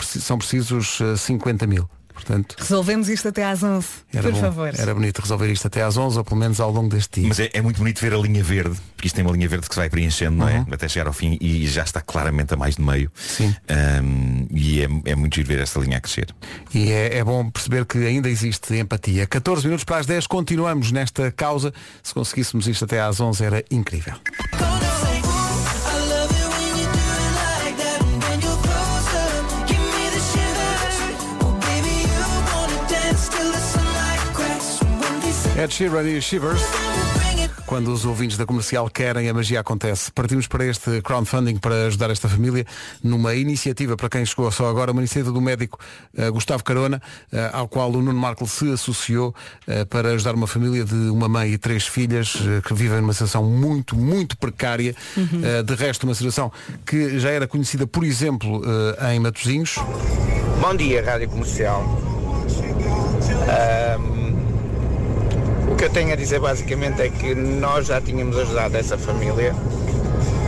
São 0.00 0.36
precisos 0.38 1.00
uh, 1.00 1.16
50 1.16 1.66
mil. 1.66 1.88
Portanto, 2.12 2.56
Resolvemos 2.58 3.08
isto 3.08 3.28
até 3.28 3.44
às 3.44 3.62
11. 3.62 3.86
era, 4.12 4.22
Por 4.22 4.32
bom. 4.32 4.40
favor. 4.40 4.72
era 4.78 4.94
bonito 4.94 5.20
resolver 5.20 5.50
isto 5.50 5.66
até 5.66 5.82
às 5.82 5.96
11 5.96 6.18
ou 6.18 6.24
pelo 6.24 6.38
menos 6.38 6.60
ao 6.60 6.70
longo 6.70 6.88
deste 6.88 7.20
dia. 7.20 7.28
Mas 7.28 7.40
é, 7.40 7.50
é 7.52 7.60
muito 7.62 7.78
bonito 7.78 8.00
ver 8.00 8.12
a 8.14 8.18
linha 8.18 8.42
verde, 8.42 8.76
porque 8.96 9.06
isto 9.08 9.16
tem 9.16 9.24
uma 9.24 9.32
linha 9.32 9.48
verde 9.48 9.68
que 9.68 9.74
se 9.74 9.80
vai 9.80 9.88
preenchendo, 9.90 10.36
não 10.36 10.48
é? 10.48 10.58
Uhum. 10.58 10.66
Até 10.72 10.88
chegar 10.88 11.06
ao 11.06 11.12
fim 11.12 11.38
e 11.40 11.66
já 11.66 11.82
está 11.82 12.00
claramente 12.00 12.54
a 12.54 12.56
mais 12.56 12.76
de 12.76 12.82
meio. 12.82 13.10
Sim. 13.14 13.54
Ahm, 13.68 14.46
e 14.50 14.80
é, 14.82 14.88
é 15.06 15.14
muito 15.14 15.34
giro 15.34 15.48
ver 15.48 15.58
esta 15.60 15.80
linha 15.80 15.98
a 15.98 16.00
crescer. 16.00 16.34
E 16.74 16.90
é, 16.90 17.18
é 17.18 17.24
bom 17.24 17.50
perceber 17.50 17.84
que 17.84 17.98
ainda 17.98 18.28
existe 18.28 18.74
empatia. 18.76 19.26
14 19.26 19.64
minutos 19.64 19.84
para 19.84 19.98
as 19.98 20.06
10, 20.06 20.26
continuamos 20.26 20.92
nesta 20.92 21.30
causa. 21.32 21.72
Se 22.02 22.12
conseguíssemos 22.14 22.66
isto 22.68 22.84
até 22.84 23.00
às 23.00 23.20
11 23.20 23.44
era 23.44 23.64
incrível. 23.70 24.14
Ed 35.62 35.72
Sheeran 35.72 36.02
e 36.02 36.20
Shivers. 36.20 36.60
Quando 37.66 37.92
os 37.92 38.04
ouvintes 38.04 38.36
da 38.36 38.44
comercial 38.44 38.90
querem, 38.90 39.28
a 39.28 39.34
magia 39.34 39.60
acontece. 39.60 40.10
Partimos 40.10 40.48
para 40.48 40.66
este 40.66 41.00
crowdfunding 41.00 41.56
para 41.56 41.86
ajudar 41.86 42.10
esta 42.10 42.28
família 42.28 42.66
numa 43.02 43.32
iniciativa, 43.36 43.96
para 43.96 44.08
quem 44.08 44.26
chegou 44.26 44.50
só 44.50 44.68
agora, 44.68 44.90
uma 44.90 45.00
iniciativa 45.00 45.30
do 45.30 45.40
médico 45.40 45.78
eh, 46.16 46.28
Gustavo 46.30 46.64
Carona, 46.64 47.00
eh, 47.32 47.48
ao 47.52 47.68
qual 47.68 47.90
o 47.90 48.02
Nuno 48.02 48.18
Marco 48.18 48.44
se 48.48 48.72
associou 48.72 49.32
eh, 49.68 49.84
para 49.84 50.10
ajudar 50.10 50.34
uma 50.34 50.48
família 50.48 50.84
de 50.84 51.10
uma 51.10 51.28
mãe 51.28 51.52
e 51.52 51.58
três 51.58 51.86
filhas 51.86 52.36
que 52.66 52.74
vivem 52.74 53.00
numa 53.00 53.12
situação 53.12 53.44
muito, 53.44 53.96
muito 53.96 54.36
precária. 54.36 54.96
Eh, 55.16 55.62
de 55.62 55.74
resto, 55.76 56.02
uma 56.04 56.14
situação 56.14 56.50
que 56.84 57.20
já 57.20 57.30
era 57.30 57.46
conhecida, 57.46 57.86
por 57.86 58.02
exemplo, 58.02 58.62
em 59.12 59.20
Matosinhos. 59.20 59.76
Bom 60.60 60.74
dia, 60.74 61.04
Rádio 61.04 61.28
Comercial. 61.28 61.84
O 64.18 64.21
que 65.82 65.86
eu 65.86 65.90
tenho 65.90 66.12
a 66.12 66.14
dizer 66.14 66.38
basicamente 66.38 67.02
é 67.02 67.08
que 67.08 67.34
nós 67.34 67.88
já 67.88 68.00
tínhamos 68.00 68.38
ajudado 68.38 68.76
essa 68.76 68.96
família 68.96 69.52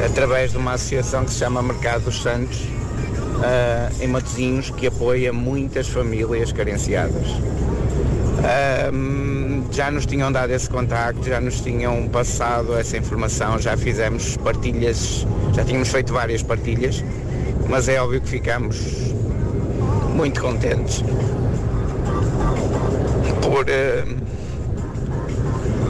através 0.07 0.53
de 0.53 0.59
uma 0.59 0.75
associação 0.75 1.25
que 1.25 1.33
se 1.33 1.41
chama 1.41 1.61
Mercado 1.61 2.05
dos 2.05 2.23
Santos 2.23 2.63
ah, 3.43 3.91
em 4.01 4.07
Matosinhos 4.07 4.71
que 4.71 4.87
apoia 4.87 5.33
muitas 5.33 5.89
famílias 5.89 6.53
carenciadas. 6.53 7.27
Ahm, 8.45 9.65
já 9.73 9.91
nos 9.91 10.07
tinham 10.07 10.31
dado 10.31 10.53
esse 10.53 10.71
contacto, 10.71 11.29
já 11.29 11.41
nos 11.41 11.61
tinham 11.61 12.07
passado 12.11 12.73
essa 12.79 12.97
informação, 12.97 13.59
já 13.59 13.77
fizemos 13.77 14.37
partilhas, 14.37 15.27
já 15.53 15.65
tínhamos 15.65 15.89
feito 15.89 16.13
várias 16.13 16.45
partilhas, 16.45 17.05
mas 17.69 17.89
é 17.89 18.01
óbvio 18.01 18.21
que 18.21 18.29
ficamos 18.29 18.77
muito 20.15 20.41
contentes 20.41 21.03
por, 23.43 23.69
eh, 23.69 24.05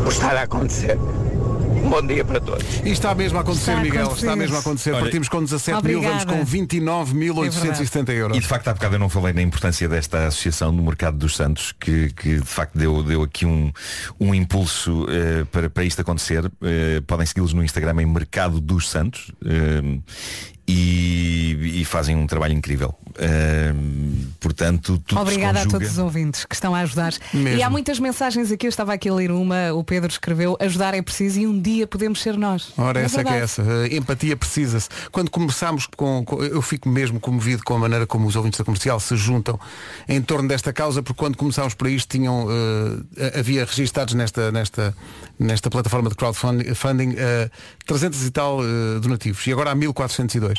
por 0.04 0.12
estar 0.12 0.36
a 0.36 0.42
acontecer. 0.42 0.98
Um 0.98 1.88
bom 1.90 2.06
dia 2.06 2.24
para 2.24 2.40
todos. 2.40 2.64
E 2.84 2.90
está 2.90 3.14
mesmo 3.14 3.36
a 3.38 3.40
acontecer, 3.42 3.70
Está 3.72 3.80
a 3.80 3.82
Miguel. 3.82 4.02
acontecer. 4.04 4.24
Está 4.26 4.36
mesmo 4.36 4.56
a 4.56 4.60
acontecer. 4.60 4.92
Olha, 4.92 5.00
Partimos 5.02 5.28
com 5.28 5.42
17 5.42 5.86
mil, 5.86 6.02
vamos 6.02 6.22
Obrigada. 6.22 6.44
com 6.44 6.50
29.870 6.50 8.08
euros. 8.10 8.36
E 8.36 8.40
de 8.40 8.46
facto 8.46 8.68
há 8.68 8.74
bocado 8.74 8.94
eu 8.94 8.98
não 8.98 9.08
falei 9.10 9.32
na 9.34 9.42
importância 9.42 9.86
desta 9.88 10.26
associação 10.26 10.72
no 10.72 10.82
Mercado 10.82 11.16
dos 11.18 11.36
Santos, 11.36 11.72
que, 11.78 12.10
que 12.12 12.36
de 12.38 12.44
facto 12.46 12.76
deu, 12.78 13.02
deu 13.02 13.22
aqui 13.22 13.44
um, 13.44 13.70
um 14.18 14.34
impulso 14.34 15.06
eh, 15.10 15.44
para, 15.50 15.68
para 15.68 15.84
isto 15.84 16.00
acontecer. 16.00 16.50
Eh, 16.62 17.02
podem 17.06 17.26
segui-los 17.26 17.52
no 17.52 17.62
Instagram 17.62 18.00
em 18.02 18.06
Mercado 18.06 18.60
dos 18.60 18.88
Santos. 18.88 19.30
eh, 19.44 19.98
e, 20.66 21.80
e 21.80 21.84
fazem 21.84 22.16
um 22.16 22.26
trabalho 22.26 22.54
incrível. 22.54 22.94
Eh, 23.16 23.72
portanto, 24.40 24.98
tudo 24.98 25.20
Obrigada 25.20 25.62
a 25.62 25.66
todos 25.66 25.92
os 25.92 25.98
ouvintes 25.98 26.44
que 26.44 26.54
estão 26.54 26.74
a 26.74 26.80
ajudar. 26.80 27.12
Mesmo. 27.32 27.58
E 27.58 27.62
há 27.62 27.70
muitas 27.70 27.98
mensagens 28.00 28.50
aqui, 28.50 28.66
eu 28.66 28.70
estava 28.70 28.92
aqui 28.92 29.08
a 29.08 29.14
ler 29.14 29.30
uma, 29.30 29.72
o 29.72 29.84
Pedro 29.84 30.10
escreveu, 30.10 30.56
ajudar 30.60 30.94
é 30.94 31.02
preciso 31.02 31.38
e 31.40 31.46
um 31.46 31.60
dia 31.60 31.86
podemos 31.86 32.20
ser 32.20 32.36
nós. 32.36 32.72
Ora, 32.76 33.00
essa 33.00 33.20
é 33.20 33.24
que 33.24 33.28
é 33.30 33.32
verdade. 33.32 33.44
essa. 33.60 33.62
A 33.62 33.94
empatia 33.96 34.36
precisa-se. 34.36 34.88
Quando 35.12 35.30
começámos 35.30 35.86
com, 35.86 36.24
com- 36.24 36.42
Eu 36.42 36.62
fico 36.62 36.88
mesmo 36.88 37.20
comovido 37.20 37.62
com 37.62 37.74
a 37.74 37.78
maneira 37.78 38.06
como 38.06 38.26
os 38.26 38.34
ouvintes 38.34 38.58
da 38.58 38.64
comercial 38.64 38.98
se 38.98 39.16
juntam 39.16 39.58
em 40.08 40.20
torno 40.20 40.48
desta 40.48 40.72
causa, 40.72 41.02
porque 41.02 41.18
quando 41.18 41.36
começámos 41.36 41.74
para 41.74 41.88
isto 41.90 42.08
tinham. 42.08 42.48
eh, 43.16 43.38
havia 43.38 43.64
registados 43.64 44.14
nesta, 44.14 44.50
nesta, 44.50 44.94
nesta 45.38 45.70
plataforma 45.70 46.08
de 46.08 46.16
crowdfunding 46.16 47.14
eh, 47.16 47.50
300 47.86 48.26
e 48.26 48.30
tal 48.30 48.60
eh, 48.62 48.98
donativos. 49.00 49.46
E 49.46 49.52
agora 49.52 49.70
há 49.70 49.74
1402, 49.74 50.53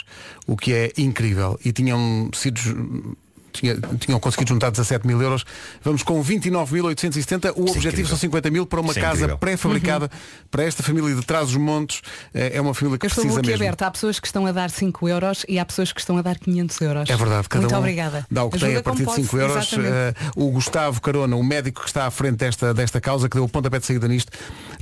o 0.47 0.55
que 0.57 0.73
é 0.73 0.91
incrível. 0.97 1.59
E 1.63 1.71
tinham 1.71 2.29
sido. 2.33 3.15
tinha- 3.53 3.77
tinham 3.99 4.19
conseguido 4.19 4.49
juntar 4.49 4.69
17 4.69 5.07
mil 5.07 5.21
euros. 5.21 5.45
Vamos 5.81 6.03
com 6.03 6.21
29.870. 6.21 7.51
O 7.55 7.61
objetivo 7.61 7.87
incrível. 7.87 8.07
são 8.09 8.17
50 8.17 8.49
mil 8.51 8.65
para 8.65 8.81
uma 8.81 8.89
Isso 8.91 8.99
é 8.99 9.01
casa 9.01 9.37
pré-fabricada 9.37 10.11
para 10.51 10.63
esta 10.63 10.83
família 10.83 11.15
de 11.15 11.21
trás 11.21 11.49
os 11.51 11.55
montes. 11.55 12.01
É 12.33 12.57
é 12.57 12.61
uma 12.61 12.73
família 12.73 12.97
que 12.99 13.05
Eu 13.05 13.09
precisa 13.09 13.41
mesmo. 13.41 13.55
aberta. 13.55 13.87
Há 13.87 13.91
pessoas 13.91 14.19
que 14.19 14.27
estão 14.27 14.45
a 14.45 14.51
dar 14.51 14.69
5 14.69 15.07
euros 15.07 15.45
e 15.47 15.57
há 15.57 15.65
pessoas 15.65 15.93
que 15.93 16.01
estão 16.01 16.17
a 16.17 16.21
dar 16.21 16.37
500 16.37 16.81
euros. 16.81 17.09
É 17.09 17.15
verdade, 17.15 17.47
cada 17.47 17.61
Muito 17.61 17.75
um 17.75 17.79
obrigada. 17.79 18.25
dá 18.29 18.43
o 18.43 18.49
que 18.49 18.57
Ajuda 18.57 18.71
tem 18.71 18.79
a 18.79 18.83
partir 18.83 19.05
de 19.05 19.13
5 19.13 19.29
pode, 19.31 19.43
euros. 19.43 19.73
Eh, 19.73 20.13
o 20.35 20.51
Gustavo 20.51 20.99
Carona, 21.01 21.35
o 21.37 21.43
médico 21.43 21.79
que 21.81 21.87
está 21.87 22.05
à 22.07 22.11
frente 22.11 22.35
desta, 22.35 22.73
desta 22.73 22.99
causa, 22.99 23.29
que 23.29 23.35
deu 23.37 23.45
o 23.45 23.49
pontapé 23.49 23.79
de 23.79 23.85
saída 23.85 24.05
nisto, 24.07 24.31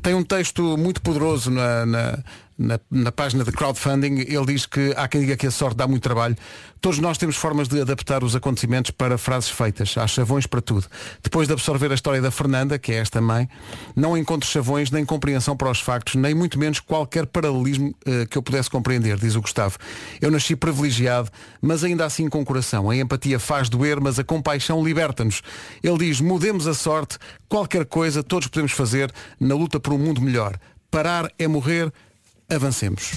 tem 0.01 0.15
um 0.15 0.23
texto 0.23 0.75
muito 0.77 0.99
poderoso 1.01 1.51
na, 1.51 1.85
na, 1.85 2.19
na- 2.57 2.79
na 2.89 3.11
página 3.11 3.43
de 3.43 3.51
crowdfunding. 3.51 4.19
Ele 4.21 4.45
diz 4.45 4.65
que 4.65 4.93
há 4.95 5.07
quem 5.07 5.21
diga 5.21 5.35
que 5.37 5.47
a 5.47 5.51
sorte 5.51 5.77
dá 5.77 5.87
muito 5.87 6.03
trabalho. 6.03 6.35
Todos 6.79 6.99
nós 6.99 7.17
temos 7.17 7.35
formas 7.35 7.67
de 7.67 7.79
adaptar 7.81 8.23
os 8.23 8.35
acontecimentos 8.35 8.91
para 8.91 9.17
frases 9.17 9.49
feitas. 9.49 9.97
Há 9.97 10.05
chavões 10.05 10.45
para 10.45 10.61
tudo. 10.61 10.85
Depois 11.21 11.47
de 11.47 11.53
absorver 11.53 11.91
a 11.91 11.95
história 11.95 12.21
da 12.21 12.29
Fernanda, 12.29 12.77
que 12.77 12.91
é 12.91 12.95
esta 12.95 13.21
mãe, 13.21 13.47
não 13.95 14.17
encontro 14.17 14.47
chavões 14.49 14.91
nem 14.91 15.05
compreensão 15.05 15.55
para 15.55 15.69
os 15.71 15.79
factos, 15.79 16.15
nem 16.15 16.33
muito 16.35 16.59
menos 16.59 16.79
qualquer 16.79 17.25
paralelismo 17.25 17.95
eh, 18.05 18.25
que 18.25 18.37
eu 18.37 18.43
pudesse 18.43 18.69
compreender, 18.69 19.17
diz 19.17 19.35
o 19.35 19.41
Gustavo. 19.41 19.77
Eu 20.21 20.29
nasci 20.29 20.55
privilegiado, 20.55 21.29
mas 21.61 21.83
ainda 21.83 22.05
assim 22.05 22.27
com 22.27 22.43
coração. 22.43 22.89
A 22.89 22.95
empatia 22.97 23.39
faz 23.39 23.69
doer, 23.69 23.99
mas 24.01 24.19
a 24.19 24.23
compaixão 24.23 24.83
liberta-nos. 24.83 25.41
Ele 25.81 25.97
diz, 25.99 26.19
mudemos 26.19 26.67
a 26.67 26.73
sorte, 26.73 27.17
qualquer 27.47 27.85
coisa 27.85 28.21
todos 28.21 28.47
podemos 28.47 28.71
fazer 28.73 29.11
na 29.39 29.55
luta 29.55 29.79
por 29.79 29.93
um 29.93 29.97
mundo 29.97 30.19
melhor. 30.21 30.57
Parar 30.91 31.31
é 31.39 31.47
morrer, 31.47 31.91
avancemos. 32.49 33.11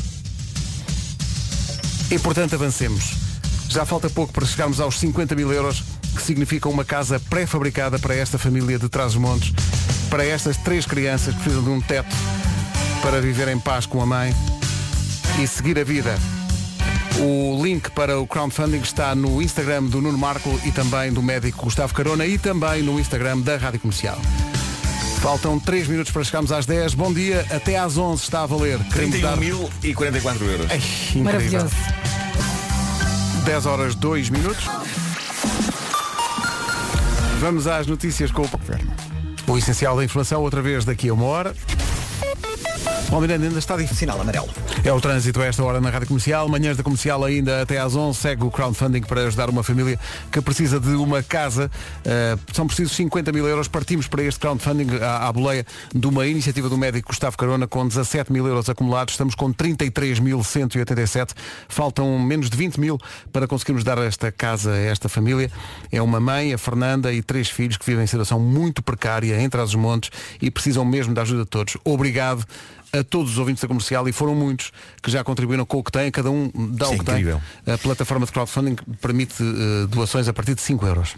E 2.10 2.18
portanto 2.18 2.54
avancemos. 2.54 3.12
Já 3.68 3.84
falta 3.84 4.08
pouco 4.08 4.32
para 4.32 4.46
chegarmos 4.46 4.80
aos 4.80 4.98
50 4.98 5.34
mil 5.34 5.52
euros, 5.52 5.82
que 6.14 6.22
significam 6.22 6.70
uma 6.70 6.84
casa 6.84 7.20
pré-fabricada 7.20 7.98
para 7.98 8.14
esta 8.14 8.38
família 8.38 8.78
de 8.78 8.88
Trás-os-Montes, 8.88 9.52
para 10.08 10.24
estas 10.24 10.56
três 10.56 10.86
crianças 10.86 11.34
que 11.34 11.40
precisam 11.40 11.64
de 11.64 11.70
um 11.70 11.80
teto 11.80 12.14
para 13.02 13.20
viver 13.20 13.48
em 13.48 13.58
paz 13.58 13.86
com 13.86 14.00
a 14.00 14.06
mãe 14.06 14.34
e 15.40 15.46
seguir 15.46 15.78
a 15.78 15.84
vida. 15.84 16.16
O 17.18 17.62
link 17.62 17.90
para 17.90 18.18
o 18.20 18.26
crowdfunding 18.26 18.80
está 18.80 19.14
no 19.14 19.40
Instagram 19.40 19.84
do 19.84 20.02
Nuno 20.02 20.18
Marco 20.18 20.60
e 20.64 20.70
também 20.70 21.12
do 21.12 21.22
médico 21.22 21.64
Gustavo 21.64 21.94
Carona 21.94 22.26
e 22.26 22.38
também 22.38 22.82
no 22.82 23.00
Instagram 23.00 23.40
da 23.40 23.56
Rádio 23.56 23.80
Comercial. 23.80 24.18
Faltam 25.26 25.58
3 25.58 25.88
minutos 25.88 26.12
para 26.12 26.22
chegarmos 26.22 26.52
às 26.52 26.66
10. 26.66 26.94
Bom 26.94 27.12
dia, 27.12 27.44
até 27.50 27.76
às 27.76 27.98
11 27.98 28.22
está 28.22 28.44
a 28.44 28.46
valer. 28.46 28.78
Queremos 28.92 29.20
dar- 29.20 29.36
31.044 29.36 30.44
euros. 30.44 30.70
Ai, 30.70 30.76
incrível. 30.76 31.24
Maravilhoso. 31.24 31.74
10 33.44 33.66
horas 33.66 33.96
2 33.96 34.30
minutos. 34.30 34.64
Vamos 37.40 37.66
às 37.66 37.88
notícias 37.88 38.30
com 38.30 38.42
o 38.42 38.50
O 39.52 39.58
essencial 39.58 39.96
da 39.96 40.04
informação 40.04 40.42
outra 40.42 40.62
vez 40.62 40.84
daqui 40.84 41.08
a 41.08 41.14
uma 41.14 41.24
hora. 41.24 41.56
Paulo 43.11 43.26
Miranda 43.26 43.47
ainda 43.47 43.59
está 43.59 43.76
difícil. 43.76 43.97
Sinal 43.97 44.20
amarelo. 44.20 44.49
É 44.84 44.93
o 44.93 45.01
trânsito 45.01 45.41
a 45.41 45.47
esta 45.47 45.62
hora 45.62 45.80
na 45.80 45.91
Rádio 45.91 46.09
Comercial. 46.09 46.49
Manhãs 46.49 46.76
da 46.76 46.82
Comercial 46.82 47.24
ainda 47.24 47.62
até 47.62 47.78
às 47.78 47.95
11 47.95 48.18
segue 48.18 48.45
o 48.45 48.51
crowdfunding 48.51 49.01
para 49.03 49.22
ajudar 49.22 49.49
uma 49.49 49.62
família 49.62 49.99
que 50.30 50.41
precisa 50.41 50.78
de 50.78 50.91
uma 50.91 51.22
casa. 51.22 51.70
Uh, 52.01 52.53
são 52.53 52.66
precisos 52.66 52.95
50 52.97 53.32
mil 53.32 53.47
euros. 53.47 53.68
Partimos 53.68 54.07
para 54.07 54.22
este 54.22 54.41
crowdfunding 54.41 54.99
à, 55.01 55.28
à 55.28 55.32
boleia 55.32 55.64
de 55.95 56.07
uma 56.07 56.26
iniciativa 56.26 56.68
do 56.68 56.76
médico 56.76 57.09
Gustavo 57.09 57.39
Carona 57.39 57.66
com 57.66 57.87
17 57.87 58.32
mil 58.32 58.47
euros 58.47 58.68
acumulados. 58.68 59.14
Estamos 59.14 59.34
com 59.34 59.53
33.187. 59.55 61.30
Faltam 61.68 62.18
menos 62.18 62.51
de 62.51 62.57
20 62.57 62.78
mil 62.78 62.99
para 63.32 63.47
conseguirmos 63.47 63.84
dar 63.84 63.99
esta 63.99 64.30
casa 64.32 64.72
a 64.72 64.78
esta 64.78 65.09
família. 65.09 65.51
É 65.91 66.03
uma 66.03 66.20
mãe, 66.20 66.53
a 66.53 66.59
Fernanda 66.59 67.12
e 67.12 67.22
três 67.22 67.49
filhos 67.49 67.76
que 67.76 67.87
vivem 67.87 68.05
em 68.05 68.07
situação 68.07 68.39
muito 68.39 68.82
precária 68.82 69.41
entre 69.41 69.61
as 69.61 69.74
montes 69.74 70.11
e 70.43 70.51
precisam 70.51 70.84
mesmo 70.84 71.14
da 71.14 71.22
ajuda 71.22 71.45
de 71.45 71.51
todos. 71.51 71.76
Obrigado 71.84 72.45
a 73.01 73.05
todos 73.05 73.32
os 73.32 73.38
ouvintes 73.38 73.61
da 73.62 73.68
comercial 73.68 74.09
e 74.09 74.12
foram 74.12 74.34
muitos 74.34 74.72
que 75.03 75.11
já 75.11 75.22
contribuíram 75.24 75.64
com 75.66 75.78
o 75.78 75.84
que 75.84 75.92
têm, 75.92 76.11
cada 76.11 76.30
um 76.30 76.51
dá 76.55 76.84
Isso 76.86 76.92
o 76.92 76.94
é 76.94 76.99
que 76.99 77.03
incrível. 77.12 77.40
tem. 77.64 77.74
A 77.74 77.78
plataforma 77.78 78.24
de 78.26 78.32
crowdfunding 78.32 78.76
permite 79.01 79.42
eh, 79.42 79.86
doações 79.88 80.28
a 80.28 80.32
partir 80.32 80.55
de 80.55 80.61
5 80.62 80.86
euros. 80.86 81.14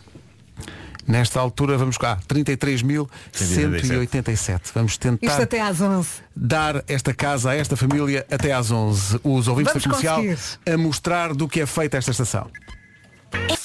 Nesta 1.06 1.40
altura 1.40 1.78
vamos 1.78 1.96
cá, 1.96 2.18
33.187. 2.28 4.60
Vamos 4.74 4.98
tentar 4.98 5.26
Isto 5.26 5.42
até 5.42 5.60
às 5.62 5.80
11. 5.80 6.08
dar 6.36 6.84
esta 6.86 7.14
casa 7.14 7.48
a 7.50 7.54
esta 7.54 7.76
família 7.76 8.26
até 8.30 8.52
às 8.52 8.70
11. 8.70 9.18
Os 9.24 9.48
ouvintes 9.48 9.72
Vamos 9.72 9.84
da 9.84 9.90
comercial 9.90 10.16
conseguir. 10.22 10.38
a 10.70 10.76
mostrar 10.76 11.32
do 11.34 11.48
que 11.48 11.60
é 11.62 11.66
feita 11.66 11.96
esta 11.96 12.10
estação. 12.10 12.50
É 13.32 13.56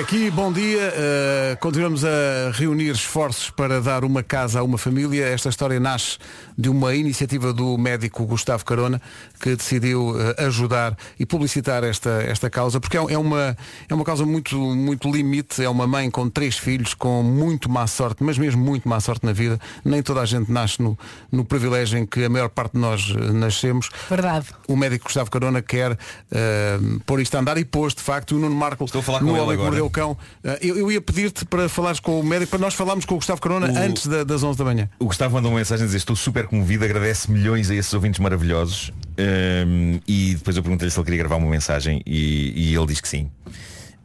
aqui, 0.00 0.30
bom 0.30 0.52
dia. 0.52 0.92
Uh, 0.92 1.56
continuamos 1.60 2.04
a 2.04 2.50
reunir 2.52 2.90
esforços 2.90 3.50
para 3.50 3.80
dar 3.80 4.04
uma 4.04 4.22
casa 4.22 4.60
a 4.60 4.62
uma 4.62 4.78
família. 4.78 5.26
Esta 5.26 5.48
história 5.48 5.78
nasce 5.78 6.18
de 6.56 6.68
uma 6.68 6.94
iniciativa 6.94 7.52
do 7.52 7.76
médico 7.76 8.24
Gustavo 8.24 8.64
Carona, 8.64 9.00
que 9.40 9.54
decidiu 9.56 10.10
uh, 10.10 10.34
ajudar 10.46 10.96
e 11.18 11.26
publicitar 11.26 11.84
esta, 11.84 12.10
esta 12.22 12.48
causa, 12.50 12.80
porque 12.80 12.96
é, 12.96 13.00
é 13.12 13.18
uma, 13.18 13.56
é 13.88 13.94
uma 13.94 14.04
causa 14.04 14.24
muito, 14.24 14.56
muito 14.58 15.10
limite. 15.10 15.62
É 15.62 15.68
uma 15.68 15.86
mãe 15.86 16.10
com 16.10 16.28
três 16.28 16.56
filhos, 16.58 16.94
com 16.94 17.22
muito 17.22 17.68
má 17.70 17.86
sorte, 17.86 18.22
mas 18.22 18.38
mesmo 18.38 18.62
muito 18.62 18.88
má 18.88 18.98
sorte 19.00 19.24
na 19.26 19.32
vida. 19.32 19.58
Nem 19.84 20.02
toda 20.02 20.20
a 20.20 20.26
gente 20.26 20.50
nasce 20.50 20.80
no, 20.82 20.98
no 21.30 21.44
privilégio 21.44 21.98
em 21.98 22.06
que 22.06 22.24
a 22.24 22.28
maior 22.28 22.48
parte 22.48 22.72
de 22.72 22.78
nós 22.80 23.08
uh, 23.10 23.32
nascemos. 23.32 23.88
Verdade. 24.08 24.46
O 24.68 24.76
médico 24.76 25.04
Gustavo 25.04 25.30
Carona 25.30 25.62
quer 25.62 25.92
uh, 25.92 27.00
pôr 27.04 27.20
isto 27.20 27.34
a 27.36 27.40
andar 27.40 27.58
e 27.58 27.64
pôs, 27.64 27.94
de 27.94 28.02
facto, 28.02 28.36
o 28.36 28.38
Nuno 28.38 28.54
Marco 28.54 28.84
Estou 28.84 29.00
a 29.00 29.04
falar 29.04 29.18
com 29.20 29.26
no 29.26 29.32
ele 29.32 29.40
Homem 29.40 29.56
que. 29.56 29.62
Mordeu 29.62 29.86
o 29.86 29.90
Cão. 29.90 30.12
Uh, 30.12 30.48
eu, 30.60 30.76
eu 30.78 30.92
ia 30.92 31.00
pedir-te 31.00 31.44
para 31.44 31.68
falares 31.68 32.00
com 32.00 32.18
o 32.20 32.24
médico, 32.24 32.50
para 32.50 32.60
nós 32.60 32.74
falarmos 32.74 33.04
com 33.04 33.14
o 33.14 33.18
Gustavo 33.18 33.40
Carona 33.40 33.70
O- 33.72 33.78
antes 33.78 34.06
da- 34.06 34.24
das 34.24 34.42
11 34.42 34.58
da 34.58 34.64
manhã. 34.64 34.88
O 34.98 35.06
Gustavo 35.06 35.34
mandou 35.34 35.50
uma 35.50 35.58
mensagem 35.58 35.84
a 35.84 35.86
dizer 35.86 35.98
estou 35.98 36.16
super 36.16 36.46
comovido, 36.46 36.84
agradece 36.84 37.30
milhões 37.30 37.70
a 37.70 37.74
esses 37.74 37.92
ouvintes 37.92 38.20
maravilhosos 38.20 38.92
Ehm, 39.26 39.98
e 40.06 40.34
depois 40.34 40.56
eu 40.56 40.62
perguntei-lhe 40.62 40.90
se 40.90 40.98
ele 40.98 41.04
queria 41.04 41.18
gravar 41.18 41.36
uma 41.36 41.50
mensagem 41.50 42.00
e, 42.06 42.70
e 42.70 42.74
ele 42.74 42.86
diz 42.86 43.00
que 43.00 43.08
sim. 43.08 43.28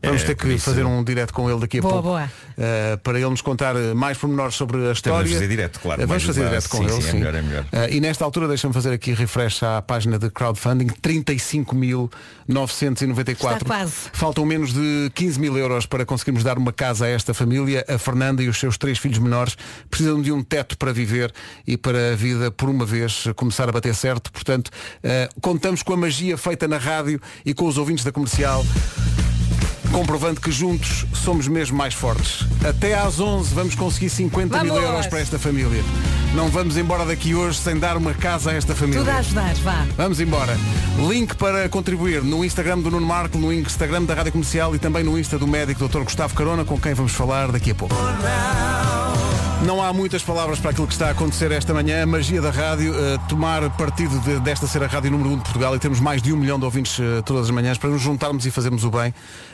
Vamos 0.03 0.23
Eh, 0.23 0.25
ter 0.25 0.35
que 0.35 0.47
isso- 0.49 0.65
fazer 0.65 0.83
um 0.85 1.03
direto 1.03 1.31
com 1.33 1.49
ele 1.49 1.59
daqui 1.59 1.77
a 1.77 1.81
Boa, 1.81 1.93
pouco. 1.93 2.07
boa. 2.09 2.23
uh, 2.25 2.97
para 3.03 3.19
ele 3.19 3.29
nos 3.29 3.41
contar 3.41 3.75
uh, 3.75 3.95
mais 3.95 4.17
pormenores 4.17 4.55
sobre 4.55 4.87
a 4.89 4.91
história. 4.91 5.31
fazer 5.31 5.47
direto, 5.47 5.79
claro, 5.79 6.03
Uh, 6.03 6.07
Vamos 6.07 6.23
fazer 6.23 6.43
direto 6.45 6.69
com 6.69 6.77
sim, 6.77 6.83
ele. 6.93 7.01
sim, 7.03 7.09
é 7.09 7.13
melhor, 7.13 7.35
é 7.35 7.41
melhor. 7.41 7.63
Uh, 7.65 7.87
e 7.91 7.99
nesta 8.01 8.25
altura 8.25 8.47
deixa-me 8.47 8.73
fazer 8.73 8.91
aqui 8.93 9.13
refresh 9.13 9.61
à 9.63 9.81
página 9.81 10.17
de 10.17 10.29
crowdfunding. 10.29 10.87
35.994. 12.47 13.53
Está 13.53 13.65
quase. 13.65 13.93
Faltam 14.13 14.45
menos 14.45 14.73
de 14.73 15.11
15 15.13 15.39
mil 15.39 15.57
euros 15.57 15.85
para 15.85 16.05
conseguirmos 16.05 16.43
dar 16.43 16.57
uma 16.57 16.71
casa 16.73 17.05
a 17.05 17.09
esta 17.09 17.33
família. 17.33 17.85
A 17.87 17.97
Fernanda 17.97 18.41
e 18.43 18.49
os 18.49 18.59
seus 18.59 18.77
três 18.77 18.97
filhos 18.97 19.19
menores 19.19 19.55
precisam 19.89 20.21
de 20.21 20.31
um 20.31 20.43
teto 20.43 20.77
para 20.77 20.91
viver 20.91 21.31
e 21.67 21.77
para 21.77 22.13
a 22.13 22.15
vida, 22.15 22.49
por 22.51 22.69
uma 22.69 22.85
vez, 22.85 23.25
começar 23.35 23.69
a 23.69 23.71
bater 23.71 23.93
certo. 23.95 24.31
Portanto, 24.31 24.67
uh, 24.69 25.41
contamos 25.41 25.83
com 25.83 25.93
a 25.93 25.97
magia 25.97 26.37
feita 26.37 26.67
na 26.67 26.77
rádio 26.77 27.21
e 27.45 27.53
com 27.53 27.67
os 27.67 27.77
ouvintes 27.77 28.03
da 28.03 28.11
comercial 28.11 28.65
comprovando 29.91 30.39
que 30.39 30.51
juntos 30.51 31.05
somos 31.13 31.47
mesmo 31.47 31.77
mais 31.77 31.93
fortes. 31.93 32.45
Até 32.67 32.95
às 32.95 33.19
11 33.19 33.53
vamos 33.53 33.75
conseguir 33.75 34.09
50 34.09 34.63
mil 34.63 34.73
Vamos! 34.73 34.89
euros 34.89 35.07
para 35.07 35.19
esta 35.19 35.37
família. 35.37 35.83
Não 36.33 36.47
vamos 36.47 36.77
embora 36.77 37.05
daqui 37.05 37.35
hoje 37.35 37.59
sem 37.59 37.77
dar 37.77 37.97
uma 37.97 38.13
casa 38.13 38.51
a 38.51 38.53
esta 38.53 38.73
família. 38.73 39.01
Tudo 39.01 39.09
a 39.09 39.17
ajudar, 39.17 39.53
vá. 39.55 39.85
Vamos 39.97 40.19
embora. 40.19 40.57
Link 41.09 41.35
para 41.35 41.67
contribuir 41.67 42.23
no 42.23 42.43
Instagram 42.45 42.79
do 42.79 42.89
Nuno 42.89 43.05
Marco, 43.05 43.37
no 43.37 43.51
Instagram 43.51 44.03
da 44.03 44.13
Rádio 44.13 44.31
Comercial 44.31 44.73
e 44.75 44.79
também 44.79 45.03
no 45.03 45.19
Insta 45.19 45.37
do 45.37 45.47
médico 45.47 45.87
Dr. 45.87 46.03
Gustavo 46.03 46.33
Carona, 46.33 46.63
com 46.63 46.79
quem 46.79 46.93
vamos 46.93 47.11
falar 47.11 47.51
daqui 47.51 47.71
a 47.71 47.75
pouco. 47.75 47.95
Não 49.65 49.81
há 49.81 49.93
muitas 49.93 50.23
palavras 50.23 50.59
para 50.59 50.71
aquilo 50.71 50.87
que 50.87 50.93
está 50.93 51.07
a 51.09 51.11
acontecer 51.11 51.51
esta 51.51 51.71
manhã. 51.73 52.01
A 52.01 52.05
magia 52.05 52.41
da 52.41 52.49
rádio, 52.49 52.93
eh, 52.95 53.17
tomar 53.29 53.69
partido 53.77 54.19
de- 54.21 54.39
desta 54.39 54.65
ser 54.65 54.81
a 54.83 54.87
rádio 54.87 55.11
número 55.11 55.29
1 55.29 55.37
de 55.37 55.43
Portugal 55.43 55.75
e 55.75 55.79
temos 55.79 55.99
mais 55.99 56.19
de 56.21 56.33
um 56.33 56.37
milhão 56.37 56.57
de 56.57 56.65
ouvintes 56.65 56.99
eh, 56.99 57.21
todas 57.23 57.43
as 57.45 57.51
manhãs 57.51 57.77
para 57.77 57.89
nos 57.91 58.01
juntarmos 58.01 58.45
e 58.45 58.51
fazermos 58.51 58.83
o 58.83 58.89
bem. 58.89 59.13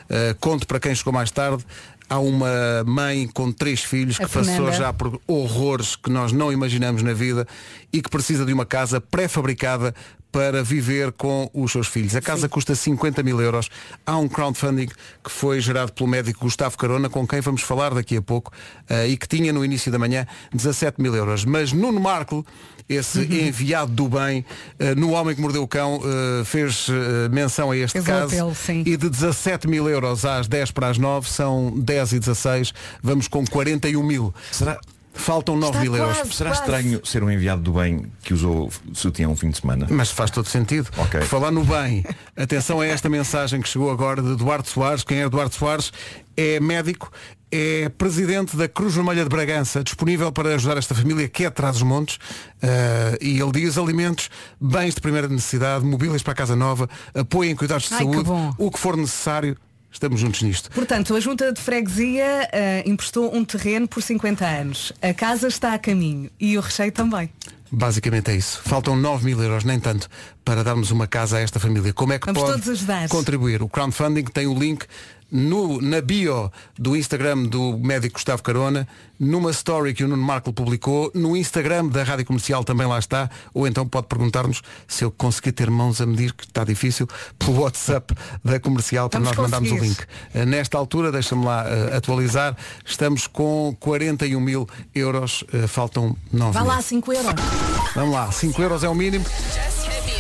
Eh, 0.10 0.34
conto 0.40 0.66
para 0.66 0.80
quem 0.80 0.96
chegou 0.96 1.12
mais 1.12 1.30
tarde. 1.30 1.64
Há 2.10 2.20
uma 2.20 2.48
mãe 2.86 3.28
com 3.28 3.52
três 3.52 3.82
filhos 3.84 4.16
A 4.16 4.26
que 4.26 4.32
passou 4.32 4.54
Fernanda. 4.54 4.72
já 4.78 4.94
por 4.94 5.20
horrores 5.28 5.98
que 5.98 6.10
nós 6.10 6.32
não 6.32 6.54
imaginamos 6.54 7.04
na 7.04 7.12
vida 7.12 7.46
e 7.92 8.02
que 8.02 8.10
precisa 8.10 8.46
de 8.46 8.54
uma 8.54 8.66
casa 8.66 9.02
pré-fabricada 9.02 9.94
para 10.38 10.62
viver 10.64 11.12
com 11.14 11.50
os 11.52 11.72
seus 11.72 11.88
filhos. 11.88 12.16
A 12.16 12.22
casa 12.22 12.48
custa 12.48 12.76
50 12.76 13.24
mil 13.24 13.42
euros. 13.42 13.72
Há 14.06 14.20
um 14.20 14.28
crowdfunding 14.28 14.86
que 14.86 15.32
foi 15.32 15.60
gerado 15.60 15.92
pelo 15.92 16.08
médico 16.08 16.42
Gustavo 16.42 16.78
Carona, 16.78 17.10
com 17.10 17.26
quem 17.26 17.42
vamos 17.42 17.64
falar 17.64 17.92
daqui 17.92 18.18
a 18.18 18.22
pouco, 18.22 18.52
eh, 18.88 19.08
e 19.08 19.18
que 19.18 19.28
tinha 19.28 19.52
no 19.52 19.66
início 19.66 19.92
da 19.92 19.98
manhã 19.98 20.28
17 20.54 21.02
mil 21.02 21.16
euros. 21.16 21.44
Mas 21.44 21.74
Nuno 21.74 22.00
Marco, 22.00 22.46
esse 22.88 23.18
Uhum. 23.18 23.48
enviado 23.48 23.92
do 23.92 24.08
bem, 24.08 24.46
eh, 24.78 24.94
no 24.94 25.10
Homem 25.10 25.36
que 25.36 25.42
Mordeu 25.42 25.64
o 25.64 25.68
Cão, 25.68 26.00
eh, 26.06 26.44
fez 26.46 26.86
menção 27.32 27.72
a 27.72 27.76
este 27.78 28.00
caso. 28.04 28.32
apelo, 28.36 28.54
sim. 28.54 28.84
E 28.86 28.96
de 28.96 29.10
17 29.10 29.68
mil 29.68 29.90
euros 29.90 30.24
às 30.24 30.48
10 30.48 30.70
para 30.70 30.88
as 30.90 31.00
9, 31.00 31.28
são 31.28 31.74
10 31.80 32.12
e 32.12 32.20
16, 32.20 32.76
vamos 33.02 33.28
com 33.28 33.44
41 33.44 34.04
mil. 34.04 34.32
Será, 34.52 34.80
Faltam 35.18 35.58
9 35.58 35.80
mil 35.80 35.96
euros. 35.96 36.36
será 36.36 36.52
estranho 36.52 37.06
ser 37.06 37.24
um 37.24 37.30
enviado 37.30 37.62
do 37.62 37.74
bem 37.74 38.06
que 38.24 38.34
usou 38.34 38.72
sutiã 38.94 39.28
um 39.28 39.36
fim 39.36 39.50
de 39.50 39.60
semana? 39.60 39.88
Mas 39.90 40.12
faz 40.12 40.32
todo 40.32 40.48
sentido. 40.48 40.90
Ok. 40.98 41.20
Por 41.20 41.28
falar 41.28 41.52
no 41.52 41.64
bem, 41.64 42.06
atenção 42.36 42.80
a 42.82 42.86
esta 42.88 43.10
mensagem 43.10 43.62
que 43.62 43.68
chegou 43.68 43.92
agora 43.92 44.22
de 44.22 44.32
Eduardo 44.32 44.68
Soares. 44.68 45.04
Quem 45.04 45.22
é 45.22 45.26
Eduardo 45.26 45.54
Soares? 45.54 45.92
É 46.36 46.60
médico, 46.60 47.12
é 47.52 47.90
presidente 47.90 48.56
da 48.56 48.68
Cruz 48.68 48.94
Vermelha 48.94 49.24
de 49.24 49.30
Bragança, 49.30 49.84
disponível 49.84 50.32
para 50.32 50.54
ajudar 50.54 50.78
esta 50.78 50.94
família 50.94 51.28
que 51.28 51.44
é 51.44 51.48
atrás 51.48 51.74
dos 51.74 51.82
montes. 51.84 52.20
Ah, 52.62 53.18
e 53.20 53.40
ele 53.40 53.52
diz 53.52 53.78
alimentos, 53.78 54.30
bens 54.62 54.94
de 54.96 55.02
primeira 55.02 55.28
necessidade, 55.28 55.84
mobílias 55.84 56.22
para 56.22 56.34
a 56.34 56.36
casa 56.36 56.56
nova, 56.56 56.88
apoio 57.16 57.50
em 57.50 57.56
cuidados 57.56 57.88
de 57.88 57.94
Ai, 57.96 58.06
que 58.06 58.12
saúde, 58.14 58.30
bom. 58.30 58.54
o 58.58 58.70
que 58.72 58.78
for 58.80 58.96
necessário. 58.96 59.58
Estamos 59.98 60.20
juntos 60.20 60.44
nisto. 60.44 60.70
Portanto, 60.70 61.16
a 61.16 61.20
Junta 61.20 61.52
de 61.52 61.60
Freguesia 61.60 62.48
eh, 62.52 62.84
emprestou 62.86 63.36
um 63.36 63.44
terreno 63.44 63.88
por 63.88 64.04
50 64.04 64.46
anos. 64.46 64.94
A 65.02 65.12
casa 65.12 65.48
está 65.48 65.74
a 65.74 65.80
caminho 65.80 66.30
e 66.40 66.56
o 66.56 66.62
recheio 66.62 66.92
também. 66.92 67.32
Basicamente 67.72 68.30
é 68.30 68.36
isso. 68.36 68.62
Faltam 68.64 68.96
9 68.96 69.26
mil 69.26 69.42
euros, 69.42 69.64
nem 69.64 69.80
tanto, 69.80 70.08
para 70.46 70.64
darmos 70.64 70.92
uma 70.92 71.08
casa 71.08 71.38
a 71.38 71.40
esta 71.40 71.60
família. 71.60 71.92
Como 71.94 72.14
é 72.14 72.20
que 72.20 72.32
Vamos 72.32 72.44
pode 72.44 73.08
contribuir? 73.10 73.64
O 73.64 73.68
crowdfunding 73.68 74.26
tem 74.26 74.46
o 74.46 74.54
link 74.54 74.86
no, 75.32 75.82
na 75.82 76.02
bio 76.02 76.52
do 76.78 76.96
Instagram 76.96 77.44
do 77.44 77.78
médico 77.78 78.14
Gustavo 78.16 78.42
Carona, 78.42 78.88
numa 79.20 79.50
story 79.52 79.94
que 79.94 80.04
o 80.04 80.08
Nuno 80.08 80.22
Marco 80.24 80.54
publicou, 80.54 81.12
no 81.14 81.36
Instagram 81.36 81.88
da 81.88 82.04
Rádio 82.04 82.26
Comercial 82.26 82.64
também 82.64 82.86
lá 82.88 83.00
está, 83.00 83.30
ou 83.54 83.68
então 83.68 83.88
pode 83.88 84.08
perguntar-nos 84.08 84.62
se 84.88 85.04
eu 85.04 85.12
conseguir 85.12 85.52
ter 85.54 85.70
mãos 85.70 86.00
a 86.00 86.06
medir, 86.06 86.34
que 86.34 86.46
está 86.46 86.64
difícil, 86.64 87.08
pelo 87.38 87.60
WhatsApp 87.62 88.14
da 88.44 88.60
Comercial 88.60 89.10
para 89.10 89.20
nós 89.20 89.36
mandarmos 89.36 89.72
o 89.72 89.78
link. 89.78 89.98
Eh, 90.34 90.46
Nesta 90.46 90.78
altura, 90.78 91.12
deixa-me 91.12 91.44
lá 91.46 91.66
eh, 91.68 91.98
atualizar, 91.98 92.56
estamos 92.86 93.28
com 93.28 93.76
41 93.80 94.40
mil 94.40 94.68
euros, 94.94 95.44
eh, 95.52 95.68
faltam 95.68 96.16
9 96.32 96.52
Vá 96.54 96.60
mil. 96.62 96.70
lá, 96.70 96.82
5 96.82 97.14
euros. 97.14 97.34
Vamos 97.96 98.14
lá, 98.14 98.32
5 98.32 98.62
euros 98.62 98.84
é 98.84 98.90
o 98.90 98.96
mínimo. 98.96 99.26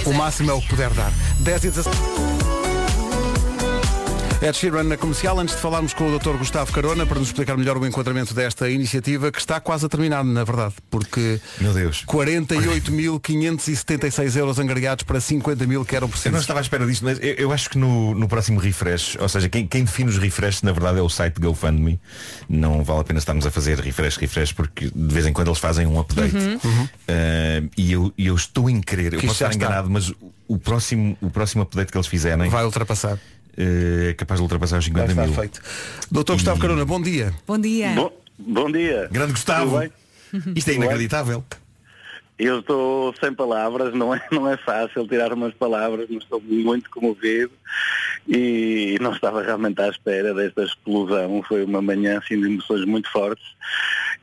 O 0.05 0.14
máximo 0.14 0.51
é 0.51 0.53
o 0.53 0.62
que 0.62 0.70
puder 0.70 0.89
dar. 0.93 1.12
10 1.39 1.64
e 1.66 1.70
17. 1.70 2.57
Ed 4.39 4.55
Sheeran 4.55 4.83
na 4.83 4.97
comercial, 4.97 5.39
antes 5.39 5.55
de 5.55 5.61
falarmos 5.61 5.95
com 5.95 6.13
o 6.13 6.19
Dr. 6.19 6.38
Gustavo 6.38 6.71
Carona 6.71 7.07
para 7.07 7.17
nos 7.17 7.29
explicar 7.29 7.57
melhor 7.57 7.75
o 7.75 7.83
enquadramento 7.88 8.35
desta 8.35 8.69
iniciativa, 8.69 9.31
que 9.31 9.39
está 9.39 9.59
quase 9.59 9.88
a 9.88 9.89
terminar, 9.89 10.23
na 10.23 10.43
verdade, 10.43 10.75
porque 10.91 11.41
Meu 11.59 11.73
Deus. 11.73 12.05
48.576 12.05 14.35
euros 14.35 14.59
angariados 14.59 15.03
para 15.03 15.19
50 15.19 15.65
mil 15.65 15.83
que 15.83 15.95
eram 15.95 16.07
Eu 16.23 16.31
não 16.31 16.39
estava 16.39 16.59
à 16.59 16.61
espera 16.61 16.85
disso, 16.85 17.03
mas 17.03 17.17
eu, 17.19 17.33
eu 17.33 17.51
acho 17.51 17.67
que 17.71 17.79
no, 17.79 18.13
no 18.13 18.27
próximo 18.27 18.59
refresh, 18.59 19.17
ou 19.19 19.27
seja, 19.27 19.49
quem, 19.49 19.65
quem 19.65 19.83
define 19.83 20.09
os 20.09 20.19
refreshes 20.19 20.61
na 20.61 20.71
verdade 20.71 20.99
é 20.99 21.01
o 21.01 21.09
site 21.09 21.41
GoFundMe. 21.41 21.99
Não 22.47 22.83
vale 22.83 23.01
a 23.01 23.03
pena 23.03 23.17
estarmos 23.17 23.43
a 23.47 23.51
fazer 23.51 23.79
refresh, 23.79 24.17
refresh, 24.17 24.51
porque 24.51 24.91
de 24.93 25.13
vez 25.13 25.25
em 25.25 25.33
quando 25.33 25.47
eles 25.47 25.59
fazem 25.59 25.88
um 25.88 25.99
update. 25.99 26.35
Uhum. 26.35 26.83
Uh, 26.83 27.69
e 27.75 27.91
eu, 27.91 28.13
eu 28.15 28.35
estou 28.35 28.69
em 28.69 28.79
crer, 28.81 29.15
eu 29.15 29.19
Que 29.19 29.25
posso 29.25 29.43
estar 29.43 29.49
está. 29.49 29.65
enganado, 29.65 29.89
mas 29.89 30.13
o 30.47 30.59
próximo, 30.59 31.17
o 31.21 31.31
próximo 31.31 31.63
update 31.63 31.91
que 31.91 31.97
eles 31.97 32.05
fizerem 32.07 32.49
Vai 32.49 32.63
ultrapassar. 32.63 33.17
É 33.58 34.14
capaz 34.14 34.39
de 34.39 34.43
ultrapassar 34.43 34.78
os 34.78 34.86
50 34.86 35.14
Vai 35.14 35.26
mil. 35.26 35.36
feito. 35.36 35.62
Dr. 36.12 36.34
Gustavo 36.34 36.60
Carona, 36.60 36.86
bom 36.86 37.01
dia. 37.01 37.34
Bom 37.45 37.58
dia. 37.58 37.89
Bom, 37.95 38.12
bom 38.38 38.72
dia. 38.72 39.10
Grande 39.12 39.32
Gustavo. 39.34 39.82
Isto 40.55 40.72
é 40.72 40.74
inacreditável. 40.76 41.43
Eu 42.38 42.60
estou 42.60 43.16
sem 43.20 43.34
palavras, 43.34 43.95
não 43.95 44.14
é, 44.14 44.22
não 44.32 44.47
é 44.47 44.55
fácil 44.58 45.08
tirar 45.08 45.34
umas 45.34 45.55
palavras, 45.55 46.08
mas 46.10 46.22
estou 46.22 46.39
muito 46.39 46.88
comovido 46.91 47.51
e 48.28 48.95
não 49.01 49.12
estava 49.12 49.41
realmente 49.41 49.82
à 49.82 49.89
espera 49.89 50.34
desta 50.36 50.64
explosão. 50.64 51.41
Foi 51.47 51.64
uma 51.64 51.82
manhã 51.82 52.20
assim, 52.20 52.39
de 52.39 52.45
emoções 52.45 52.86
muito 52.86 53.12
fortes 53.12 53.45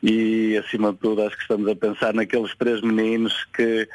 e 0.00 0.56
acima 0.58 0.92
de 0.92 0.98
tudo 0.98 1.22
acho 1.22 1.34
que 1.34 1.42
estamos 1.42 1.68
a 1.68 1.74
pensar 1.74 2.14
naqueles 2.14 2.54
três 2.56 2.80
meninos 2.82 3.46
que, 3.52 3.88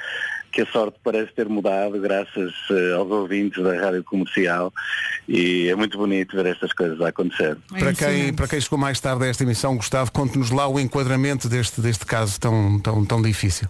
que 0.52 0.62
a 0.62 0.66
sorte 0.68 0.98
parece 1.04 1.32
ter 1.34 1.48
mudado 1.48 2.00
graças 2.00 2.54
eh, 2.72 2.94
aos 2.94 3.10
ouvintes 3.10 3.64
da 3.64 3.80
rádio 3.80 4.04
comercial 4.04 4.74
e 5.28 5.68
é 5.68 5.76
muito 5.76 5.98
bonito 5.98 6.36
ver 6.36 6.48
estas 6.48 6.74
coisas 6.74 7.00
a 7.02 7.10
acontecer. 7.10 7.58
Para 7.78 7.94
quem, 7.94 8.34
para 8.34 8.48
quem 8.48 8.60
chegou 8.60 8.78
mais 8.78 9.00
tarde 9.00 9.26
a 9.26 9.28
esta 9.28 9.44
emissão, 9.44 9.78
Gustavo, 9.78 10.12
conte-nos 10.12 10.52
lá 10.52 10.68
o 10.68 10.80
enquadramento 10.80 11.48
deste, 11.48 11.82
deste 11.82 12.06
caso 12.06 12.40
tão, 12.40 12.80
tão, 12.80 13.06
tão 13.06 13.22
difícil. 13.22 13.68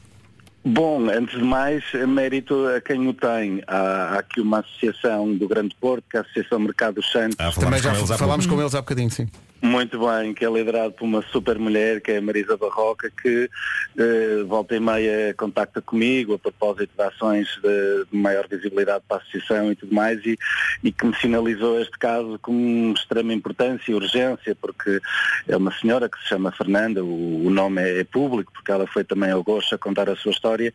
Bom, 0.63 1.09
antes 1.09 1.37
de 1.37 1.43
mais, 1.43 1.83
mérito 2.07 2.67
a 2.67 2.81
quem 2.81 3.07
o 3.07 3.13
tem. 3.13 3.63
Há, 3.65 4.15
há 4.15 4.19
aqui 4.19 4.41
uma 4.41 4.59
associação 4.59 5.33
do 5.33 5.47
Grande 5.47 5.75
Porto, 5.79 6.03
que 6.09 6.17
é 6.17 6.19
a 6.19 6.23
Associação 6.23 6.59
Mercado 6.59 6.95
dos 6.95 7.09
Santos. 7.11 7.55
Também 7.55 7.81
já 7.81 7.95
falámos 7.95 8.45
com 8.45 8.59
eles 8.59 8.75
há 8.75 8.81
bocadinho, 8.81 9.09
sim. 9.09 9.27
Muito 9.61 9.99
bem, 9.99 10.33
que 10.33 10.45
é 10.45 10.49
liderado 10.49 10.93
por 10.93 11.03
uma 11.03 11.21
super 11.21 11.59
mulher, 11.59 11.99
que 11.99 12.13
é 12.13 12.17
a 12.17 12.21
Marisa 12.21 12.55
Barroca, 12.55 13.11
que 13.21 13.49
eh, 13.97 14.43
volta 14.47 14.73
e 14.73 14.79
meia 14.79 15.33
contacta 15.33 15.81
comigo 15.81 16.33
a 16.33 16.39
propósito 16.39 16.91
de 16.97 17.03
ações 17.03 17.59
de, 17.61 18.05
de 18.09 18.17
maior 18.17 18.47
visibilidade 18.47 19.03
para 19.05 19.17
a 19.17 19.19
associação 19.19 19.69
e 19.69 19.75
tudo 19.75 19.93
mais, 19.93 20.25
e, 20.25 20.39
e 20.81 20.93
que 20.93 21.05
me 21.05 21.13
sinalizou 21.17 21.77
este 21.81 21.99
caso 21.99 22.39
com 22.41 22.93
extrema 22.95 23.33
importância 23.33 23.91
e 23.91 23.95
urgência, 23.95 24.55
porque 24.55 25.01
é 25.45 25.57
uma 25.57 25.73
senhora 25.73 26.07
que 26.07 26.17
se 26.19 26.29
chama 26.29 26.53
Fernanda, 26.53 27.03
o, 27.03 27.45
o 27.45 27.49
nome 27.49 27.81
é, 27.81 27.99
é 27.99 28.03
público, 28.05 28.53
porque 28.53 28.71
ela 28.71 28.87
foi 28.87 29.03
também 29.03 29.31
ao 29.31 29.43
Gosto 29.43 29.75
a 29.75 29.77
contar 29.77 30.09
a 30.09 30.15
sua 30.15 30.31
história, 30.31 30.73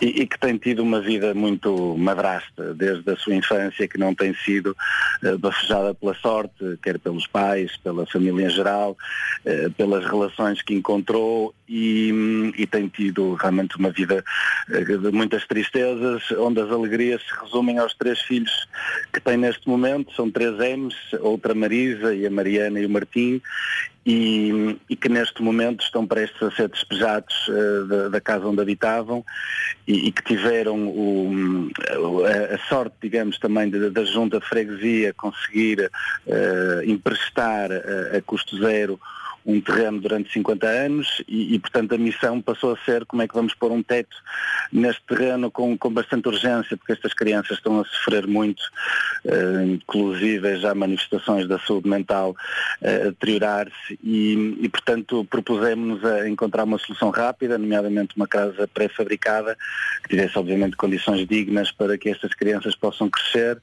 e, 0.00 0.22
e 0.22 0.26
que 0.26 0.38
tem 0.38 0.56
tido 0.56 0.82
uma 0.82 1.02
vida 1.02 1.34
muito 1.34 1.94
madrasta, 1.98 2.72
desde 2.72 3.10
a 3.10 3.16
sua 3.16 3.34
infância, 3.34 3.86
que 3.86 3.98
não 3.98 4.14
tem 4.14 4.34
sido 4.34 4.74
eh, 5.22 5.36
bafejada 5.36 5.92
pela 5.94 6.14
sorte, 6.14 6.78
quer 6.82 6.98
pelos 6.98 7.26
pais, 7.26 7.76
pela 7.76 8.06
família 8.06 8.21
em 8.28 8.50
geral, 8.50 8.96
eh, 9.44 9.68
pelas 9.76 10.04
relações 10.04 10.62
que 10.62 10.74
encontrou 10.74 11.54
e, 11.74 12.52
e 12.58 12.66
tem 12.66 12.86
tido 12.88 13.32
realmente 13.34 13.78
uma 13.78 13.90
vida 13.90 14.22
eh, 14.70 14.84
de 14.84 15.10
muitas 15.10 15.46
tristezas, 15.46 16.22
onde 16.32 16.60
as 16.60 16.70
alegrias 16.70 17.22
se 17.22 17.34
resumem 17.42 17.78
aos 17.78 17.94
três 17.94 18.20
filhos 18.20 18.68
que 19.10 19.20
tem 19.20 19.38
neste 19.38 19.66
momento, 19.66 20.12
são 20.14 20.30
três 20.30 20.54
M's, 20.58 20.94
outra 21.20 21.54
Marisa 21.54 22.14
e 22.14 22.26
a 22.26 22.30
Mariana 22.30 22.78
e 22.78 22.84
o 22.84 22.90
Martim, 22.90 23.40
e, 24.04 24.76
e 24.90 24.96
que 24.96 25.08
neste 25.08 25.40
momento 25.42 25.82
estão 25.84 26.04
prestes 26.06 26.42
a 26.42 26.50
ser 26.50 26.68
despejados 26.68 27.34
eh, 27.48 27.86
da, 27.88 28.08
da 28.08 28.20
casa 28.20 28.46
onde 28.46 28.60
habitavam 28.60 29.24
e, 29.86 30.08
e 30.08 30.12
que 30.12 30.24
tiveram 30.24 30.88
o- 30.88 31.70
a, 32.26 32.54
a 32.56 32.58
sorte, 32.68 32.96
digamos, 33.00 33.38
também 33.38 33.70
da, 33.70 34.04
junta 34.04 34.40
de 34.40 34.46
freguesia 34.46 35.14
conseguir 35.14 35.88
eh, 36.26 36.82
emprestar 36.84 37.70
a 37.72 38.20
custo 38.26 38.58
zero 38.58 39.00
um 39.44 39.60
terreno 39.60 40.00
durante 40.00 40.32
50 40.32 40.66
anos 40.66 41.22
e, 41.28 41.54
e, 41.54 41.58
portanto 41.58 41.94
a 41.94 41.98
missão 41.98 42.40
passou 42.40 42.72
a 42.72 42.84
ser 42.84 43.04
como 43.06 43.22
é 43.22 43.28
que 43.28 43.34
vamos 43.34 43.54
pôr 43.54 43.72
um 43.72 43.82
teto 43.82 44.16
neste 44.72 45.02
terreno 45.06 45.50
com, 45.50 45.76
com 45.76 45.90
bastante 45.90 46.28
urgência 46.28 46.76
porque 46.76 46.92
estas 46.92 47.12
crianças 47.12 47.58
estão 47.58 47.80
a 47.80 47.84
sofrer 47.84 48.26
muito 48.26 48.62
eh, 49.24 49.64
inclusive 49.66 50.58
já 50.58 50.74
manifestações 50.74 51.48
da 51.48 51.58
saúde 51.58 51.88
mental 51.88 52.36
eh, 52.80 53.02
a 53.02 53.04
deteriorar-se 53.06 53.98
e, 54.02 54.58
e 54.60 54.68
portanto 54.68 55.24
propusemos-nos 55.24 56.04
a 56.04 56.28
encontrar 56.28 56.64
uma 56.64 56.78
solução 56.78 57.10
rápida, 57.10 57.58
nomeadamente 57.58 58.16
uma 58.16 58.26
casa 58.26 58.68
pré-fabricada 58.68 59.56
que 60.02 60.10
tivesse 60.10 60.38
obviamente 60.38 60.76
condições 60.76 61.26
dignas 61.26 61.70
para 61.72 61.98
que 61.98 62.08
estas 62.08 62.32
crianças 62.34 62.74
possam 62.76 63.10
crescer 63.10 63.60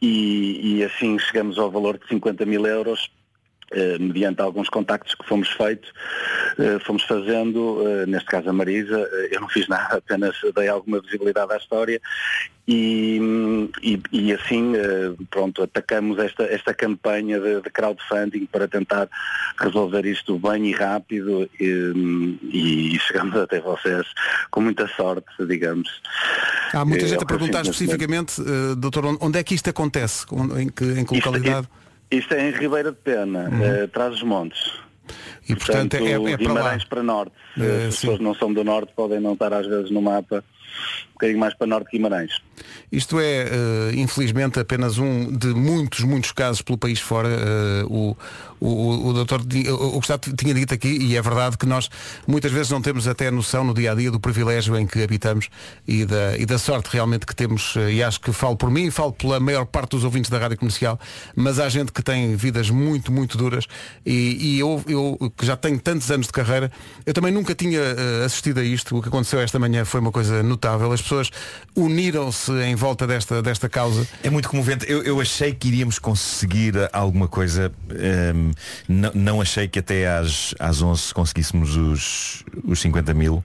e, 0.00 0.78
e 0.78 0.84
assim 0.84 1.18
chegamos 1.18 1.58
ao 1.58 1.70
valor 1.70 1.98
de 1.98 2.06
50 2.08 2.46
mil 2.46 2.66
euros 2.66 3.10
mediante 4.00 4.40
alguns 4.40 4.68
contactos 4.68 5.14
que 5.14 5.26
fomos 5.26 5.48
feitos, 5.50 5.90
eh, 6.58 6.78
fomos 6.86 7.02
fazendo, 7.04 7.82
eh, 7.86 8.06
neste 8.06 8.26
caso 8.28 8.48
a 8.48 8.52
Marisa, 8.52 8.98
eh, 9.12 9.28
eu 9.32 9.40
não 9.40 9.48
fiz 9.48 9.68
nada, 9.68 9.96
apenas 9.98 10.34
dei 10.54 10.68
alguma 10.68 11.00
visibilidade 11.00 11.52
à 11.52 11.56
história 11.56 12.00
e, 12.66 13.18
e, 13.82 14.00
e 14.12 14.32
assim, 14.32 14.74
eh, 14.76 15.12
pronto, 15.30 15.62
atacamos 15.62 16.18
esta, 16.18 16.44
esta 16.44 16.74
campanha 16.74 17.40
de, 17.40 17.60
de 17.62 17.70
crowdfunding 17.70 18.46
para 18.46 18.68
tentar 18.68 19.08
resolver 19.58 20.04
isto 20.06 20.38
bem 20.38 20.66
e 20.66 20.72
rápido 20.72 21.48
e, 21.58 22.34
e 22.94 22.98
chegamos 23.00 23.36
até 23.40 23.60
vocês 23.60 24.06
com 24.50 24.60
muita 24.60 24.86
sorte, 24.88 25.26
digamos. 25.46 25.88
Há 26.72 26.84
muita 26.84 27.04
Eh, 27.04 27.08
gente 27.08 27.22
a 27.22 27.26
perguntar 27.26 27.62
especificamente, 27.62 28.40
eh, 28.40 28.74
doutor, 28.76 29.04
onde- 29.20 29.38
é 29.38 29.42
que 29.42 29.54
isto 29.54 29.70
acontece? 29.70 30.26
Em 30.58 30.68
que, 30.68 30.84
em 30.84 31.04
que 31.04 31.16
Isto- 31.16 31.26
localidade? 31.30 31.68
Isto 32.10 32.34
é 32.34 32.48
em 32.48 32.52
Ribeira 32.52 32.90
de 32.90 32.96
Pena, 32.98 33.50
eh, 33.62 33.86
traz 33.86 34.14
os 34.14 34.22
montes. 34.22 34.72
E 35.48 35.54
portanto, 35.56 35.94
é- 35.94 36.12
é 36.12 36.18
para 36.18 36.36
Guimarães 36.36 36.82
lá. 36.82 36.88
para 36.88 37.02
norte. 37.02 37.32
Se 37.54 37.62
Eh, 37.62 37.86
as 37.88 37.94
sim. 37.94 38.00
pessoas 38.06 38.20
não 38.20 38.34
são 38.34 38.52
do 38.52 38.62
norte 38.64 38.92
podem 38.94 39.20
não 39.20 39.32
estar 39.34 39.52
às 39.52 39.66
vezes 39.66 39.90
no 39.90 40.00
mapa 40.02 40.44
um 41.10 41.14
bocadinho 41.14 41.38
mais 41.38 41.54
para 41.54 41.66
norte 41.66 41.86
de 41.86 41.96
Guimarães. 41.96 42.32
Isto 42.90 43.20
é, 43.20 43.42
eh, 43.42 43.92
infelizmente, 43.94 44.58
apenas 44.58 44.98
um 44.98 45.30
de 45.30 45.48
muitos, 45.48 46.00
muitos 46.00 46.32
casos 46.32 46.62
pelo 46.62 46.78
país 46.78 47.00
fora. 47.00 47.28
Eh, 47.28 47.84
o, 47.86 48.16
o, 48.60 49.08
o 49.08 49.12
doutor 49.12 49.40
o 49.40 49.92
Gustavo 49.92 50.20
tinha 50.36 50.54
dito 50.54 50.74
aqui, 50.74 50.88
e 50.88 51.16
é 51.16 51.22
verdade 51.22 51.56
que 51.56 51.66
nós 51.66 51.88
muitas 52.26 52.50
vezes 52.50 52.70
não 52.70 52.80
temos 52.80 53.06
até 53.06 53.30
noção 53.30 53.62
no 53.62 53.74
dia 53.74 53.92
a 53.92 53.94
dia 53.94 54.10
do 54.10 54.18
privilégio 54.18 54.76
em 54.76 54.86
que 54.86 55.02
habitamos 55.02 55.48
e 55.86 56.04
da, 56.04 56.36
e 56.36 56.44
da 56.46 56.58
sorte 56.58 56.88
realmente 56.90 57.26
que 57.26 57.34
temos, 57.34 57.74
eh, 57.76 57.92
e 57.92 58.02
acho 58.02 58.20
que 58.20 58.32
falo 58.32 58.56
por 58.56 58.70
mim 58.70 58.86
e 58.86 58.90
falo 58.90 59.12
pela 59.12 59.38
maior 59.38 59.66
parte 59.66 59.90
dos 59.90 60.04
ouvintes 60.04 60.30
da 60.30 60.38
rádio 60.38 60.56
comercial, 60.56 60.98
mas 61.36 61.58
há 61.58 61.68
gente 61.68 61.92
que 61.92 62.02
tem 62.02 62.34
vidas 62.36 62.70
muito, 62.70 63.12
muito 63.12 63.36
duras 63.36 63.66
e, 64.04 64.56
e 64.56 64.60
eu, 64.60 64.82
eu 64.88 65.32
que 65.36 65.44
já 65.44 65.56
tenho 65.56 65.78
tantos 65.78 66.10
anos 66.10 66.26
de 66.26 66.32
carreira, 66.32 66.70
eu 67.04 67.12
também 67.12 67.32
nunca 67.32 67.54
tinha 67.54 67.80
assistido 68.24 68.58
a 68.58 68.64
isto. 68.64 68.96
O 68.96 69.02
que 69.02 69.08
aconteceu 69.08 69.40
esta 69.40 69.58
manhã 69.58 69.84
foi 69.84 70.00
uma 70.00 70.10
coisa 70.10 70.42
notável. 70.42 70.57
As 70.92 71.00
pessoas 71.02 71.30
uniram-se 71.76 72.50
em 72.62 72.74
volta 72.74 73.06
desta, 73.06 73.40
desta 73.42 73.68
causa. 73.68 74.06
É 74.22 74.30
muito 74.30 74.48
comovente. 74.48 74.84
Eu, 74.90 75.02
eu 75.02 75.20
achei 75.20 75.52
que 75.52 75.68
iríamos 75.68 75.98
conseguir 75.98 76.74
alguma 76.92 77.28
coisa. 77.28 77.72
hum, 78.34 78.50
não, 78.88 79.10
não 79.14 79.40
achei 79.40 79.68
que 79.68 79.78
até 79.78 80.08
às, 80.08 80.54
às 80.58 80.82
11 80.82 81.14
conseguíssemos 81.14 81.76
os, 81.76 82.44
os 82.64 82.80
50 82.80 83.14
mil. 83.14 83.44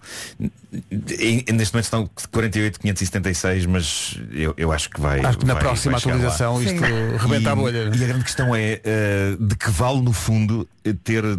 Em- 1.19 1.43
neste 1.53 1.73
momento 1.73 1.83
estão 1.83 2.09
48,576, 2.31 3.65
mas 3.67 4.17
eu, 4.31 4.53
eu 4.57 4.71
acho 4.71 4.89
que 4.89 4.99
vai. 4.99 5.19
Acho 5.23 5.37
que 5.37 5.45
na 5.45 5.53
vai- 5.53 5.63
próxima 5.63 5.91
vai 5.93 6.01
chegar 6.01 6.15
lá. 6.15 6.33
atualização 6.33 6.63
isto 6.63 6.79
Sim. 6.85 7.17
rebenta 7.17 7.51
a 7.51 7.55
bolha. 7.55 7.77
E 7.95 8.03
a 8.03 8.07
grande 8.07 8.23
questão 8.23 8.55
é 8.55 8.81
eh, 8.83 9.35
de 9.39 9.55
que 9.55 9.69
vale 9.69 10.01
no 10.01 10.11
fundo 10.13 10.67
eh, 10.83 10.93
ter 11.03 11.23
eh, 11.23 11.37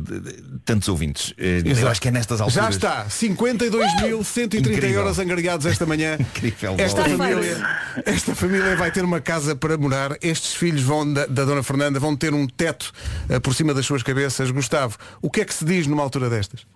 tantos 0.64 0.88
ouvintes. 0.88 1.34
Eh, 1.36 1.62
eu 1.64 1.88
acho 1.88 2.00
que 2.00 2.06
é 2.08 2.10
nestas 2.12 2.40
alturas. 2.40 2.64
Já 2.64 2.70
está, 2.70 3.06
52.130 3.06 4.58
Incrível. 4.60 4.90
euros 5.00 5.18
angariados 5.18 5.63
esta 5.66 5.86
manhã. 5.86 6.16
Incrível. 6.20 6.74
Esta 6.78 7.04
família, 7.04 7.66
esta 8.04 8.34
família 8.34 8.76
vai 8.76 8.90
ter 8.90 9.04
uma 9.04 9.20
casa 9.20 9.54
para 9.54 9.76
morar. 9.76 10.16
Estes 10.22 10.54
filhos 10.54 10.82
vão 10.82 11.12
da, 11.12 11.26
da 11.26 11.44
Dona 11.44 11.62
Fernanda 11.62 11.98
vão 11.98 12.16
ter 12.16 12.34
um 12.34 12.46
teto 12.46 12.92
eh, 13.28 13.38
por 13.38 13.54
cima 13.54 13.74
das 13.74 13.86
suas 13.86 14.02
cabeças. 14.02 14.50
Gustavo, 14.50 14.96
o 15.22 15.30
que 15.30 15.40
é 15.40 15.44
que 15.44 15.54
se 15.54 15.64
diz 15.64 15.86
numa 15.86 16.02
altura 16.02 16.28
destas? 16.28 16.66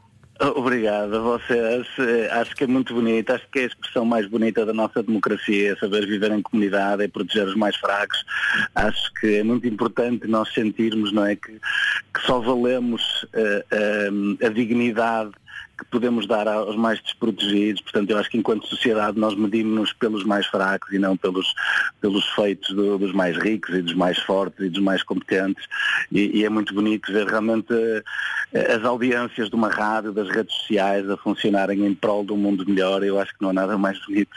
Obrigado 0.41 1.17
a 1.17 1.19
vocês. 1.19 1.87
Eh, 1.99 2.29
Acho 2.31 2.55
que 2.55 2.63
é 2.63 2.67
muito 2.67 2.95
bonito. 2.95 3.31
Acho 3.33 3.45
que 3.51 3.59
é 3.59 3.63
a 3.65 3.67
expressão 3.67 4.05
mais 4.05 4.27
bonita 4.29 4.65
da 4.65 4.73
nossa 4.73 5.03
democracia, 5.03 5.73
é 5.73 5.77
saber 5.77 6.07
viver 6.07 6.31
em 6.31 6.41
comunidade, 6.41 7.03
é 7.03 7.09
proteger 7.09 7.47
os 7.49 7.57
mais 7.57 7.75
fracos. 7.77 8.25
Acho 8.75 9.13
que 9.15 9.39
é 9.39 9.43
muito 9.43 9.67
importante 9.67 10.29
nós 10.29 10.53
sentirmos, 10.55 11.13
não 11.13 11.27
é, 11.27 11.35
que, 11.35 11.53
que 11.53 12.21
só 12.25 12.39
valemos 12.39 13.27
eh, 13.33 13.65
eh, 13.73 14.47
a 14.47 14.49
dignidade 14.49 15.33
que 15.79 15.85
podemos 15.87 16.27
dar 16.27 16.49
aos 16.49 16.75
mais 16.77 17.01
desprotegidos. 17.01 17.81
Portanto, 17.83 18.11
eu 18.11 18.19
acho 18.19 18.29
que 18.29 18.37
enquanto 18.37 18.67
sociedade 18.67 19.19
nós 19.19 19.35
medimos-nos 19.37 19.93
pelos 19.93 20.25
mais 20.25 20.45
fracos 20.47 20.93
e 20.93 20.99
não 20.99 21.17
pelos, 21.17 21.55
pelos 22.01 22.29
feitos 22.31 22.75
do- 22.75 22.99
dos 22.99 23.13
mais 23.13 23.37
ricos 23.37 23.75
e 23.75 23.83
dos 23.83 23.95
mais 23.95 24.19
fortes 24.19 24.59
e 24.67 24.69
dos 24.69 24.83
mais 24.83 25.03
competentes. 25.03 25.65
E, 26.11 26.39
e 26.41 26.45
é 26.45 26.49
muito 26.49 26.75
bonito 26.75 27.13
ver 27.13 27.27
realmente 27.27 27.73
eh, 28.53 28.73
as 28.75 28.85
audiências 28.85 29.49
de 29.49 29.55
uma 29.55 29.69
rádio, 29.69 30.13
das 30.13 30.29
redes 30.29 30.55
sociais 30.55 31.09
a 31.09 31.17
funcionarem 31.17 31.87
em 31.87 31.95
prol 31.95 32.25
de 32.25 32.33
um 32.33 32.37
mundo 32.37 32.65
melhor. 32.67 33.03
Eu 33.05 33.19
acho 33.21 33.33
que 33.33 33.41
não 33.43 33.51
há 33.51 33.53
nada 33.53 33.79
mais 33.79 33.99
bonito 34.05 34.37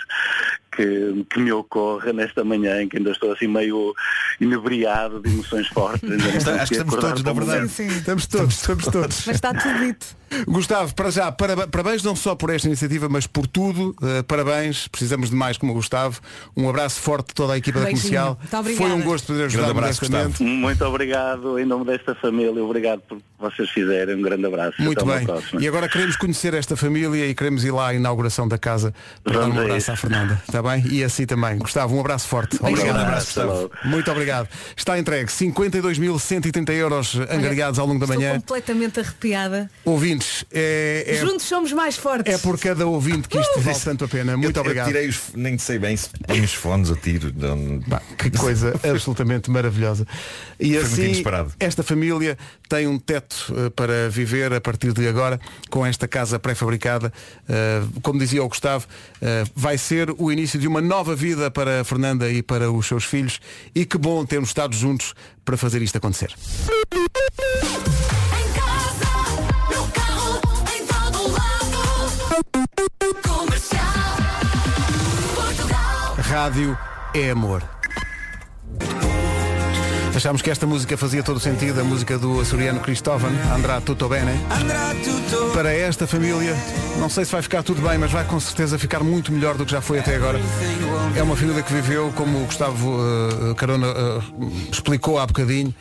que, 0.72 1.26
que 1.30 1.40
me 1.40 1.52
ocorra 1.52 2.14
nesta 2.14 2.44
manhã 2.44 2.82
em 2.82 2.88
que 2.88 2.98
ainda 2.98 3.12
estou 3.12 3.32
assim 3.32 3.48
meio 3.48 3.94
inebriado 4.40 5.20
de 5.20 5.30
emoções 5.30 5.68
fortes. 5.68 6.10
Acho 6.48 6.68
que 6.68 6.74
estamos 6.76 6.96
todos, 6.96 7.24
na 7.24 7.34
verdade. 7.34 7.60
momento. 7.60 7.82
Estamos 7.82 8.28
todos, 8.28 8.54
estamos 8.56 8.86
todos. 8.86 9.26
Mas 9.26 9.36
está 9.36 9.54
tudo 9.54 9.80
dito. 9.80 10.22
Gustavo, 10.48 10.96
para 10.96 11.12
já, 11.12 11.30
parabéns 11.32 12.04
não 12.04 12.16
só 12.16 12.36
por 12.36 12.50
esta 12.50 12.68
iniciativa, 12.68 13.10
mas 13.10 13.28
por 13.28 13.46
tudo. 13.46 13.90
Uh, 14.02 14.24
parabéns, 14.26 14.88
precisamos 14.88 15.30
de 15.30 15.36
mais 15.36 15.58
como 15.58 15.74
o 15.74 15.76
Gustavo. 15.76 16.22
Um 16.56 16.70
abraço 16.70 17.02
forte 17.02 17.30
de 17.30 17.34
toda 17.34 17.54
a 17.54 17.58
equipa 17.58 17.80
da 17.80 17.86
Beijinho. 17.86 18.02
comercial. 18.02 18.38
Muito 18.40 18.58
obrigada. 18.58 18.90
Foi 18.90 18.98
um 18.98 19.04
gosto 19.04 19.28
poder 19.28 19.44
ajudar 19.46 19.64
Grande 19.66 19.80
abraço, 19.80 20.06
modestamente. 20.06 20.44
Muito 20.44 20.86
obrigado 20.86 21.60
em 21.60 21.66
nome 21.66 21.86
desta 21.86 22.16
família, 22.16 22.64
obrigado 22.64 23.02
por, 23.02 23.18
vocês 23.42 23.70
fizerem. 23.72 24.16
Um 24.16 24.22
grande 24.22 24.46
abraço. 24.46 24.82
Muito 24.82 25.10
Até 25.10 25.26
bem. 25.26 25.62
E 25.62 25.68
agora 25.68 25.90
queremos 25.90 26.16
conhecer 26.16 26.54
esta 26.54 26.78
família 26.78 27.26
e 27.26 27.36
queremos 27.36 27.66
ir 27.66 27.72
lá 27.72 27.90
à 27.90 27.94
inauguração 27.94 28.48
da 28.48 28.58
casa 28.58 28.94
para 29.24 29.34
dar 29.34 29.40
Vamos 29.42 29.58
um 29.58 29.60
a 29.60 29.64
abraço 29.64 29.92
à 29.92 29.96
Fernanda. 29.96 30.42
Está 30.62 30.76
bem? 30.76 30.86
E 30.92 31.04
assim 31.04 31.26
também. 31.26 31.58
Gustavo, 31.58 31.96
um 31.96 32.00
abraço 32.00 32.28
forte. 32.28 32.56
Um 32.62 32.68
Obrigado. 32.68 32.86
grande 32.86 33.02
abraço, 33.02 33.26
Gustavo. 33.26 33.72
Muito 33.84 34.12
obrigado. 34.12 34.48
Está 34.78 35.00
entregue 35.00 35.32
52.130 35.32 36.70
euros 36.74 37.16
angariados 37.30 37.80
ao 37.80 37.88
longo 37.88 38.00
da 38.00 38.06
Estou 38.06 38.18
manhã. 38.22 38.40
completamente 38.40 39.00
arrepiada. 39.00 39.70
Ouvintes, 39.84 40.46
é, 40.52 41.04
é, 41.08 41.16
Juntos 41.16 41.46
somos 41.46 41.72
mais 41.74 41.96
fortes. 41.98 42.34
é 42.34 42.38
por 42.38 42.60
cada 42.60 42.86
ouvinte 42.86 43.28
que 43.28 43.38
isto 43.40 43.60
vale 43.62 43.80
tanto 43.80 44.06
a 44.06 44.08
pena. 44.08 44.38
Muito 44.38 44.56
eu, 44.56 44.62
obrigado. 44.62 44.88
Eu 44.88 44.94
tirei 44.94 45.08
os, 45.10 45.20
nem 45.34 45.58
sei 45.58 45.80
bem 45.80 45.98
se 45.98 46.10
ponho 46.28 46.44
os 46.44 46.54
fones 46.54 46.90
ou 46.90 46.96
tiro. 46.96 47.34
Não- 47.36 47.80
Que 48.18 48.30
coisa 48.32 48.74
absolutamente 48.88 49.50
maravilhosa. 49.50 50.06
E 50.60 50.74
Foi 50.74 50.82
muito 50.82 50.94
assim, 50.94 51.04
inesperado. 51.06 51.54
esta 51.60 51.82
família 51.84 52.38
tem 52.70 52.88
um 52.88 53.00
teto 53.00 53.54
eh, 53.58 53.70
para 53.72 54.10
viver 54.10 54.54
a 54.54 54.62
partir 54.62 54.94
de 54.94 55.08
agora 55.08 55.40
com 55.70 55.84
esta 55.86 56.08
casa 56.08 56.38
pré-fabricada. 56.40 57.12
Eh, 57.50 57.82
como 58.04 58.20
dizia 58.20 58.44
o 58.44 58.48
Gustavo, 58.48 58.86
eh, 59.22 59.44
vai 59.56 59.78
ser 59.78 60.14
o 60.18 60.32
início 60.32 60.51
de 60.58 60.68
uma 60.68 60.82
nova 60.82 61.16
vida 61.16 61.50
para 61.50 61.82
a 61.82 61.84
Fernanda 61.84 62.30
e 62.30 62.42
para 62.42 62.72
os 62.72 62.86
seus 62.86 63.04
filhos. 63.04 63.40
E 63.74 63.86
que 63.86 63.98
bom 63.98 64.26
termos 64.26 64.50
estado 64.50 64.76
juntos 64.76 65.14
para 65.44 65.58
fazer 65.58 65.82
isto 65.82 65.98
acontecer. 65.98 66.34
Rádio 76.18 76.78
é 77.14 77.30
amor. 77.30 77.62
Achámos 80.16 80.42
que 80.42 80.50
esta 80.50 80.68
música 80.68 80.98
fazia 80.98 81.24
todo 81.24 81.38
o 81.38 81.40
sentido, 81.40 81.82
a 81.82 81.84
música 81.84 82.18
do 82.18 82.40
açoriano 82.40 82.80
Cristóvão, 82.80 83.32
Andrá 83.56 83.82
Tutto 83.82 84.08
Bene. 84.08 84.34
Para 85.62 85.74
esta 85.74 86.08
família, 86.08 86.56
não 86.98 87.08
sei 87.08 87.24
se 87.24 87.32
vai 87.32 87.40
ficar 87.44 87.62
tudo 87.62 87.88
bem, 87.88 87.96
mas 87.96 88.12
vai 88.12 88.26
com 88.26 88.40
certeza 88.40 88.80
ficar 88.80 89.02
muito 89.04 89.32
melhor 89.32 89.56
do 89.56 89.64
que 89.64 89.72
já 89.72 89.80
foi 89.80 90.00
até 90.00 90.16
agora. 90.16 90.40
É 91.16 91.22
uma 91.22 91.36
família 91.36 91.62
que 91.62 91.72
viveu, 91.72 92.12
como 92.16 92.42
o 92.42 92.46
Gustavo 92.48 92.98
eh, 93.00 93.54
Carona 93.54 93.86
eh, 93.86 94.22
explicou 94.72 95.20
há 95.20 95.28
bocadinho, 95.28 95.72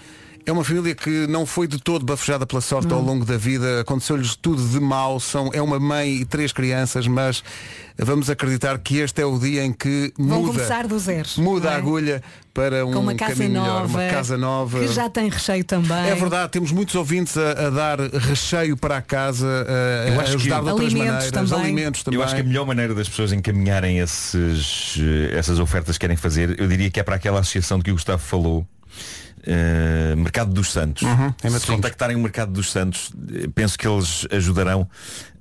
é 0.46 0.52
uma 0.52 0.64
família 0.64 0.94
que 0.94 1.26
não 1.28 1.44
foi 1.46 1.66
de 1.66 1.78
todo 1.78 2.04
bafejada 2.04 2.46
pela 2.46 2.60
sorte 2.60 2.92
ao 2.92 3.00
longo 3.00 3.24
da 3.24 3.36
vida, 3.36 3.80
aconteceu-lhes 3.80 4.34
tudo 4.36 4.66
de 4.66 4.80
mal, 4.80 5.20
são, 5.20 5.50
é 5.52 5.60
uma 5.62 5.78
mãe 5.78 6.16
e 6.16 6.24
três 6.24 6.52
crianças, 6.52 7.06
mas 7.06 7.42
vamos 7.98 8.30
acreditar 8.30 8.78
que 8.78 8.98
este 8.98 9.20
é 9.20 9.24
o 9.26 9.38
dia 9.38 9.64
em 9.64 9.72
que 9.72 10.12
Vão 10.18 10.40
muda, 10.42 10.52
começar 10.54 10.86
do 10.86 10.98
zero. 10.98 11.28
muda 11.38 11.66
não 11.66 11.72
é? 11.72 11.74
a 11.74 11.78
agulha 11.78 12.22
para 12.54 12.84
um 12.86 12.92
Com 12.92 12.98
uma 13.00 13.14
casa 13.14 13.34
caminho 13.34 13.54
nova. 13.60 13.70
melhor, 13.70 13.86
uma 13.86 14.08
casa 14.12 14.36
nova. 14.36 14.80
Que 14.80 14.88
já 14.88 15.08
tem 15.08 15.28
recheio 15.28 15.64
também. 15.64 15.96
É 16.08 16.14
verdade, 16.14 16.50
temos 16.50 16.72
muitos 16.72 16.94
ouvintes 16.94 17.36
a, 17.36 17.52
a 17.66 17.70
dar 17.70 18.00
recheio 18.00 18.76
para 18.76 18.96
a 18.96 19.02
casa, 19.02 19.46
a, 19.46 20.08
Eu 20.08 20.18
a 20.18 20.22
acho 20.22 20.30
que- 20.32 20.36
ajudar 20.36 20.62
de 20.62 20.68
outras 20.70 20.86
Alimentos 20.88 21.12
maneiras, 21.14 21.30
também. 21.50 21.60
alimentos 21.64 22.02
também. 22.02 22.18
Eu 22.18 22.24
acho 22.24 22.34
que 22.34 22.40
a 22.40 22.44
melhor 22.44 22.66
maneira 22.66 22.94
das 22.94 23.08
pessoas 23.08 23.32
encaminharem 23.32 23.98
esses, 23.98 24.96
eh, 24.98 25.38
essas 25.38 25.58
ofertas 25.60 25.96
que 25.96 26.00
querem 26.00 26.16
fazer, 26.16 26.58
eu 26.60 26.66
diria 26.66 26.90
que 26.90 26.98
é 26.98 27.02
para 27.02 27.16
aquela 27.16 27.40
associação 27.40 27.78
de 27.78 27.84
que 27.84 27.90
o 27.90 27.94
Gustavo 27.94 28.22
falou. 28.22 28.66
Eh, 29.46 30.14
Mercado 30.16 30.52
dos 30.52 30.70
Santos. 30.70 31.02
Uhum, 31.02 31.34
em 31.44 31.50
Se 31.50 31.66
contactarem 31.66 32.16
o 32.16 32.20
Mercado 32.20 32.52
dos 32.52 32.70
Santos, 32.70 33.12
eh, 33.32 33.48
penso 33.54 33.78
que 33.78 33.86
eles 33.86 34.26
ajudarão. 34.30 34.88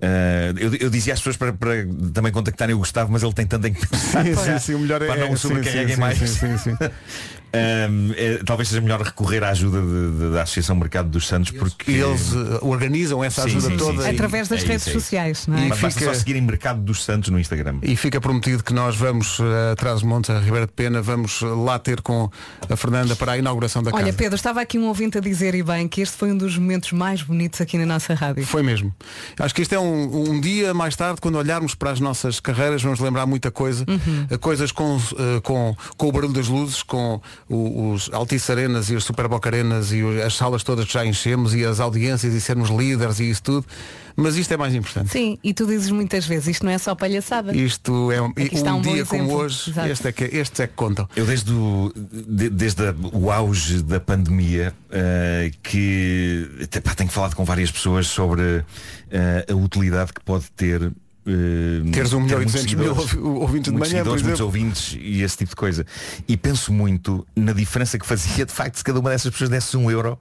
Eh, 0.02 0.54
eu, 0.58 0.74
eu 0.76 0.90
dizia 0.90 1.14
às 1.14 1.20
pessoas 1.20 1.36
para, 1.36 1.52
para 1.52 1.86
também 2.14 2.32
contactarem 2.32 2.74
o 2.74 2.80
Gustavo, 2.80 3.12
mas 3.12 3.22
ele 3.22 3.34
tem 3.34 3.46
tanto 3.46 3.68
em 3.68 3.74
que 3.74 3.86
pensar 3.86 4.24
Sim, 4.26 4.36
sim, 4.36 4.60
sim, 4.60 4.74
o 4.76 4.80
melhor 4.80 5.02
é 5.02 5.08
para 5.08 5.20
não 5.20 5.28
é- 5.28 5.32
o 5.32 5.38
sim, 5.38 5.48
sobrecarreguem 5.50 5.96
sim, 5.96 6.00
mais. 6.02 6.18
sim, 6.18 6.28
sim, 6.28 6.58
sim. 6.58 6.72
Um, 6.72 8.14
é, 8.16 8.40
talvez 8.46 8.70
seja 8.70 8.80
melhor 8.80 9.02
recorrer 9.02 9.44
à 9.44 9.50
ajuda 9.50 9.82
de- 9.82 10.18
de- 10.20 10.34
da 10.34 10.44
Associação 10.44 10.76
Mercado 10.76 11.10
dos 11.10 11.28
Santos 11.28 11.52
porque 11.52 11.92
E 11.92 11.96
eles 12.00 12.32
eh, 12.34 12.60
organizam 12.62 13.24
essa 13.24 13.44
ajuda 13.44 13.70
sim, 13.70 13.76
toda. 13.78 13.98
sim, 13.98 14.04
sim. 14.08 14.14
Através 14.16 14.48
das 14.48 14.64
É 14.64 14.68
redes 14.68 14.82
isso, 14.88 14.90
é 14.90 14.94
sociais, 15.02 15.48
não 15.48 15.58
é? 15.58 15.66
E 15.66 15.70
Mas 15.70 15.80
basta 15.80 16.00
fica- 16.00 16.14
só 16.14 16.20
seguirem 16.20 16.42
Mercado 16.44 16.80
dos 16.82 17.04
Santos 17.04 17.30
no 17.30 17.40
Instagram. 17.40 17.80
E 17.82 17.96
fica 17.98 18.22
prometido 18.22 18.64
que 18.64 18.72
nós 18.74 18.96
vamos 18.96 19.40
eh, 19.42 19.72
atrás 19.74 20.00
de 20.00 20.06
Montes, 20.06 20.30
a 20.30 20.40
Ribeira 20.40 20.66
de 20.68 20.72
Pena, 20.74 21.02
vamos 21.02 21.42
lá 21.42 21.78
ter 21.80 22.02
com 22.02 22.30
a 22.70 22.76
Fernanda 22.78 23.16
para 23.16 23.34
a 23.34 23.38
inauguração 23.38 23.82
da 23.84 23.92
Olha, 23.92 24.06
casa. 24.06 24.18
Pedro, 24.18 24.36
estava 24.36 24.62
aqui 24.62 24.78
um 24.78 24.86
ouvinte 24.88 25.18
a 25.18 25.22
dizer 25.22 25.56
e 25.56 25.64
bem 25.64 25.88
que 25.88 26.02
este 26.02 26.16
foi 26.16 26.32
um 26.32 26.38
dos 26.38 26.56
momentos 26.58 26.92
mais 26.94 27.22
bonitos 27.24 27.60
aqui 27.60 27.78
na 27.78 27.86
nossa 27.86 28.14
rádio. 28.14 28.46
Foi 28.46 28.62
mesmo. 28.64 28.94
Acho 29.40 29.56
que 29.56 29.62
este 29.64 29.74
é 29.74 29.80
um, 29.80 29.89
um 29.94 30.40
dia 30.42 30.74
mais 30.74 30.96
tarde, 30.96 31.20
quando 31.22 31.36
olharmos 31.38 31.76
para 31.76 31.92
as 31.92 32.00
nossas 32.00 32.40
carreiras, 32.40 32.82
vamos 32.82 33.00
lembrar 33.00 33.26
muita 33.26 33.52
coisa. 33.52 33.86
Uhum. 33.88 34.28
Eh, 34.30 34.38
Coisas 34.38 34.72
com, 34.72 34.98
eh, 35.18 35.40
com, 35.42 35.76
com 35.98 36.08
o 36.08 36.12
barulho 36.12 36.34
das 36.34 36.48
luzes, 36.48 36.82
com 36.84 37.20
o- 37.50 37.92
os 37.92 38.10
Altice 38.14 38.52
Arenas 38.52 38.90
e 38.90 38.96
as 38.96 39.04
Super 39.04 39.28
Boca 39.28 39.50
Arenas 39.50 39.92
e 39.92 40.02
as 40.22 40.36
salas 40.36 40.64
todas 40.64 40.86
que 40.86 40.94
já 40.94 41.06
enchemos 41.06 41.54
e 41.54 41.64
as 41.66 41.80
audiências 41.80 42.34
e 42.34 42.42
sermos 42.42 42.70
líderes 42.70 43.20
e 43.20 43.30
isso 43.30 43.44
tudo. 43.44 43.66
Mas 44.16 44.36
isto 44.36 44.52
é 44.54 44.58
mais 44.58 44.74
importante. 44.76 45.10
Sim, 45.12 45.38
e 45.44 45.54
tu 45.54 45.66
dizes 45.66 45.90
muitas 45.92 46.26
vezes, 46.26 46.48
isto 46.48 46.66
não 46.66 46.72
é 46.72 46.78
só 46.78 46.94
palhaçada. 46.96 47.56
Isto 47.56 48.12
é 48.12 48.22
um, 48.22 48.28
Aqui 48.28 48.50
um 48.64 48.76
um 48.76 48.82
dia 48.82 49.06
como 49.06 49.34
hoje, 49.34 49.70
Exato. 49.70 49.88
este 49.90 50.08
é 50.08 50.12
que, 50.12 50.24
estes 50.26 50.60
é 50.60 50.68
que 50.68 50.74
contam. 50.74 51.08
Eu 51.16 51.26
desde 51.26 51.52
o, 51.54 51.92
de- 51.96 52.50
desde 52.50 52.88
a- 52.88 52.96
o 53.14 53.32
auge 53.32 53.82
da 53.82 54.00
pandemia 54.00 54.74
eh, 54.92 55.52
que 55.64 56.50
até, 56.64 56.80
pá, 56.82 56.94
tenho 56.96 57.10
falado 57.10 57.36
com 57.36 57.44
várias 57.46 57.72
pessoas 57.72 58.08
sobre 58.08 58.64
eh, 59.12 59.46
a 59.50 59.56
utilidade 59.56 60.14
que 60.14 60.22
pode 60.22 60.46
ter 60.52 60.82
eh, 60.84 61.92
Teres 61.92 62.14
um 62.14 62.26
ter 62.28 62.38
milhão 62.38 62.42
e 62.42 62.46
muitos 62.46 62.64
200 62.66 62.74
mil 62.76 63.36
ouvintes 63.42 63.72
de 63.72 63.72
muitos 63.78 63.92
manhã, 63.94 64.04
por 64.04 64.18
exemplo. 64.18 64.46
ouvintes 64.46 64.98
e 65.00 65.22
esse 65.22 65.38
tipo 65.38 65.50
de 65.52 65.56
coisa. 65.56 65.86
E 66.28 66.36
penso 66.36 66.72
muito 66.74 67.26
na 67.36 67.54
diferença 67.54 68.00
que 68.00 68.06
fazia 68.06 68.46
de 68.46 68.52
facto 68.52 68.76
se 68.78 68.84
cada 68.84 69.00
uma 69.00 69.10
dessas 69.10 69.32
pessoas 69.32 69.50
desse 69.50 69.76
um 69.78 69.90
euro 69.92 70.18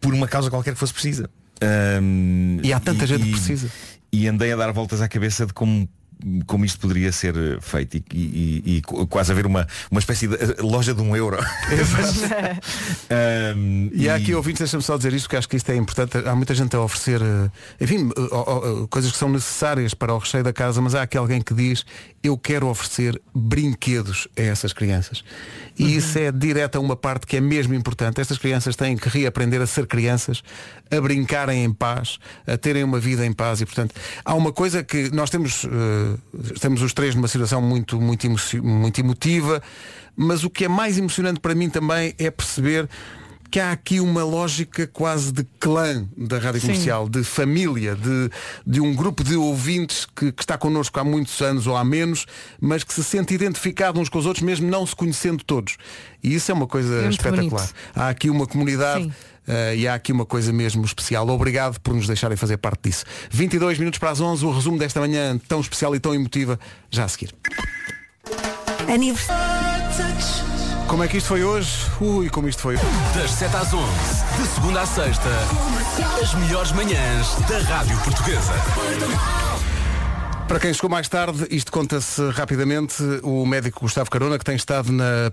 por 0.00 0.12
uma 0.12 0.28
causa 0.28 0.50
qualquer 0.50 0.74
que 0.74 0.78
fosse 0.80 0.92
precisa. 0.92 1.30
Ahm, 1.60 2.58
E 2.62 2.72
há 2.72 2.80
tanta 2.80 3.06
gente 3.06 3.24
que 3.24 3.30
precisa. 3.30 3.70
E 4.12 4.28
andei 4.28 4.52
a 4.52 4.56
dar 4.56 4.72
voltas 4.72 5.00
à 5.00 5.08
cabeça 5.08 5.46
de 5.46 5.52
como 5.52 5.88
como 6.46 6.64
isto 6.64 6.80
poderia 6.80 7.12
ser 7.12 7.36
eh, 7.36 7.58
feito 7.60 7.96
e, 7.96 8.04
e- 8.12 8.62
e- 8.64 8.76
e 8.76 8.82
qu- 8.82 9.06
quase 9.06 9.30
haver 9.32 9.46
uma, 9.46 9.66
uma 9.90 10.00
espécie 10.00 10.26
de 10.28 10.34
eh, 10.36 10.56
loja 10.60 10.94
de 10.94 11.00
um 11.02 11.14
euro. 11.14 11.38
Ahm, 13.10 13.90
E 13.94 14.08
há 14.08 14.14
aqui 14.16 14.34
ouvintes, 14.34 14.58
deixa-me 14.60 14.82
só 14.82 14.96
dizer 14.96 15.12
isto, 15.12 15.24
porque 15.26 15.36
acho 15.36 15.48
que 15.48 15.56
isto 15.56 15.70
é 15.70 15.76
importante. 15.76 16.16
Há 16.18 16.34
muita 16.34 16.54
gente 16.54 16.74
a 16.76 16.80
oferecer, 16.80 17.20
eh, 17.22 17.50
enfim, 17.80 18.10
coisas 18.90 19.12
que 19.12 19.18
são 19.18 19.28
necessárias 19.28 19.94
para 19.94 20.12
o 20.14 20.18
recheio 20.18 20.42
da 20.44 20.52
casa, 20.52 20.80
mas 20.80 20.94
há 20.94 21.02
aqui 21.02 21.16
alguém 21.16 21.40
que 21.40 21.54
diz, 21.54 21.84
eu 22.22 22.36
quero 22.36 22.66
oferecer 22.68 23.20
brinquedos 23.34 24.28
a 24.36 24.42
essas 24.42 24.72
crianças. 24.72 25.22
E 25.78 25.96
isso 25.96 26.18
é 26.18 26.30
direto 26.30 26.76
a 26.76 26.80
uma 26.80 26.96
parte 26.96 27.26
que 27.26 27.36
é 27.36 27.40
mesmo 27.40 27.74
importante. 27.74 28.20
Estas 28.20 28.38
crianças 28.38 28.76
têm 28.76 28.96
que 28.96 29.08
reaprender 29.08 29.60
a 29.60 29.66
ser 29.66 29.86
crianças, 29.86 30.42
a 30.90 31.00
brincarem 31.00 31.64
em 31.64 31.72
paz, 31.72 32.18
a 32.46 32.56
terem 32.56 32.84
uma 32.84 33.00
vida 33.00 33.26
em 33.26 33.32
paz 33.32 33.60
e, 33.60 33.66
portanto, 33.66 33.94
há 34.24 34.34
uma 34.34 34.52
coisa 34.52 34.84
que 34.84 35.10
nós 35.14 35.30
temos, 35.30 35.64
eh, 35.64 35.68
estamos 36.54 36.82
os 36.82 36.92
três 36.92 37.14
numa 37.14 37.28
situação 37.28 37.60
muito, 37.62 38.00
muito, 38.00 38.26
emoci- 38.26 38.60
muito 38.60 38.98
emotiva, 39.00 39.62
mas 40.16 40.44
o 40.44 40.50
que 40.50 40.64
é 40.64 40.68
mais 40.68 40.98
emocionante 40.98 41.40
para 41.40 41.54
mim 41.54 41.68
também 41.68 42.14
é 42.18 42.30
perceber 42.30 42.88
que 43.50 43.60
há 43.60 43.70
aqui 43.70 44.00
uma 44.00 44.24
lógica 44.24 44.84
quase 44.88 45.30
de 45.30 45.44
clã 45.60 46.04
da 46.16 46.38
rádio 46.38 46.60
Sim. 46.60 46.66
comercial, 46.68 47.08
de 47.08 47.22
família, 47.22 47.94
de, 47.94 48.28
de 48.66 48.80
um 48.80 48.92
grupo 48.92 49.22
de 49.22 49.36
ouvintes 49.36 50.06
que, 50.06 50.32
que 50.32 50.42
está 50.42 50.58
connosco 50.58 50.98
há 50.98 51.04
muitos 51.04 51.40
anos 51.40 51.68
ou 51.68 51.76
há 51.76 51.84
menos, 51.84 52.26
mas 52.60 52.82
que 52.82 52.92
se 52.92 53.04
sente 53.04 53.32
identificado 53.32 54.00
uns 54.00 54.08
com 54.08 54.18
os 54.18 54.26
outros, 54.26 54.42
mesmo 54.44 54.68
não 54.68 54.84
se 54.84 54.96
conhecendo 54.96 55.44
todos. 55.44 55.76
E 56.20 56.34
isso 56.34 56.50
é 56.50 56.54
uma 56.54 56.66
coisa 56.66 57.02
É 57.04 57.08
espetacular. 57.10 57.48
bonito. 57.48 57.74
Há 57.94 58.08
aqui 58.08 58.28
uma 58.28 58.46
comunidade. 58.46 59.04
Sim. 59.04 59.12
Eh, 59.46 59.76
e 59.76 59.88
há 59.88 59.94
aqui 59.94 60.12
uma 60.12 60.24
coisa 60.24 60.52
mesmo 60.52 60.84
especial. 60.84 61.28
Obrigado 61.28 61.80
por 61.80 61.94
nos 61.94 62.06
deixarem 62.06 62.36
fazer 62.36 62.56
parte 62.56 62.88
disso. 62.88 63.04
22 63.30 63.78
minutos 63.78 63.98
para 63.98 64.10
as 64.10 64.20
11, 64.20 64.44
o 64.44 64.50
resumo 64.52 64.78
desta 64.78 65.00
manhã 65.00 65.38
tão 65.48 65.60
especial 65.60 65.94
e 65.94 66.00
tão 66.00 66.14
emotiva, 66.14 66.58
já 66.90 67.04
a 67.04 67.08
seguir. 67.08 67.34
Aniversário. 68.88 69.54
Como 70.86 71.02
é 71.02 71.08
que 71.08 71.16
isto 71.16 71.26
foi 71.26 71.42
hoje? 71.42 71.70
Ui, 72.00 72.28
como 72.30 72.48
isto 72.48 72.62
foi. 72.62 72.76
Das 73.14 73.30
7 73.32 73.56
às 73.56 73.72
11, 73.72 73.84
de 74.36 74.48
segunda 74.54 74.82
à 74.82 74.86
sexta, 74.86 75.28
as 76.22 76.34
melhores 76.34 76.72
manhãs 76.72 77.34
da 77.48 77.58
Rádio 77.58 77.98
Portuguesa. 77.98 78.52
Para 80.46 80.60
quem 80.60 80.74
chegou 80.74 80.90
mais 80.90 81.08
tarde, 81.08 81.46
isto 81.50 81.72
conta-se 81.72 82.20
rapidamente. 82.30 83.02
O 83.22 83.44
médico 83.46 83.80
Gustavo 83.80 84.10
Carona, 84.10 84.38
que 84.38 84.44
tem 84.44 84.54
estado 84.54 84.92
na, 84.92 85.32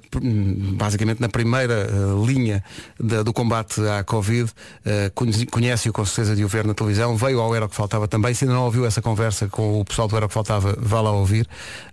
basicamente 0.74 1.20
na 1.20 1.28
primeira 1.30 1.74
eh, 1.74 2.26
linha 2.26 2.64
do 2.98 3.32
combate 3.34 3.82
à 3.88 4.04
Covid, 4.04 4.50
eh, 4.86 5.12
conhece- 5.14 5.46
conhece-o 5.46 5.94
com 5.94 6.04
certeza 6.06 6.36
de 6.36 6.44
o 6.46 6.48
ver 6.48 6.66
na 6.66 6.74
televisão, 6.74 7.16
veio 7.18 7.40
ao 7.42 7.54
Era 7.54 7.66
o 7.66 7.70
que 7.70 7.76
Faltava 7.76 8.08
também. 8.08 8.34
Se 8.34 8.46
ainda 8.46 8.56
não 8.56 8.64
ouviu 8.64 8.86
essa 8.86 9.02
conversa 9.02 9.48
com 9.48 9.82
o 9.82 9.86
pessoal 9.86 10.08
do 10.08 10.16
Era 10.16 10.26
o 10.26 10.28
que 10.30 10.34
Faltava, 10.34 10.76
vá 10.80 11.02
lá 11.02 11.12
ouvir. 11.12 11.48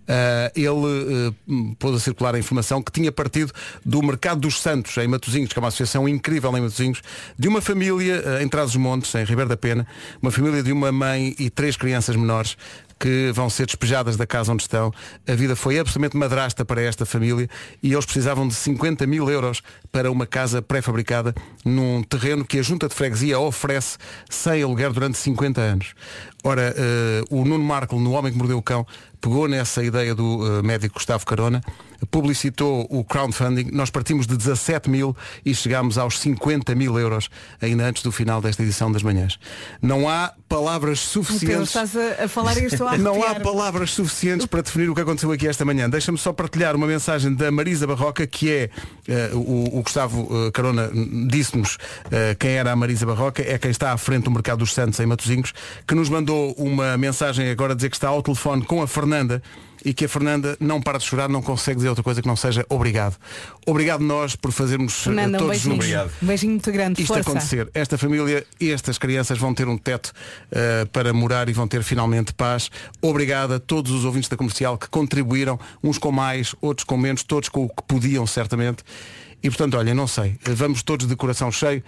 Eh, 0.07 0.53
ele 0.55 1.33
eh, 1.51 1.75
pôs 1.79 1.97
a 1.97 2.01
circular 2.01 2.35
a 2.35 2.39
informação 2.39 2.81
que 2.81 2.93
tinha 2.93 3.11
partido 3.13 3.53
do 3.85 4.01
Mercado 4.01 4.41
dos 4.41 4.63
Santos, 4.63 4.97
em 4.97 5.09
Matosinhos, 5.09 5.53
que 5.53 5.59
é 5.59 5.61
uma 5.61 5.69
associação 5.69 6.09
incrível 6.09 6.57
em 6.57 6.61
Matosinhos, 6.63 7.03
de 7.39 7.49
uma 7.49 7.61
família 7.61 8.41
em 8.41 8.49
Trás-os-Montes, 8.49 9.13
em 9.17 9.25
Ribeiro 9.25 9.51
da 9.51 9.57
Pena, 9.57 9.87
uma 10.23 10.31
família 10.31 10.63
de 10.63 10.73
uma 10.73 10.91
mãe 10.93 11.35
e 11.39 11.51
três 11.51 11.77
crianças 11.77 12.17
menores 12.17 12.57
que 12.99 13.31
vão 13.33 13.49
ser 13.49 13.67
despejadas 13.67 14.17
da 14.17 14.27
casa 14.27 14.53
onde 14.53 14.63
estão. 14.63 14.93
A 15.27 15.35
vida 15.35 15.55
foi 15.55 15.79
absolutamente 15.79 16.17
madrasta 16.17 16.65
para 16.65 16.83
esta 16.83 17.07
família 17.07 17.49
e 17.83 17.93
eles 17.93 18.05
precisavam 18.05 18.49
de 18.49 18.55
50 18.55 19.07
mil 19.07 19.31
euros 19.31 19.63
para 19.93 20.11
uma 20.11 20.27
casa 20.27 20.61
pré-fabricada 20.61 21.35
num 21.65 22.03
terreno 22.03 22.45
que 22.45 22.59
a 22.59 22.63
Junta 22.63 22.89
de 22.89 22.95
Freguesia 22.95 23.39
oferece 23.39 23.99
sem 24.29 24.63
aluguer 24.63 24.93
durante 24.93 25.19
50 25.19 25.61
anos. 25.61 25.95
Ora, 26.45 26.75
eh, 26.77 27.23
o 27.31 27.45
Nuno 27.45 27.65
Marco, 27.65 27.99
no 27.99 28.13
Homem 28.13 28.33
que 28.33 28.39
Mordeu 28.39 28.59
o 28.59 28.63
Cão, 28.63 28.87
pegou 29.21 29.49
nessa 29.49 29.83
ideia 29.83 30.15
do 30.15 30.59
eh, 30.59 30.63
médico 30.63 30.95
Gustavo 30.95 31.27
Carona, 31.27 31.61
publicitou 32.07 32.87
o 32.91 33.05
crowdfunding, 33.05 33.71
nós 33.73 33.91
partimos 33.91 34.27
de 34.27 34.37
17 34.37 34.89
mil 34.89 35.17
e 35.45 35.55
chegámos 35.55 35.99
aos 35.99 36.19
50 36.19 36.75
mil 36.75 36.99
euros 36.99 37.29
ainda 37.61 37.85
antes 37.85 38.03
do 38.03 38.13
final 38.13 38.41
desta 38.41 38.63
edição 38.63 38.91
das 38.91 39.03
manhãs. 39.03 39.39
Não 39.83 40.09
há 40.09 40.33
palavras 40.49 41.01
Pedro, 41.01 41.25
suficientes. 41.25 41.69
estás 41.69 41.97
a, 41.97 42.25
a 42.25 42.29
falar 42.29 42.57
e 42.57 42.65
estou 42.65 42.87
a 42.87 42.97
Não 42.99 43.23
há 43.23 43.35
palavras 43.41 43.91
suficientes 43.91 44.47
para 44.47 44.63
definir 44.63 44.89
o 44.89 44.95
que 44.95 45.01
aconteceu 45.01 45.31
aqui 45.33 45.47
esta 45.47 45.65
manhã. 45.65 45.91
Deixa-me 45.91 46.19
só 46.19 46.33
partilhar 46.33 46.75
uma 46.77 46.87
mensagem 46.87 47.35
da 47.35 47.51
Marisa 47.51 47.87
Barroca, 47.87 48.27
que 48.27 48.51
é 48.51 48.71
eh, 49.07 49.31
o, 49.35 49.79
o 49.79 49.83
Gustavo 49.83 50.29
eh, 50.31 50.51
Carona 50.53 50.91
disse-nos 51.29 51.79
eh, 52.11 52.37
quem 52.39 52.53
era 52.53 52.73
a 52.73 52.77
Marisa 52.77 53.05
Barroca, 53.05 53.43
é 53.43 53.59
quem 53.59 53.71
está 53.71 53.93
à 53.93 53.97
frente 53.97 54.25
do 54.25 54.31
Mercado 54.31 54.59
dos 54.59 54.73
Santos 54.73 54.99
em 55.01 55.07
Matosinhos, 55.07 55.53
que 55.87 55.95
nos 55.95 56.09
mandou 56.09 56.53
uma 56.53 56.97
mensagem 56.97 57.51
agora 57.51 57.73
a 57.73 57.77
dizer 57.77 57.91
que 57.91 57.97
está 57.97 58.09
ao 58.09 58.23
telefone 58.23 58.65
com 58.65 58.83
a 58.83 58.87
Fernanda 58.87 59.43
e 59.85 59.93
que 59.95 60.05
a 60.05 60.09
Fernanda 60.09 60.57
não 60.61 60.81
para 60.81 60.99
de 60.99 61.05
chorar, 61.05 61.29
não 61.29 61.43
consegue 61.43 61.77
dizer 61.77 61.89
outra 61.89 62.03
coisa 62.03 62.21
que 62.21 62.29
não 62.29 62.37
seja 62.37 62.65
obrigado. 62.69 63.17
Obrigado 63.67 64.03
nós 64.03 64.37
por 64.37 64.53
fazermos 64.53 65.01
eh, 65.01 65.05
Fernanda, 65.05 65.37
um 65.37 65.41
todos 65.41 65.63
beijinho. 65.63 65.83
juntos 65.83 66.13
Um 66.23 66.27
beijinho 66.27 66.53
muito 66.53 66.73
grande. 66.73 67.03
isto 67.03 67.15
Força. 67.15 67.31
acontecer. 67.31 67.69
Esta 67.75 67.99
família 67.99 68.47
e 68.61 68.71
estas 68.71 68.99
crianças 68.99 69.39
vão 69.39 69.55
ter 69.55 69.69
um 69.69 69.77
teto 69.77 70.13
eh, 70.51 70.87
para 70.93 71.13
morar 71.13 71.49
e 71.49 71.53
vão 71.53 71.69
ter 71.69 71.83
finalmente 71.83 72.33
paz. 72.33 72.71
Obrigado 73.01 73.55
a 73.55 73.59
todos 73.59 73.93
os 73.93 74.05
ouvintes 74.05 74.29
da 74.29 74.37
comercial 74.37 74.77
que 74.79 74.89
contribuíram, 74.89 75.59
uns 75.83 75.99
com 75.99 76.13
mais, 76.13 76.55
outros 76.61 76.85
com 76.85 76.97
menos, 76.97 77.23
todos 77.23 77.49
com 77.49 77.65
o 77.65 77.69
que 77.69 77.83
podiam, 77.87 78.27
certamente. 78.27 78.83
E 79.43 79.49
portanto, 79.49 79.77
olha, 79.77 79.95
não 79.95 80.07
sei, 80.07 80.37
vamos 80.45 80.83
todos 80.83 81.07
de 81.07 81.15
coração 81.15 81.51
cheio, 81.53 81.83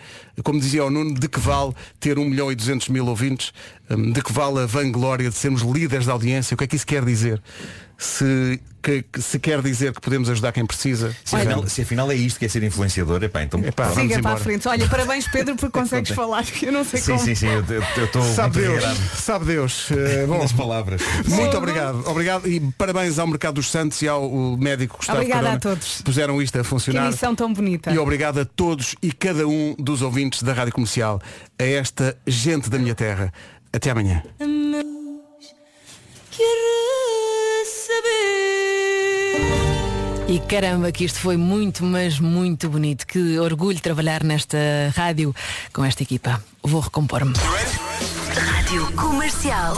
como 0.45 0.61
dizia 0.61 0.85
o 0.85 0.91
Nuno, 0.91 1.15
de 1.15 1.29
que 1.29 1.41
vale 1.41 1.75
ter 1.99 2.19
1 2.19 2.25
milhão 2.25 2.53
e 2.53 2.55
200 2.55 2.89
mil 2.89 3.07
ouvintes, 3.07 3.53
Hum, 3.91 4.13
de 4.13 4.23
que 4.23 4.33
vale 4.33 4.61
a 4.61 4.67
vanglória 4.67 5.29
de 5.29 5.35
sermos 5.35 5.63
líderes 5.63 6.07
da 6.07 6.13
audiência, 6.13 6.55
o 6.55 6.57
que 6.57 6.63
é 6.63 6.67
que 6.69 6.77
isso 6.77 6.87
quer 6.87 7.05
dizer? 7.05 7.43
Se, 7.99 8.61
que- 8.83 9.03
que- 9.03 9.21
se 9.23 9.39
quer 9.39 9.61
dizer 9.63 9.93
que 9.95 10.01
podemos 10.01 10.29
ajudar 10.31 10.53
quem 10.53 10.65
precisa. 10.67 11.15
Se 11.25 11.37
afinal, 11.37 11.67
se 11.67 11.83
afinal 11.83 12.11
é 12.11 12.15
isto 12.15 12.39
que 12.39 12.47
é 12.47 12.49
ser 12.49 12.63
influenciador, 12.63 13.23
epá, 13.23 13.43
então 13.43 13.61
vamos 13.61 13.75
Siga 13.95 14.09
para 14.09 14.19
embora. 14.19 14.35
a 14.35 14.39
frente. 14.39 14.69
Olha, 14.69 14.89
parabéns 14.89 15.29
Pedro 15.29 15.57
porque 15.57 15.73
consegues 15.79 16.11
falar. 16.13 16.45
Eu 16.63 16.73
não 16.73 16.85
sei 16.85 17.01
Sim, 17.01 17.13
como. 17.13 17.25
sim, 17.25 17.35
sim, 17.35 17.47
eu 17.47 17.65
eu 17.97 18.05
estou 18.05 18.23
Sabe 18.23 18.59
muito 18.59 18.71
Deus, 18.73 18.85
agradado 18.85 19.17
sabe 19.17 19.45
Deus. 19.45 19.89
Eh, 19.91 20.27
bom, 20.29 20.39
nas 20.39 20.53
palavras. 20.53 21.01
Muito 21.27 21.57
obrigado. 21.57 22.03
Obrigado 22.07 22.49
e 22.49 22.61
parabéns 22.77 23.19
ao 23.19 23.27
Mercado 23.27 23.55
dos 23.55 23.71
Santos 23.71 24.01
e 24.03 24.09
ao 24.09 24.57
médico 24.57 24.97
Gustavo 24.99 25.19
Obrigada 25.19 25.43
Carona, 25.43 25.57
a 25.57 25.61
todos. 25.61 25.97
que 25.99 26.03
Puseram 26.03 26.41
isto 26.43 26.57
a 26.59 26.63
Que 26.63 26.69
funcionar. 26.69 27.07
emissão 27.07 27.35
tão 27.35 27.53
bonita. 27.53 27.91
E 27.93 27.99
obrigado 27.99 28.39
a 28.41 28.45
todos 28.45 28.95
e 29.03 29.13
cada 29.13 29.47
um 29.47 29.75
dos 29.79 30.03
ouvintes 30.03 30.43
da 30.43 30.53
Rádio 30.53 30.73
Comercial, 30.75 31.21
a 31.59 31.63
esta 31.65 32.17
gente 32.27 32.69
da 32.71 32.79
minha 32.79 32.95
terra. 32.95 33.33
Até 33.73 33.91
amanhã. 33.91 34.23
E 40.31 40.39
caramba, 40.39 40.93
que 40.93 41.05
isto 41.05 41.19
foi 41.19 41.37
muito, 41.37 41.85
mas 41.85 42.21
muito 42.21 42.69
bonito. 42.69 43.05
Que 43.05 43.37
orgulho 43.41 43.81
trabalhar 43.81 44.23
nesta 44.23 44.57
rádio 44.95 45.35
com 45.73 45.85
esta 45.85 46.05
equipa. 46.05 46.41
Vou 46.63 46.81
recompor-me. 46.81 47.33
Rádio 48.33 48.93
Comercial. 48.93 49.75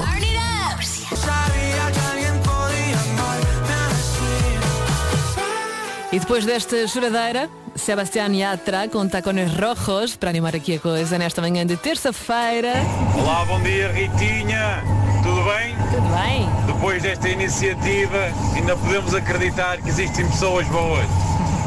E 6.13 6.19
depois 6.19 6.45
desta 6.45 6.87
choradeira, 6.87 7.49
Sebastián 7.75 8.35
Yatra 8.37 8.89
com 8.89 9.09
tacones 9.09 9.51
rojos 9.55 10.17
para 10.17 10.29
animar 10.29 10.55
aqui 10.55 10.75
a 10.75 10.79
coisa 10.79 11.17
nesta 11.17 11.41
manhã 11.41 11.65
de 11.65 11.79
terça-feira. 11.79 12.75
Olá, 13.19 13.47
bom 13.47 13.59
dia 13.63 13.91
Ritinha, 13.91 14.85
tudo 15.23 15.43
bem? 15.45 15.77
Tudo 15.91 16.09
bem? 16.17 16.49
Depois 16.67 17.03
desta 17.03 17.29
iniciativa 17.29 18.33
ainda 18.55 18.77
podemos 18.77 19.15
acreditar 19.15 19.81
que 19.81 19.89
existem 19.89 20.27
pessoas 20.29 20.67
boas. 20.69 21.07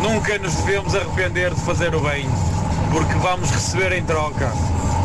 Nunca 0.02 0.38
nos 0.38 0.54
devemos 0.56 0.94
arrepender 0.94 1.54
de 1.54 1.62
fazer 1.62 1.96
o 1.96 2.02
bem, 2.02 2.26
porque 2.92 3.14
vamos 3.16 3.50
receber 3.50 3.94
em 3.94 4.04
troca, 4.04 4.52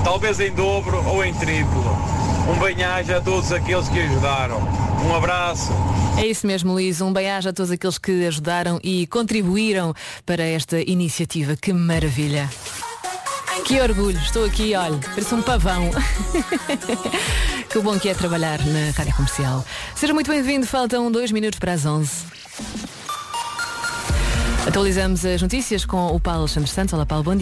talvez 0.04 0.40
em 0.40 0.52
dobro 0.52 1.02
ou 1.08 1.24
em 1.24 1.32
triplo. 1.34 1.96
Um 2.48 2.58
bem-aja 2.58 3.18
a 3.18 3.20
todos 3.20 3.52
aqueles 3.52 3.88
que 3.88 4.00
ajudaram. 4.00 4.58
Um 5.04 5.14
abraço. 5.14 5.70
É 6.18 6.26
isso 6.26 6.46
mesmo, 6.46 6.72
Luís. 6.72 7.00
Um 7.00 7.12
bem-aja 7.12 7.50
a 7.50 7.52
todos 7.52 7.70
aqueles 7.70 7.96
que 7.96 8.26
ajudaram 8.26 8.80
e 8.82 9.06
contribuíram 9.06 9.94
para 10.26 10.42
esta 10.42 10.80
iniciativa. 10.80 11.54
Que 11.56 11.72
maravilha. 11.72 12.50
Que 13.64 13.80
orgulho. 13.80 14.18
Estou 14.18 14.44
aqui, 14.44 14.74
olha, 14.74 14.98
parece 14.98 15.34
um 15.34 15.42
pavão. 15.42 15.90
que 17.70 17.78
bom 17.78 17.96
que 18.00 18.08
é 18.08 18.14
trabalhar 18.14 18.58
na 18.66 18.90
Rádio 18.90 19.14
Comercial. 19.14 19.64
Seja 19.94 20.12
muito 20.12 20.28
bem-vindo. 20.28 20.66
Faltam 20.66 21.10
dois 21.10 21.30
minutos 21.30 21.58
para 21.60 21.72
as 21.72 21.86
11. 21.86 22.10
Atualizamos 24.66 25.24
as 25.24 25.40
notícias 25.40 25.84
com 25.84 26.08
o 26.08 26.18
Paulo 26.18 26.40
Alexandre 26.40 26.68
Santos. 26.68 26.94
Olá, 26.94 27.06
Paulo, 27.06 27.22
bom 27.22 27.36
dia. 27.36 27.38